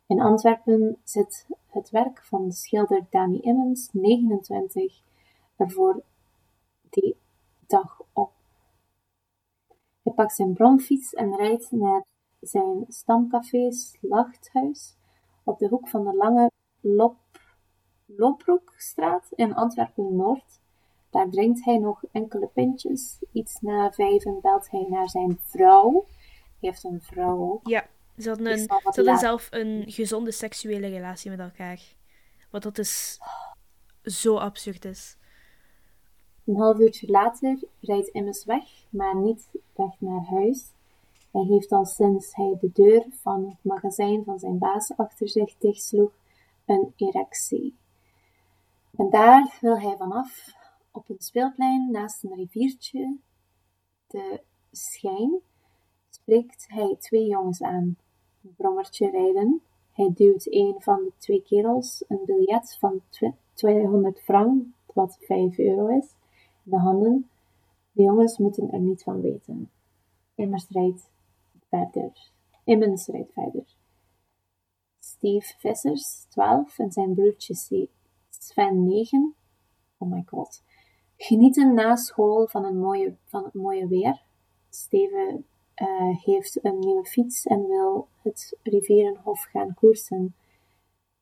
In 0.07 0.21
Antwerpen 0.21 0.99
zit 1.05 1.47
het 1.67 1.91
werk 1.91 2.25
van 2.25 2.45
de 2.45 2.53
schilder 2.53 3.07
Danny 3.11 3.39
Immens, 3.39 3.89
29, 3.93 5.03
ervoor 5.57 6.03
die 6.91 7.17
dag 7.67 8.03
op. 8.13 8.33
Hij 10.03 10.13
pakt 10.13 10.35
zijn 10.35 10.53
bromfiets 10.53 11.15
en 11.15 11.37
rijdt 11.37 11.71
naar 11.71 12.05
zijn 12.41 12.85
stamcafé 12.89 13.73
Slachthuis 13.73 14.97
op 15.45 15.59
de 15.59 15.69
hoek 15.69 15.89
van 15.89 16.05
de 16.05 16.15
lange 16.15 16.51
Lop, 16.81 17.17
Loproekstraat 18.07 19.29
in 19.35 19.55
Antwerpen-Noord. 19.55 20.61
Daar 21.11 21.31
drinkt 21.31 21.65
hij 21.65 21.79
nog 21.79 22.03
enkele 22.13 22.47
pintjes. 22.47 23.19
Iets 23.33 23.61
na 23.61 23.93
vijven 23.93 24.41
belt 24.41 24.71
hij 24.71 24.87
naar 24.89 25.09
zijn 25.09 25.39
vrouw. 25.43 26.07
Hij 26.61 26.69
heeft 26.69 26.85
een 26.85 27.03
vrouw 27.03 27.53
ook. 27.53 27.69
Ja, 27.69 27.87
ze 28.19 28.29
hadden, 28.29 28.47
een, 28.47 28.59
ze 28.59 28.81
hadden 28.95 29.19
zelf 29.19 29.49
een 29.51 29.85
gezonde 29.87 30.33
seksuele 30.33 30.89
relatie 30.89 31.31
met 31.31 31.39
elkaar. 31.39 31.83
Wat 32.51 32.63
dat 32.63 32.79
is 32.79 33.21
zo 34.03 34.37
absurd 34.37 34.85
is. 34.85 35.17
Een 36.45 36.57
half 36.57 36.79
uurtje 36.79 37.11
later 37.11 37.59
rijdt 37.81 38.09
Immers 38.09 38.45
weg, 38.45 38.65
maar 38.91 39.17
niet 39.17 39.49
weg 39.75 40.01
naar 40.01 40.25
huis. 40.25 40.65
Hij 41.33 41.43
heeft 41.43 41.73
al 41.73 41.85
sinds 41.85 42.35
hij 42.35 42.57
de 42.61 42.71
deur 42.73 43.05
van 43.11 43.49
het 43.49 43.59
magazijn 43.63 44.25
van 44.25 44.39
zijn 44.39 44.59
baas 44.59 44.97
achter 44.97 45.29
zich 45.29 45.57
dichtsloeg 45.59 46.13
een 46.67 46.93
erectie. 46.97 47.75
En 48.97 49.11
daar 49.11 49.59
wil 49.61 49.81
hij 49.81 49.97
vanaf, 49.97 50.55
op 50.91 51.09
een 51.09 51.19
speelplein 51.19 51.91
naast 51.91 52.25
een 52.25 52.35
riviertje, 52.35 53.17
de 54.07 54.41
schijn, 54.71 55.41
spreekt 56.09 56.67
hij 56.69 56.97
twee 56.99 57.27
jongens 57.27 57.63
aan. 57.63 57.97
Een 58.43 58.55
brommertje 58.57 59.11
rijden. 59.11 59.63
Hij 59.93 60.11
duwt 60.15 60.47
een 60.47 60.75
van 60.79 61.05
de 61.05 61.13
twee 61.19 61.43
kerels 61.43 62.05
een 62.09 62.21
biljet 62.25 62.77
van 62.79 63.03
200 63.53 64.21
frank, 64.21 64.65
wat 64.93 65.19
5 65.21 65.59
euro 65.59 65.87
is, 65.87 66.15
in 66.65 66.71
de 66.71 66.79
handen. 66.79 67.31
De 67.93 68.03
jongens 68.03 68.39
moeten 68.39 68.71
er 68.73 68.81
niet 68.81 69.03
van 69.03 69.21
weten. 69.21 69.71
Immers 70.35 70.69
rijdt 70.69 71.11
verder. 71.69 72.31
Immens 72.65 73.07
rijdt 73.07 73.33
verder. 73.33 73.65
Steve 74.99 75.55
Vissers, 75.59 76.27
12, 76.29 76.79
en 76.79 76.93
zijn 76.93 77.15
broertje 77.15 77.55
Sven, 78.47 78.85
9. 78.85 79.35
Oh 79.99 80.09
my 80.09 80.23
god. 80.27 80.63
Genieten 81.17 81.75
na 81.75 81.97
school 81.97 82.47
van, 82.47 82.65
een 82.65 82.79
mooie, 82.79 83.17
van 83.25 83.45
het 83.45 83.55
mooie 83.55 83.87
weer. 83.87 84.23
Steven 84.71 85.45
uh, 85.77 86.25
heeft 86.25 86.65
een 86.65 86.79
nieuwe 86.79 87.05
fiets 87.05 87.47
en 87.47 87.67
wil 87.67 88.09
het 88.23 88.59
Rivierenhof 88.63 89.43
gaan 89.43 89.75
koersen. 89.75 90.35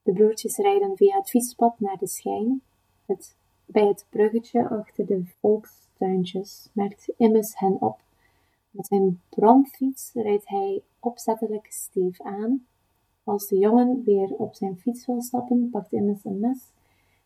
De 0.02 0.12
broertjes 0.12 0.56
rijden 0.56 0.96
via 0.96 1.16
het 1.16 1.30
fietspad 1.30 1.80
naar 1.80 1.96
de 1.98 2.06
schijn. 2.06 2.62
Het, 3.06 3.36
bij 3.66 3.86
het 3.86 4.06
bruggetje 4.10 4.68
achter 4.68 5.06
de 5.06 5.24
volkstuintjes 5.40 6.68
merkt 6.72 7.12
Immes 7.16 7.58
hen 7.58 7.80
op. 7.80 8.00
Met 8.70 8.86
zijn 8.86 9.20
bromfiets 9.28 10.12
rijdt 10.12 10.48
hij 10.48 10.82
opzettelijk 11.00 11.66
Steve 11.72 12.24
aan. 12.24 12.66
Als 13.24 13.48
de 13.48 13.58
jongen 13.58 14.02
weer 14.04 14.28
op 14.28 14.54
zijn 14.54 14.78
fiets 14.78 15.06
wil 15.06 15.22
stappen, 15.22 15.70
pakt 15.70 15.92
Immes 15.92 16.24
een 16.24 16.40
mes. 16.40 16.72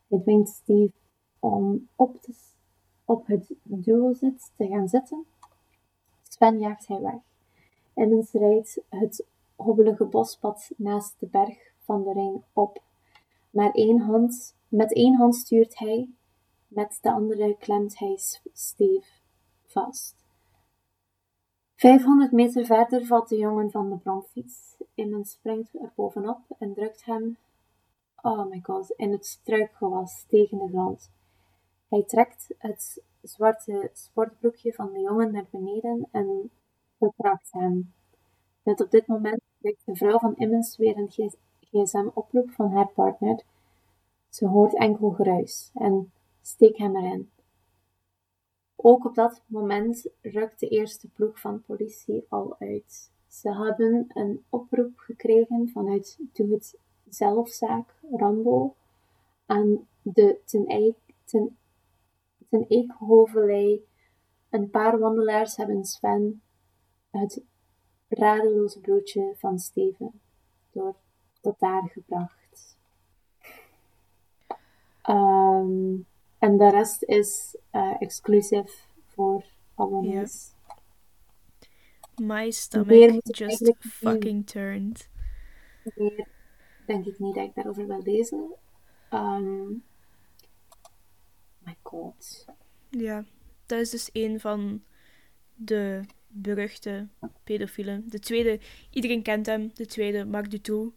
Hij 0.08 0.18
dwingt 0.18 0.48
Steve 0.48 0.92
om 1.38 1.88
op, 3.04 3.26
het 3.26 3.54
duozit 3.62 4.52
te 4.56 4.66
gaan 4.66 4.88
zitten. 4.88 5.26
Sven 6.28 6.58
jaagt 6.58 6.86
hij 6.86 7.00
weg. 7.00 7.20
Emmons 7.94 8.32
rijdt 8.32 8.80
het 8.88 9.26
hobbelige 9.56 10.04
bospad 10.04 10.70
naast 10.76 11.20
de 11.20 11.26
berg 11.26 11.72
van 11.78 12.02
de 12.02 12.12
ring 12.12 12.42
op. 12.52 12.82
Maar 13.50 13.70
één 13.70 14.00
hand, 14.00 14.54
met 14.68 14.94
één 14.94 15.14
hand 15.14 15.34
stuurt 15.36 15.78
hij, 15.78 16.08
met 16.68 16.98
de 17.00 17.12
andere 17.12 17.56
klemt 17.58 17.98
hij 17.98 18.18
Steve 18.52 19.06
vast. 19.66 20.16
Vijfhonderd 21.74 22.32
meter 22.32 22.64
verder 22.64 23.06
valt 23.06 23.28
de 23.28 23.36
jongen 23.36 23.70
van 23.70 23.90
de 23.90 23.96
bromfiets. 23.96 24.76
Emmons 24.94 25.30
springt 25.30 25.74
er 25.74 25.92
bovenop 25.94 26.40
en 26.58 26.74
drukt 26.74 27.04
hem, 27.04 27.36
oh 28.22 28.50
my 28.50 28.60
god, 28.62 28.90
in 28.90 29.12
het 29.12 29.26
struikgewas 29.26 30.24
tegen 30.28 30.58
de 30.58 30.68
grond. 30.68 31.10
Hij 31.88 32.02
trekt 32.02 32.54
het 32.58 33.02
zwarte 33.22 33.90
sportbroekje 33.92 34.72
van 34.72 34.92
de 34.92 35.00
jongen 35.00 35.32
naar 35.32 35.46
beneden 35.50 36.08
en 36.10 36.50
betrapt 36.98 37.52
hem. 37.52 37.92
Net 38.62 38.80
op 38.80 38.90
dit 38.90 39.06
moment 39.06 39.40
krijgt 39.60 39.86
de 39.86 39.96
vrouw 39.96 40.18
van 40.18 40.36
Immens 40.36 40.76
weer 40.76 40.96
een 40.96 41.32
gsm-oproep 41.60 42.50
van 42.50 42.72
haar 42.72 42.88
partner. 42.88 43.42
Ze 44.28 44.46
hoort 44.46 44.74
enkel 44.74 45.10
geruis 45.10 45.70
en 45.74 46.12
steekt 46.40 46.78
hem 46.78 46.96
erin. 46.96 47.30
Ook 48.76 49.04
op 49.04 49.14
dat 49.14 49.42
moment 49.46 50.10
rukt 50.20 50.60
de 50.60 50.68
eerste 50.68 51.08
ploeg 51.08 51.40
van 51.40 51.62
politie 51.62 52.26
al 52.28 52.56
uit. 52.58 53.10
Ze 53.28 53.54
hebben 53.54 54.06
een 54.08 54.44
oproep 54.48 54.98
gekregen 54.98 55.68
vanuit 55.68 56.18
Doe 56.32 56.52
het 56.52 56.78
zelfzaak 57.10 57.94
Rambo 58.10 58.74
aan 59.46 59.86
de 60.02 60.40
ten, 60.44 60.96
ten 61.24 62.68
ten. 62.68 63.84
Een 64.50 64.70
paar 64.70 64.98
wandelaars 64.98 65.56
hebben 65.56 65.84
Sven 65.84 66.42
het 67.10 67.42
radeloze 68.08 68.80
broodje 68.80 69.34
van 69.38 69.58
Steven 69.58 70.20
door 70.72 70.94
tot 71.40 71.58
daar 71.58 71.88
gebracht. 71.92 72.76
Ehm, 75.02 75.94
en 76.38 76.56
de 76.56 76.70
rest 76.70 77.02
is 77.02 77.56
uh, 77.72 78.02
exclusief 78.02 78.86
voor 79.06 79.44
abonnees. 79.74 80.52
My 82.16 82.50
stomach 82.50 83.20
just 83.22 83.72
fucking 83.78 84.46
turned. 84.46 85.08
Meer 85.94 86.28
denk 86.88 87.06
ik 87.06 87.18
niet 87.18 87.34
dat 87.34 87.44
ik 87.44 87.54
daarover 87.54 87.86
wil 87.86 88.02
lezen. 88.02 88.54
Um, 89.12 89.84
my 91.58 91.76
god. 91.82 92.46
Ja, 92.88 93.24
dat 93.66 93.78
is 93.80 93.90
dus 93.90 94.10
een 94.12 94.40
van 94.40 94.82
de 95.54 96.00
beruchte 96.26 97.08
pedofielen. 97.44 98.04
De 98.08 98.18
tweede, 98.18 98.60
iedereen 98.90 99.22
kent 99.22 99.46
hem. 99.46 99.70
De 99.74 99.86
tweede, 99.86 100.24
Marc 100.24 100.50
Dutroux. 100.50 100.94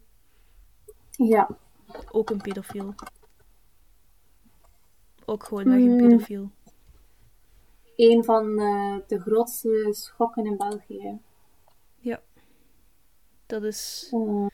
Ja. 1.10 1.58
Ook 2.10 2.30
een 2.30 2.40
pedofiel. 2.40 2.94
Ook 5.24 5.44
gewoon 5.44 5.68
mm. 5.68 5.72
een 5.72 5.96
pedofiel. 5.96 6.50
Een 7.96 8.24
van 8.24 8.60
uh, 8.60 8.96
de 9.06 9.20
grootste 9.20 9.88
schokken 9.90 10.46
in 10.46 10.56
België. 10.56 11.18
Ja. 11.98 12.22
Dat 13.46 13.62
is... 13.62 14.08
Mm. 14.10 14.50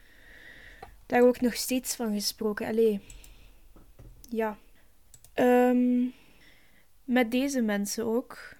Daar 1.09 1.23
ook 1.23 1.41
nog 1.41 1.55
steeds 1.55 1.95
van 1.95 2.13
gesproken. 2.13 2.67
Allee. 2.67 2.99
Ja. 4.29 4.57
Um, 5.35 6.13
met 7.03 7.31
deze 7.31 7.61
mensen 7.61 8.05
ook 8.05 8.55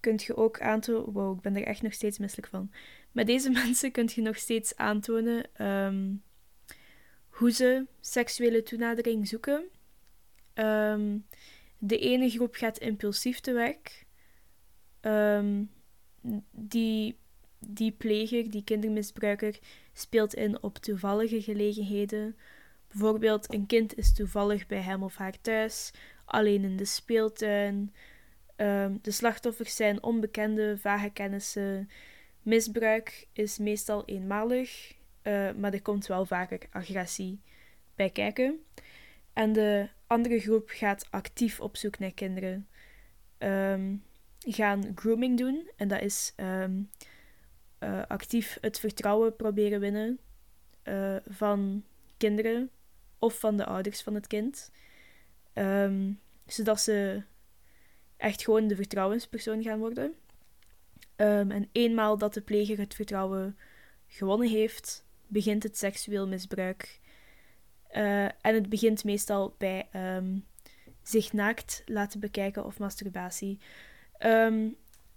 kunt 0.00 0.22
je 0.22 0.36
ook 0.36 0.60
aantonen. 0.60 1.12
Wow, 1.12 1.36
ik 1.36 1.42
ben 1.42 1.56
er 1.56 1.66
echt 1.66 1.82
nog 1.82 1.92
steeds 1.92 2.18
misselijk 2.18 2.48
van. 2.48 2.72
Met 3.10 3.26
deze 3.26 3.50
mensen 3.64 3.92
kun 3.92 4.08
je 4.14 4.22
nog 4.22 4.36
steeds 4.36 4.76
aantonen 4.76 5.66
um, 5.66 6.22
hoe 7.28 7.50
ze 7.50 7.86
seksuele 8.00 8.62
toenadering 8.62 9.28
zoeken. 9.28 9.64
Um, 10.54 11.26
de 11.78 11.98
ene 11.98 12.30
groep 12.30 12.54
gaat 12.54 12.78
impulsief 12.78 13.40
te 13.40 13.52
werk. 13.52 14.06
Die, 16.50 17.18
die 17.68 17.92
pleger, 17.92 18.50
die 18.50 18.64
kindermisbruiker, 18.64 19.58
speelt 19.92 20.34
in 20.34 20.62
op 20.62 20.78
toevallige 20.78 21.42
gelegenheden. 21.42 22.36
Bijvoorbeeld, 22.88 23.54
een 23.54 23.66
kind 23.66 23.96
is 23.96 24.14
toevallig 24.14 24.66
bij 24.66 24.80
hem 24.80 25.02
of 25.02 25.16
haar 25.16 25.40
thuis, 25.40 25.90
alleen 26.24 26.64
in 26.64 26.76
de 26.76 26.84
speeltuin. 26.84 27.94
Um, 28.56 28.98
de 29.02 29.10
slachtoffers 29.10 29.76
zijn 29.76 30.02
onbekende, 30.02 30.78
vage 30.78 31.10
kennissen. 31.10 31.90
Misbruik 32.42 33.26
is 33.32 33.58
meestal 33.58 34.04
eenmalig, 34.04 34.94
uh, 35.22 35.52
maar 35.52 35.72
er 35.72 35.82
komt 35.82 36.06
wel 36.06 36.26
vaker 36.26 36.58
agressie 36.70 37.40
bij 37.94 38.10
kijken. 38.10 38.62
En 39.32 39.52
de 39.52 39.88
andere 40.06 40.40
groep 40.40 40.68
gaat 40.68 41.06
actief 41.10 41.60
op 41.60 41.76
zoek 41.76 41.98
naar 41.98 42.12
kinderen. 42.12 42.68
Um, 43.38 44.02
gaan 44.38 44.92
grooming 44.94 45.38
doen, 45.38 45.70
en 45.76 45.88
dat 45.88 46.00
is 46.00 46.32
um, 46.36 46.90
uh, 47.82 48.02
actief 48.08 48.58
het 48.60 48.78
vertrouwen 48.78 49.36
proberen 49.36 49.80
winnen 49.80 50.18
uh, 50.84 51.16
van 51.26 51.84
kinderen 52.16 52.70
of 53.18 53.38
van 53.38 53.56
de 53.56 53.64
ouders 53.64 54.02
van 54.02 54.14
het 54.14 54.26
kind. 54.26 54.70
Um, 55.54 56.20
zodat 56.46 56.80
ze 56.80 57.22
echt 58.16 58.42
gewoon 58.42 58.66
de 58.66 58.76
vertrouwenspersoon 58.76 59.62
gaan 59.62 59.78
worden. 59.78 60.14
Um, 61.16 61.50
en 61.50 61.68
eenmaal 61.72 62.18
dat 62.18 62.34
de 62.34 62.40
pleger 62.40 62.78
het 62.78 62.94
vertrouwen 62.94 63.58
gewonnen 64.06 64.48
heeft, 64.48 65.04
begint 65.26 65.62
het 65.62 65.78
seksueel 65.78 66.28
misbruik. 66.28 67.00
Uh, 67.92 68.24
en 68.24 68.54
het 68.54 68.68
begint 68.68 69.04
meestal 69.04 69.54
bij 69.58 69.88
um, 70.16 70.46
zich 71.02 71.32
naakt 71.32 71.82
laten 71.86 72.20
bekijken 72.20 72.64
of 72.64 72.78
masturbatie. 72.78 73.58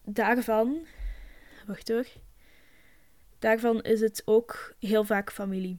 Daarvan, 0.03 0.85
wacht 1.65 1.87
hoor, 1.87 2.05
daarvan 3.39 3.81
is 3.81 4.01
het 4.01 4.21
ook 4.25 4.73
heel 4.79 5.03
vaak 5.03 5.31
familie. 5.31 5.77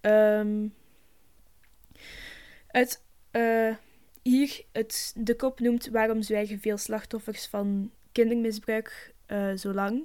Um, 0.00 0.74
uit 2.66 3.02
uh, 3.32 3.74
hier 4.22 4.62
het, 4.72 5.12
de 5.16 5.36
kop 5.36 5.60
noemt 5.60 5.88
Waarom 5.88 6.22
zwijgen 6.22 6.60
veel 6.60 6.76
slachtoffers 6.76 7.46
van 7.46 7.90
kindermisbruik 8.12 9.14
uh, 9.26 9.54
zo 9.56 9.72
lang. 9.72 10.02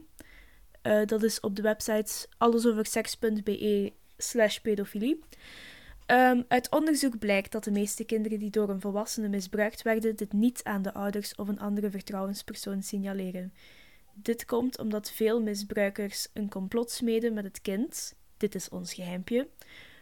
Uh, 0.83 1.05
dat 1.05 1.23
is 1.23 1.39
op 1.39 1.55
de 1.55 1.61
website 1.61 2.27
allesoverseks.be 2.37 3.93
slash 4.17 4.57
pedofilie. 4.57 5.19
Um, 6.07 6.45
uit 6.47 6.71
onderzoek 6.71 7.19
blijkt 7.19 7.51
dat 7.51 7.63
de 7.63 7.71
meeste 7.71 8.03
kinderen 8.03 8.39
die 8.39 8.49
door 8.49 8.69
een 8.69 8.81
volwassene 8.81 9.27
misbruikt 9.27 9.81
werden, 9.81 10.15
dit 10.15 10.33
niet 10.33 10.63
aan 10.63 10.81
de 10.81 10.93
ouders 10.93 11.35
of 11.35 11.47
een 11.47 11.59
andere 11.59 11.89
vertrouwenspersoon 11.89 12.83
signaleren. 12.83 13.53
Dit 14.21 14.45
komt 14.45 14.77
omdat 14.79 15.11
veel 15.11 15.41
misbruikers 15.41 16.27
een 16.33 16.49
complot 16.49 16.91
smeden 16.91 17.33
met 17.33 17.43
het 17.43 17.61
kind. 17.61 18.15
Dit 18.37 18.55
is 18.55 18.69
ons 18.69 18.93
geheimpje. 18.93 19.47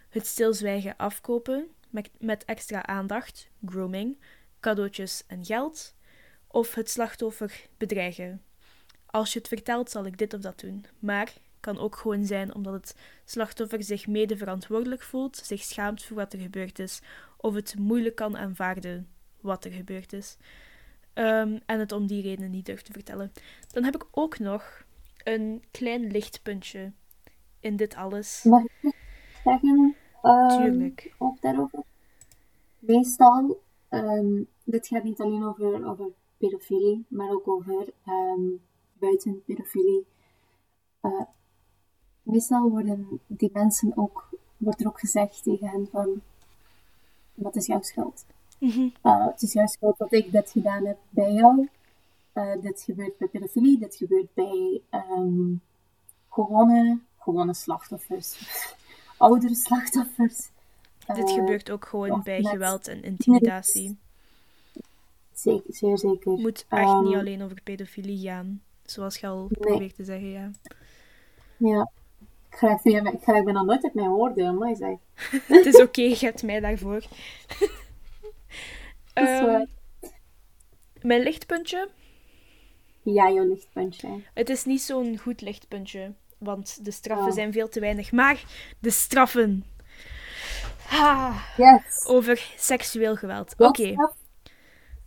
Het 0.10 0.26
stilzwijgen 0.26 0.98
afkopen 0.98 1.68
met, 2.19 2.45
extra 2.45 2.85
aandacht, 2.85 3.49
grooming, 3.65 4.18
cadeautjes 4.60 5.23
en 5.27 5.45
geld. 5.45 5.95
Of 6.48 6.73
het 6.73 6.89
slachtoffer 6.89 7.68
bedreigen. 7.77 8.41
Als 9.06 9.34
je 9.34 9.39
het 9.39 9.48
vertelt, 9.48 9.89
zal 9.89 10.06
ik 10.06 10.18
dit 10.18 10.34
of 10.34 10.41
dat 10.41 10.60
doen. 10.60 10.85
Maar 10.99 11.34
kan 11.60 11.77
ook 11.77 11.95
gewoon 11.95 12.26
zijn 12.26 12.56
omdat 12.56 12.73
het 12.73 12.95
slachtoffer 13.26 13.84
zich 13.84 14.07
mede 14.07 14.38
verantwoordelijk 14.38 15.02
voelt, 15.02 15.38
zich 15.38 15.64
schaamt 15.64 16.03
voor 16.03 16.18
wat 16.18 16.34
er 16.34 16.39
gebeurd 16.39 16.80
is, 16.80 16.99
of 17.38 17.53
het 17.53 17.76
moeilijk 17.80 18.15
kan 18.15 18.38
aanvaarden 18.38 19.07
wat 19.41 19.65
er 19.65 19.72
gebeurd 19.72 20.14
is. 20.14 20.38
Ehm, 21.18 21.60
en 21.65 21.80
het 21.80 21.91
om 21.91 22.07
die 22.07 22.22
reden 22.22 22.52
niet 22.52 22.65
durft 22.65 22.85
te 22.85 22.91
vertellen. 22.91 23.31
Dan 23.72 23.84
heb 23.84 23.95
ik 23.95 24.06
ook 24.11 24.39
nog 24.39 24.85
een 25.23 25.64
klein 25.72 26.11
lichtpuntje 26.11 26.91
in 27.60 27.76
dit 27.76 27.95
alles. 27.95 28.44
Mag 28.44 28.64
ik 28.64 28.94
zeggen? 29.44 29.95
Tuurlijk. 30.48 31.14
Ook 31.18 31.41
daarover. 31.41 31.84
Meestal, 32.80 33.61
ehm, 33.89 34.44
dit 34.64 34.88
gaat 34.88 35.03
niet 35.03 35.19
alleen 35.19 35.44
over, 35.44 35.88
over 35.88 36.06
pedofilie, 36.38 37.06
maar 37.07 37.30
ook 37.30 37.48
over 37.48 37.89
buiten 38.94 39.44
pedofilie. 39.45 40.06
Eh, 41.02 41.22
meestal 42.23 42.69
worden 42.69 43.22
die 43.27 43.49
mensen 43.53 43.98
ook, 43.98 44.30
wordt 44.57 44.81
er 44.81 44.88
ook 44.88 44.99
gezegd 44.99 45.44
tegen 45.44 45.68
hen 45.68 45.88
van, 45.91 46.22
wat 47.34 47.56
is 47.56 47.65
jouw 47.65 47.81
schuld? 47.81 48.26
Mhm. 48.57 48.88
Uh, 49.03 49.25
het 49.27 49.41
is 49.41 49.53
jouw 49.53 49.67
schuld 49.67 49.97
dat 49.97 50.13
ik 50.13 50.31
dit 50.31 50.51
gedaan 50.51 50.85
heb 50.85 50.97
bij 51.09 51.31
jou. 51.34 51.69
Uh, 52.34 52.51
dit 52.61 52.81
gebeurt 52.81 53.17
bij 53.17 53.27
pedofilie, 53.27 53.79
dit 53.79 53.95
gebeurt 53.95 54.34
bij 54.34 54.81
ehm, 54.89 55.53
gewone, 56.29 56.99
gewone 57.19 57.53
slachtoffers, 57.53 58.38
oudere 59.17 59.55
slachtoffers. 59.55 60.49
Dit 61.07 61.29
Uh, 61.29 61.34
gebeurt 61.35 61.69
ook 61.71 61.85
gewoon 61.85 62.21
bij 62.23 62.41
met- 62.41 62.47
geweld 62.51 62.88
en 62.88 63.03
intimidatie. 63.03 63.97
Zeker, 65.34 65.73
zeer 65.75 65.97
zeker. 65.97 66.31
Het 66.31 66.41
moet 66.41 66.65
echt 66.69 66.81
Ehm, 66.84 67.03
niet 67.03 67.15
alleen 67.15 67.41
over 67.43 67.61
pedofilie 67.63 68.27
gaan. 68.27 68.61
Zoals 68.85 69.17
je 69.17 69.27
al 69.27 69.38
Nee. 69.39 69.47
probeert 69.67 69.95
te 69.95 70.03
zeggen, 70.03 70.29
ja. 70.29 70.51
Ja. 71.57 71.89
Ik 72.49 72.55
ga, 72.57 72.79
ik 72.84 73.03
ik 73.38 73.43
ben 73.45 73.53
nog 73.53 73.65
nooit 73.65 73.84
uit 73.84 73.93
mijn 73.93 74.09
woorden, 74.09 74.57
maar 74.57 74.75
zeg. 74.75 74.97
Het 75.57 75.65
is 75.65 75.81
oké, 75.81 76.01
je 76.01 76.17
hebt 76.19 76.43
mij 76.43 76.59
daarvoor. 76.59 77.03
Ehm, 79.26 79.65
mijn 81.02 81.22
lichtpuntje. 81.22 81.89
Ja, 83.03 83.31
jouw 83.31 83.48
lichtpuntje. 83.48 84.22
Het 84.34 84.49
is 84.49 84.65
niet 84.65 84.81
zo'n 84.81 85.18
goed 85.18 85.41
lichtpuntje, 85.41 86.14
want 86.38 86.85
de 86.85 86.91
straffen 86.91 87.27
Oh. 87.27 87.34
zijn 87.34 87.52
veel 87.53 87.69
te 87.69 87.80
weinig. 87.80 88.11
Maar 88.11 88.44
de 88.80 88.89
straffen. 88.89 89.65
Ah, 90.89 91.44
Yes. 91.57 92.06
over 92.07 92.52
seksueel 92.57 93.15
geweld. 93.15 93.53
Oké, 93.57 93.84
Doodstraf? 93.84 94.15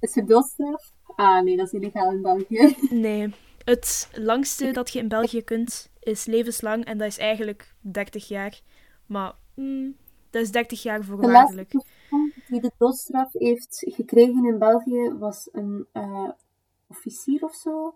Is 0.01 0.17
er 0.17 0.27
doodstraf? 0.27 0.93
Ah, 1.17 1.43
nee, 1.43 1.57
dat 1.57 1.67
is 1.67 1.73
illegaal 1.81 2.11
in 2.11 2.23
België. 2.23 2.77
nee. 2.91 3.35
Het 3.65 4.09
langste 4.13 4.71
dat 4.71 4.93
je 4.93 4.99
in 4.99 5.09
België 5.09 5.43
kunt 5.43 5.91
is 6.01 6.25
levenslang 6.25 6.85
en 6.85 6.99
dat 6.99 7.07
is 7.09 7.19
eigenlijk 7.19 7.75
30 7.81 8.29
jaar. 8.29 8.61
Maar 9.07 9.33
mm, 9.55 9.97
dat 10.31 10.43
is 10.43 10.51
30 10.51 10.83
jaar 10.83 11.01
De 11.01 11.07
laatste 11.07 11.23
voorwaardelijk. 11.23 11.73
Die 12.51 12.61
de 12.61 12.73
doodstraf 12.79 13.33
heeft 13.33 13.83
gekregen 13.87 14.45
in 14.45 14.59
België 14.59 15.15
was 15.19 15.49
een 15.53 15.87
eh, 15.93 16.29
officier 16.87 17.45
of 17.45 17.55
zo. 17.55 17.95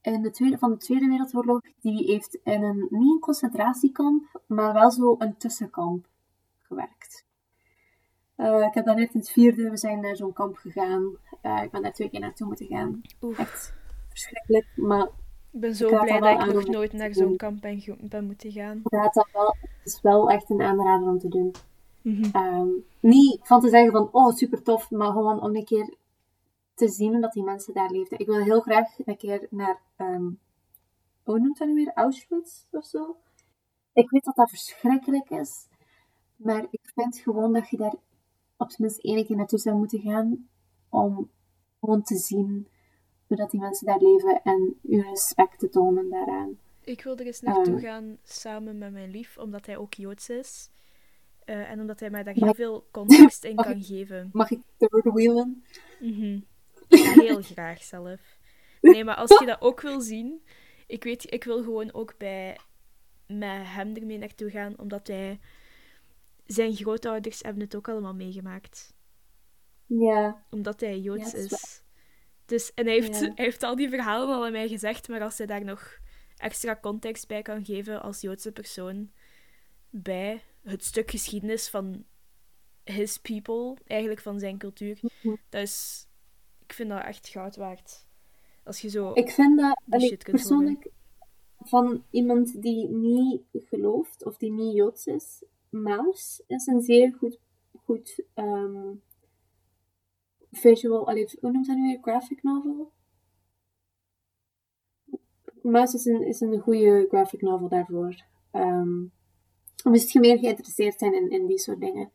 In 0.00 0.22
de 0.22 0.30
tweede, 0.30 0.58
van 0.58 0.70
de 0.70 0.76
Tweede 0.76 1.06
Wereldoorlog. 1.06 1.60
Die 1.80 2.04
heeft 2.12 2.38
in 2.44 2.62
een, 2.62 2.86
niet 2.90 3.12
een 3.12 3.20
concentratiekamp, 3.20 4.40
maar 4.46 4.72
wel 4.72 4.90
zo 4.90 5.16
een 5.18 5.36
tussenkamp 5.36 6.06
gewerkt. 6.58 7.24
Eh, 8.36 8.62
ik 8.62 8.74
heb 8.74 8.84
daar 8.84 8.96
net 8.96 9.14
in 9.14 9.20
het 9.20 9.30
vierde, 9.30 9.70
we 9.70 9.76
zijn 9.76 10.00
naar 10.00 10.16
zo'n 10.16 10.32
kamp 10.32 10.56
gegaan. 10.56 11.16
Eh, 11.40 11.62
ik 11.62 11.70
ben 11.70 11.82
daar 11.82 11.92
twee 11.92 12.10
keer 12.10 12.20
naartoe 12.20 12.46
moeten 12.46 12.66
gaan. 12.66 13.02
Echt 13.36 13.74
verschrikkelijk, 14.08 14.66
maar 14.76 15.08
ik 15.52 15.60
ben 15.60 15.74
zo 15.74 15.88
ik 15.88 16.18
blij 16.18 16.36
dat 16.36 16.48
ik 16.48 16.54
nog 16.54 16.66
nooit 16.66 16.92
naar 16.92 17.14
zo'n 17.14 17.36
kamp 17.36 17.60
ben, 17.60 17.82
ben 18.00 18.24
moeten 18.24 18.52
gaan. 18.52 18.80
raad 18.84 19.14
dat 19.14 19.28
wel, 19.32 19.56
het 19.60 19.80
is 19.84 20.00
wel 20.00 20.30
echt 20.30 20.50
een 20.50 20.62
aanrader 20.62 21.08
om 21.08 21.18
te 21.18 21.28
doen. 21.28 21.54
Mhm. 22.04 22.24
Ehm, 22.32 22.68
niet 23.00 23.40
van 23.42 23.60
te 23.60 23.68
zeggen 23.68 23.92
van, 23.92 24.08
oh, 24.12 24.34
super 24.34 24.62
tof, 24.62 24.90
maar 24.90 25.12
gewoon 25.12 25.40
om 25.42 25.56
een 25.56 25.64
keer 25.64 25.94
te 26.74 26.88
zien 26.88 27.20
dat 27.20 27.32
die 27.32 27.42
mensen 27.44 27.74
daar 27.74 27.90
leefden. 27.90 28.18
Ik 28.18 28.26
wil 28.26 28.42
heel 28.42 28.60
graag 28.60 29.06
een 29.06 29.16
keer 29.16 29.46
naar, 29.50 29.80
ehm, 29.96 30.30
hoe 31.22 31.38
noemt 31.38 31.58
dat 31.58 31.68
nu 31.68 31.74
weer, 31.74 31.92
Auschwitz 31.94 32.64
of 32.70 32.84
zo? 32.84 33.16
Ik 33.92 34.10
weet 34.10 34.24
dat 34.24 34.36
dat 34.36 34.48
verschrikkelijk 34.50 35.30
is, 35.30 35.66
maar 36.36 36.66
ik 36.70 36.80
vind 36.94 37.18
gewoon 37.18 37.52
dat 37.52 37.68
je 37.68 37.76
daar 37.76 37.94
op 38.56 38.70
zijn 38.70 38.82
minst 38.82 38.98
één 38.98 39.26
keer 39.26 39.36
naartoe 39.36 39.58
zou 39.58 39.76
moeten 39.76 40.00
gaan, 40.00 40.48
om 40.88 41.30
gewoon 41.80 42.02
te 42.02 42.16
zien 42.16 42.68
hoe 43.26 43.36
dat 43.36 43.50
die 43.50 43.60
mensen 43.60 43.86
daar 43.86 44.00
leven 44.00 44.42
en 44.42 44.78
je 44.82 45.02
respect 45.02 45.58
te 45.58 45.68
tonen 45.68 46.10
daaraan. 46.10 46.58
Ik 46.84 47.02
wil 47.02 47.16
er 47.16 47.26
eens 47.26 47.40
naartoe 47.40 47.74
Ehm. 47.74 47.82
gaan 47.84 48.18
samen 48.22 48.78
met 48.78 48.92
mijn 48.92 49.10
lief, 49.10 49.38
omdat 49.38 49.66
hij 49.66 49.76
ook 49.76 49.94
Joods 49.94 50.28
is. 50.28 50.68
Eh, 51.44 51.70
en 51.70 51.80
omdat 51.80 52.00
hij 52.00 52.10
mij 52.10 52.22
daar 52.22 52.34
heel 52.34 52.54
veel 52.54 52.88
context 52.90 53.44
in 53.44 53.56
kan 53.56 53.82
geven. 53.82 54.28
Mag 54.32 54.50
ik 54.50 54.60
third 54.76 55.04
wheelen? 55.04 55.64
Mhm. 56.00 56.40
Heel 56.88 57.42
graag 57.52 57.82
zelf. 57.82 58.20
Nee, 58.80 59.04
maar 59.04 59.14
als 59.16 59.38
je 59.38 59.46
dat 59.46 59.60
ook 59.60 59.80
wil 59.80 60.00
zien, 60.00 60.42
ik 60.86 61.04
weet, 61.04 61.32
ik 61.32 61.44
wil 61.44 61.62
gewoon 61.62 61.92
ook 61.94 62.18
bij 62.18 62.58
met 63.26 63.60
hem 63.66 63.94
ermee 63.96 64.18
naartoe 64.18 64.50
gaan, 64.50 64.78
omdat 64.78 65.06
hij 65.06 65.40
zijn 66.46 66.74
grootouders 66.74 67.42
hebben 67.42 67.62
het 67.62 67.76
ook 67.76 67.88
allemaal 67.88 68.14
meegemaakt, 68.14 68.94
Ja, 69.86 70.44
omdat 70.50 70.80
hij 70.80 71.00
Joods 71.00 71.32
Ja, 71.32 71.38
is 71.38 71.52
is. 71.52 71.82
Dus 72.46 72.74
en 72.74 72.84
hij 72.84 72.94
heeft, 72.94 73.20
Ja. 73.20 73.32
hij 73.34 73.44
heeft 73.44 73.62
al 73.62 73.76
die 73.76 73.88
verhalen 73.88 74.34
al 74.34 74.44
aan 74.44 74.52
mij 74.52 74.68
gezegd, 74.68 75.08
maar 75.08 75.20
als 75.22 75.38
hij 75.38 75.46
daar 75.46 75.64
nog 75.64 75.98
extra 76.36 76.76
context 76.76 77.28
bij 77.28 77.42
kan 77.42 77.64
geven 77.64 78.02
als 78.02 78.20
Joodse 78.20 78.52
persoon 78.52 79.10
bij 79.96 80.42
het 80.62 80.84
stuk 80.84 81.10
geschiedenis 81.10 81.68
van 81.68 82.04
his 82.84 83.18
people, 83.18 83.76
eigenlijk 83.86 84.20
van 84.20 84.38
zijn 84.38 84.58
cultuur, 84.58 84.98
Mhm. 85.02 85.36
dat 85.48 85.62
is, 85.62 86.06
ik 86.66 86.72
vind 86.72 86.88
dat 86.88 87.02
echt 87.04 87.28
goud 87.28 87.56
waard. 87.56 88.06
Als 88.64 88.80
je 88.80 88.88
zo, 88.88 89.12
Ik 89.12 89.30
vind 89.30 89.58
dat 89.60 89.80
allee, 89.88 90.16
persoonlijk 90.16 90.90
van 91.58 92.04
iemand 92.10 92.62
die 92.62 92.88
niet 92.88 93.42
gelooft 93.52 94.24
of 94.24 94.36
die 94.36 94.52
niet 94.52 94.74
joods 94.74 95.06
is, 95.06 95.44
Maus 95.70 96.42
is 96.46 96.66
een 96.66 96.82
zeer 96.82 97.14
goed, 97.14 97.38
goed 97.84 98.22
ehm, 98.34 98.94
visual, 100.50 101.06
allee, 101.08 101.28
hoe 101.40 101.50
noemt 101.50 101.66
dat 101.66 101.76
nu 101.76 101.82
weer? 101.82 101.98
Graphic 102.02 102.42
novel? 102.42 102.92
Maus 105.62 105.94
is 105.94 106.04
een, 106.04 106.22
is 106.26 106.40
een 106.40 106.58
goede 106.60 107.06
graphic 107.08 107.40
novel 107.40 107.68
daarvoor. 107.68 108.24
Ehm 108.50 109.04
moest 109.84 110.10
je 110.12 110.20
meer 110.20 110.38
geïnteresseerd 110.38 110.98
zijn 110.98 111.14
in, 111.14 111.30
in 111.30 111.46
die 111.46 111.58
soort 111.58 111.80
dingen. 111.80 112.10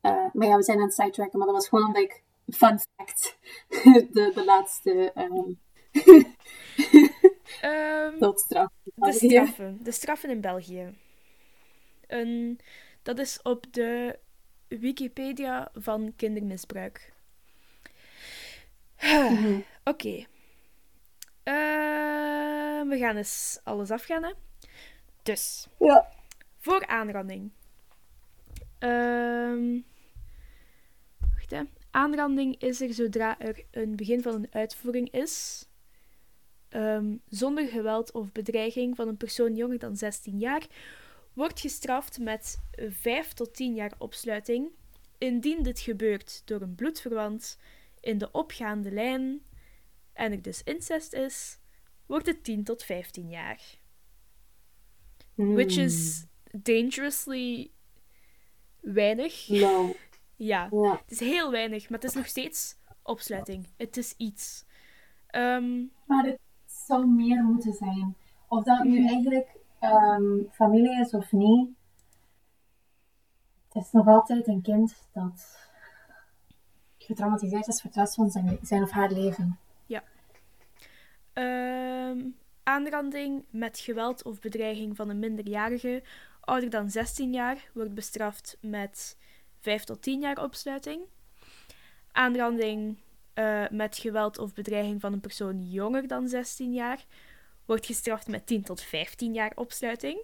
Eh, 0.00 0.26
maar 0.32 0.46
ja, 0.46 0.56
we 0.56 0.62
zijn 0.62 0.78
aan 0.78 0.84
het 0.84 0.94
sidetracken, 0.94 1.38
maar 1.38 1.46
dat 1.46 1.56
was 1.56 1.68
gewoon 1.68 1.86
omdat 1.86 2.02
ik, 2.02 2.22
fun 2.54 2.78
fact, 2.96 3.38
de, 4.12 4.30
de 4.34 4.42
laatste 4.44 5.12
Ehm, 7.60 8.18
doodstraf. 8.18 8.68
de 8.94 9.12
straffen. 9.12 9.78
De 9.82 9.92
straffen 9.92 10.30
in 10.30 10.40
België. 10.40 10.94
Een, 12.06 12.60
dat 13.02 13.18
is 13.18 13.42
op 13.42 13.66
de 13.70 14.18
Wikipedia 14.68 15.68
van 15.74 16.12
kindermisbruik. 16.16 17.12
Mhm. 19.00 19.60
Oké. 19.84 20.24
Eh, 21.42 22.82
we 22.88 22.96
gaan 22.98 23.16
eens 23.16 23.60
alles 23.64 23.90
afgaan, 23.90 24.22
hè. 24.22 24.32
Dus, 25.22 25.66
Ja. 25.78 26.08
Voor 26.66 26.86
aanranding. 26.86 27.50
Ehm 28.78 29.80
wacht, 31.20 31.50
hè. 31.50 31.62
Aanranding 31.90 32.60
is 32.60 32.80
er 32.80 32.94
zodra 32.94 33.38
er 33.38 33.64
een 33.70 33.96
begin 33.96 34.22
van 34.22 34.34
een 34.34 34.46
uitvoering 34.50 35.10
is, 35.10 35.66
ehm, 36.68 37.16
zonder 37.28 37.68
geweld 37.68 38.12
of 38.12 38.32
bedreiging 38.32 38.96
van 38.96 39.08
een 39.08 39.16
persoon 39.16 39.54
jonger 39.54 39.78
dan 39.78 39.96
16 39.96 40.38
jaar, 40.38 40.66
wordt 41.32 41.60
gestraft 41.60 42.18
met 42.18 42.58
5 42.88 43.32
tot 43.32 43.54
10 43.54 43.74
jaar 43.74 43.92
opsluiting, 43.98 44.68
indien 45.18 45.62
dit 45.62 45.80
gebeurt 45.80 46.42
door 46.44 46.60
een 46.60 46.74
bloedverwant 46.74 47.58
in 48.00 48.18
de 48.18 48.30
opgaande 48.30 48.90
lijn 48.90 49.42
en 50.12 50.32
er 50.32 50.42
dus 50.42 50.62
incest 50.62 51.12
is, 51.12 51.58
wordt 52.06 52.26
het 52.26 52.44
10 52.44 52.64
tot 52.64 52.82
15 52.82 53.28
jaar. 53.28 53.60
Which 55.34 55.76
is 55.76 56.26
dangerously 56.62 57.70
weinig. 58.80 59.48
Low. 59.48 59.90
Ja, 60.38 60.68
Ja. 60.70 60.90
het 60.90 61.10
is 61.10 61.20
heel 61.20 61.50
weinig, 61.50 61.88
maar 61.90 61.98
het 61.98 62.08
is 62.08 62.14
nog 62.16 62.26
steeds 62.26 62.76
opsluiting. 63.02 63.66
Het 63.76 63.96
is 63.96 64.14
iets. 64.16 64.64
Ehm, 65.26 65.84
Maar 66.06 66.24
het, 66.24 66.38
zou 66.66 67.06
meer 67.06 67.42
moeten 67.42 67.72
zijn. 67.72 68.16
Of 68.48 68.64
dat 68.64 68.84
nu 68.84 69.06
eigenlijk 69.06 69.48
ehm, 69.78 70.42
familie 70.52 71.00
is 71.00 71.10
of 71.10 71.32
niet. 71.32 71.68
Het 73.68 73.84
is 73.84 73.90
nog 73.92 74.06
altijd 74.06 74.46
een 74.46 74.62
kind 74.62 75.08
dat 75.12 75.68
getraumatiseerd 76.98 77.66
is 77.66 77.80
voor 77.80 77.90
het 77.90 77.98
rest 77.98 78.14
van 78.14 78.30
zijn, 78.30 78.58
zijn 78.62 78.82
of 78.82 78.90
haar 78.90 79.10
leven. 79.12 79.58
Ja. 79.86 80.02
Ehm, 81.32 82.28
aanranding 82.62 83.44
met 83.50 83.78
geweld 83.78 84.24
of 84.24 84.40
bedreiging 84.40 84.96
van 84.96 85.08
een 85.08 85.18
minderjarige 85.18 86.02
ouder 86.46 86.70
dan 86.70 86.90
16 86.90 87.32
jaar 87.32 87.70
wordt 87.72 87.94
bestraft 87.94 88.56
met 88.60 89.16
5 89.60 89.84
tot 89.84 90.02
10 90.02 90.20
jaar 90.20 90.42
opsluiting. 90.42 91.00
Aanranding 92.12 92.98
uh, 93.34 93.68
met 93.70 93.98
geweld 93.98 94.38
of 94.38 94.54
bedreiging 94.54 95.00
van 95.00 95.12
een 95.12 95.20
persoon 95.20 95.70
jonger 95.70 96.06
dan 96.06 96.28
16 96.28 96.72
jaar 96.72 97.04
wordt 97.64 97.86
gestraft 97.86 98.28
met 98.28 98.46
10 98.46 98.62
tot 98.62 98.82
15 98.82 99.34
jaar 99.34 99.52
opsluiting. 99.54 100.20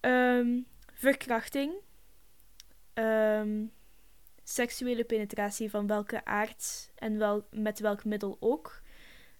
Um, 0.00 0.66
verkrachting. 0.92 1.72
Um, 2.94 3.72
seksuele 4.42 5.04
penetratie 5.04 5.70
van 5.70 5.86
welke 5.86 6.24
aard 6.24 6.90
en 6.94 7.18
wel, 7.18 7.46
met 7.50 7.78
welk 7.78 8.04
middel 8.04 8.36
ook. 8.40 8.82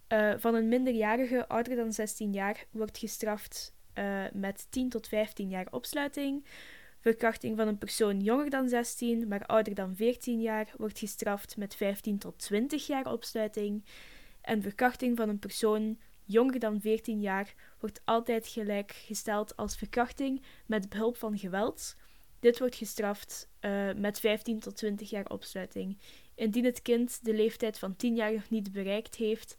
Uh, 0.08 0.34
van 0.36 0.54
een 0.54 0.68
minderjarige 0.68 1.48
ouder 1.48 1.76
dan 1.76 1.92
16 1.92 2.32
jaar 2.32 2.64
wordt 2.70 2.98
gestraft 2.98 3.74
uh, 3.94 4.24
met 4.32 4.66
10 4.70 4.88
tot 4.88 5.08
15 5.08 5.48
jaar 5.48 5.66
opsluiting. 5.70 6.44
Verkrachting 7.00 7.56
van 7.56 7.68
een 7.68 7.78
persoon 7.78 8.20
jonger 8.20 8.50
dan 8.50 8.68
16, 8.68 9.28
maar 9.28 9.46
ouder 9.46 9.74
dan 9.74 9.96
14 9.96 10.40
jaar, 10.40 10.72
wordt 10.76 10.98
gestraft 10.98 11.56
met 11.56 11.74
15 11.74 12.18
tot 12.18 12.38
20 12.38 12.86
jaar 12.86 13.12
opsluiting. 13.12 13.84
En 14.40 14.62
verkrachting 14.62 15.16
van 15.16 15.28
een 15.28 15.38
persoon 15.38 15.98
jonger 16.24 16.58
dan 16.58 16.80
14 16.80 17.20
jaar 17.20 17.54
wordt 17.78 18.00
altijd 18.04 18.46
gelijkgesteld 18.46 19.56
als 19.56 19.76
verkrachting 19.76 20.42
met 20.66 20.88
behulp 20.88 21.16
van 21.16 21.38
geweld. 21.38 21.96
Dit 22.40 22.58
wordt 22.58 22.74
gestraft 22.74 23.48
uh, 23.60 23.92
met 23.92 24.20
15 24.20 24.58
tot 24.58 24.76
20 24.76 25.10
jaar 25.10 25.26
opsluiting. 25.26 25.98
Indien 26.34 26.64
het 26.64 26.82
kind 26.82 27.24
de 27.24 27.34
leeftijd 27.34 27.78
van 27.78 27.96
10 27.96 28.14
jaar 28.14 28.32
nog 28.32 28.50
niet 28.50 28.72
bereikt 28.72 29.14
heeft, 29.14 29.56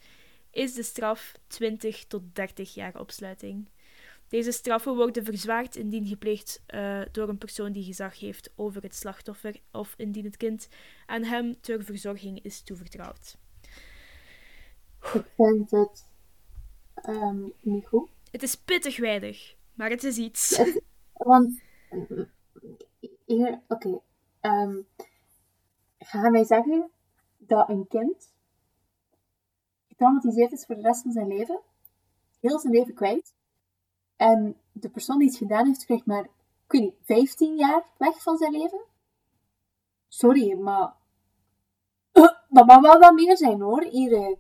is 0.52 0.74
de 0.74 0.84
straf 0.84 1.34
20 1.48 2.06
tot 2.06 2.36
30 2.36 2.74
jaar 2.74 3.00
opsluiting. 3.00 3.68
Deze 4.34 4.52
straffen 4.52 4.96
worden 4.96 5.24
verzwaard 5.24 5.76
indien 5.76 6.06
gepleegd 6.06 6.64
uh, 6.68 7.02
door 7.12 7.30
een 7.30 7.38
persoon 7.38 7.72
die 7.72 7.84
gezag 7.84 8.20
heeft 8.20 8.54
over 8.56 8.82
het 8.82 8.96
slachtoffer 8.96 9.62
of 9.72 9.94
indien 9.98 10.24
het 10.24 10.38
kind 10.38 10.68
aan 11.06 11.24
hem 11.24 11.62
ter 11.62 11.84
verzorging 11.84 12.44
is 12.44 12.62
toevertrouwd. 12.62 13.38
Ik 15.14 15.26
vind 15.36 15.72
het 15.72 16.06
um, 17.10 17.54
niet 17.60 17.88
goed. 17.88 18.10
Het 18.32 18.44
is 18.44 18.56
pittig 18.56 18.98
weinig, 18.98 19.56
maar 19.74 19.90
het 19.90 20.04
is 20.04 20.18
iets. 20.18 20.62
want, 21.14 21.62
hier, 23.26 23.62
oké. 23.68 23.88
Okay, 23.88 24.02
um, 24.42 24.88
gaan 25.98 26.32
wij 26.32 26.46
zeggen 26.46 26.90
dat 27.38 27.70
een 27.70 27.88
kind 27.88 28.34
getraumatiseerd 29.88 30.52
is 30.52 30.66
voor 30.66 30.76
de 30.76 30.82
rest 30.82 31.02
van 31.02 31.12
zijn 31.12 31.28
leven, 31.28 31.60
heel 32.40 32.60
zijn 32.60 32.74
leven 32.74 32.94
kwijt, 32.94 33.34
en 34.24 34.58
de 34.72 34.90
persoon 34.90 35.18
die 35.18 35.28
het 35.28 35.38
gedaan 35.38 35.66
heeft, 35.66 35.86
krijgt 35.86 36.06
maar, 36.06 36.24
ik 36.24 36.72
weet 36.72 36.82
niet, 36.82 36.96
15 37.04 37.56
jaar 37.56 37.84
weg 37.98 38.22
van 38.22 38.38
zijn 38.38 38.52
leven? 38.52 38.86
Sorry, 40.08 40.54
maar 40.54 40.94
dat 42.50 42.66
mag 42.66 42.82
wel 42.82 43.00
wat 43.00 43.14
meer 43.14 43.38
zijn 43.38 43.62
hoor, 43.62 43.84
hier. 43.84 44.38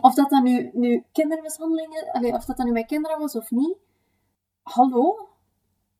Of 0.00 0.14
dat 0.14 0.30
dan 0.30 0.42
nu, 0.42 0.70
nu 0.72 1.04
kindermishandelingen, 1.12 2.12
allez, 2.12 2.32
of 2.32 2.44
dat 2.44 2.56
dan 2.56 2.66
nu 2.66 2.72
met 2.72 2.86
kinderen 2.86 3.18
was 3.18 3.36
of 3.36 3.50
niet. 3.50 3.76
Hallo? 4.62 5.28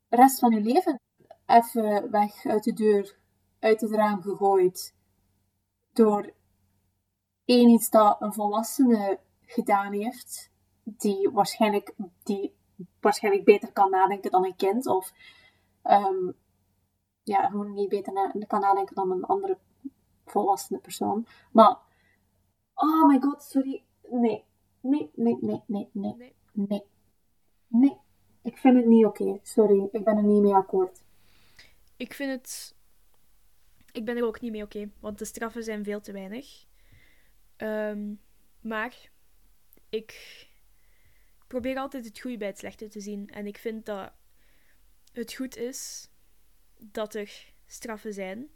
Rest 0.09 0.39
van 0.39 0.51
je 0.51 0.61
leven 0.61 1.01
even 1.47 2.11
weg 2.11 2.45
uit 2.45 2.65
de 2.65 2.73
deur, 2.73 3.19
uit 3.59 3.81
het 3.81 3.91
raam 3.91 4.23
gegooid. 4.23 4.95
Door 5.93 6.33
één 7.45 7.69
iets 7.69 7.91
dat 7.91 8.21
een 8.21 8.33
volwassene 8.33 9.19
gedaan 9.41 9.93
heeft, 9.93 10.51
die 10.83 11.31
waarschijnlijk, 11.31 11.95
die 12.23 12.55
waarschijnlijk 13.01 13.45
beter 13.45 13.73
kan 13.73 13.91
nadenken 13.91 14.31
dan 14.31 14.45
een 14.45 14.57
kind. 14.57 14.87
Of 14.87 15.13
um, 15.85 16.35
ja, 17.23 17.49
gewoon 17.49 17.75
niet 17.75 17.89
beter 17.89 18.13
na 18.13 18.33
kan 18.47 18.61
nadenken 18.61 18.95
dan 18.95 19.11
een 19.11 19.25
andere 19.25 19.59
volwassene 20.25 20.79
persoon. 20.79 21.27
Maar, 21.53 21.79
oh 22.75 23.07
my 23.07 23.21
god, 23.21 23.43
sorry. 23.43 23.85
Nee, 24.11 24.45
nee, 24.81 25.11
nee, 25.15 25.37
nee, 25.41 25.63
nee, 25.67 25.89
nee, 25.93 26.35
nee. 26.53 26.83
Nee, 27.69 27.97
ik 28.43 28.59
vind 28.59 28.77
het 28.77 28.87
niet 28.87 29.05
oké. 29.05 29.39
Sorry, 29.43 29.89
ik 29.93 30.05
ben 30.05 30.17
er 30.17 30.23
niet 30.23 30.43
mee 30.43 30.55
akkoord. 30.55 31.05
Ik 31.97 32.15
vind 32.15 32.31
het... 32.31 32.75
Ik 33.93 34.05
ben 34.05 34.17
er 34.17 34.27
ook 34.27 34.41
niet 34.41 34.53
mee 34.53 34.63
oké, 34.63 34.91
want 35.01 35.19
de 35.19 35.25
straffen 35.25 35.63
zijn 35.63 35.85
veel 35.85 36.01
te 36.01 36.13
weinig. 36.13 36.65
Um, 37.57 38.21
maar 38.61 39.11
ik 39.89 40.13
probeer 41.47 41.77
altijd 41.77 42.05
het 42.05 42.21
goede 42.21 42.37
bij 42.37 42.49
het 42.49 42.59
slechte 42.59 42.89
te 42.89 43.01
zien. 43.01 43.29
En 43.29 43.47
ik 43.47 43.59
vind 43.59 43.87
dat 43.87 44.13
het 45.13 45.35
goed 45.35 45.57
is 45.57 46.11
dat 46.79 47.15
er 47.15 47.53
straffen 47.67 48.13
zijn. 48.13 48.49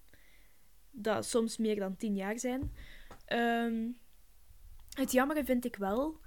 Dat 0.91 1.25
soms 1.25 1.57
meer 1.57 1.77
dan 1.77 1.97
tien 1.97 2.17
jaar 2.17 2.39
zijn. 2.39 2.75
Um, 3.33 3.99
het 4.91 5.13
jammere 5.13 5.45
vind 5.45 5.65
ik 5.65 5.77
wel 5.77 6.21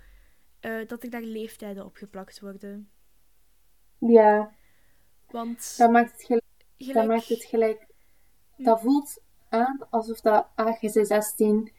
uh, 0.61 0.87
dat 0.87 1.03
er 1.03 1.09
daar 1.09 1.21
leeftijden 1.21 1.85
op 1.85 1.95
geplakt 1.95 2.39
worden. 2.39 2.89
Ja. 3.97 4.53
Want... 5.29 5.77
Dat 5.77 5.91
maakt 5.91 6.11
het 6.11 6.23
gelijk... 6.23 6.43
gelijk... 6.77 6.97
Dat 6.97 7.07
maakt 7.07 7.27
het 7.27 7.43
gelijk... 7.43 7.87
Dat 8.57 8.81
voelt 8.81 9.21
aan 9.49 9.87
alsof 9.89 10.21
dat, 10.21 10.47
je 10.79 11.05
16, 11.05 11.71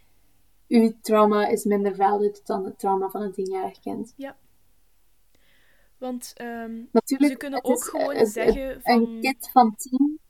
uw 0.69 0.93
trauma 1.01 1.47
is 1.47 1.65
minder 1.65 1.95
valid 1.95 2.47
dan 2.47 2.65
het 2.65 2.79
trauma 2.79 3.09
van 3.09 3.23
een 3.23 3.33
tienjarig 3.33 3.81
kind. 3.81 4.15
Ja. 4.17 4.37
Want 6.05 6.33
um, 6.41 6.89
Natuurlijk, 6.93 7.33
ze 7.33 7.37
kunnen 7.37 7.65
ook 7.65 7.85
gewoon 7.85 8.15
het, 8.15 8.29
zeggen 8.29 8.83
van... 8.83 8.93
Een 8.93 9.21
kind 9.21 9.51
van 9.51 9.75
tien... 9.77 10.21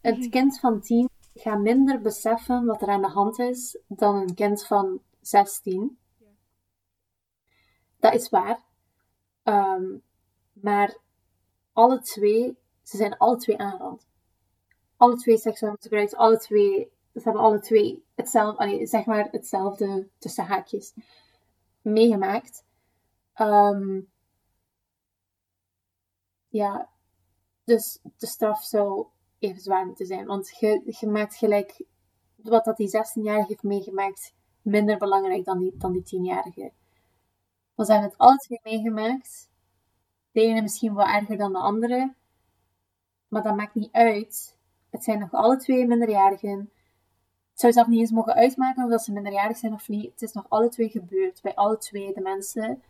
Het 0.00 0.18
mhm. 0.18 0.28
kind 0.28 0.60
van 0.60 0.80
tien 0.80 1.10
gaat 1.34 1.58
minder 1.58 2.00
beseffen 2.00 2.64
wat 2.64 2.82
er 2.82 2.88
aan 2.88 3.02
de 3.02 3.08
hand 3.08 3.38
is 3.38 3.78
dan 3.88 4.16
een 4.16 4.34
kind 4.34 4.66
van 4.66 5.00
16. 5.20 5.98
Ja. 6.18 6.26
Dat 7.98 8.14
is 8.14 8.28
waar. 8.28 8.60
Um, 9.44 10.02
maar 10.52 10.96
alle 11.72 12.00
twee, 12.00 12.58
ze 12.82 12.96
zijn 12.96 13.16
alle 13.16 13.36
twee 13.36 13.58
aangerand. 13.58 14.06
Alle 14.96 15.16
twee 15.16 15.38
seksueel 15.38 15.72
misbruikt, 15.72 16.16
alle 16.16 16.38
twee, 16.38 16.92
ze 17.14 17.20
hebben 17.22 17.42
alle 17.42 17.60
twee 17.60 18.04
hetzelfde, 18.14 18.86
zeg 18.86 19.04
maar 19.04 19.28
hetzelfde 19.30 20.08
tussen 20.18 20.44
haakjes 20.44 20.94
meegemaakt. 21.82 22.64
Um, 23.36 24.12
ja, 26.54 26.88
dus 27.64 27.98
de 28.16 28.26
straf 28.26 28.62
zou 28.64 29.06
even 29.38 29.60
zwaar 29.60 29.86
moeten 29.86 30.06
zijn. 30.06 30.26
Want 30.26 30.58
je, 30.58 31.06
maakt 31.06 31.36
gelijk 31.36 31.84
wat 32.36 32.64
dat 32.64 32.76
die 32.76 32.88
16-jarige 32.88 33.46
heeft 33.48 33.62
meegemaakt 33.62 34.34
minder 34.62 34.98
belangrijk 34.98 35.44
dan 35.44 35.58
die, 35.58 35.76
dan 35.76 35.92
die 35.92 36.02
10-jarige. 36.02 36.72
We 37.74 37.84
zijn 37.84 38.02
het 38.02 38.18
alle 38.18 38.36
twee 38.36 38.60
meegemaakt. 38.62 39.50
De 40.32 40.40
ene 40.40 40.62
misschien 40.62 40.94
wel 40.94 41.06
erger 41.06 41.36
dan 41.36 41.52
de 41.52 41.58
andere. 41.58 42.14
Maar 43.28 43.42
dat 43.42 43.56
maakt 43.56 43.74
niet 43.74 43.92
uit. 43.92 44.56
Het 44.90 45.04
zijn 45.04 45.18
nog 45.18 45.32
alle 45.32 45.56
twee 45.56 45.86
minderjarigen. 45.86 46.58
Het 47.50 47.60
zou 47.60 47.72
zelf 47.72 47.86
niet 47.86 48.00
eens 48.00 48.10
mogen 48.10 48.34
uitmaken 48.34 48.92
of 48.92 49.02
ze 49.02 49.12
minderjarig 49.12 49.56
zijn 49.56 49.72
of 49.72 49.88
niet. 49.88 50.10
Het 50.10 50.22
is 50.22 50.32
nog 50.32 50.46
alle 50.48 50.68
twee 50.68 50.88
gebeurd. 50.88 51.42
Bij 51.42 51.54
alle 51.54 51.78
twee 51.78 52.14
de 52.14 52.20
mensen. 52.20 52.82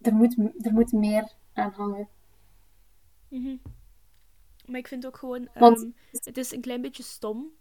Er 0.00 0.14
moet, 0.14 0.36
er 0.64 0.72
moet 0.72 0.92
meer 0.92 1.36
Mm 3.28 3.60
Maar 4.66 4.80
ik 4.80 4.88
vind 4.88 5.06
ook 5.06 5.16
gewoon, 5.16 5.48
um, 5.54 5.94
het 6.10 6.36
is 6.36 6.52
een 6.52 6.60
klein 6.60 6.80
beetje 6.80 7.02
stom 7.02 7.52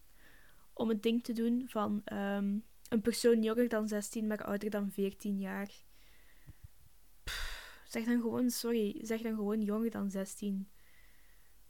om 0.74 0.90
het 0.90 1.04
ding 1.04 1.24
te 1.24 1.34
doen 1.34 1.64
van 1.68 2.02
um, 2.14 2.64
een 2.90 3.02
persoon 3.02 3.44
jonger 3.44 3.70
dan 3.70 3.88
16, 3.88 4.28
maar 4.28 4.44
ouder 4.44 4.70
dan 4.70 4.92
14 4.92 5.40
jaar. 5.40 5.72
Pff, 7.24 7.82
zeg 7.88 8.06
dan 8.06 8.22
gewoon, 8.22 8.50
sorry, 8.50 9.00
zeg 9.02 9.22
dan 9.22 9.36
gewoon 9.36 9.62
jonger 9.62 9.92
dan 9.92 10.10
16. 10.10 10.70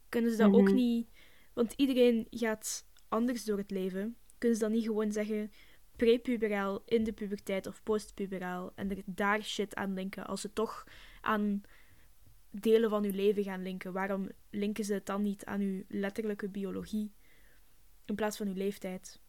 Kunnen 0.10 0.32
ze 0.32 0.38
dat 0.38 0.54
ook 0.54 0.68
mhm. 0.68 0.76
niet, 0.76 1.10
want 1.54 1.74
iedereen 1.76 2.28
gaat 2.30 2.88
anders 3.08 3.45
door 3.45 3.58
het 3.58 3.72
leven. 3.72 4.18
Kunnen 4.38 4.58
ze 4.58 4.64
dan 4.64 4.74
niet 4.74 4.86
gewoon 4.86 5.12
zeggen 5.12 5.52
prepuberaal, 5.95 6.82
in 6.86 7.04
de 7.04 7.14
puberteit 7.14 7.68
of 7.68 7.84
postpuberaal 7.84 8.72
en 8.76 8.90
er 8.90 9.04
daar 9.06 9.44
shit 9.44 9.76
aan 9.76 9.94
linken 9.94 10.26
als 10.26 10.41
ze 10.41 10.54
toch 10.54 10.88
aan 11.22 11.62
delen 12.49 12.90
van 12.90 13.03
uw 13.03 13.11
leven 13.11 13.44
gaan 13.44 13.61
linken. 13.61 13.94
Waarom 13.94 14.30
linken 14.49 14.86
ze 14.86 14.94
het 14.94 15.06
dan 15.06 15.22
niet 15.22 15.45
aan 15.45 15.60
uw 15.60 15.84
letterlijke 15.88 16.49
biologie 16.49 17.14
in 18.06 18.15
plaats 18.15 18.38
van 18.38 18.48
uw 18.48 18.53
leeftijd? 18.53 19.22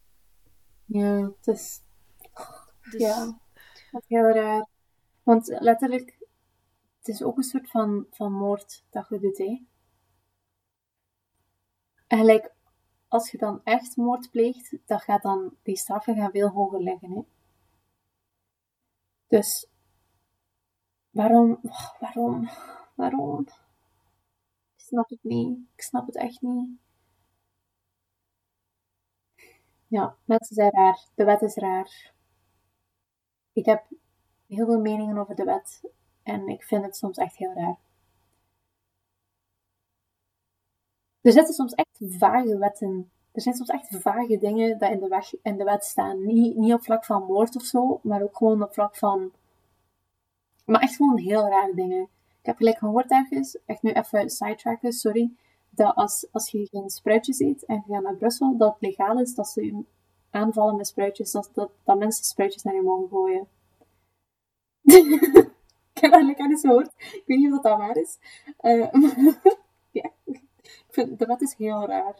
Ja, 0.85 1.21
het 1.21 1.47
is. 1.47 1.81
Dus, 2.91 3.01
ja. 3.01 3.39
Dat 3.91 4.01
is 4.01 4.07
heel 4.07 4.31
raar. 4.31 4.67
Want 5.23 5.47
letterlijk, 5.47 6.17
het 6.97 7.07
is 7.07 7.23
ook 7.23 7.37
een 7.37 7.43
soort 7.43 7.69
van, 7.69 8.05
van 8.11 8.31
moord 8.33 8.85
dat 8.89 9.09
je 9.09 9.19
doet, 9.19 9.37
hè. 9.37 9.65
En 12.07 12.17
gelijk, 12.17 12.53
als 13.07 13.31
je 13.31 13.37
dan 13.37 13.61
echt 13.63 13.95
moord 13.97 14.29
pleegt, 14.31 14.77
dan 14.85 14.99
gaat 14.99 15.21
dan 15.21 15.55
die 15.63 15.77
straffen 15.77 16.15
gaan 16.15 16.31
veel 16.31 16.49
hoger 16.49 16.81
liggen, 16.81 17.11
hè. 17.11 17.21
Dus, 19.27 19.67
waarom, 21.09 21.59
waarom, 21.99 22.49
waarom? 22.99 23.39
Ik 24.75 24.83
snap 24.85 25.09
het 25.09 25.23
niet. 25.23 25.57
Ik 25.75 25.81
snap 25.81 26.05
het 26.05 26.15
echt 26.15 26.41
niet. 26.41 26.69
Ja, 29.87 30.15
mensen 30.25 30.55
zijn 30.55 30.71
raar. 30.71 31.05
De 31.15 31.23
wet 31.23 31.41
is 31.41 31.55
raar. 31.55 32.13
Ik 33.53 33.65
heb 33.65 33.85
heel 34.47 34.65
veel 34.65 34.79
meningen 34.79 35.17
over 35.17 35.35
de 35.35 35.43
wet 35.43 35.81
en 36.23 36.47
ik 36.47 36.63
vind 36.63 36.83
het 36.83 36.95
soms 36.95 37.17
echt 37.17 37.37
heel 37.37 37.53
raar. 37.53 37.77
Er 41.21 41.31
zitten 41.31 41.53
soms 41.53 41.73
echt 41.73 41.97
vage 41.99 42.57
wetten. 42.57 43.11
Er 43.31 43.41
zijn 43.41 43.55
soms 43.55 43.69
echt 43.69 44.01
vage 44.01 44.37
dingen 44.37 44.77
die 44.77 44.89
in 44.89 44.99
de, 44.99 45.55
de 45.55 45.63
wet 45.63 45.83
staan. 45.83 46.25
Niet, 46.25 46.55
niet 46.55 46.73
op 46.73 46.83
vlak 46.83 47.05
van 47.05 47.23
moord 47.23 47.55
of 47.55 47.63
zo, 47.63 47.99
maar 48.03 48.21
ook 48.21 48.37
gewoon 48.37 48.63
op 48.63 48.73
vlak 48.73 48.95
van. 48.95 49.31
Maar 50.65 50.81
echt 50.81 50.95
gewoon 50.95 51.17
heel 51.17 51.47
rare 51.47 51.75
dingen. 51.75 52.09
Ik 52.39 52.45
heb 52.45 52.57
gelijk 52.57 52.77
gehoord 52.77 53.11
ergens, 53.11 53.57
echt 53.65 53.81
nu 53.81 53.91
even 53.91 54.29
sidetracken, 54.29 54.93
sorry, 54.93 55.31
dat 55.69 55.95
als, 55.95 56.27
als 56.31 56.49
je 56.49 56.67
geen 56.71 56.89
spruitjes 56.89 57.39
eet 57.39 57.65
en 57.65 57.83
je 57.87 57.93
gaat 57.93 58.03
naar 58.03 58.15
Brussel, 58.15 58.57
dat 58.57 58.73
het 58.73 58.81
legaal 58.81 59.19
is 59.19 59.35
dat 59.35 59.47
ze 59.47 59.65
je 59.65 59.83
aanvallen 60.29 60.75
met 60.75 60.87
spruitjes, 60.87 61.31
dat, 61.31 61.51
dat, 61.83 61.97
mensen 61.97 62.25
spruitjes 62.25 62.63
naar 62.63 62.73
je 62.73 62.81
mogen 62.81 63.09
gooien. 63.09 63.47
ik 65.93 66.01
heb 66.01 66.11
eigenlijk 66.11 66.39
al 66.39 66.49
eens 66.49 66.61
gehoord. 66.61 66.93
Ik 66.97 67.23
weet 67.25 67.37
niet 67.37 67.53
of 67.53 67.61
dat 67.61 67.77
waar 67.77 67.97
is. 67.97 68.17
Uh, 68.61 68.91
ja, 69.91 70.11
ik 70.25 70.41
vind, 70.89 71.19
de 71.19 71.25
wet 71.25 71.41
is 71.41 71.53
heel 71.53 71.85
raar. 71.85 72.15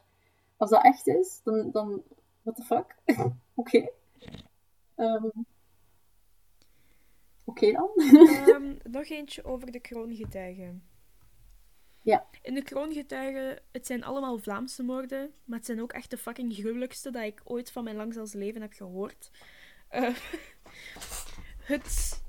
Als 0.57 0.69
dat 0.69 0.83
echt 0.83 1.07
is, 1.07 1.41
dan, 1.43 1.71
dan 1.71 2.03
what 2.41 2.55
the 2.55 2.63
fuck? 2.63 2.95
Oké. 3.55 3.89
Um, 4.95 5.31
Oké 7.49 7.71
dan. 7.71 7.89
um, 8.47 8.77
nog 8.91 9.09
eentje 9.09 9.43
over 9.43 9.71
de 9.71 9.80
kroongetuigen. 9.80 10.84
Ja. 12.01 12.27
In 12.41 12.53
de 12.53 12.63
kroongetuigen, 12.63 13.61
het 13.71 13.85
zijn 13.85 14.03
allemaal 14.03 14.38
Vlaamse 14.38 14.84
moorden, 14.84 15.34
maar 15.43 15.57
het 15.57 15.65
zijn 15.65 15.81
ook 15.81 15.93
echt 15.93 16.09
de 16.09 16.17
fucking 16.17 16.53
gruwelijkste 16.53 17.11
dat 17.11 17.23
ik 17.23 17.41
ooit 17.43 17.71
van 17.71 17.84
mijn 17.84 17.95
langzaams 17.95 18.34
leven 18.34 18.61
heb 18.61 18.73
gehoord. 18.73 19.31
Uh, 19.91 20.09
het... 21.73 22.21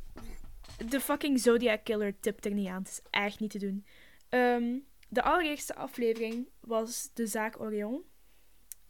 De 0.87 1.01
fucking 1.01 1.41
Zodiac 1.41 1.85
Killer 1.85 2.21
tipt 2.21 2.45
er 2.45 2.55
niet 2.55 2.69
aan. 2.69 2.83
Het 2.83 2.91
is 2.91 3.01
echt 3.11 3.41
niet 3.41 3.51
te 3.51 3.59
doen. 3.59 3.85
Um, 4.29 4.87
de 5.09 5.23
allereerste 5.23 5.75
aflevering 5.75 6.49
was 6.61 7.11
de 7.15 7.27
zaak 7.27 7.61
Orion. 7.61 8.03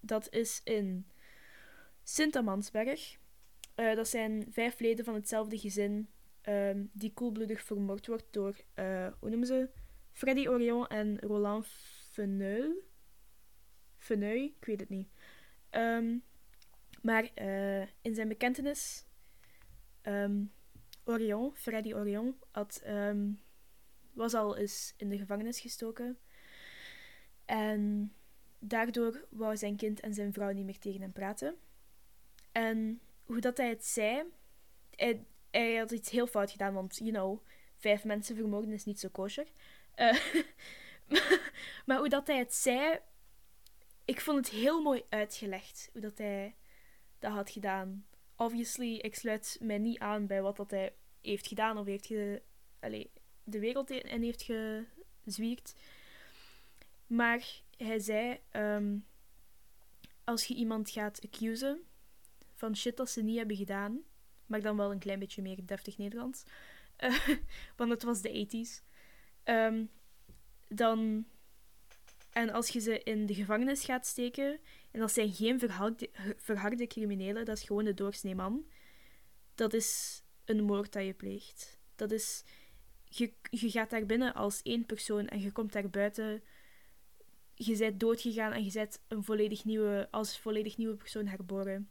Dat 0.01 0.33
is 0.33 0.61
in 0.65 1.07
Sint-Amansberg. 2.03 3.19
Uh, 3.77 3.95
dat 3.95 4.09
zijn 4.09 4.47
vijf 4.51 4.81
leden 4.81 5.05
van 5.05 5.15
hetzelfde 5.15 5.59
gezin 5.59 6.09
um, 6.49 6.91
die 6.93 7.13
koelbloedig 7.13 7.63
vermoord 7.63 8.07
wordt 8.07 8.27
door, 8.31 8.57
uh, 8.75 9.09
hoe 9.19 9.29
noemen 9.29 9.47
ze? 9.47 9.71
Freddy 10.13 10.47
Orion 10.47 10.87
en 10.87 11.19
Roland 11.19 11.67
Feneuil. 12.11 12.73
Feneuil, 13.97 14.45
ik 14.45 14.65
weet 14.65 14.81
het 14.81 14.89
niet. 14.89 15.09
Um, 15.71 16.23
maar 17.03 17.31
uh, 17.35 17.81
in 17.81 18.15
zijn 18.15 18.29
bekentenis, 18.29 19.05
um, 20.03 20.53
Orion, 21.05 21.57
Freddy 21.57 21.93
Orion, 21.93 22.39
had, 22.51 22.83
was 24.13 24.35
al 24.35 24.57
eens 24.57 24.95
in 24.97 25.09
de 25.09 25.19
gevangenis 25.19 25.61
gestoken. 25.61 26.19
En 27.45 28.13
daardoor 28.59 29.27
wou 29.31 29.57
zijn 29.57 29.77
kind 29.77 30.01
en 30.01 30.15
zijn 30.15 30.33
vrouw 30.33 30.53
niet 30.53 30.65
meer 30.65 30.79
tegen 30.79 31.01
hem 31.01 31.13
praten. 31.13 31.57
En 32.53 33.01
hoe 33.25 33.41
dat 33.41 33.57
hij 33.57 33.69
het 33.69 33.85
zei, 33.85 34.25
hij, 34.97 35.27
hij 35.51 35.77
had 35.77 35.91
iets 35.91 36.11
heel 36.11 36.27
fout 36.27 36.51
gedaan, 36.51 36.75
want, 36.75 36.97
you 36.97 37.11
know, 37.11 37.47
vijf 37.77 38.05
mensen 38.05 38.37
vermoorden 38.37 38.73
is 38.73 38.85
niet 38.85 39.01
zo 39.01 39.09
kosher. 39.13 39.47
Uh, 39.97 40.19
maar 41.87 41.99
hoe 41.99 42.09
dat 42.09 42.27
hij 42.27 42.39
het 42.39 42.55
zei, 42.55 42.99
ik 44.05 44.21
vond 44.21 44.37
het 44.47 44.55
heel 44.55 44.83
mooi 44.83 45.03
uitgelegd 45.09 45.89
hoe 45.93 46.01
dat 46.01 46.19
hij 46.19 46.55
dat 47.19 47.33
had 47.33 47.51
gedaan. 47.51 48.07
Obviously, 48.37 48.95
ik 48.95 49.15
sluit 49.15 49.59
mij 49.61 49.79
niet 49.79 49.99
aan 49.99 50.27
bij 50.27 50.43
wat 50.43 50.57
dat 50.57 50.71
hij 50.71 50.95
heeft 51.21 51.47
gedaan 51.47 51.79
of 51.79 51.87
heeft 51.87 52.07
ge, 52.07 52.43
allez, 52.81 53.07
de 53.45 53.59
wereld 53.59 53.91
in 53.91 54.23
heeft 54.23 54.49
gezwierd. 55.25 55.75
Maar 57.07 57.63
hij 57.77 57.99
zei: 57.99 58.41
um, 58.53 59.07
als 60.25 60.45
je 60.45 60.55
iemand 60.55 60.91
gaat 60.91 61.21
accusen 61.25 61.83
van 62.55 62.77
shit 62.77 62.97
dat 62.97 63.11
ze 63.11 63.23
niet 63.23 63.37
hebben 63.37 63.57
gedaan, 63.57 64.03
maar 64.51 64.61
dan 64.61 64.77
wel 64.77 64.91
een 64.91 64.99
klein 64.99 65.19
beetje 65.19 65.43
meer 65.43 65.67
deftig 65.67 65.99
Nederlands, 65.99 66.45
uh, 66.99 67.19
want 67.77 67.91
het 67.91 68.03
was 68.03 68.21
de 68.21 68.47
80s. 68.47 68.85
Um, 69.45 69.91
dan. 70.69 71.27
En 72.31 72.51
als 72.51 72.69
je 72.69 72.81
ze 72.81 73.03
in 73.03 73.27
de 73.27 73.35
gevangenis 73.35 73.85
gaat 73.85 74.07
steken, 74.07 74.61
en 74.91 75.01
dat 75.01 75.13
zijn 75.13 75.33
geen 75.33 75.59
verharde, 75.59 76.11
verharde 76.37 76.87
criminelen, 76.87 77.45
dat 77.45 77.57
is 77.57 77.63
gewoon 77.63 77.85
de 77.85 77.95
doorsnee 77.95 78.35
man, 78.35 78.67
dat 79.55 79.75
is 79.75 80.23
een 80.45 80.65
moord 80.65 80.93
dat 80.93 81.05
je 81.05 81.15
pleegt. 81.15 81.79
Dat 81.97 82.13
is. 82.13 82.45
Je, 83.05 83.33
je 83.51 83.71
gaat 83.71 83.91
daar 83.91 84.07
binnen 84.07 84.35
als 84.35 84.63
één 84.63 84.87
persoon 84.87 85.29
en 85.29 85.41
je 85.41 85.53
komt 85.53 85.73
daar 85.73 85.91
buiten. 85.91 86.43
Je 87.55 87.77
bent 87.77 88.01
doodgegaan 88.01 88.53
en 88.53 88.65
je 88.65 88.73
bent 88.73 89.01
een 89.09 89.25
volledig 89.25 89.65
nieuwe, 89.65 90.09
als 90.11 90.39
volledig 90.39 90.77
nieuwe 90.77 90.97
persoon 90.97 91.27
herboren. 91.27 91.91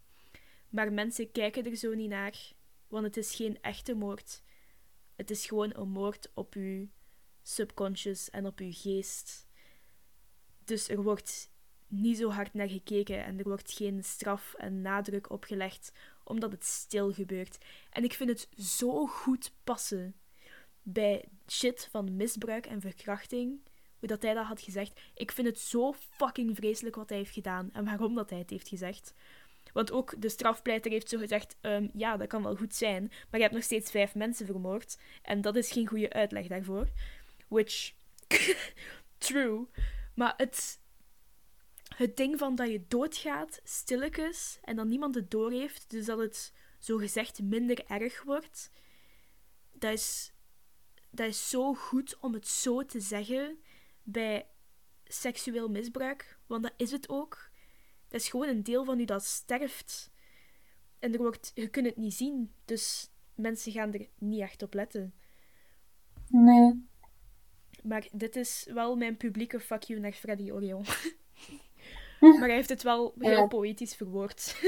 Maar 0.70 0.94
mensen 0.94 1.32
kijken 1.32 1.66
er 1.66 1.76
zo 1.76 1.94
niet 1.94 2.10
naar, 2.10 2.52
want 2.88 3.06
het 3.06 3.18
is 3.18 3.36
geen 3.36 3.62
echte 3.62 3.94
moord. 3.94 4.44
Het 5.16 5.30
is 5.30 5.46
gewoon 5.46 5.76
een 5.76 5.90
moord 5.90 6.32
op 6.34 6.54
je 6.54 6.88
subconscious 7.42 8.30
en 8.30 8.46
op 8.46 8.60
je 8.60 8.74
geest. 8.74 9.48
Dus 10.64 10.90
er 10.90 11.04
wordt 11.04 11.52
niet 11.88 12.18
zo 12.18 12.30
hard 12.30 12.54
naar 12.54 12.70
gekeken 12.70 13.24
en 13.24 13.38
er 13.38 13.44
wordt 13.44 13.72
geen 13.72 14.04
straf 14.04 14.54
en 14.54 14.82
nadruk 14.82 15.30
opgelegd 15.30 15.92
omdat 16.24 16.52
het 16.52 16.66
stil 16.66 17.14
gebeurt. 17.14 17.58
En 17.90 18.04
ik 18.04 18.14
vind 18.14 18.30
het 18.30 18.48
zo 18.66 19.08
goed 19.08 19.54
passen 19.64 20.16
bij 20.82 21.26
shit 21.48 21.88
van 21.92 22.16
misbruik 22.16 22.66
en 22.66 22.82
verkrachting, 22.82 23.60
hoe 24.00 24.08
dat 24.08 24.22
hij 24.22 24.34
dat 24.34 24.46
had 24.46 24.62
gezegd. 24.62 25.00
Ik 25.14 25.32
vind 25.32 25.48
het 25.48 25.60
zo 25.60 25.94
fucking 25.94 26.56
vreselijk 26.56 26.96
wat 26.96 27.10
hij 27.10 27.18
heeft 27.18 27.34
gedaan 27.34 27.70
en 27.74 27.86
waarom 27.86 28.16
dat 28.16 28.30
hij 28.30 28.40
het 28.40 28.50
heeft 28.50 28.68
gezegd. 28.68 29.14
Want 29.74 29.92
ook 29.92 30.22
de 30.22 30.30
strafpleiter 30.30 30.92
heeft 30.92 31.10
zo 31.10 31.18
gezegd: 31.18 31.56
um, 31.62 31.90
ja, 31.94 32.18
dat 32.18 32.28
kan 32.28 32.44
wel 32.44 32.56
goed 32.56 32.76
zijn, 32.76 33.08
maar 33.08 33.40
je 33.40 33.42
hebt 33.42 33.54
nog 33.54 33.64
steeds 33.64 33.92
vijf 33.92 34.16
mensen 34.16 34.46
vermoord. 34.46 34.98
En 35.22 35.42
dat 35.42 35.56
is 35.56 35.72
geen 35.72 35.88
goede 35.88 36.14
uitleg 36.14 36.48
daarvoor. 36.48 36.88
Which. 37.48 37.94
true. 39.18 39.68
Maar 40.16 40.34
het. 40.38 40.80
Het 41.96 42.18
ding 42.18 42.38
van 42.40 42.56
dat 42.56 42.70
je 42.70 42.86
doodgaat, 42.88 43.60
stilletjes, 43.64 44.60
en 44.62 44.76
dan 44.76 44.88
niemand 44.88 45.16
het 45.16 45.32
door 45.32 45.52
heeft, 45.52 45.90
dus 45.90 46.06
dat 46.06 46.18
het 46.18 46.54
zo 46.80 46.98
gezegd 46.98 47.42
minder 47.42 47.86
erg 47.86 48.24
wordt, 48.24 48.72
dat 49.72 49.92
is, 49.92 50.34
dat 51.10 51.28
is 51.28 51.50
zo 51.50 51.74
goed 51.74 52.18
om 52.20 52.34
het 52.34 52.48
zo 52.48 52.86
te 52.86 53.00
zeggen 53.00 53.60
bij 54.04 54.48
seksueel 55.06 55.70
misbruik, 55.70 56.38
want 56.48 56.64
dat 56.64 56.74
is 56.78 56.92
het 56.92 57.10
ook. 57.10 57.49
Dat 58.10 58.22
is 58.22 58.30
gewoon 58.30 58.48
een 58.48 58.64
deel 58.64 58.86
van 58.86 59.00
u 59.00 59.06
dat 59.06 59.24
sterft. 59.24 60.12
En 61.00 61.14
er 61.14 61.18
wordt, 61.18 61.52
je 61.54 61.68
kunt 61.68 61.86
het 61.86 61.98
niet 61.98 62.14
zien, 62.14 62.52
dus 62.66 63.12
mensen 63.36 63.72
gaan 63.72 63.94
er 63.94 64.08
niet 64.18 64.42
echt 64.42 64.64
op 64.64 64.74
letten. 64.74 65.14
Nee. 66.28 66.88
Maar 67.84 68.08
dit 68.12 68.36
is 68.36 68.70
wel 68.74 68.96
mijn 68.96 69.18
publieke 69.18 69.60
fuck 69.60 69.84
you 69.84 70.00
naar 70.00 70.12
Freddy 70.12 70.52
Orion. 70.52 70.84
maar 72.20 72.40
hij 72.48 72.56
heeft 72.56 72.70
het 72.70 72.84
wel 72.84 73.14
heel 73.18 73.32
ja. 73.32 73.48
poëtisch 73.48 73.96
verwoord. 73.96 74.62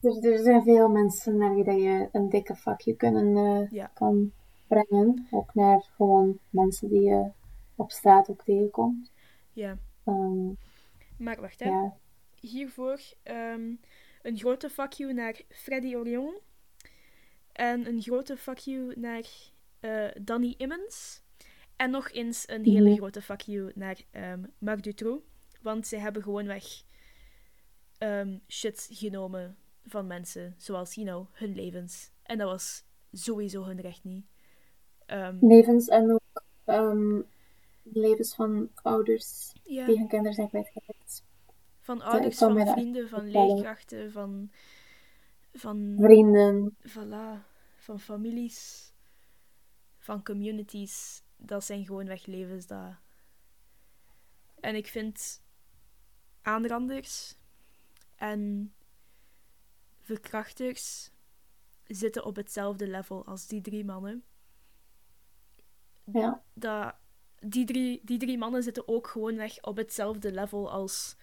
Dus 0.00 0.24
er 0.24 0.38
zijn 0.38 0.62
veel 0.62 0.88
mensen 0.88 1.36
naar 1.36 1.54
wie 1.54 1.64
dat 1.64 1.80
je 1.80 2.08
een 2.12 2.28
dikke 2.28 2.54
fuck 2.54 2.80
you 2.80 2.96
kunnen, 2.96 3.36
uh, 3.36 3.70
ja. 3.70 3.86
kan 3.94 4.32
brengen. 4.66 5.26
Ook 5.30 5.54
naar 5.54 5.82
gewoon 5.96 6.38
mensen 6.50 6.88
die 6.88 7.02
je 7.02 7.30
op 7.74 7.90
straat 7.90 8.30
ook 8.30 8.42
tegenkomt. 8.42 9.12
Ja. 9.52 9.78
Um, 10.04 10.58
maar 11.20 11.40
wacht, 11.40 11.60
hè. 11.60 11.68
Ja. 11.68 11.96
Hiervoor 12.40 13.00
um, 13.24 13.80
een 14.22 14.38
grote 14.38 14.70
fuck 14.70 14.92
you 14.92 15.12
naar 15.12 15.40
Freddy 15.48 15.94
Orion. 15.94 16.34
En 17.52 17.86
een 17.86 18.02
grote 18.02 18.36
fuck 18.36 18.58
you 18.58 19.00
naar 19.00 19.24
uh, 19.80 20.08
Danny 20.20 20.54
Immens. 20.56 21.22
En 21.76 21.90
nog 21.90 22.10
eens 22.10 22.48
een 22.48 22.64
hele 22.64 22.80
mm 22.80 22.86
-hmm. 22.86 22.96
grote 22.96 23.22
fuck 23.22 23.40
you 23.40 23.72
naar 23.74 24.00
um, 24.12 24.52
Marc 24.58 24.82
Dutroux. 24.82 25.24
Want 25.60 25.86
zij 25.86 25.98
hebben 25.98 26.22
gewoonweg 26.22 26.82
um, 27.98 28.40
shit 28.48 28.88
genomen 28.92 29.56
van 29.84 30.06
mensen, 30.06 30.54
zoals, 30.58 30.94
you 30.94 31.06
know, 31.06 31.26
hun 31.32 31.54
levens. 31.54 32.10
En 32.22 32.38
dat 32.38 32.50
was 32.50 32.84
sowieso 33.12 33.64
hun 33.64 33.80
recht 33.80 34.04
niet. 34.04 34.26
Ehm, 35.06 35.36
Levens 35.40 35.88
en 35.88 36.12
ook 36.12 36.42
ehm, 36.64 37.20
levens 37.82 38.34
van 38.34 38.70
ouders 38.74 39.52
ja, 39.64 39.86
die 39.86 39.98
hun 39.98 40.08
kinderen 40.08 40.34
zijn 40.34 40.48
kwijtgeraakt. 40.48 41.24
van 41.80 42.00
ouders, 42.00 42.38
van 42.38 42.66
vrienden, 42.66 43.08
van 43.08 43.30
leerkrachten, 43.30 44.12
van, 44.12 44.50
van, 45.52 45.96
Vrienden. 45.98 46.76
voilà, 46.88 47.44
van 47.76 48.00
families, 48.00 48.92
van 49.98 50.22
communities. 50.22 51.22
Dat 51.36 51.64
zijn 51.64 51.84
gewoonweg 51.84 52.26
levens 52.26 52.66
dat... 52.66 52.94
En 54.60 54.74
ik 54.74 54.86
vind 54.86 55.42
aanranders 56.42 57.36
en 58.16 58.72
verkrachters 60.00 61.10
zitten 61.86 62.24
op 62.24 62.36
hetzelfde 62.36 62.88
level 62.88 63.26
als 63.26 63.46
die 63.46 63.60
drie 63.60 63.84
mannen. 63.84 64.24
Ja. 66.04 66.42
Dat, 66.52 66.94
die, 67.40 67.64
drie, 67.64 68.00
die 68.04 68.18
drie 68.18 68.38
mannen 68.38 68.62
zitten 68.62 68.88
ook 68.88 69.06
gewoonweg 69.06 69.62
op 69.62 69.76
hetzelfde 69.76 70.32
level 70.32 70.70
als 70.70 71.16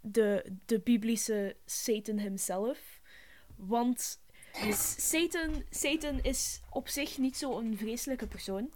de, 0.00 0.52
de 0.64 0.80
biblische 0.80 1.56
Satan 1.64 2.18
himself. 2.18 3.00
Want 3.56 4.20
Satan, 4.96 5.64
Satan 5.70 6.20
is 6.22 6.60
op 6.70 6.88
zich 6.88 7.18
niet 7.18 7.36
zo'n 7.36 7.76
vreselijke 7.76 8.26
persoon. 8.26 8.70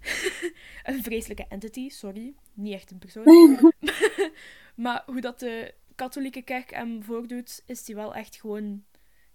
een 0.82 1.02
vreselijke 1.02 1.46
entity, 1.48 1.88
sorry. 1.88 2.34
Niet 2.52 2.74
echt 2.74 2.90
een 2.90 2.98
persoon. 2.98 3.72
maar 4.74 5.02
hoe 5.06 5.20
dat 5.20 5.40
de 5.40 5.74
katholieke 5.94 6.42
kerk 6.42 6.70
hem 6.70 7.02
voordoet, 7.02 7.62
is 7.66 7.86
hij 7.86 7.96
wel 7.96 8.14
echt 8.14 8.36
gewoon... 8.36 8.84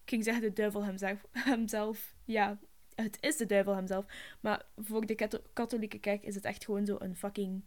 Ik 0.04 0.12
ging 0.12 0.24
zeggen 0.24 0.44
de 0.44 0.54
duivel 0.54 0.84
hemzelf. 0.84 1.26
hemzelf. 1.32 2.16
Ja, 2.26 2.60
het 2.96 3.18
is 3.22 3.38
de 3.38 3.46
duivel 3.46 3.76
hemzelf. 3.76 4.06
Maar 4.40 4.66
voor 4.78 5.06
de 5.06 5.16
katho- 5.16 5.42
katholieke 5.54 6.00
kerk 6.00 6.24
is 6.24 6.36
het 6.36 6.46
echt 6.46 6.66
gewoon 6.66 6.86
zo 6.86 6.96
een 7.00 7.16
fucking... 7.16 7.64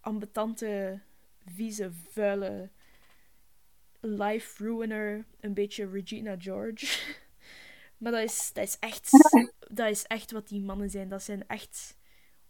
ambetante, 0.00 1.00
vieze, 1.46 1.90
vuile... 1.92 2.70
life 4.00 4.64
ruiner. 4.64 5.24
Een 5.40 5.54
beetje 5.54 5.90
Regina 5.90 6.34
George. 6.38 7.14
maar 7.98 8.12
dat 8.12 8.22
is, 8.22 8.50
dat 8.52 8.64
is 8.64 8.78
echt... 8.78 9.10
dat 9.80 9.90
is 9.90 10.02
echt 10.06 10.30
wat 10.30 10.48
die 10.48 10.60
mannen 10.60 10.90
zijn. 10.90 11.08
Dat 11.08 11.22
zijn 11.22 11.48
echt 11.48 11.96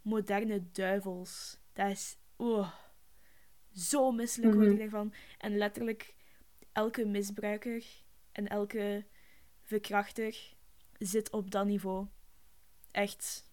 moderne 0.02 0.70
duivels. 0.72 1.58
Dat 1.72 1.90
is... 1.90 2.16
Oh, 2.36 2.72
zo 3.72 4.12
misselijk 4.12 4.54
word 4.54 4.66
ik 4.66 4.72
Mhm. 4.72 4.80
daarvan. 4.80 5.14
En 5.38 5.56
letterlijk 5.56 6.14
elke 6.72 7.04
misbruiker 7.04 7.84
en 8.32 8.48
elke 8.48 9.04
verkrachter 9.62 10.53
zit 11.06 11.30
op 11.30 11.50
dat 11.50 11.66
niveau. 11.66 12.06
Echt. 12.90 13.44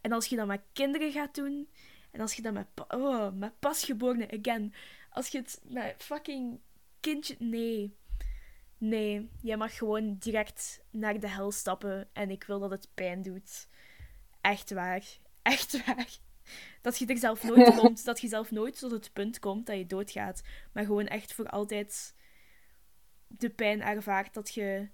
En 0.00 0.12
als 0.12 0.26
je 0.26 0.36
dat 0.36 0.46
met 0.46 0.62
kinderen 0.72 1.12
gaat 1.12 1.34
doen, 1.34 1.68
en 2.10 2.20
als 2.20 2.34
je 2.34 2.42
dat 2.42 2.52
met, 2.52 2.74
pa- 2.74 2.96
oh, 2.96 3.32
met 3.32 3.58
pasgeborenen, 3.58 4.30
again, 4.40 4.74
als 5.10 5.28
je 5.28 5.38
het 5.38 5.60
met 5.64 5.94
fucking 5.98 6.60
kindje, 7.00 7.36
nee. 7.38 7.96
Nee, 8.78 9.30
jij 9.42 9.56
mag 9.56 9.76
gewoon 9.76 10.16
direct 10.18 10.84
naar 10.90 11.20
de 11.20 11.28
hel 11.28 11.50
stappen 11.52 12.08
en 12.12 12.30
ik 12.30 12.44
wil 12.44 12.58
dat 12.60 12.70
het 12.70 12.88
pijn 12.94 13.22
doet. 13.22 13.68
Echt 14.40 14.70
waar. 14.70 15.04
Echt 15.42 15.86
waar. 15.86 16.08
Dat 16.80 16.98
je 16.98 17.06
er 17.06 17.18
zelf 17.18 17.42
nooit 17.42 17.74
komt, 17.80 18.04
dat 18.04 18.20
je 18.20 18.28
zelf 18.28 18.50
nooit 18.50 18.78
tot 18.78 18.90
het 18.90 19.12
punt 19.12 19.38
komt 19.38 19.66
dat 19.66 19.76
je 19.76 19.86
doodgaat, 19.86 20.42
maar 20.72 20.84
gewoon 20.84 21.06
echt 21.06 21.32
voor 21.32 21.48
altijd 21.48 22.14
de 23.26 23.50
pijn 23.50 23.82
ervaart 23.82 24.34
dat 24.34 24.54
je 24.54 24.88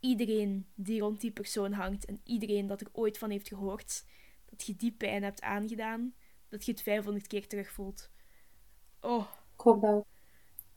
iedereen 0.00 0.66
die 0.74 1.00
rond 1.00 1.20
die 1.20 1.30
persoon 1.30 1.72
hangt 1.72 2.04
en 2.04 2.20
iedereen 2.24 2.66
dat 2.66 2.80
er 2.80 2.88
ooit 2.92 3.18
van 3.18 3.30
heeft 3.30 3.48
gehoord, 3.48 4.04
dat 4.44 4.62
je 4.66 4.76
die 4.76 4.92
pijn 4.92 5.22
hebt 5.22 5.40
aangedaan, 5.42 6.14
dat 6.48 6.64
je 6.64 6.72
het 6.72 6.82
500 6.82 7.26
keer 7.26 7.46
terugvoelt. 7.48 8.10
Oh, 9.00 9.26
Ik 9.54 9.60
hoop 9.60 9.80
dat 9.80 9.90
ook. 9.94 10.06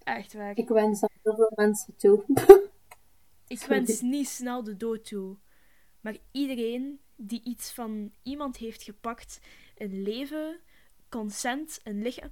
echt 0.03 0.33
waar. 0.33 0.57
Ik 0.57 0.67
wens 0.67 0.99
dat 0.99 1.11
heel 1.23 1.35
veel 1.35 1.51
mensen 1.55 1.95
toe. 1.95 2.23
Ik 3.47 3.59
wens 3.59 4.01
niet 4.01 4.27
snel 4.27 4.63
de 4.63 4.77
dood 4.77 5.05
toe. 5.05 5.37
Maar 6.01 6.17
iedereen 6.31 6.99
die 7.15 7.43
iets 7.43 7.71
van 7.73 8.11
iemand 8.23 8.57
heeft 8.57 8.83
gepakt, 8.83 9.39
een 9.77 10.01
leven, 10.01 10.59
consent, 11.09 11.79
een 11.83 12.01
lichaam. 12.01 12.31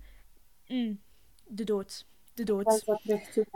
Mm, 0.67 1.01
de 1.47 1.63
dood. 1.63 2.07
De 2.33 2.43
dood. 2.43 2.85
dat 2.85 3.01
terug 3.03 3.29
toe. 3.31 3.47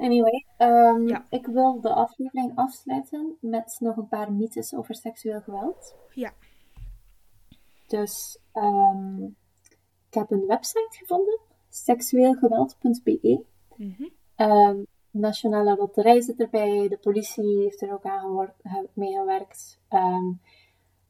Anyway, 0.00 0.44
ehm, 0.56 1.08
Ja. 1.08 1.26
ik 1.30 1.46
wil 1.46 1.80
de 1.80 1.94
aflevering 1.94 2.52
afsluiten 2.54 3.36
met 3.40 3.76
nog 3.80 3.96
een 3.96 4.08
paar 4.08 4.32
mythes 4.32 4.74
over 4.74 4.94
seksueel 4.94 5.40
geweld. 5.40 5.94
Ja. 6.14 6.32
Dus 7.86 8.38
ehm, 8.52 9.22
ik 10.08 10.14
heb 10.14 10.30
een 10.30 10.46
website 10.46 10.88
gevonden, 10.90 11.40
seksueelgeweld.be. 11.68 13.44
Mhm. 13.76 14.08
Ehm, 14.34 14.82
Nationale 15.10 15.76
Loterij 15.76 16.20
zit 16.20 16.40
erbij, 16.40 16.88
de 16.88 16.98
politie 16.98 17.58
heeft 17.58 17.82
er 17.82 17.92
ook 17.92 18.04
aan 18.04 18.52
meegewerkt. 18.92 19.80
Ehm, 19.88 20.32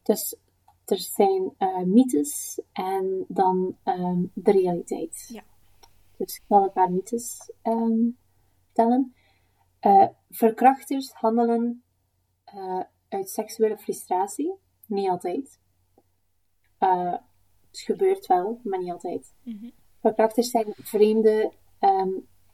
dus 0.03 0.37
er 0.85 0.99
zijn 0.99 1.55
eh, 1.59 1.83
mythes 1.83 2.61
en 2.73 3.25
dan 3.29 3.77
de 4.35 4.51
realiteit. 4.53 5.29
Ja. 5.33 5.43
Dus 6.17 6.37
ik 6.37 6.43
zal 6.49 6.63
een 6.65 6.73
paar 6.73 6.91
mythes 6.91 7.53
vertellen. 8.73 9.15
Eh, 9.81 10.09
verkrachters 10.31 11.13
handelen 11.13 11.83
eh, 12.45 12.81
uit 13.09 13.31
seksuele 13.31 13.79
frustratie. 13.79 14.55
Niet 14.87 15.09
altijd. 15.09 15.61
Eh, 16.79 17.15
het 17.71 17.81
gebeurt 17.81 18.27
wel, 18.27 18.61
maar 18.63 18.79
niet 18.79 18.93
altijd. 18.93 19.35
Mhm. 19.43 19.71
Verkrachters 20.01 20.51
zijn 20.51 20.75
vreemde 20.77 21.53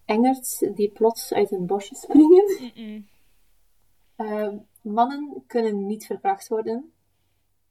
engerts 0.04 0.58
die 0.74 0.90
plots 0.90 1.32
uit 1.32 1.50
een 1.50 1.66
bosje 1.66 1.94
springen. 1.94 3.06
Ehm, 4.16 4.58
mannen 4.82 5.44
kunnen 5.46 5.86
niet 5.86 6.06
verkracht 6.06 6.48
worden. 6.48 6.92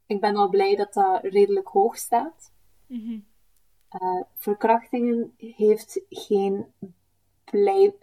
Ik 0.05 0.19
ben 0.21 0.35
al 0.35 0.49
blij 0.49 0.75
dat 0.75 0.93
dat 0.93 1.23
redelijk 1.23 1.67
hoog 1.67 1.97
staat. 1.97 2.53
Mhm. 2.87 3.19
Verkrachtingen 4.35 5.33
heeft 5.37 6.01
geen 6.09 6.65
blijf... 7.51 7.93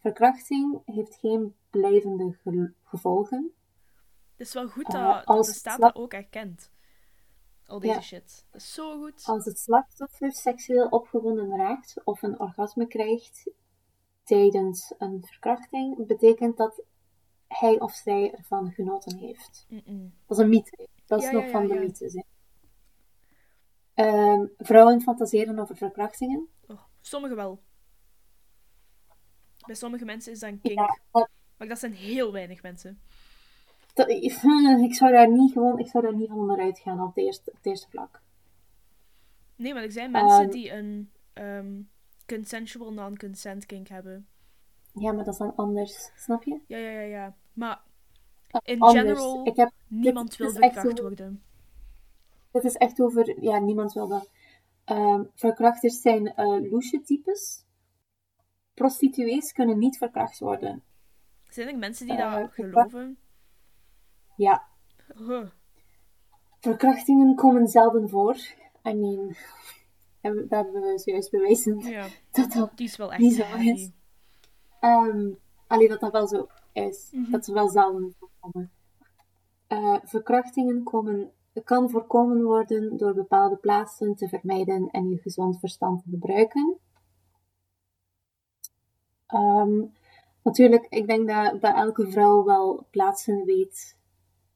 verkrachting 0.00 0.82
heeft 0.84 1.14
geen 1.14 1.54
blijvende 1.70 2.32
ge- 2.42 2.72
gevolgen. 2.84 3.52
Het 4.36 4.46
is 4.46 4.52
wel 4.54 4.68
goed 4.68 4.84
Eh, 4.84 4.92
dat, 5.14 5.26
dat 5.26 5.44
de 5.44 5.52
staat 5.52 5.80
dat 5.80 5.94
ook 5.94 6.12
erkent. 6.12 6.70
Al 7.66 7.80
deze 7.80 7.94
Ja. 7.94 8.00
shit. 8.00 8.46
Dat 8.50 8.60
is 8.60 8.72
zo 8.72 8.98
goed. 8.98 9.24
Als 9.24 9.44
het 9.44 9.58
slachtoffer 9.58 10.32
seksueel 10.32 10.88
opgewonden 10.88 11.56
raakt 11.56 12.00
of 12.04 12.22
een 12.22 12.40
orgasme 12.40 12.86
krijgt 12.86 13.50
tijdens 14.22 14.94
een 14.98 15.24
verkrachting, 15.26 16.06
betekent 16.06 16.56
dat 16.56 16.82
hij 17.48 17.80
of 17.80 17.92
zij 17.94 18.32
ervan 18.34 18.70
genoten 18.72 19.18
heeft. 19.18 19.66
Dat 20.26 20.38
is 20.38 20.44
een 20.44 20.48
mythe. 20.48 20.88
Dat 21.06 21.18
is 21.18 21.24
Ja, 21.24 21.32
nog 21.32 21.44
ja, 21.44 21.50
van 21.50 21.66
de 21.66 21.74
mythes. 21.74 22.22
Ehm, 23.94 24.46
vrouwen 24.58 25.00
fantaseren 25.00 25.58
over 25.58 25.76
verkrachtingen. 25.76 26.48
Oh, 26.66 26.80
sommigen 27.00 27.36
wel. 27.36 27.62
Bij 29.66 29.74
sommige 29.74 30.04
mensen 30.04 30.32
is 30.32 30.38
dat 30.38 30.50
een 30.50 30.60
kink. 30.60 30.78
Ja, 30.78 30.98
dat- 31.10 31.28
Maar 31.56 31.68
dat 31.68 31.78
zijn 31.78 31.92
heel 31.92 32.32
weinig 32.32 32.62
mensen. 32.62 33.00
dat- 33.94 34.08
ik 34.88 34.94
zou 34.94 35.12
daar 35.12 35.30
niet 35.30 35.52
gewoon, 35.52 35.78
ik 35.78 35.86
zou 35.88 36.04
daar 36.04 36.14
niet 36.14 36.28
van 36.28 36.38
onderuit 36.38 36.78
gaan 36.78 37.00
op, 37.00 37.14
de 37.14 37.22
eerste, 37.24 37.50
op 37.50 37.56
het 37.56 37.66
eerste 37.66 37.88
vlak. 37.90 38.20
Nee, 39.56 39.74
maar 39.74 39.82
er 39.82 39.92
zijn 39.92 40.10
mensen 40.10 40.40
Ehm. 40.42 40.50
die 40.50 40.72
een 40.72 41.10
ehm, 41.32 41.80
consensual 42.26 42.92
non-consent 42.92 43.66
kink 43.66 43.88
hebben. 43.88 44.26
Ja, 44.92 45.12
maar 45.12 45.24
dat 45.24 45.32
is 45.32 45.38
dan 45.40 45.56
anders, 45.56 46.10
snap 46.16 46.42
je? 46.42 46.60
Ja, 46.66 46.76
ja, 46.78 46.88
ja, 46.90 47.00
ja. 47.00 47.34
Maar 47.52 47.82
in 48.64 48.80
anders. 48.80 49.00
general, 49.02 49.44
heb, 49.54 49.70
niemand 49.88 50.28
dit 50.28 50.38
wil 50.38 50.50
verkracht 50.50 51.00
worden. 51.00 51.42
Het 52.52 52.64
is 52.64 52.74
echt 52.74 53.00
over, 53.00 53.42
ja, 53.42 53.58
niemand 53.58 53.92
wil 53.92 54.08
dat. 54.08 54.28
Ehm, 54.84 55.24
verkrachters 55.34 56.00
zijn 56.00 56.34
eh 56.34 56.70
loesje 56.70 57.00
types. 57.02 57.64
Prostituees 58.80 59.52
kunnen 59.52 59.78
niet 59.78 59.96
verkracht 59.98 60.38
worden. 60.38 60.82
Zijn 61.48 61.68
er 61.68 61.78
mensen 61.78 62.06
die 62.06 62.16
Eh, 62.16 62.22
dat 62.32 62.54
verkracht- 62.54 62.90
geloven? 62.90 63.18
Ja, 64.36 64.62
Huh. 65.16 65.46
verkrachtingen 66.60 67.34
komen 67.34 67.66
zelden 67.68 68.08
voor. 68.08 68.34
I 68.84 68.94
mean, 68.94 69.36
dat 70.20 70.50
hebben 70.50 70.82
we 70.82 70.98
zojuist 70.98 71.30
bewezen 71.30 71.78
Ja, 71.78 72.06
dat 72.30 72.52
dat, 72.52 72.76
die 72.76 72.86
is 72.86 72.96
wel 72.96 73.12
echt 73.12 73.20
Die 73.20 73.30
zo 73.32 73.42
heavy. 73.42 73.68
is. 73.68 73.90
ehm 74.80 75.30
allee, 75.66 75.88
dat 75.88 76.00
dat 76.00 76.12
wel 76.12 76.26
zo 76.26 76.46
is. 76.72 77.08
Mhm. 77.12 77.30
Dat 77.30 77.44
ze 77.44 77.52
wel 77.52 77.68
zelden 77.68 78.14
voorkomen. 78.18 78.70
Eh, 79.66 79.96
verkrachtingen 80.02 80.82
komen, 80.82 81.30
kan 81.64 81.90
voorkomen 81.90 82.42
worden 82.42 82.96
door 82.96 83.14
bepaalde 83.14 83.56
plaatsen 83.56 84.14
te 84.14 84.28
vermijden 84.28 84.88
en 84.90 85.08
je 85.08 85.18
gezond 85.18 85.58
verstand 85.58 86.02
te 86.02 86.10
gebruiken. 86.10 86.76
Ehm, 89.26 89.84
natuurlijk, 90.42 90.86
ik 90.88 91.06
denk 91.06 91.28
dat, 91.28 91.60
dat 91.60 91.74
elke 91.74 92.10
vrouw 92.10 92.44
wel 92.44 92.86
plaatsen 92.90 93.44
weet 93.44 93.98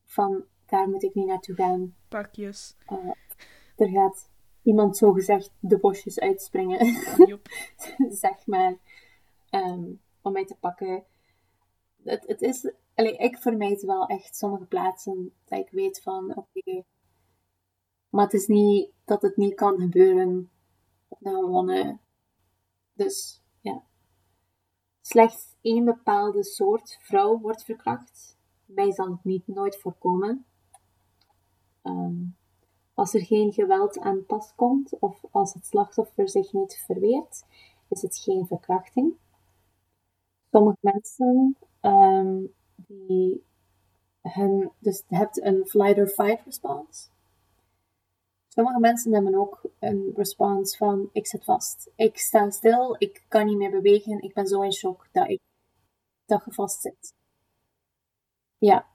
van 0.04 0.44
daar 0.66 0.88
moet 0.88 1.02
ik 1.02 1.14
niet 1.14 1.26
naartoe 1.26 1.54
gaan. 1.54 1.94
Pakjes. 2.08 2.76
Uh, 2.92 3.10
er 3.76 3.88
gaat 3.88 4.30
iemand 4.62 4.96
zogezegd 4.96 5.52
de 5.60 5.78
bosjes 5.78 6.18
uitspringen. 6.18 6.86
Zeg 8.22 8.46
maar. 8.46 8.78
Ehm, 9.50 9.92
om 10.22 10.32
mij 10.32 10.44
te 10.44 10.56
pakken. 10.60 11.04
Het, 12.02 12.26
het 12.26 12.42
is, 12.42 12.72
allee, 12.94 13.16
ik 13.16 13.38
vermijd 13.38 13.82
wel 13.82 14.06
echt 14.06 14.36
sommige 14.36 14.64
plaatsen 14.64 15.32
dat 15.44 15.58
ik 15.58 15.70
weet 15.70 16.02
van 16.02 16.36
oké. 16.36 16.82
maar 18.08 18.24
het 18.24 18.34
is 18.34 18.46
niet 18.46 18.90
dat 19.04 19.22
het 19.22 19.36
niet 19.36 19.54
kan 19.54 19.80
gebeuren 19.80 20.50
op 21.08 21.18
een 21.26 21.34
gewone. 21.34 21.98
Dus. 22.92 23.39
Slechts 25.12 25.56
één 25.60 25.84
bepaalde 25.84 26.44
soort 26.44 26.98
vrouw 27.00 27.38
wordt 27.38 27.64
verkracht. 27.64 28.36
Mij 28.64 28.92
zal 28.92 29.10
het 29.10 29.24
niet 29.24 29.46
nooit 29.46 29.76
voorkomen. 29.76 30.44
Um, 31.82 32.36
als 32.94 33.14
er 33.14 33.24
geen 33.24 33.52
geweld 33.52 33.98
aan 33.98 34.26
pas 34.26 34.54
komt 34.54 34.98
of 34.98 35.24
als 35.30 35.54
het 35.54 35.66
slachtoffer 35.66 36.28
zich 36.28 36.52
niet 36.52 36.82
verweert, 36.86 37.44
is 37.88 38.02
het 38.02 38.18
geen 38.18 38.46
verkrachting. 38.46 39.14
Sommige 40.50 40.78
mensen 40.80 41.56
um, 41.80 42.54
die 42.76 43.44
hun, 44.22 44.70
dus 44.78 45.04
hebt 45.08 45.42
een 45.42 45.66
flight 45.66 45.98
or 45.98 46.08
fight 46.08 46.44
response. 46.44 47.08
Sommige 48.54 48.80
mensen 48.80 49.12
hebben 49.12 49.34
ook 49.34 49.60
een 49.78 50.12
response 50.14 50.76
van 50.76 51.08
ik 51.12 51.26
zit 51.26 51.44
vast. 51.44 51.90
Ik 51.96 52.18
sta 52.18 52.50
stil, 52.50 52.96
ik 52.98 53.24
kan 53.28 53.46
niet 53.46 53.56
meer 53.56 53.70
bewegen, 53.70 54.22
ik 54.22 54.34
ben 54.34 54.46
zo 54.46 54.62
in 54.62 54.72
shock 54.72 55.08
dat 55.12 55.28
ik 55.28 55.40
dat 56.26 56.44
je 56.44 56.52
vast 56.52 56.80
zit. 56.80 57.14
Ja, 58.58 58.86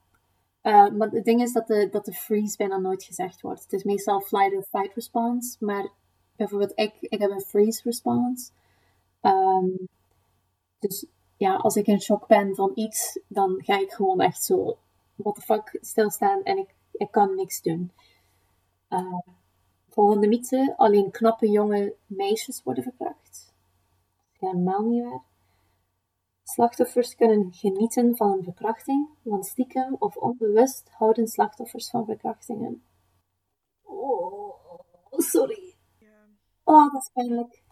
uh, 0.63 0.89
maar 0.89 1.09
het 1.09 1.25
ding 1.25 1.41
is 1.41 1.53
dat 1.53 1.67
de, 1.67 1.89
dat 1.89 2.05
de 2.05 2.13
freeze 2.13 2.57
bijna 2.57 2.77
nooit 2.77 3.03
gezegd 3.03 3.41
wordt. 3.41 3.63
Het 3.63 3.73
is 3.73 3.83
meestal 3.83 4.21
flight 4.21 4.55
or 4.55 4.63
fight 4.63 4.95
response. 4.95 5.65
Maar 5.65 5.89
bijvoorbeeld 6.35 6.71
ik, 6.75 6.93
ik 6.99 7.19
heb 7.19 7.31
een 7.31 7.41
freeze 7.41 7.81
response. 7.83 8.51
Um, 9.21 9.87
dus 10.79 11.05
ja, 11.37 11.55
als 11.55 11.75
ik 11.75 11.87
in 11.87 12.01
shock 12.01 12.27
ben 12.27 12.55
van 12.55 12.71
iets, 12.75 13.19
dan 13.27 13.63
ga 13.63 13.79
ik 13.79 13.91
gewoon 13.91 14.21
echt 14.21 14.43
zo, 14.43 14.77
what 15.15 15.35
the 15.35 15.41
fuck, 15.41 15.77
stilstaan 15.81 16.43
en 16.43 16.57
ik, 16.57 16.75
ik 16.91 17.11
kan 17.11 17.35
niks 17.35 17.61
doen. 17.61 17.91
Uh, 18.89 19.19
volgende 19.95 20.27
mythe, 20.27 20.73
alleen 20.77 21.11
knappe 21.11 21.49
jonge 21.49 21.95
meisjes 22.05 22.63
worden 22.63 22.83
verkracht. 22.83 23.53
Helemaal 24.39 24.81
niet 24.81 25.03
waar. 25.03 25.23
Slachtoffers 26.43 27.15
kunnen 27.15 27.53
genieten 27.53 28.15
van 28.15 28.31
een 28.31 28.43
verkrachting, 28.43 29.09
want 29.21 29.45
stiekem 29.45 29.95
of 29.99 30.15
onbewust 30.15 30.89
houden 30.89 31.27
slachtoffers 31.27 31.89
van 31.89 32.05
verkrachtingen. 32.05 32.83
Oh, 33.83 34.53
sorry. 35.09 35.75
Oh, 36.63 36.93
dat 36.93 37.01
is 37.01 37.09
pijnlijk. 37.13 37.63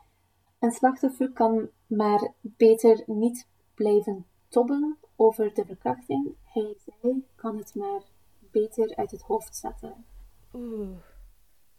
Een 0.59 0.71
slachtoffer 0.71 1.31
kan 1.31 1.69
maar 1.87 2.33
beter 2.41 3.03
niet 3.05 3.47
blijven 3.73 4.25
tobben 4.47 4.97
over 5.15 5.53
de 5.53 5.65
verkrachting. 5.65 6.35
Hij, 6.43 6.75
zij 6.85 7.21
kan 7.35 7.57
het 7.57 7.75
maar 7.75 8.01
beter 8.39 8.95
uit 8.95 9.11
het 9.11 9.21
hoofd 9.21 9.55
zetten. 9.55 10.05
Oeh. 10.53 11.12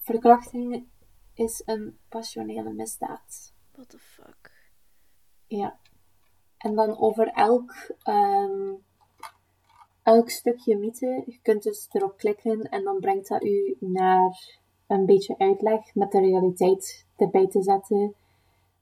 Verkrachting 0.05 0.87
is 1.35 1.63
een 1.65 1.99
passionele 2.09 2.73
misdaad. 2.73 3.53
What 3.73 3.89
the 3.89 3.99
fuck? 3.99 4.51
Ja. 5.47 5.79
En 6.57 6.75
dan 6.75 6.99
over 6.99 7.27
elk, 7.27 7.95
um, 8.09 8.83
elk 10.03 10.31
stukje 10.31 10.77
mythe, 10.77 11.23
je 11.27 11.39
kunt 11.43 11.63
dus 11.63 11.89
erop 11.93 12.17
klikken 12.17 12.61
en 12.61 12.85
dan 12.85 13.01
brengt 13.01 13.29
dat 13.29 13.45
u 13.45 13.77
naar 13.81 14.59
een 14.87 15.07
beetje 15.07 15.39
uitleg 15.39 15.95
met 15.95 16.13
de 16.13 16.21
realiteit 16.21 17.07
erbij 17.17 17.47
te 17.47 17.63
zetten. 17.63 18.15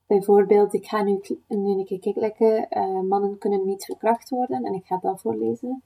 Bijvoorbeeld, 0.07 0.74
ik 0.74 0.86
ga 0.86 1.03
nu, 1.03 1.20
nu 1.49 1.78
een 1.78 2.01
keer 2.01 2.12
klikken, 2.12 2.66
uh, 2.70 3.01
mannen 3.01 3.39
kunnen 3.39 3.65
niet 3.65 3.85
verkracht 3.85 4.28
worden 4.28 4.65
en 4.65 4.74
ik 4.74 4.86
ga 4.86 4.97
dat 4.97 5.20
voorlezen. 5.20 5.82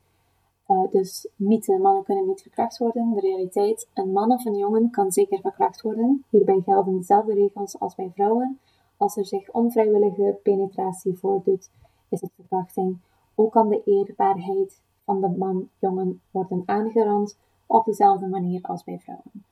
Uh, 0.69 0.91
dus 0.91 1.29
mythe, 1.37 1.79
mannen 1.79 2.05
kunnen 2.05 2.27
niet 2.27 2.43
verkracht 2.43 2.79
worden. 2.79 3.13
De 3.15 3.21
realiteit, 3.21 3.89
een 3.95 4.13
man 4.13 4.33
of 4.33 4.45
een 4.45 4.57
jongen 4.57 4.91
kan 4.91 5.13
zeker 5.13 5.41
verkracht 5.41 5.83
worden. 5.83 6.25
Hierbij 6.31 6.61
gelden 6.65 6.97
dezelfde 6.97 7.35
regels 7.35 7.79
als 7.79 7.95
bij 7.95 8.11
vrouwen. 8.15 8.59
Als 8.97 9.17
er 9.17 9.27
zich 9.27 9.51
onvrijwillige 9.51 10.39
penetratie 10.43 11.19
voordoet, 11.19 11.71
is 12.09 12.21
het 12.21 12.33
verkrachting. 12.35 12.99
Ook 13.35 13.53
kan 13.53 13.69
de 13.69 13.83
eerbaarheid 13.85 14.83
van 15.05 15.21
de 15.21 15.29
man-jongen 15.29 16.21
worden 16.31 16.63
aangerand 16.67 17.39
op 17.67 17.85
dezelfde 17.85 18.27
manier 18.27 18.63
als 18.63 18.85
bij 18.85 18.99
vrouwen. 18.99 19.45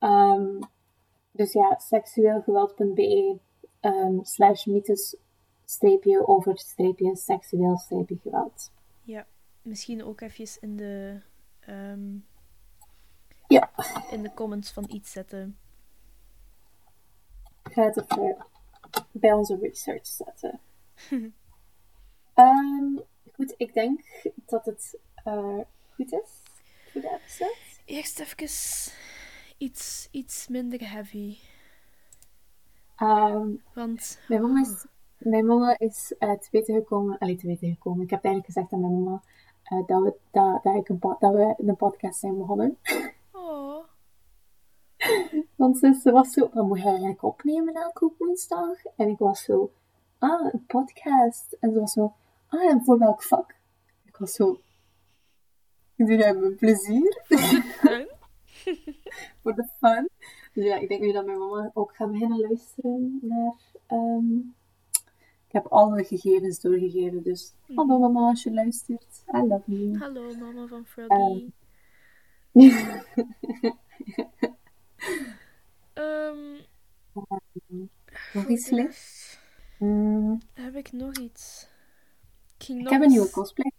Um, 0.00 0.58
dus 1.30 1.52
ja, 1.52 1.78
seksueelgeweld.be 1.78 3.38
um, 3.80 4.24
slash 4.24 4.64
mythes 4.64 5.16
streepje 5.64 6.26
over 6.26 6.58
streepje 6.58 7.16
seksueel 7.16 7.78
streepje 7.78 8.16
geweld. 8.16 8.70
Misschien 9.62 10.04
ook 10.04 10.20
even 10.20 10.60
in 10.60 10.76
de, 10.76 11.20
um, 11.68 12.26
ja. 13.48 13.70
in 14.10 14.22
de 14.22 14.34
comments 14.34 14.72
van 14.72 14.84
iets 14.88 15.12
zetten. 15.12 15.58
Ik 17.64 17.72
ga 17.72 17.82
het 17.84 17.96
even 17.96 18.46
bij 19.10 19.32
onze 19.32 19.58
research 19.60 20.06
zetten. 20.06 20.60
Um, 22.34 23.00
goed, 23.34 23.54
ik 23.56 23.74
denk 23.74 24.00
dat 24.46 24.64
het 24.64 24.98
uh, 25.26 25.58
goed 25.94 26.12
is 26.12 26.30
voor 26.90 27.00
de 27.00 27.18
episode. 27.20 27.56
Eerst 27.84 28.20
even 28.20 28.48
iets, 29.58 30.08
iets 30.10 30.48
minder 30.48 30.90
heavy. 30.90 31.36
Um, 32.98 33.62
Want... 33.74 34.18
Mijn 34.28 34.42
mama 34.42 34.60
is, 34.60 34.86
mijn 35.18 35.46
mama 35.46 35.78
is 35.78 36.14
uh, 36.18 36.32
te 36.32 36.48
weten 36.50 36.74
gekomen... 36.74 37.18
Allee, 37.18 37.36
te 37.36 37.46
weten 37.46 37.68
gekomen. 37.68 38.04
Ik 38.04 38.10
heb 38.10 38.24
eigenlijk 38.24 38.54
gezegd 38.54 38.72
aan 38.72 38.80
mijn 38.80 39.02
mama 39.02 39.22
uh, 39.72 39.86
dat, 39.86 40.02
we, 40.02 40.14
dat, 40.30 40.62
dat, 40.62 40.74
ik 40.74 40.88
een, 40.88 40.98
dat 41.00 41.34
we 41.34 41.54
een 41.58 41.76
podcast 41.76 42.20
zijn 42.20 42.38
begonnen. 42.38 42.78
Oh. 43.32 43.84
Want 45.56 45.78
ze, 45.78 46.10
was 46.12 46.32
zo... 46.32 46.50
Wat 46.52 46.66
moet 46.66 46.78
je 46.78 46.88
eigenlijk 46.88 47.22
opnemen 47.22 47.74
elke 47.74 48.12
woensdag? 48.18 48.84
En 48.96 49.08
ik 49.08 49.18
was 49.18 49.44
zo... 49.44 49.72
Ah, 50.18 50.52
een 50.52 50.66
podcast. 50.66 51.56
En 51.60 51.72
ze 51.72 51.80
was 51.80 51.92
zo 51.92 52.12
ah, 52.52 52.70
en 52.70 52.84
voor 52.84 52.98
welk 52.98 53.22
vak? 53.22 53.54
Ik 54.04 54.16
was 54.16 54.32
zo, 54.32 54.58
ik 55.96 56.06
doe 56.06 56.16
dat 56.16 56.36
met 56.36 56.56
plezier. 56.56 57.22
voor 59.42 59.54
de 59.54 59.68
fun. 59.78 60.08
Dus 60.52 60.64
ja, 60.64 60.76
ik 60.76 60.88
denk 60.88 61.00
nu 61.00 61.12
dat 61.12 61.24
mijn 61.24 61.38
mama 61.38 61.70
ook 61.74 61.96
gaat 61.96 62.10
beginnen 62.10 62.40
luisteren 62.40 63.18
naar... 63.22 63.54
Um... 63.88 64.54
Ik 65.52 65.62
heb 65.62 65.72
alle 65.72 66.04
gegevens 66.04 66.60
doorgegeven, 66.60 67.22
dus 67.22 67.54
mm. 67.66 67.76
hallo 67.76 67.98
mama 67.98 68.28
als 68.28 68.42
je 68.42 68.52
luistert. 68.52 69.24
I 69.34 69.38
love 69.46 69.62
you. 69.66 69.98
Hallo 69.98 70.34
mama 70.34 70.66
van 70.66 70.84
Froggy. 70.86 71.50
Um, 75.94 76.58
nog 78.32 78.48
iets? 78.48 79.38
Mm. 79.78 80.40
Heb 80.52 80.74
ik 80.74 80.92
nog 80.92 81.16
iets? 81.16 81.68
Ik, 82.58 82.88
heb 82.88 83.02
een 83.02 83.08
nieuwe 83.08 83.30
cosplay. 83.30 83.72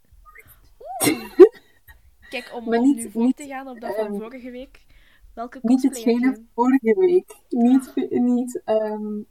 Kijk, 2.30 2.52
om, 2.54 2.70
maar 2.70 2.82
niet, 2.82 2.95
nu 2.95 3.12
voor 3.12 3.24
niet, 3.24 3.38
te 3.38 3.48
gaan 3.48 3.68
op 3.68 3.80
dat 3.80 3.95
van 3.95 4.06
um, 4.06 4.20
vorige 4.20 4.52
week. 4.52 4.86
Welke 5.34 5.60
cosplay 5.60 5.76
Niet 5.76 5.84
hetgene 5.84 6.34
van 6.34 6.48
vorige 6.54 7.00
week. 7.00 7.36
Niet, 7.50 7.94
niet 8.10 8.62
um, 8.66 9.28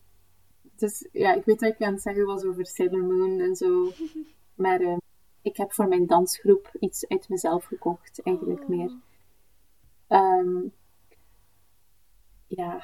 dus 0.76 1.08
ja, 1.12 1.34
ik 1.34 1.44
weet 1.44 1.60
dat 1.60 1.72
ik 1.72 1.82
aan 1.82 1.92
het 1.92 2.02
zeggen 2.02 2.26
was 2.26 2.44
over 2.44 2.66
Sailor 2.66 3.04
Moon 3.04 3.40
en 3.40 3.56
zo. 3.56 3.92
maar 4.64 4.80
uh, 4.80 4.96
ik 5.42 5.56
heb 5.56 5.72
voor 5.72 5.88
mijn 5.88 6.06
dansgroep 6.06 6.70
iets 6.80 7.08
uit 7.08 7.28
mezelf 7.28 7.64
gekocht, 7.64 8.22
eigenlijk 8.22 8.60
oh. 8.60 8.68
meer. 8.68 8.92
Um, 10.08 10.72
ja, 12.46 12.82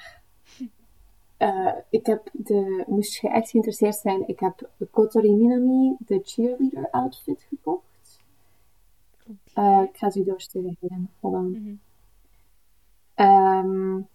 uh, 1.39 1.75
ik 1.91 2.07
heb 2.07 2.31
de, 2.33 2.85
moest 2.87 3.21
je 3.21 3.29
echt 3.29 3.51
geïnteresseerd 3.51 3.97
zijn, 3.97 4.29
ik 4.29 4.41
heb 4.41 4.71
Kotori 4.91 5.33
Minami, 5.33 5.97
de 5.99 6.21
cheerleader 6.23 6.91
outfit 6.91 7.47
gekocht. 7.49 7.87
Uh, 9.55 9.83
ik 9.83 9.97
ga 9.97 10.11
ze 10.11 10.25
doorsturen 10.25 10.77
hier. 10.81 10.99
Hold 11.21 11.35
on. 11.35 11.49
Mm 11.49 11.81
-hmm. 13.15 13.27
um, 13.27 14.09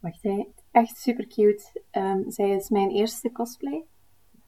wacht, 0.00 0.22
hè. 0.22 0.46
Echt 0.70 0.96
super 0.96 1.26
cute. 1.26 1.82
Um, 1.92 2.30
zij 2.30 2.50
is 2.50 2.68
mijn 2.68 2.90
eerste 2.90 3.32
cosplay, 3.32 3.84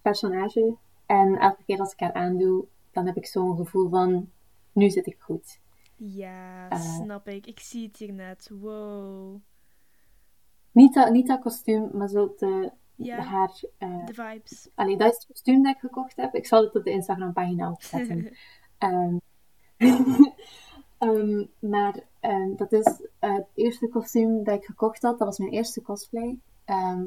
personage. 0.03 0.77
En 1.07 1.39
elke 1.39 1.63
keer 1.65 1.79
als 1.79 1.93
ik 1.93 2.01
haar 2.01 2.13
aandoe, 2.13 2.67
dan 2.91 3.07
heb 3.07 3.17
ik 3.17 3.27
zo'n 3.27 3.57
gevoel 3.57 3.89
van, 3.89 4.31
nu 4.73 4.91
zit 4.91 5.07
ik 5.07 5.17
goed. 5.19 5.61
Ja, 5.97 6.73
uh, 6.73 6.81
snap 6.81 7.29
ik. 7.29 7.47
Ik 7.47 7.61
zie 7.61 7.87
het 7.87 7.97
hier 7.97 8.13
net. 8.13 8.51
Wow. 8.53 9.41
Niet 10.73 10.95
dat, 10.95 11.11
niet 11.11 11.27
dat 11.27 11.41
kostuum, 11.41 11.91
maar 11.93 12.09
zo 12.09 12.35
de, 12.39 12.73
Ja, 12.95 13.21
haar... 13.21 13.63
eh, 13.79 14.07
de 14.07 14.15
vibes. 14.15 14.69
Allee, 14.75 14.97
dat 14.97 15.13
is 15.13 15.17
het 15.17 15.27
kostuum 15.27 15.63
dat 15.63 15.75
ik 15.75 15.81
gekocht 15.81 16.17
heb. 16.17 16.35
Ik 16.35 16.47
zal 16.47 16.63
het 16.63 16.75
op 16.75 16.85
de 16.85 16.91
Instagram-pagina 16.91 17.71
opzetten. 17.71 18.33
Ehm, 18.79 19.17
ehm, 20.99 21.45
maar 21.59 22.09
ehm, 22.21 22.57
dat 22.57 22.73
is 22.73 23.01
het 23.19 23.47
eerste 23.55 23.89
kostuum 23.89 24.45
dat 24.45 24.55
ik 24.55 24.65
gekocht 24.65 25.03
had. 25.03 25.19
Dat 25.19 25.27
was 25.27 25.39
mijn 25.39 25.53
eerste 25.53 25.83
cosplay. 25.83 26.39
Ehm, 26.65 27.05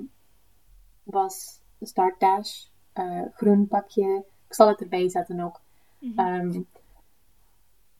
was 1.03 1.61
Star 1.81 2.15
Dash, 2.17 2.65
eh, 2.93 3.21
groen 3.33 3.67
pakje. 3.67 4.25
Ik 4.47 4.53
zal 4.53 4.67
het 4.67 4.81
erbij 4.81 5.09
zetten 5.09 5.39
ook. 5.39 5.61
Mhm. 5.99 6.19
Ehm, 6.19 6.61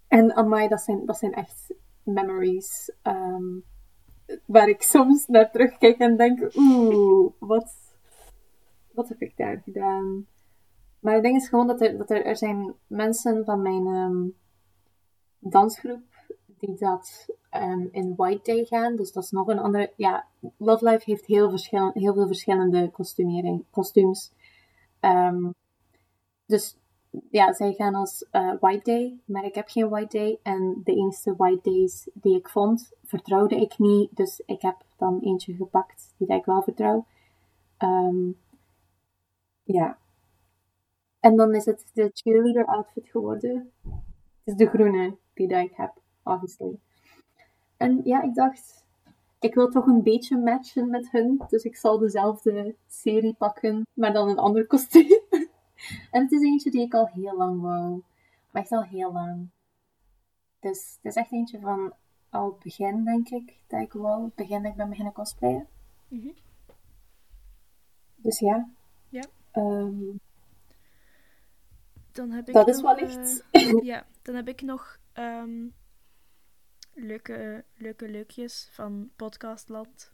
en 0.07 0.35
amai, 0.35 0.67
dat 0.67 0.81
zijn, 0.81 1.05
dat 1.05 1.17
zijn 1.17 1.33
echt 1.33 1.73
memories. 2.03 2.91
ehm, 3.01 3.59
waar 4.45 4.67
ik 4.69 4.81
soms 4.81 5.27
naar 5.27 5.51
terugkijk 5.51 5.97
en 5.97 6.17
denk, 6.17 6.55
oeh, 6.55 7.31
wat, 7.39 7.73
wat 8.91 9.09
heb 9.09 9.21
ik 9.21 9.37
daar 9.37 9.61
gedaan? 9.63 10.25
Maar 10.99 11.13
het 11.13 11.23
ding 11.23 11.35
is 11.35 11.47
gewoon 11.47 11.67
dat 11.67 11.81
er, 11.81 11.97
dat 11.97 12.09
er, 12.09 12.25
er 12.25 12.37
zijn 12.37 12.73
mensen 12.87 13.45
van 13.45 13.61
mijn 13.61 14.33
dansgroep 15.39 16.12
die 16.65 16.75
dat 16.77 17.27
ehm, 17.49 17.87
in 17.91 18.15
White 18.15 18.51
Day 18.51 18.65
gaan. 18.65 18.95
Dus 18.95 19.11
dat 19.11 19.23
is 19.23 19.31
nog 19.31 19.47
een 19.47 19.59
andere... 19.59 19.93
Ja, 19.95 20.25
Love 20.57 20.89
Life 20.89 21.03
heeft 21.05 21.25
heel, 21.25 21.57
heel 21.93 22.13
veel 22.13 22.27
verschillende 22.27 22.89
kostumering, 22.91 23.63
kostuums. 23.69 24.31
Ehm, 24.99 25.49
dus 26.45 26.77
ja, 27.29 27.53
zij 27.53 27.73
gaan 27.73 27.95
als 27.95 28.25
eh, 28.31 28.53
White 28.59 28.91
Day, 28.91 29.19
maar 29.25 29.43
ik 29.43 29.55
heb 29.55 29.67
geen 29.67 29.89
White 29.89 30.17
Day. 30.17 30.39
En 30.43 30.81
de 30.83 30.91
enige 30.91 31.35
White 31.35 31.69
Days 31.69 32.09
die 32.13 32.37
ik 32.37 32.49
vond, 32.49 32.91
vertrouwde 33.03 33.55
ik 33.55 33.77
niet. 33.77 34.15
Dus 34.15 34.41
ik 34.45 34.61
heb 34.61 34.75
dan 34.97 35.19
eentje 35.19 35.53
gepakt 35.53 36.13
die 36.17 36.27
ik 36.27 36.45
wel 36.45 36.61
vertrouw. 36.61 37.05
Ehm, 37.77 38.31
ja. 39.63 39.97
En 41.19 41.35
dan 41.35 41.55
is 41.55 41.65
het 41.65 41.89
de 41.93 42.09
cheerleader 42.13 42.65
outfit 42.65 43.07
geworden. 43.07 43.71
Het 44.43 44.53
is 44.53 44.55
de 44.55 44.67
groene 44.67 45.17
die 45.33 45.47
ik 45.47 45.73
heb, 45.73 45.93
obviously. 46.23 46.79
En 47.77 48.01
ja, 48.03 48.21
ik 48.21 48.33
dacht, 48.33 48.85
ik 49.39 49.53
wil 49.53 49.69
toch 49.69 49.85
een 49.85 50.03
beetje 50.03 50.37
matchen 50.37 50.89
met 50.89 51.11
hun. 51.11 51.41
Dus 51.47 51.63
ik 51.63 51.75
zal 51.75 51.97
dezelfde 51.97 52.75
serie 52.87 53.33
pakken, 53.33 53.87
maar 53.93 54.13
dan 54.13 54.29
een 54.29 54.37
ander 54.37 54.67
kostuum. 54.67 55.19
en 56.11 56.21
het 56.21 56.31
is 56.31 56.41
eentje 56.41 56.71
die 56.71 56.81
ik 56.81 56.93
al 56.93 57.07
heel 57.07 57.37
lang 57.37 57.61
wou. 57.61 58.03
Maar 58.51 58.61
echt 58.61 58.71
al 58.71 58.83
heel 58.83 59.11
lang. 59.11 59.49
Dus 60.59 60.97
het 61.01 61.11
is 61.11 61.15
echt 61.15 61.31
eentje 61.31 61.59
van 61.59 61.93
al 62.29 62.45
het 62.45 62.59
begin, 62.63 63.03
denk 63.03 63.29
ik, 63.29 63.57
dat 63.67 63.81
ik 63.81 63.93
wou. 63.93 64.23
Het 64.23 64.35
begin 64.35 64.61
dat 64.61 64.71
ik 64.71 64.77
ben 64.77 64.89
beginnen 64.89 65.13
cosplayen. 65.13 65.67
Mhm. 66.07 66.29
Dus 68.15 68.39
ja. 68.39 68.69
Ja. 69.09 69.23
Ehm, 69.51 70.01
Dan 72.11 72.31
heb 72.31 72.47
ik 72.47 72.53
dat 72.53 72.67
is 72.67 72.81
wellicht. 72.81 73.45
eh, 73.51 73.83
ja, 73.83 74.05
dan 74.21 74.35
heb 74.35 74.47
ik 74.47 74.61
nog 74.61 74.97
ehm, 75.13 75.67
leuke, 76.93 77.63
leuke 77.77 78.09
leukjes 78.09 78.67
van 78.71 79.11
Podcastland. 79.15 80.11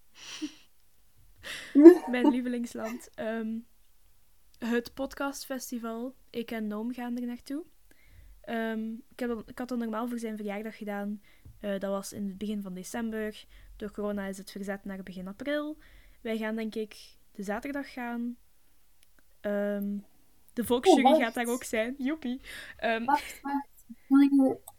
Mijn 2.12 2.28
lievelingsland. 2.28 3.10
Ehm, 3.14 3.58
het 4.58 4.94
podcastfestival. 4.94 6.16
Ik 6.30 6.52
en 6.52 6.68
Noom 6.68 6.94
gaan 6.94 7.18
er 7.18 7.26
naartoe. 7.26 7.64
Ehm, 8.42 8.94
ik, 8.94 9.20
heb, 9.20 9.44
ik 9.46 9.58
had 9.58 9.68
dat 9.68 9.78
normaal 9.78 10.08
voor 10.08 10.20
zijn 10.20 10.36
verjaardag 10.36 10.78
gedaan. 10.78 11.22
Eh, 11.60 11.80
dat 11.80 11.92
was 11.92 12.14
in 12.14 12.28
het 12.28 12.38
begin 12.38 12.62
van 12.62 12.74
december. 12.74 13.46
Door 13.76 13.92
corona 13.92 14.26
is 14.26 14.38
het 14.38 14.52
verzet 14.52 14.86
naar 14.86 15.04
begin 15.04 15.28
april. 15.28 15.78
Wij 16.22 16.38
gaan 16.38 16.56
denk 16.56 16.76
ik 16.76 16.96
de 17.32 17.44
zaterdag 17.44 17.94
gaan. 17.94 18.38
Ehm, 19.40 19.98
de 20.54 20.64
volksjury 20.64 21.06
Oh, 21.06 21.20
gaat 21.20 21.34
daar 21.34 21.48
ook 21.48 21.64
zijn. 21.64 21.96
Joepie. 21.98 22.42
Ehm, 22.78 23.06
Wacht, 23.06 23.42
wacht. 23.42 23.68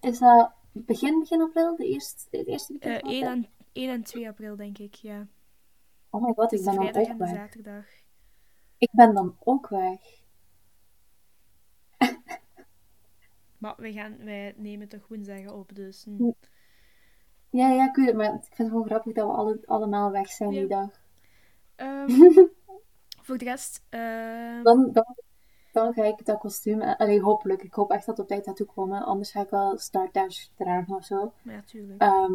Is 0.01 0.19
dat 0.19 0.53
begin, 0.73 1.19
begin 1.21 1.41
april? 1.43 1.77
De 1.77 1.87
eerste, 1.87 2.37
het 2.37 2.47
eerste 2.47 2.73
weekend 2.73 2.95
eh, 2.95 3.01
van 3.01 3.11
1, 3.11 3.27
april? 3.27 3.43
en, 3.43 3.49
1 3.73 3.91
en 3.91 4.03
2 4.03 4.29
april, 4.29 4.57
denk 4.57 4.79
ik, 4.79 4.95
ja. 4.95 5.27
Oh 6.11 6.23
my 6.23 6.33
god, 6.35 6.53
ik 6.53 6.59
de 6.59 6.65
ben 6.65 6.75
dan 6.75 6.87
ook 6.87 6.93
de 6.93 7.17
weg. 7.17 7.29
zaterdag. 7.29 7.85
Ik 8.79 8.89
ben 8.93 9.15
dan 9.15 9.37
ook 9.39 9.69
weg. 9.69 10.01
Maar 13.59 13.75
wij, 13.77 13.93
gaan, 13.93 14.17
wij 14.25 14.55
nemen 14.57 14.89
toch 14.89 15.09
woensdagen 15.09 15.55
op, 15.55 15.75
dus... 15.75 16.05
hm. 16.05 16.31
Ja, 17.51 17.69
ja, 17.69 17.89
ik 17.89 17.95
weet 17.97 18.07
het, 18.07 18.17
maar 18.17 18.35
ik 18.35 18.43
vind 18.43 18.57
het 18.59 18.69
gewoon 18.69 18.85
grappig 18.87 19.13
dat 19.13 19.27
we 19.27 19.33
alle, 19.33 19.61
allemaal 19.65 20.11
weg 20.11 20.31
zijn 20.31 20.51
die 20.51 20.67
dag. 20.67 21.01
Ehm, 21.77 22.09
voor 23.25 23.39
de 23.39 23.45
rest... 23.45 23.83
ehm, 23.89 24.63
Dan, 24.63 24.93
dan, 24.93 25.17
dan 25.73 25.93
ga 25.93 26.05
ik 26.05 26.25
dat 26.25 26.39
kostuum... 26.39 26.83
aan- 26.83 26.97
Allee, 26.97 27.21
hopelijk. 27.23 27.63
Ik 27.63 27.75
hoop 27.75 27.91
echt 27.91 28.07
dat 28.07 28.17
het 28.17 28.25
op 28.27 28.33
tijd 28.33 28.45
gaat 28.47 28.57
toekomen. 28.57 29.05
Anders 29.05 29.31
ga 29.31 29.41
ik 29.43 29.51
wel 29.51 29.79
Star 29.79 30.09
Dash 30.13 30.47
dragen 30.57 30.95
of 30.97 31.05
zo. 31.05 31.33
ja, 31.43 31.63
tuurlijk. 31.63 32.01
Ehm, 32.01 32.33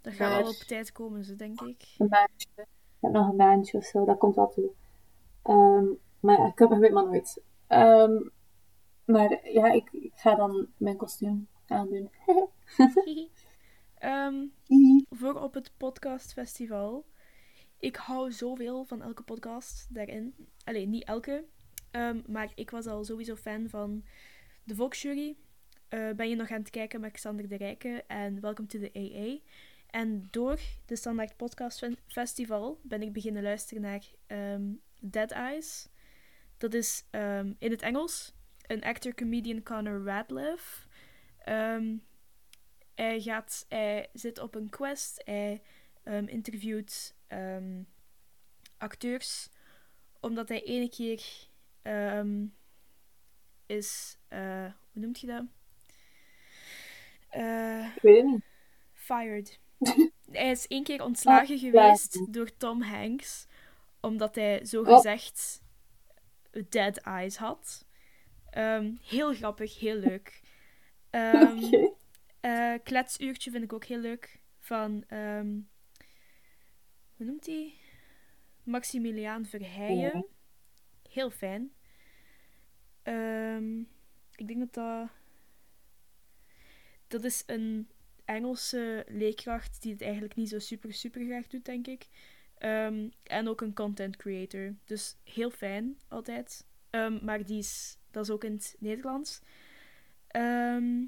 dat 0.00 0.12
gaat 0.12 0.30
maar- 0.30 0.42
al 0.42 0.48
op 0.48 0.54
tijd 0.54 0.92
komen, 0.92 1.24
ze, 1.24 1.36
denk 1.36 1.60
ik. 1.60 1.94
een 1.98 2.08
maandje. 2.08 2.48
Ik 2.56 3.02
heb 3.02 3.12
nog 3.12 3.28
een 3.28 3.36
maandje 3.36 3.78
of 3.78 3.84
zo. 3.84 4.04
Dat 4.04 4.18
komt 4.18 4.34
wel 4.34 4.48
toe. 4.48 4.70
Ehm, 5.42 5.84
maar 6.20 6.38
ja, 6.38 6.46
ik 6.46 6.58
heb- 6.58 6.70
weet 6.70 6.92
maar 6.92 7.04
nooit. 7.04 7.42
Ehm, 7.66 8.28
maar 9.04 9.48
ja, 9.52 9.66
ik, 9.72 9.92
ik 9.92 10.12
ga 10.14 10.34
dan 10.34 10.66
mijn 10.76 10.96
kostuum 10.96 11.48
aandoen. 11.66 12.10
Ehm, 13.98 14.46
voor 15.10 15.34
op 15.42 15.54
het 15.54 15.72
podcastfestival. 15.76 17.04
Ik 17.78 17.96
hou 17.96 18.32
zoveel 18.32 18.84
van 18.84 19.02
elke 19.02 19.22
podcast 19.22 19.94
daarin. 19.94 20.34
Alleen 20.64 20.90
niet 20.90 21.04
elke. 21.04 21.44
Ehm, 21.90 22.20
maar 22.26 22.52
ik 22.54 22.70
was 22.70 22.86
al 22.86 23.04
sowieso 23.04 23.36
fan 23.36 23.68
van 23.68 24.04
de 24.64 24.74
Volksjury. 24.74 25.36
Eh, 25.88 26.10
ben 26.10 26.28
je 26.28 26.36
nog 26.36 26.50
aan 26.50 26.60
het 26.60 26.70
kijken 26.70 27.00
met 27.00 27.12
Xander 27.12 27.48
de 27.48 27.56
Rijke 27.56 28.04
en 28.06 28.40
Welcome 28.40 28.68
to 28.68 28.78
the 28.78 28.90
AA. 28.94 29.38
En 29.90 30.28
door 30.30 30.60
de 30.86 30.96
Standaard 30.96 31.36
Podcast 31.36 31.88
Festival 32.06 32.80
ben 32.82 33.02
ik 33.02 33.12
beginnen 33.12 33.42
luisteren 33.42 33.82
naar 33.82 34.04
ehm, 34.26 34.72
Dead 35.00 35.30
Eyes. 35.30 35.88
Dat 36.56 36.74
is 36.74 37.04
ehm, 37.10 37.52
in 37.58 37.70
het 37.70 37.82
Engels 37.82 38.34
een 38.66 38.82
actor-comedian 38.82 39.62
Connor 39.62 40.04
Radcliffe. 40.04 40.86
Hij, 42.94 43.20
gaat, 43.20 43.66
hij 43.68 44.08
zit 44.12 44.38
op 44.38 44.54
een 44.54 44.68
quest. 44.68 45.22
Hij 45.24 45.62
interviewt 46.26 47.14
acteurs. 48.78 49.48
Omdat 50.20 50.48
hij 50.48 50.62
ene 50.62 50.88
keer 50.88 51.48
ehm, 51.86 52.46
is... 53.66 54.18
eh, 54.28 54.64
hoe 54.92 55.02
noemt 55.02 55.20
je 55.20 55.26
dat? 55.26 55.44
Ik 57.96 58.02
weet 58.02 58.16
het 58.16 58.24
niet. 58.26 58.44
fired. 58.92 59.60
hij 60.30 60.50
is 60.50 60.66
één 60.66 60.82
keer 60.84 61.02
ontslagen 61.04 61.54
Oh, 61.54 61.60
geweest 61.60 62.32
door 62.32 62.56
Tom 62.56 62.82
Hanks. 62.82 63.46
Omdat 64.00 64.34
hij 64.34 64.64
zo 64.64 64.82
Oh. 64.82 64.94
gezegd 64.94 65.62
dead 66.68 66.96
eyes 66.96 67.36
had. 67.36 67.86
Ehm, 68.50 68.92
heel 69.02 69.34
grappig, 69.34 69.78
heel 69.80 69.96
leuk. 69.96 70.40
Eh, 72.40 72.74
kletsuurtje 72.82 73.50
vind 73.50 73.64
ik 73.64 73.72
ook 73.72 73.84
heel 73.84 73.98
leuk. 73.98 74.40
Van, 74.58 75.04
hoe 77.16 77.26
noemt 77.26 77.46
hij? 77.46 77.74
Maximiliaan 78.62 79.44
Verheijen. 79.46 80.26
Heel 81.10 81.30
fijn. 81.30 81.72
Ehm, 83.06 83.78
ik 84.34 84.46
denk 84.46 84.58
dat 84.58 84.74
dat... 84.74 85.08
Dat 87.06 87.24
is 87.24 87.42
een 87.46 87.88
Engelse 88.24 89.04
leerkracht 89.08 89.82
die 89.82 89.92
het 89.92 90.02
eigenlijk 90.02 90.34
niet 90.34 90.48
zo 90.48 90.58
super, 90.58 90.92
super 90.92 91.24
graag 91.24 91.46
doet, 91.46 91.64
denk 91.64 91.86
ik. 91.86 92.08
Ehm, 92.58 93.08
en 93.22 93.48
ook 93.48 93.60
een 93.60 93.74
content 93.74 94.16
creator. 94.16 94.74
Dus 94.84 95.16
heel 95.24 95.50
fijn, 95.50 95.98
altijd. 96.08 96.66
Ehm, 96.90 97.24
maar 97.24 97.44
die 97.44 97.58
is, 97.58 97.98
dat 98.10 98.24
is 98.24 98.30
ook 98.30 98.44
in 98.44 98.52
het 98.52 98.76
Nederlands. 98.78 99.40
Ehm, 100.26 101.04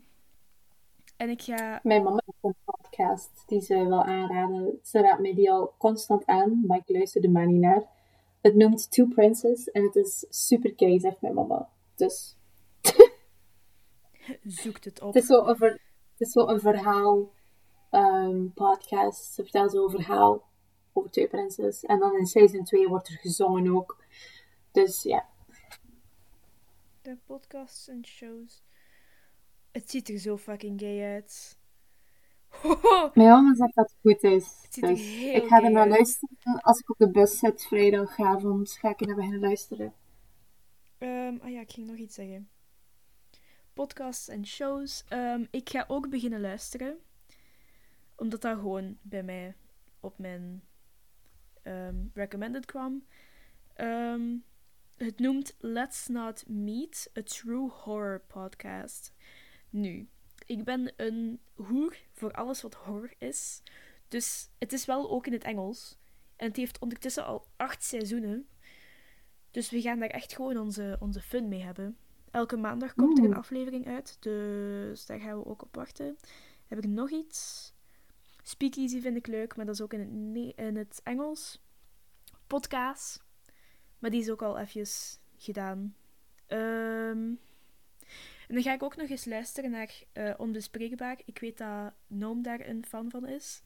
en 1.16 1.28
ik 1.28 1.42
ga... 1.42 1.80
Mijn 1.82 2.02
mama 2.02 2.22
heeft 2.24 2.38
een 2.42 2.54
podcast 2.64 3.42
die 3.46 3.60
ze 3.60 3.74
wil 3.74 4.04
aanraden. 4.04 4.78
Ze 4.82 5.00
raadt 5.00 5.20
mij 5.20 5.34
die 5.34 5.50
al 5.50 5.74
constant 5.78 6.26
aan, 6.26 6.66
maar 6.66 6.78
ik 6.78 6.88
luister 6.88 7.24
er 7.24 7.30
maar 7.30 7.46
niet 7.46 7.60
naar. 7.60 7.82
Het 8.40 8.54
noemt 8.54 8.90
Two 8.90 9.06
Princes 9.06 9.70
en 9.70 9.82
het 9.82 9.96
is 9.96 10.26
super 10.28 10.72
gay, 10.76 10.98
zegt 10.98 11.20
mijn 11.20 11.34
mama. 11.34 11.68
Dus 11.98 12.36
Zoekt 14.62 14.84
het 14.84 15.00
op. 15.00 15.14
het 15.14 15.22
is 15.22 15.28
zo 15.28 15.46
een, 15.46 15.56
ver- 15.56 15.80
het 16.12 16.20
is 16.20 16.30
zo 16.32 16.46
een 16.46 16.60
verhaal 16.60 17.32
ehm, 17.90 18.48
podcast. 18.54 19.32
Ze 19.34 19.42
vertelt 19.42 19.70
zo 19.72 19.84
een 19.84 19.90
verhaal 19.90 20.42
over 20.92 21.10
twee 21.10 21.28
prinses. 21.28 21.84
En 21.84 21.98
dan 21.98 22.16
in 22.16 22.26
seizoen 22.26 22.64
2 22.64 22.88
wordt 22.88 23.08
er 23.08 23.14
gezongen 23.18 23.76
ook. 23.76 23.96
Dus 24.72 25.02
ja, 25.02 25.26
De 27.02 27.16
podcasts 27.26 27.88
en 27.88 28.04
shows. 28.06 28.62
Het 29.72 29.90
ziet 29.90 30.08
er 30.08 30.18
zo 30.18 30.36
fucking 30.36 30.80
gay 30.80 31.12
uit. 31.12 31.58
Hoho, 32.48 33.10
Mijn 33.14 33.28
mama 33.28 33.54
zegt 33.54 33.74
dat 33.74 33.90
het 33.90 33.98
goed 34.00 34.32
is. 34.32 34.58
Het 34.62 34.80
Dus 34.80 35.00
ik 35.20 35.46
ga 35.46 35.62
er 35.62 35.70
naar 35.70 35.88
luisteren. 35.88 36.60
Als 36.60 36.78
ik 36.80 36.90
op 36.90 36.98
de 36.98 37.10
bus 37.10 37.38
zit 37.38 37.62
vrijdagavond, 37.66 38.70
ga 38.70 38.88
ik 38.88 39.00
er 39.00 39.06
naar 39.06 39.16
beginnen 39.16 39.40
luisteren. 39.40 39.92
Ehm, 40.98 41.36
ah 41.40 41.50
ja, 41.50 41.60
ik 41.60 41.72
ging 41.72 41.86
nog 41.86 41.96
iets 41.96 42.14
zeggen. 42.14 42.48
Podcasts 43.72 44.28
en 44.28 44.46
shows. 44.46 45.04
Ehm, 45.08 45.44
ik 45.50 45.68
ga 45.68 45.84
ook 45.88 46.08
beginnen 46.08 46.40
luisteren. 46.40 46.98
Omdat 48.16 48.40
dat 48.40 48.58
gewoon 48.58 48.98
bij 49.02 49.22
mij 49.22 49.56
op 50.00 50.18
mijn 50.18 50.62
ehm, 51.62 51.96
recommended 52.14 52.64
kwam. 52.64 53.06
Het 54.98 55.18
noemt 55.18 55.54
Let's 55.58 56.08
Not 56.08 56.48
Meet, 56.48 57.10
a 57.18 57.22
True 57.22 57.70
Horror 57.70 58.20
Podcast. 58.20 59.12
Nu, 59.70 60.08
ik 60.46 60.64
ben 60.64 60.92
een 60.96 61.40
hoer 61.54 61.96
voor 62.12 62.32
alles 62.32 62.62
wat 62.62 62.74
horror 62.74 63.12
is. 63.18 63.62
Dus 64.08 64.50
het 64.58 64.72
is 64.72 64.84
wel 64.84 65.10
ook 65.10 65.26
in 65.26 65.32
het 65.32 65.44
Engels. 65.44 65.98
En 66.36 66.46
het 66.46 66.56
heeft 66.56 66.78
ondertussen 66.78 67.24
al 67.24 67.46
acht 67.56 67.84
seizoenen. 67.84 68.48
Dus 69.50 69.70
we 69.70 69.80
gaan 69.80 69.98
daar 69.98 70.08
echt 70.08 70.34
gewoon 70.34 70.56
onze, 70.56 70.96
onze 71.00 71.20
fun 71.20 71.48
mee 71.48 71.62
hebben. 71.62 71.96
Elke 72.30 72.56
maandag 72.56 72.94
komt 72.94 73.18
er 73.18 73.24
een 73.24 73.34
aflevering 73.34 73.86
uit. 73.86 74.16
Dus 74.20 75.06
daar 75.06 75.18
gaan 75.20 75.38
we 75.38 75.46
ook 75.46 75.62
op 75.62 75.74
wachten. 75.74 76.16
Heb 76.66 76.78
ik 76.78 76.86
nog 76.86 77.10
iets? 77.10 77.72
Speakeasy 78.42 79.00
vind 79.00 79.16
ik 79.16 79.26
leuk, 79.26 79.56
maar 79.56 79.66
dat 79.66 79.74
is 79.74 79.80
ook 79.80 79.92
in 79.92 80.00
het, 80.00 80.10
Ne- 80.10 80.52
in 80.56 80.76
het 80.76 81.00
Engels. 81.04 81.62
Podcast. 82.46 83.24
Maar 83.98 84.10
die 84.10 84.20
is 84.20 84.30
ook 84.30 84.42
al 84.42 84.58
eventjes 84.58 85.18
gedaan. 85.36 85.94
Ehm, 86.46 87.32
en 88.48 88.54
dan 88.54 88.62
ga 88.62 88.72
ik 88.72 88.82
ook 88.82 88.96
nog 88.96 89.08
eens 89.08 89.24
luisteren 89.24 89.70
naar 89.70 90.02
eh, 90.12 90.34
Onbespreekbaar. 90.36 91.20
Ik 91.24 91.38
weet 91.38 91.58
dat 91.58 91.92
Noam 92.06 92.42
daar 92.42 92.68
een 92.68 92.84
fan 92.86 93.10
van 93.10 93.26
is. 93.26 93.62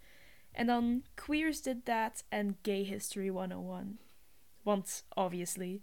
En 0.53 0.67
dan 0.67 1.05
Queers 1.15 1.63
Did 1.63 1.85
That 1.85 2.25
en 2.29 2.59
Gay 2.63 2.83
History 2.83 3.29
101. 3.29 3.99
Want, 4.62 5.05
obviously. 5.14 5.82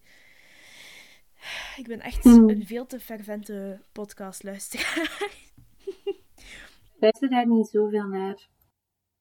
Ik 1.77 1.87
ben 1.87 1.99
echt 1.99 2.23
Hmm. 2.23 2.49
een 2.49 2.65
veel 2.65 2.85
te 2.85 2.99
fervente 2.99 3.81
podcastluisteraar. 3.91 5.31
Luister 6.99 7.29
daar 7.29 7.47
niet 7.47 7.67
zoveel 7.67 8.07
naar. 8.07 8.47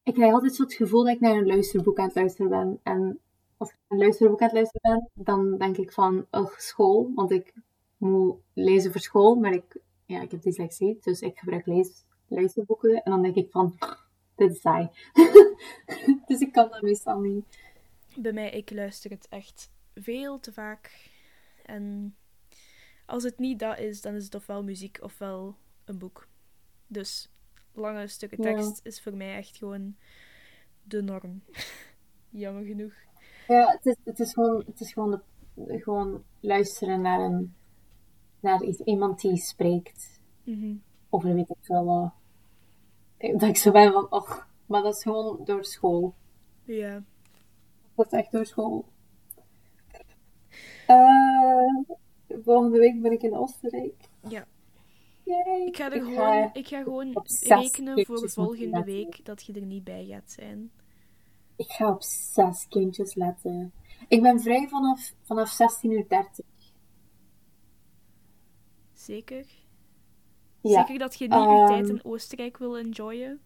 Ik 0.03 0.15
krijg 0.15 0.33
altijd 0.33 0.55
zo 0.55 0.63
het 0.63 0.75
gevoel 0.75 1.05
dat 1.05 1.15
ik 1.15 1.21
naar 1.21 1.37
een 1.37 1.47
luisterboek 1.47 1.99
aan 1.99 2.07
het 2.07 2.15
luisteren 2.15 2.51
ben. 2.51 2.81
En 2.83 3.21
als 3.57 3.69
ik 3.69 3.75
naar 3.75 3.99
een 3.99 4.05
luisterboek 4.05 4.41
aan 4.41 4.47
het 4.47 4.57
luisteren 4.57 5.11
ben, 5.15 5.25
dan 5.25 5.59
denk 5.59 5.77
ik 5.77 5.93
van, 5.93 6.27
ugh, 6.31 6.59
school. 6.59 7.11
Want 7.15 7.31
ik 7.31 7.55
moet 7.97 8.37
lezen 8.55 8.93
voor 8.93 9.01
school, 9.01 9.35
maar 9.35 9.53
ik, 9.53 9.81
ja, 10.07 10.21
ik 10.21 10.31
heb 10.31 10.43
dyslexie, 10.43 10.99
dus 11.01 11.21
ik 11.21 11.39
gebruik 11.39 11.67
lees, 11.67 12.05
luisterboeken. 12.29 13.03
En 13.03 13.11
dan 13.11 13.23
denk 13.23 13.35
ik 13.35 13.51
van, 13.51 13.79
dit 14.35 14.51
is 14.51 14.61
saai. 14.61 14.91
dus 16.27 16.41
ik 16.41 16.53
kan 16.53 16.69
dat 16.71 16.83
meestal 16.83 17.21
niet. 17.21 17.45
Bij 18.21 18.33
mij, 18.33 18.51
ik 18.51 18.71
luister 18.71 19.11
het 19.11 19.29
echt 19.29 19.71
veel 19.95 20.41
te 20.41 20.53
vaak. 20.53 21.11
En 21.65 22.17
als 23.07 23.23
het 23.23 23.39
niet 23.39 23.59
dat 23.59 23.79
is, 23.79 24.01
dan 24.01 24.15
is 24.15 24.25
het 24.25 24.35
ofwel 24.35 24.63
muziek 24.65 24.99
ofwel 25.03 25.57
een 25.85 25.99
boek. 25.99 26.29
Dus 26.87 27.31
lange 27.73 28.07
stukken 28.07 28.43
Ja. 28.43 28.55
tekst 28.55 28.81
is 28.83 29.01
voor 29.01 29.15
mij 29.17 29.37
echt 29.37 29.57
gewoon 29.57 29.97
de 30.83 31.03
norm. 31.03 31.43
Jammer 32.31 32.65
genoeg. 32.65 32.93
Ja, 33.49 33.71
het 33.71 33.87
is, 33.87 33.97
het 34.05 34.19
is 34.21 34.33
gewoon, 34.33 34.63
het 34.67 34.81
is 34.81 34.93
gewoon, 34.93 35.23
de- 35.55 35.79
gewoon 35.81 36.25
luisteren 36.41 37.01
naar, 37.01 37.21
een, 37.21 37.55
naar 38.41 38.63
iets, 38.63 38.81
iemand 38.81 39.21
die 39.21 39.37
spreekt. 39.37 40.21
Mhm. 40.45 40.75
over 41.11 41.35
weet 41.35 41.51
ik 41.51 41.57
wat. 41.67 42.13
Ik- 43.17 43.39
Dat 43.41 43.49
ik 43.49 43.57
zo 43.57 43.71
ben 43.73 43.93
van, 43.93 44.11
och, 44.11 44.49
maar 44.67 44.83
dat 44.83 44.95
is 44.97 45.03
gewoon 45.03 45.45
door 45.45 45.65
school. 45.65 46.15
Ja. 46.65 47.03
Dat 47.99 48.13
is 48.13 48.19
echt 48.19 48.33
door 48.33 48.47
school. 48.47 48.85
Eh, 50.87 51.65
volgende 52.43 52.79
week 52.79 53.03
ben 53.03 53.13
ik 53.13 53.23
in 53.23 53.37
Oostenrijk. 53.37 53.95
Ja. 54.29 54.47
Yay. 55.25 55.67
Ik 55.67 55.77
ga, 55.77 55.85
er 55.87 55.93
Ik 55.97 56.03
gewoon, 56.03 56.15
ga 56.17 56.51
ik 56.53 56.67
ga 56.67 56.83
gewoon 56.83 57.25
rekenen 57.41 58.07
voor 58.07 58.31
volgende 58.31 58.85
week 58.85 59.25
dat 59.25 59.45
je 59.45 59.53
er 59.53 59.67
niet 59.67 59.85
bij 59.85 60.05
gaat 60.07 60.31
zijn. 60.31 60.71
Ik 61.57 61.71
ga 61.71 61.91
op 61.91 62.03
zes 62.03 62.69
kindjes 62.69 63.15
letten. 63.15 63.73
Ik 64.09 64.23
ben 64.23 64.41
vrij 64.41 64.69
vanaf, 64.69 65.15
vanaf 65.23 65.57
16.30 65.83 65.91
uur. 65.91 66.07
Zeker? 68.93 69.47
Ja. 70.61 70.87
Zeker 70.87 70.99
dat 70.99 71.19
je 71.19 71.25
niet 71.29 71.35
je 71.35 71.41
Ehm. 71.41 71.67
tijd 71.67 71.89
in 71.89 72.05
Oostenrijk 72.05 72.57
wil 72.59 72.79
enjoyen? 72.79 73.41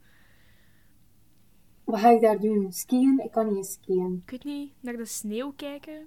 Wat 1.84 2.00
ga 2.00 2.10
ik 2.10 2.20
daar 2.20 2.40
doen? 2.40 2.72
Skiën? 2.72 3.20
Ik 3.24 3.30
kan 3.30 3.54
niet 3.54 3.66
skiën. 3.66 4.22
Ik 4.24 4.30
weet 4.30 4.44
niet, 4.44 4.72
naar 4.80 4.96
de 4.96 5.04
sneeuw 5.04 5.52
kijken? 5.56 6.06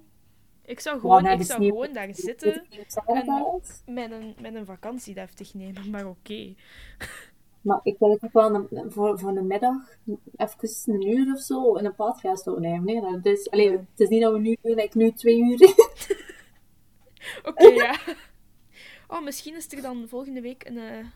Ik 0.64 0.80
zou 0.80 1.00
gewoon, 1.00 1.22
naar 1.22 1.32
ik 1.32 1.42
zou 1.42 1.58
sneeuw? 1.58 1.72
gewoon 1.72 1.92
daar 1.92 2.14
zitten 2.14 2.64
ik 2.70 2.86
is? 2.86 3.82
met 3.86 4.10
een, 4.10 4.34
met 4.40 4.54
een 4.54 4.66
vakantie 4.66 5.14
deftig 5.14 5.54
nemen, 5.54 5.90
maar 5.90 6.06
oké. 6.08 6.54
Maar 7.60 7.80
ik 7.82 7.98
wil 7.98 8.10
het 8.10 8.24
ook 8.24 8.32
wel 8.32 8.54
een- 8.54 8.90
voor, 8.92 9.18
voor 9.18 9.36
een 9.36 9.46
middag, 9.46 9.96
even 10.36 10.94
een 10.94 11.08
uur 11.08 11.34
of 11.34 11.40
zo, 11.40 11.74
in 11.74 11.84
een 11.84 11.94
podcast 11.94 12.46
opnemen. 12.46 12.84
Nee, 12.84 13.00
dat 13.00 13.26
is, 13.26 13.50
allee, 13.50 13.70
Ja. 13.70 13.76
het 13.76 14.00
is 14.00 14.08
niet 14.08 14.22
dat 14.22 14.32
we 14.32 14.38
nu, 14.38 14.56
like, 14.62 14.98
nu 14.98 15.12
twee 15.12 15.38
uur. 15.40 15.60
Oké, 17.48 17.66
ja. 17.66 17.96
Oh, 19.08 19.22
misschien 19.24 19.54
is 19.56 19.72
er 19.72 19.82
dan 19.82 20.08
volgende 20.08 20.40
week 20.40 20.64
een, 20.68 20.78
eh, 20.78 21.06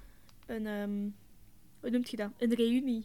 een 0.47 0.67
ehm, 0.67 1.09
hoe 1.81 1.91
noemt 1.91 2.11
je 2.11 2.17
dat? 2.17 2.31
Een 2.39 2.55
reunie. 2.55 3.05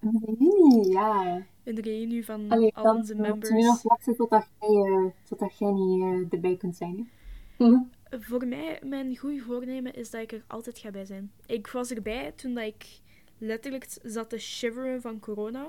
Nee, 0.00 0.88
ja. 0.90 1.46
Een 1.64 1.80
reunie 1.80 2.24
van 2.24 2.50
Allee, 2.50 2.74
al 2.76 2.94
onze 2.96 3.14
members. 3.14 3.50
nu 3.50 3.62
nog 3.62 3.82
wachten 3.82 4.16
totdat 4.16 4.48
jij, 4.60 4.68
eh, 4.68 5.04
totdat 5.24 5.58
jij 5.58 5.70
niet 5.70 6.02
eh, 6.02 6.32
erbij 6.34 6.56
kunt 6.56 6.76
zijn. 6.76 7.10
Hè? 7.56 7.66
Mhm. 7.66 7.82
Voor 8.10 8.46
mij, 8.46 8.80
mijn 8.84 9.16
goede 9.16 9.40
voornemen 9.40 9.94
is 9.94 10.10
dat 10.10 10.20
ik 10.20 10.32
er 10.32 10.44
altijd 10.46 10.78
ga 10.78 10.90
bij 10.90 11.04
zijn. 11.04 11.32
Ik 11.46 11.66
was 11.66 11.90
erbij 11.90 12.32
toen 12.32 12.54
dat 12.54 12.64
ik 12.64 12.86
letterlijk 13.38 13.86
zat 14.02 14.30
te 14.30 14.38
shiveren 14.38 15.00
van 15.00 15.20
corona. 15.20 15.66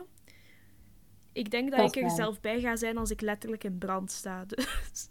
Ik 1.33 1.51
denk 1.51 1.69
dat, 1.69 1.79
Dat 1.79 1.87
ik 1.95 1.95
er 1.95 2.07
waar. 2.07 2.15
zelf 2.15 2.41
bij 2.41 2.59
ga 2.61 2.75
zijn 2.75 2.97
als 2.97 3.11
ik 3.11 3.21
letterlijk 3.21 3.63
in 3.63 3.77
brand 3.77 4.11
sta. 4.11 4.45
Dus... 4.49 5.09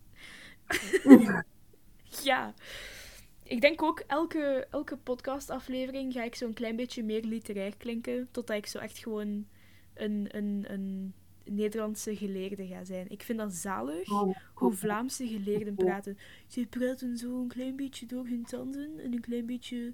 ja. 2.22 2.54
Ik 3.50 3.60
denk 3.60 3.82
ook, 3.82 4.02
elke, 4.06 4.66
elke 4.70 4.96
podcastaflevering 4.96 6.12
ga 6.12 6.22
ik 6.22 6.34
zo'n 6.34 6.52
klein 6.52 6.76
beetje 6.76 7.02
meer 7.02 7.22
literair 7.22 7.76
klinken. 7.76 8.28
Totdat 8.30 8.56
ik 8.56 8.66
zo 8.66 8.78
echt 8.78 8.98
gewoon 8.98 9.46
een, 9.94 10.28
een, 10.30 10.64
een 10.68 11.14
Nederlandse 11.44 12.16
geleerde 12.16 12.66
ga 12.66 12.84
zijn. 12.84 13.10
Ik 13.10 13.22
vind 13.22 13.38
dat 13.38 13.52
zalig 13.52 14.10
Oh, 14.10 14.36
hoe 14.54 14.72
Vlaamse 14.72 15.26
geleerden 15.28 15.74
praten. 15.74 16.18
Ze 16.46 16.66
praten 16.66 17.16
zo 17.16 17.40
een 17.40 17.48
klein 17.48 17.76
beetje 17.76 18.06
door 18.06 18.26
hun 18.26 18.44
tanden 18.44 18.98
en 18.98 19.12
een 19.12 19.20
klein 19.20 19.46
beetje 19.46 19.92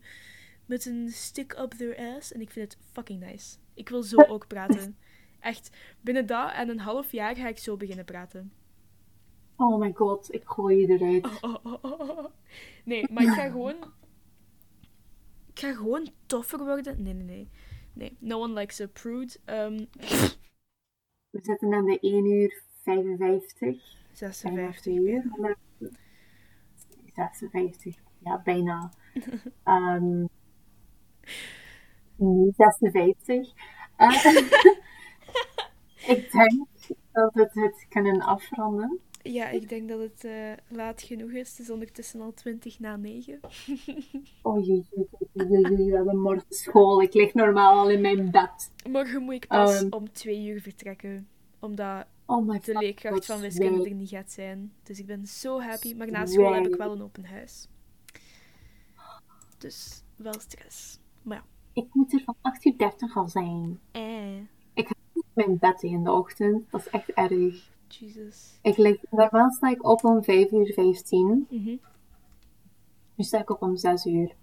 met 0.66 0.86
een 0.86 1.08
stick 1.10 1.52
up 1.58 1.70
their 1.70 2.16
ass. 2.16 2.32
En 2.32 2.40
ik 2.40 2.50
vind 2.50 2.72
het 2.72 2.82
fucking 2.92 3.20
nice. 3.20 3.56
Ik 3.74 3.88
wil 3.88 4.02
zo 4.02 4.16
ook 4.16 4.46
praten. 4.46 4.96
Echt, 5.40 5.70
binnen 6.00 6.26
dat 6.26 6.52
en 6.52 6.68
een 6.68 6.80
half 6.80 7.12
jaar 7.12 7.36
ga 7.36 7.48
ik 7.48 7.58
zo 7.58 7.76
beginnen 7.76 8.04
praten. 8.04 8.52
Oh 9.56 9.78
my 9.78 9.92
god, 9.92 10.34
ik 10.34 10.42
gooi 10.44 10.76
je 10.76 10.86
eruit. 10.86 11.42
Oh, 11.42 11.54
oh, 11.62 11.84
oh. 11.84 12.24
Nee, 12.84 13.12
maar 13.12 13.22
ik 13.22 13.28
ga 13.28 13.48
gewoon... 13.56 13.76
Ik 15.46 15.58
ga 15.58 15.72
gewoon 15.74 16.08
toffer 16.26 16.58
worden. 16.58 17.02
Nee, 17.02 17.14
nee, 17.14 17.24
nee. 17.24 17.48
Nee, 17.92 18.16
no 18.20 18.40
one 18.40 18.52
likes 18.52 18.80
a 18.80 18.86
prude. 18.86 19.32
Ehm, 19.44 19.84
We 21.30 21.40
zitten 21.42 21.74
aan 21.74 21.84
de 21.84 21.98
1 22.00 22.24
uur 22.26 22.62
55. 22.82 23.94
Bijna 24.20 24.72
56. 24.72 24.80
2 24.80 24.94
uur. 24.94 25.56
56, 27.14 27.96
ja, 28.18 28.42
bijna. 28.44 28.90
Nu 32.16 32.52
56. 32.56 33.52
Eh, 33.96 34.24
ik 36.16 36.32
denk 36.32 36.66
dat 37.12 37.52
we 37.52 37.60
het 37.60 37.86
kunnen 37.88 38.20
afronden. 38.20 39.00
Ja, 39.32 39.48
ik 39.48 39.68
denk 39.68 39.88
dat 39.88 40.00
het 40.00 40.24
eh, 40.24 40.52
laat 40.68 41.02
genoeg 41.02 41.30
is. 41.30 41.50
Het 41.50 41.58
is 41.58 41.70
ondertussen 41.70 42.20
al 42.20 42.32
20 42.34 42.78
na 42.78 42.96
9. 42.96 43.40
Oh 44.42 44.64
jee, 44.66 44.84
we 45.32 45.90
hebben 45.94 46.18
morgen 46.18 46.44
school. 46.48 47.02
Ik 47.02 47.14
lig 47.14 47.34
normaal 47.34 47.78
al 47.78 47.90
in 47.90 48.00
mijn 48.00 48.30
bed. 48.30 48.70
Morgen 48.90 49.22
moet 49.22 49.34
ik 49.34 49.46
pas 49.46 49.82
Ehm. 49.82 49.92
om 49.92 50.12
twee 50.12 50.46
uur 50.46 50.60
vertrekken. 50.60 51.28
Omdat 51.58 52.06
Oh 52.26 52.60
de 52.64 52.78
leerkracht 52.78 53.26
van 53.26 53.40
wiskunde 53.40 53.88
er 53.88 53.94
niet 53.94 54.08
gaat 54.08 54.30
zijn. 54.30 54.72
Dus 54.82 54.98
ik 54.98 55.06
ben 55.06 55.26
zo 55.26 55.60
happy. 55.60 55.94
Maar 55.94 56.10
na 56.10 56.26
school 56.26 56.52
heb 56.54 56.66
ik 56.66 56.74
wel 56.74 56.92
een 56.92 57.02
open 57.02 57.24
huis. 57.24 57.68
Dus 59.58 60.02
wel 60.16 60.40
stress. 60.40 60.98
Maar 61.22 61.44
Ik 61.72 61.86
moet 61.92 62.12
er 62.12 62.20
van 62.24 62.34
8 62.40 62.64
uur 62.64 62.76
30 62.78 63.16
al 63.16 63.28
zijn. 63.28 63.80
ja, 63.92 64.00
eh, 64.74 64.90
Mijn 65.34 65.58
bed 65.58 65.82
in 65.82 66.04
de 66.04 66.12
ochtend. 66.12 66.70
Dat 66.70 66.80
is 66.80 66.88
echt 66.88 67.08
erg. 67.08 67.70
Jesus. 67.88 68.58
Ik 68.62 68.76
lig, 68.76 69.02
normaal 69.10 69.50
sta 69.50 69.68
ik 69.68 69.88
op 69.88 70.04
om 70.04 70.24
5 70.24 70.50
uur 70.50 70.72
15. 70.72 71.46
Mhm. 71.50 71.76
Nu 73.14 73.24
sta 73.24 73.40
ik 73.40 73.50
op 73.50 73.62
om 73.62 73.76
6 73.76 74.04
uur. 74.04 74.34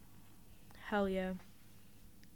Hell 0.77 1.11
yeah. 1.11 1.35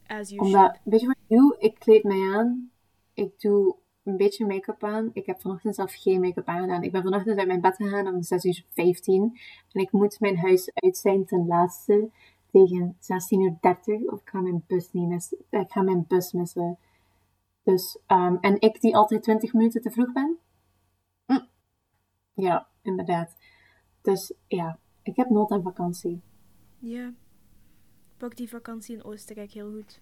As 0.08 0.30
you 0.30 0.42
Omdat, 0.46 0.62
should. 0.62 0.80
weet 0.84 1.02
je 1.02 1.08
wat 1.08 1.18
ik 1.28 1.38
doe? 1.38 1.56
Ik 1.60 1.80
kleed 1.80 2.04
mij 2.04 2.36
aan. 2.36 2.72
Ik 3.14 3.40
doe 3.40 3.76
een 4.04 4.18
beetje 4.18 4.46
make-up 4.46 4.84
aan. 4.84 5.10
Ik 5.14 5.26
heb 5.26 5.42
vanochtend 5.42 5.76
zelf 5.76 5.94
geen 5.94 6.20
make-up 6.20 6.48
aangedaan. 6.48 6.84
Ik 6.84 6.92
ben 6.92 7.02
vanochtend 7.04 7.38
uit 7.38 7.48
mijn 7.48 7.62
bed 7.62 7.76
gegaan 7.76 8.08
om 8.08 8.24
6 8.24 8.44
uur 8.44 8.66
15. 8.74 9.40
En 9.72 9.82
ik 9.82 9.92
moet 9.92 10.20
mijn 10.20 10.38
huis 10.38 10.72
uit 10.74 10.98
zijn 10.98 11.26
ten 11.26 11.46
laatste 11.48 12.10
tegen 12.52 12.98
16 13.00 13.42
uur 13.42 13.58
30. 13.62 14.02
Of 14.02 14.22
ik 14.22 14.30
ga 14.30 14.42
mijn 14.42 14.64
bus 14.68 14.92
niet 14.92 15.08
missen. 15.08 15.38
Ik 15.50 15.72
ga 15.72 15.82
mijn 15.82 16.06
bus 16.08 16.32
missen. 16.32 16.78
Dus, 17.64 18.00
ehm, 18.06 18.36
en 18.42 18.62
ik 18.62 18.82
die 18.82 18.96
altijd 18.96 19.24
20 19.24 19.54
minuten 19.54 19.82
te 19.82 19.92
vroeg 19.92 20.12
ben. 20.12 20.38
Ja, 22.38 22.68
inderdaad. 22.82 23.36
Dus 24.02 24.34
ja, 24.48 24.80
ik 25.04 25.16
heb 25.16 25.30
nood 25.30 25.52
aan 25.52 25.62
vakantie. 25.62 26.22
Ja. 26.80 27.14
Pak 28.18 28.36
die 28.36 28.50
vakantie 28.50 28.96
in 28.96 29.04
Oostenrijk 29.04 29.52
heel 29.52 29.72
goed. 29.72 30.02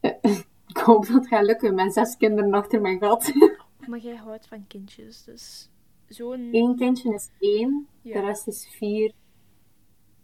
Ik 0.66 0.76
hoop 0.76 1.06
dat 1.06 1.14
het 1.14 1.26
gaat 1.26 1.44
lukken 1.44 1.74
met 1.74 1.92
zes 1.92 2.16
kinderen 2.16 2.52
achter 2.54 2.80
mijn 2.80 2.98
gat. 2.98 3.32
Maar 3.88 3.98
jij 3.98 4.16
houdt 4.16 4.46
van 4.46 4.66
kindjes, 4.66 5.24
dus 5.24 5.70
zo'n... 6.08 6.48
Eén 6.52 6.76
kindje 6.76 7.14
is 7.14 7.30
één, 7.38 7.88
Ja. 8.02 8.20
de 8.20 8.26
rest 8.26 8.46
is 8.46 8.68
vier 8.68 9.12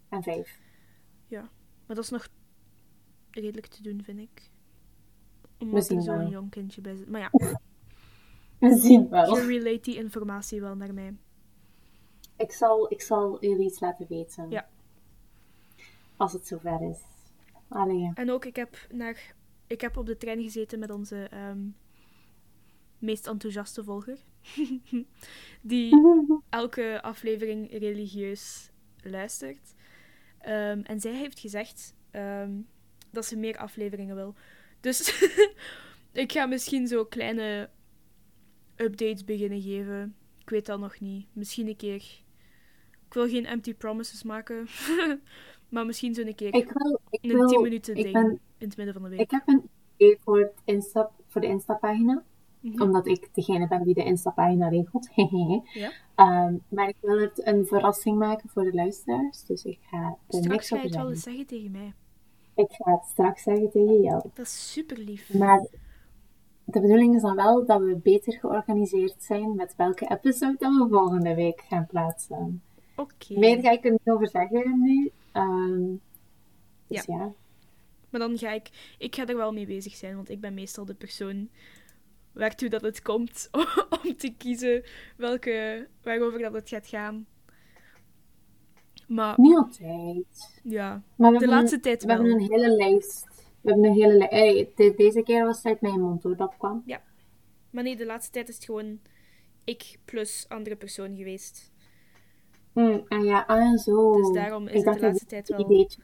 en 0.08 0.22
vijf. 0.22 0.58
Maar 1.90 1.98
dat 1.98 2.08
is 2.08 2.10
nog 2.10 2.28
redelijk 3.30 3.66
te 3.66 3.82
doen, 3.82 4.02
vind 4.02 4.18
ik. 4.18 4.50
Omdat 5.58 5.88
er 5.88 6.02
zo'n 6.02 6.28
jong 6.28 6.50
kindje 6.50 6.80
bij 6.80 6.96
zit. 6.96 7.08
Maar 7.08 7.20
ja, 7.20 7.30
zien 8.82 9.08
wel. 9.08 9.36
je 9.36 9.46
relate 9.46 9.80
die 9.80 9.96
informatie 9.96 10.60
wel 10.60 10.76
naar 10.76 10.94
mij. 10.94 11.14
Ik 12.36 12.52
zal, 12.52 12.92
ik 12.92 13.00
zal 13.00 13.40
jullie 13.40 13.64
iets 13.64 13.80
laten 13.80 14.06
weten. 14.08 14.50
Ja. 14.50 14.68
Als 16.16 16.32
het 16.32 16.46
zover 16.46 16.82
is. 16.82 16.98
Allee. 17.68 18.10
En 18.14 18.30
ook, 18.30 18.44
ik 18.44 18.56
heb, 18.56 18.86
naar, 18.92 19.34
ik 19.66 19.80
heb 19.80 19.96
op 19.96 20.06
de 20.06 20.16
trein 20.16 20.42
gezeten 20.42 20.78
met 20.78 20.90
onze 20.90 21.28
ehm, 21.28 21.68
meest 22.98 23.26
enthousiaste 23.26 23.84
volger. 23.84 24.18
Die 25.60 25.96
elke 26.48 27.02
aflevering 27.02 27.70
religieus 27.70 28.70
luistert. 29.02 29.74
Ehm, 30.40 30.80
en 30.80 31.00
zij 31.00 31.12
heeft 31.12 31.38
gezegd 31.38 31.94
ehm, 32.10 32.52
dat 33.10 33.26
ze 33.26 33.36
meer 33.36 33.58
afleveringen 33.58 34.14
wil. 34.14 34.34
Dus 34.80 35.24
ik 36.12 36.32
ga 36.32 36.46
misschien 36.46 36.86
zo 36.86 37.04
kleine 37.04 37.70
updates 38.80 39.24
beginnen 39.24 39.62
geven. 39.62 40.14
Ik 40.38 40.50
weet 40.50 40.66
dat 40.66 40.80
nog 40.80 41.00
niet. 41.00 41.26
Misschien 41.32 41.68
een 41.68 41.76
keer. 41.76 41.94
Ik 43.06 43.14
wil 43.14 43.28
geen 43.28 43.46
empty 43.46 43.74
promises 43.74 44.22
maken. 44.22 44.66
maar 45.68 45.86
misschien 45.86 46.14
zo 46.14 46.20
een 46.22 46.34
keer 46.34 46.54
Ik 46.54 46.72
wil, 46.72 47.00
ik 47.10 47.22
een 47.22 47.30
10 47.30 47.38
wil, 47.38 47.60
minuten 47.60 47.94
ding 47.94 48.12
ben, 48.12 48.40
in 48.58 48.68
het 48.68 48.76
midden 48.76 48.94
van 48.94 49.02
de 49.02 49.08
week. 49.08 49.20
ik 49.20 49.30
heb 49.30 49.48
een 49.48 49.68
idee 49.96 50.18
voor, 50.20 50.38
het 50.40 50.54
Insta, 50.64 51.10
voor 51.26 51.40
de 51.40 51.46
Insta-pagina. 51.46 52.22
Mhm. 52.60 52.82
Omdat 52.82 53.06
ik 53.06 53.28
degene 53.32 53.68
ben 53.68 53.84
die 53.84 53.94
de 53.94 54.04
Insta-pagina 54.04 54.68
regelt. 54.68 55.08
Ja. 55.72 55.92
Ehm, 56.14 56.54
maar 56.68 56.88
ik 56.88 56.96
wil 57.00 57.20
het 57.20 57.46
een 57.46 57.66
verrassing 57.66 58.18
maken 58.18 58.48
voor 58.48 58.64
de 58.64 58.72
luisteraars. 58.74 59.44
Dus 59.44 59.64
ik 59.64 59.78
ga 59.82 60.16
er 60.28 60.42
Straks 60.42 60.68
ga 60.68 60.76
je 60.76 60.82
het 60.82 60.96
wel 60.96 61.10
eens 61.10 61.22
zeggen 61.22 61.46
tegen 61.46 61.70
mij. 61.70 61.94
Ik 62.54 62.70
ga 62.70 62.92
het 62.92 63.04
straks 63.04 63.42
zeggen 63.42 63.70
tegen 63.70 64.00
jou. 64.00 64.22
Dat 64.34 64.46
is 64.46 64.72
super 64.72 64.98
lief. 64.98 65.34
Maar 65.34 65.66
de 66.72 66.80
bedoeling 66.80 67.14
is 67.14 67.22
dan 67.22 67.36
wel 67.36 67.66
dat 67.66 67.80
we 67.80 67.96
beter 68.02 68.32
georganiseerd 68.32 69.22
zijn 69.22 69.54
met 69.54 69.74
welke 69.76 70.10
episode 70.10 70.56
dat 70.58 70.72
we 70.72 70.86
volgende 70.90 71.34
week 71.34 71.60
gaan 71.68 71.86
plaatsen. 71.86 72.62
Oké. 72.96 73.38
Meer 73.38 73.60
ga 73.60 73.70
ik 73.70 73.84
er 73.84 73.90
niet 73.90 74.10
over 74.10 74.28
zeggen 74.28 74.80
nu. 74.82 75.10
Ehm, 75.32 75.82
dus 76.86 77.04
ja. 77.04 77.32
Maar 78.10 78.20
dan 78.20 78.38
ga 78.38 78.50
ik... 78.52 78.94
Ik 78.98 79.14
ga 79.14 79.26
er 79.26 79.36
wel 79.36 79.52
mee 79.52 79.66
bezig 79.66 79.94
zijn, 79.94 80.14
want 80.16 80.30
ik 80.30 80.40
ben 80.40 80.54
meestal 80.54 80.84
de 80.84 80.94
persoon 80.94 81.48
waartoe 82.32 82.68
dat 82.68 82.82
het 82.82 83.02
komt 83.02 83.48
om 84.04 84.16
te 84.16 84.34
kiezen 84.38 84.84
welke, 85.16 85.86
waarover 86.02 86.38
dat 86.38 86.52
het 86.52 86.68
gaat 86.68 86.86
gaan. 86.86 87.26
Maar 89.06 89.34
Niet 89.36 89.56
altijd. 89.56 90.60
ja, 90.62 91.02
Maar 91.16 91.30
de 91.30 91.38
hebben 91.38 91.56
laatste 91.56 91.80
tijd 91.80 92.02
een, 92.02 92.08
we 92.08 92.14
wel. 92.14 92.24
hebben 92.24 92.42
een 92.44 92.50
hele 92.52 92.76
lijst. 92.76 93.26
We 93.60 93.70
hebben 93.70 93.84
een 93.84 93.94
hele. 93.94 94.26
Hey, 94.28 94.72
de- 94.74 94.94
deze 94.96 95.22
keer 95.22 95.44
was 95.44 95.56
het 95.56 95.66
uit 95.66 95.80
mijn 95.80 96.00
mond 96.00 96.22
hoor, 96.22 96.36
dat 96.36 96.54
kwam. 96.58 96.82
Maar 97.70 97.82
nee, 97.82 97.96
de 97.96 98.06
laatste 98.06 98.32
tijd 98.32 98.48
is 98.48 98.54
het 98.54 98.64
gewoon 98.64 99.00
ik 99.64 99.98
plus 100.04 100.46
andere 100.48 100.76
persoon 100.76 101.16
geweest. 101.16 101.72
Mm, 102.72 103.04
en 103.08 103.24
ja, 103.24 103.44
ah, 103.46 103.78
zo. 103.78 104.16
Dus 104.16 104.32
daarom 104.32 104.66
is 104.66 104.80
Ik 104.80 104.84
het 104.84 104.94
de 104.94 105.00
laatste 105.00 105.26
tijd 105.26 105.48
wel... 105.48 105.60
ideetje. 105.60 106.00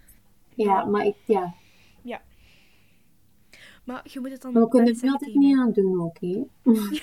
Ja, 0.55 0.85
maar 0.85 1.07
ik, 1.07 1.17
ja. 1.25 1.55
Maar 3.87 4.07
je 4.13 4.21
moet 4.21 4.31
het 4.31 4.43
dan 4.43 4.53
Maar 4.53 4.63
we 4.63 4.69
kunnen 4.69 4.95
het 4.95 5.03
altijd 5.03 5.35
niet 5.35 5.59
aan 5.59 5.73
doen, 5.73 6.01
oké? 6.01 6.45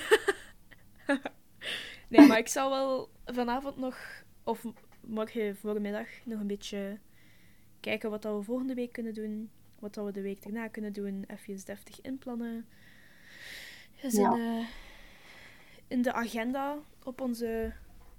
Nee, 2.08 2.26
maar 2.26 2.38
ik 2.38 2.48
zal 2.48 2.70
wel 2.70 3.08
vanavond 3.24 3.76
nog, 3.76 4.24
of 4.42 4.64
morgen 5.00 5.56
voormiddag, 5.56 6.06
nog 6.24 6.40
een 6.40 6.46
beetje 6.46 6.98
kijken 7.80 8.10
wat 8.10 8.24
we 8.24 8.42
volgende 8.42 8.74
week 8.74 8.92
kunnen 8.92 9.14
doen. 9.14 9.50
Wat 9.84 9.94
dat 9.94 10.04
we 10.04 10.12
de 10.12 10.20
week 10.20 10.42
daarna 10.42 10.68
kunnen 10.68 10.92
doen. 10.92 11.24
Even 11.26 11.64
deftig 11.64 12.00
inplannen. 12.00 12.66
Dus 14.02 14.12
Ja. 14.12 14.32
in, 14.32 14.36
de, 14.36 14.66
in 15.88 16.02
de 16.02 16.12
agenda 16.12 16.78
op 17.02 17.20
onze, 17.20 17.72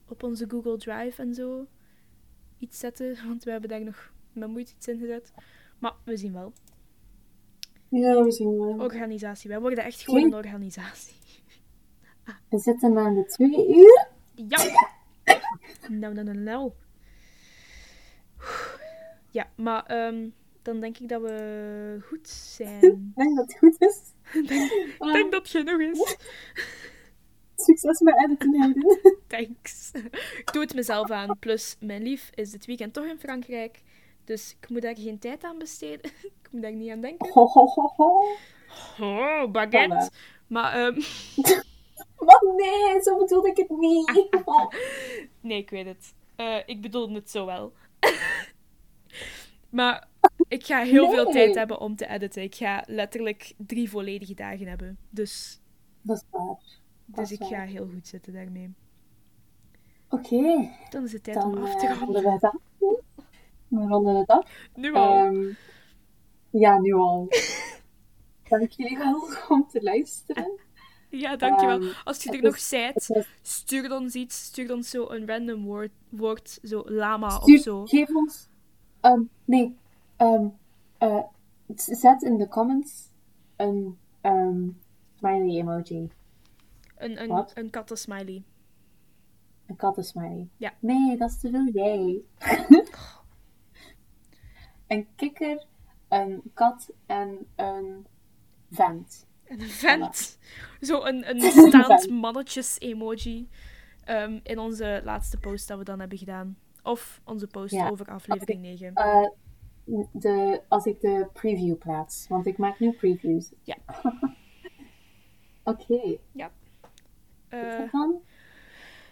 op 0.08 0.24
onze 0.24 0.50
Google 0.50 0.78
Drive 0.78 1.22
en 1.22 1.34
zo 1.34 1.68
iets 2.58 2.80
zetten. 2.80 3.18
Want 3.28 3.44
we 3.44 3.52
hebben 3.52 3.70
daar 3.70 3.84
nog 3.84 4.12
met 4.34 4.50
moeite 4.50 4.74
iets 4.76 4.88
in 4.88 5.00
gezet. 5.00 5.32
Maar 5.80 5.94
we 6.04 6.18
zien 6.18 6.34
wel. 6.34 6.54
Ja, 7.90 8.24
we 8.24 8.32
zien 8.32 8.58
wel. 8.58 8.80
Organisatie. 8.80 9.50
Wij 9.50 9.60
worden 9.60 9.84
echt 9.84 10.02
gewoon 10.02 10.24
een 10.24 10.34
organisatie. 10.36 11.16
We 12.50 12.60
zitten 12.60 12.98
aan 12.98 13.16
de 13.16 13.26
twee 13.26 13.76
uur. 13.78 14.08
Ja! 14.36 14.58
Nou, 15.90 16.14
nou, 16.14 16.24
nou, 16.26 16.38
nou. 16.38 16.72
Ja, 19.30 19.50
maar 19.56 19.86
ehm, 19.86 20.30
dan 20.66 20.80
denk 20.80 20.98
ik 20.98 21.10
dat 21.10 21.22
we 21.22 21.98
goed 22.08 22.28
zijn. 22.30 22.84
Ik 23.16 23.16
denk 23.16 23.36
dat 23.36 23.46
het 23.48 23.58
goed 23.58 23.82
is. 23.82 24.00
Ik 24.34 24.96
Ah, 25.00 25.14
denk 25.14 25.32
dat 25.32 25.42
het 25.42 25.50
genoeg 25.52 25.80
is. 25.80 26.18
Succes 27.66 28.00
met 28.00 28.18
editen. 28.24 28.74
Thanks. 29.28 29.92
Ik 30.38 30.54
doe 30.54 30.62
het 30.62 30.74
mezelf 30.74 31.12
aan. 31.12 31.40
Plus, 31.40 31.76
mijn 31.80 32.04
lief 32.04 32.30
is 32.34 32.52
dit 32.52 32.66
weekend 32.66 32.94
toch 32.94 33.06
in 33.06 33.20
Frankrijk. 33.20 33.82
Dus 34.24 34.56
ik 34.62 34.70
moet 34.70 34.82
daar 34.82 34.98
geen 34.98 35.20
tijd 35.20 35.44
aan 35.44 35.58
besteden. 35.58 36.12
Ik 36.22 36.48
moet 36.52 36.62
daar 36.62 36.74
niet 36.74 36.92
aan 36.92 37.02
denken. 37.02 37.30
Ho, 37.32 37.46
ho, 37.46 37.66
ho, 37.66 37.94
ho. 37.96 38.22
Oh, 39.00 39.52
baguette. 39.52 40.10
Maar, 40.48 40.74
ehm, 40.74 41.02
Wat? 42.16 42.42
Nee, 42.56 43.02
zo 43.02 43.18
bedoelde 43.18 43.50
ik 43.50 43.58
het 43.58 43.70
niet. 43.70 44.28
Oh. 44.46 44.72
nee, 45.42 45.58
ik 45.58 45.70
weet 45.70 45.86
het. 45.86 46.14
Eh, 46.36 46.58
ik 46.66 46.82
bedoelde 46.82 47.14
het 47.14 47.30
zo 47.32 47.46
wel. 47.46 47.74
Maar 49.76 50.08
ik 50.48 50.66
ga 50.66 50.84
heel 50.84 51.12
veel 51.12 51.32
tijd 51.32 51.56
hebben 51.56 51.80
om 51.80 51.96
te 51.96 52.08
editen. 52.08 52.42
Ik 52.44 52.56
ga 52.56 52.84
letterlijk 52.88 53.54
drie 53.58 53.90
volledige 53.90 54.34
dagen 54.34 54.68
hebben. 54.68 54.98
Dus, 55.10 55.60
Dat 56.02 56.18
is 56.18 56.24
waar. 56.30 56.58
Dat 57.06 57.16
dus 57.16 57.32
is 57.32 57.38
ik 57.40 57.46
ga 57.48 57.62
heel 57.62 57.88
goed 57.94 58.08
zitten 58.08 58.34
daarmee. 58.34 58.74
Oké, 60.10 60.70
Dan 60.90 61.04
is 61.04 61.12
het 61.14 61.24
tijd 61.24 61.36
dan 61.36 61.58
om 61.58 61.64
af 61.64 61.76
te 61.76 61.88
eh, 61.88 62.00
ronden 62.00 62.24
we 62.24 62.32
het 62.32 62.44
af. 62.44 62.56
We 63.68 63.88
ronden 63.88 64.16
het 64.16 64.28
af. 64.30 64.70
Nu 64.76 64.94
al. 64.94 65.26
Ehm, 65.26 65.48
ja, 66.50 66.80
nu 66.80 66.94
al. 66.94 67.28
Dank 68.50 68.70
jullie 68.72 68.98
wel 68.98 69.22
om 69.58 69.68
te 69.68 69.84
luisteren. 69.84 70.60
ja, 71.10 71.36
dankjewel. 71.36 71.80
ehm, 71.82 71.92
Als 72.04 72.24
je 72.24 72.32
er 72.32 72.42
nog 72.42 72.60
zijt, 72.60 73.26
stuur 73.42 73.92
ons 73.96 74.14
iets. 74.16 74.44
Stuur 74.46 74.74
ons 74.74 74.90
zo 74.90 75.10
een 75.10 75.28
random 75.28 75.64
woord, 75.64 75.92
woord 76.10 76.60
zo 76.64 76.84
lama 76.86 77.30
Stuur- 77.30 77.56
of 77.58 77.62
zo. 77.64 77.86
Geef 77.86 78.16
ons. 78.16 78.48
Ehm, 79.12 79.22
nee. 79.46 79.76
ehm, 80.18 80.48
eh, 80.98 81.24
zet 81.76 82.22
in 82.22 82.38
de 82.38 82.48
comments 82.48 83.10
een 83.56 83.98
ehm, 84.22 84.70
smiley 85.18 85.60
emoji. 85.60 86.10
Een, 86.98 87.22
een, 87.22 87.28
Wat? 87.28 87.52
een 87.56 87.70
kattensmiley. 87.70 88.44
Een 89.66 89.76
kattensmiley. 89.76 90.48
Ja. 90.58 90.74
Nee, 90.80 91.18
dat 91.18 91.30
is 91.30 91.40
te 91.40 91.50
veel 91.50 91.70
jij. 91.74 92.22
een 94.88 95.08
kikker, 95.16 95.66
een 96.08 96.42
kat 96.54 96.90
en 97.06 97.48
een 97.56 98.06
vent. 98.72 99.28
En 99.44 99.62
een 99.62 99.70
vent. 99.70 100.38
Zo 100.82 101.04
een, 101.04 101.30
een 101.30 101.42
staand 101.68 102.02
Vent. 102.02 102.10
mannetjes-emoji. 102.10 103.50
ehm, 104.04 104.40
in 104.44 104.60
onze 104.60 105.02
laatste 105.04 105.38
post 105.38 105.68
dat 105.68 105.78
we 105.78 105.84
dan 105.84 106.00
hebben 106.00 106.18
gedaan. 106.18 106.58
Of 106.86 107.22
onze 107.26 107.48
post 107.48 107.74
Ja. 107.74 107.90
over 107.90 108.06
aflevering 108.06 108.62
9. 108.62 108.94
Eh, 108.94 109.28
de, 110.12 110.62
als 110.68 110.86
ik 110.86 111.00
de 111.02 111.28
preview 111.34 111.78
plaats, 111.78 112.28
want 112.28 112.46
ik 112.46 112.58
maak 112.58 112.80
nu 112.80 112.92
previews. 112.92 113.52
Ja. 113.64 113.76
Oké, 115.64 116.18
Eh, 117.50 117.78
dat 117.78 117.92
dan. 117.92 118.22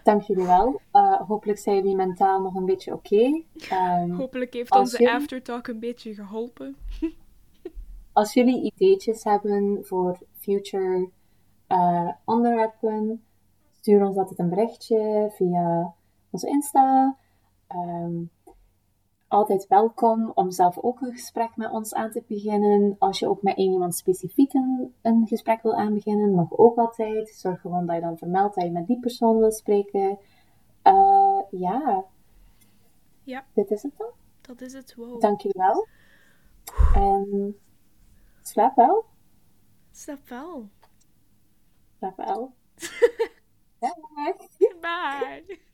Dank 0.04 0.22
jullie 0.22 0.46
wel. 0.46 0.82
Eh, 0.92 1.22
hopelijk 1.22 1.60
zijn 1.60 1.76
jullie 1.76 1.96
mentaal 1.96 2.42
nog 2.42 2.56
een 2.56 2.66
beetje 2.66 2.94
oké. 2.94 3.44
Ehm, 3.70 4.12
hopelijk 4.12 4.54
heeft 4.54 4.72
onze 4.76 4.98
jullie- 4.98 5.14
aftertalk 5.14 5.68
een 5.68 5.80
beetje 5.80 6.14
geholpen. 6.14 6.76
als 8.14 8.34
jullie 8.34 8.72
ideetjes 8.74 9.24
hebben 9.24 9.86
voor 9.86 10.18
future 10.38 11.10
uh, 11.70 12.10
onderwerpen, 12.26 13.24
stuur 13.72 14.06
ons 14.06 14.18
altijd 14.18 14.40
een 14.40 14.50
berichtje 14.50 15.32
via 15.36 15.94
onze 16.30 16.48
Insta. 16.48 17.18
Um, 17.76 18.32
altijd 19.34 19.68
welkom 19.68 20.32
om 20.34 20.52
zelf 20.52 20.78
ook 20.78 21.02
een 21.02 21.12
gesprek 21.12 21.56
met 21.56 21.72
ons 21.72 21.94
aan 21.94 22.12
te 22.12 22.24
beginnen. 22.28 22.96
Als 23.00 23.20
je 23.20 23.28
ook 23.28 23.42
met 23.42 23.58
iemand 23.58 23.96
specifiek 23.96 24.54
een, 24.54 24.94
een 25.02 25.28
gesprek 25.28 25.62
wil 25.62 25.76
aanbeginnen, 25.76 26.36
mag 26.36 26.58
ook 26.58 26.78
altijd. 26.78 27.30
Zorg 27.30 27.62
gewoon 27.62 27.86
dat 27.86 27.96
je 27.96 28.02
dan 28.02 28.18
vermeldt 28.18 28.56
dat 28.56 28.64
je 28.64 28.72
met 28.72 28.88
die 28.88 29.00
persoon 29.00 29.38
wil 29.38 29.52
spreken. 29.52 30.20
Uh, 30.84 31.42
ja. 31.50 32.06
Ja. 33.24 33.46
Dit 33.54 33.72
is 33.72 33.84
het 33.84 33.98
dan. 33.98 34.12
Dat 34.42 34.62
is 34.62 34.74
het, 34.74 34.96
wow. 34.96 35.22
Dank 35.22 35.42
jullie 35.42 35.62
wel. 35.62 35.88
En 36.94 37.56
slaap 38.42 38.76
wel. 38.76 39.06
Slaap 39.92 40.28
wel. 40.28 40.70
Slaap 41.98 42.18
wel. 42.18 42.54
Bye. 44.82 45.72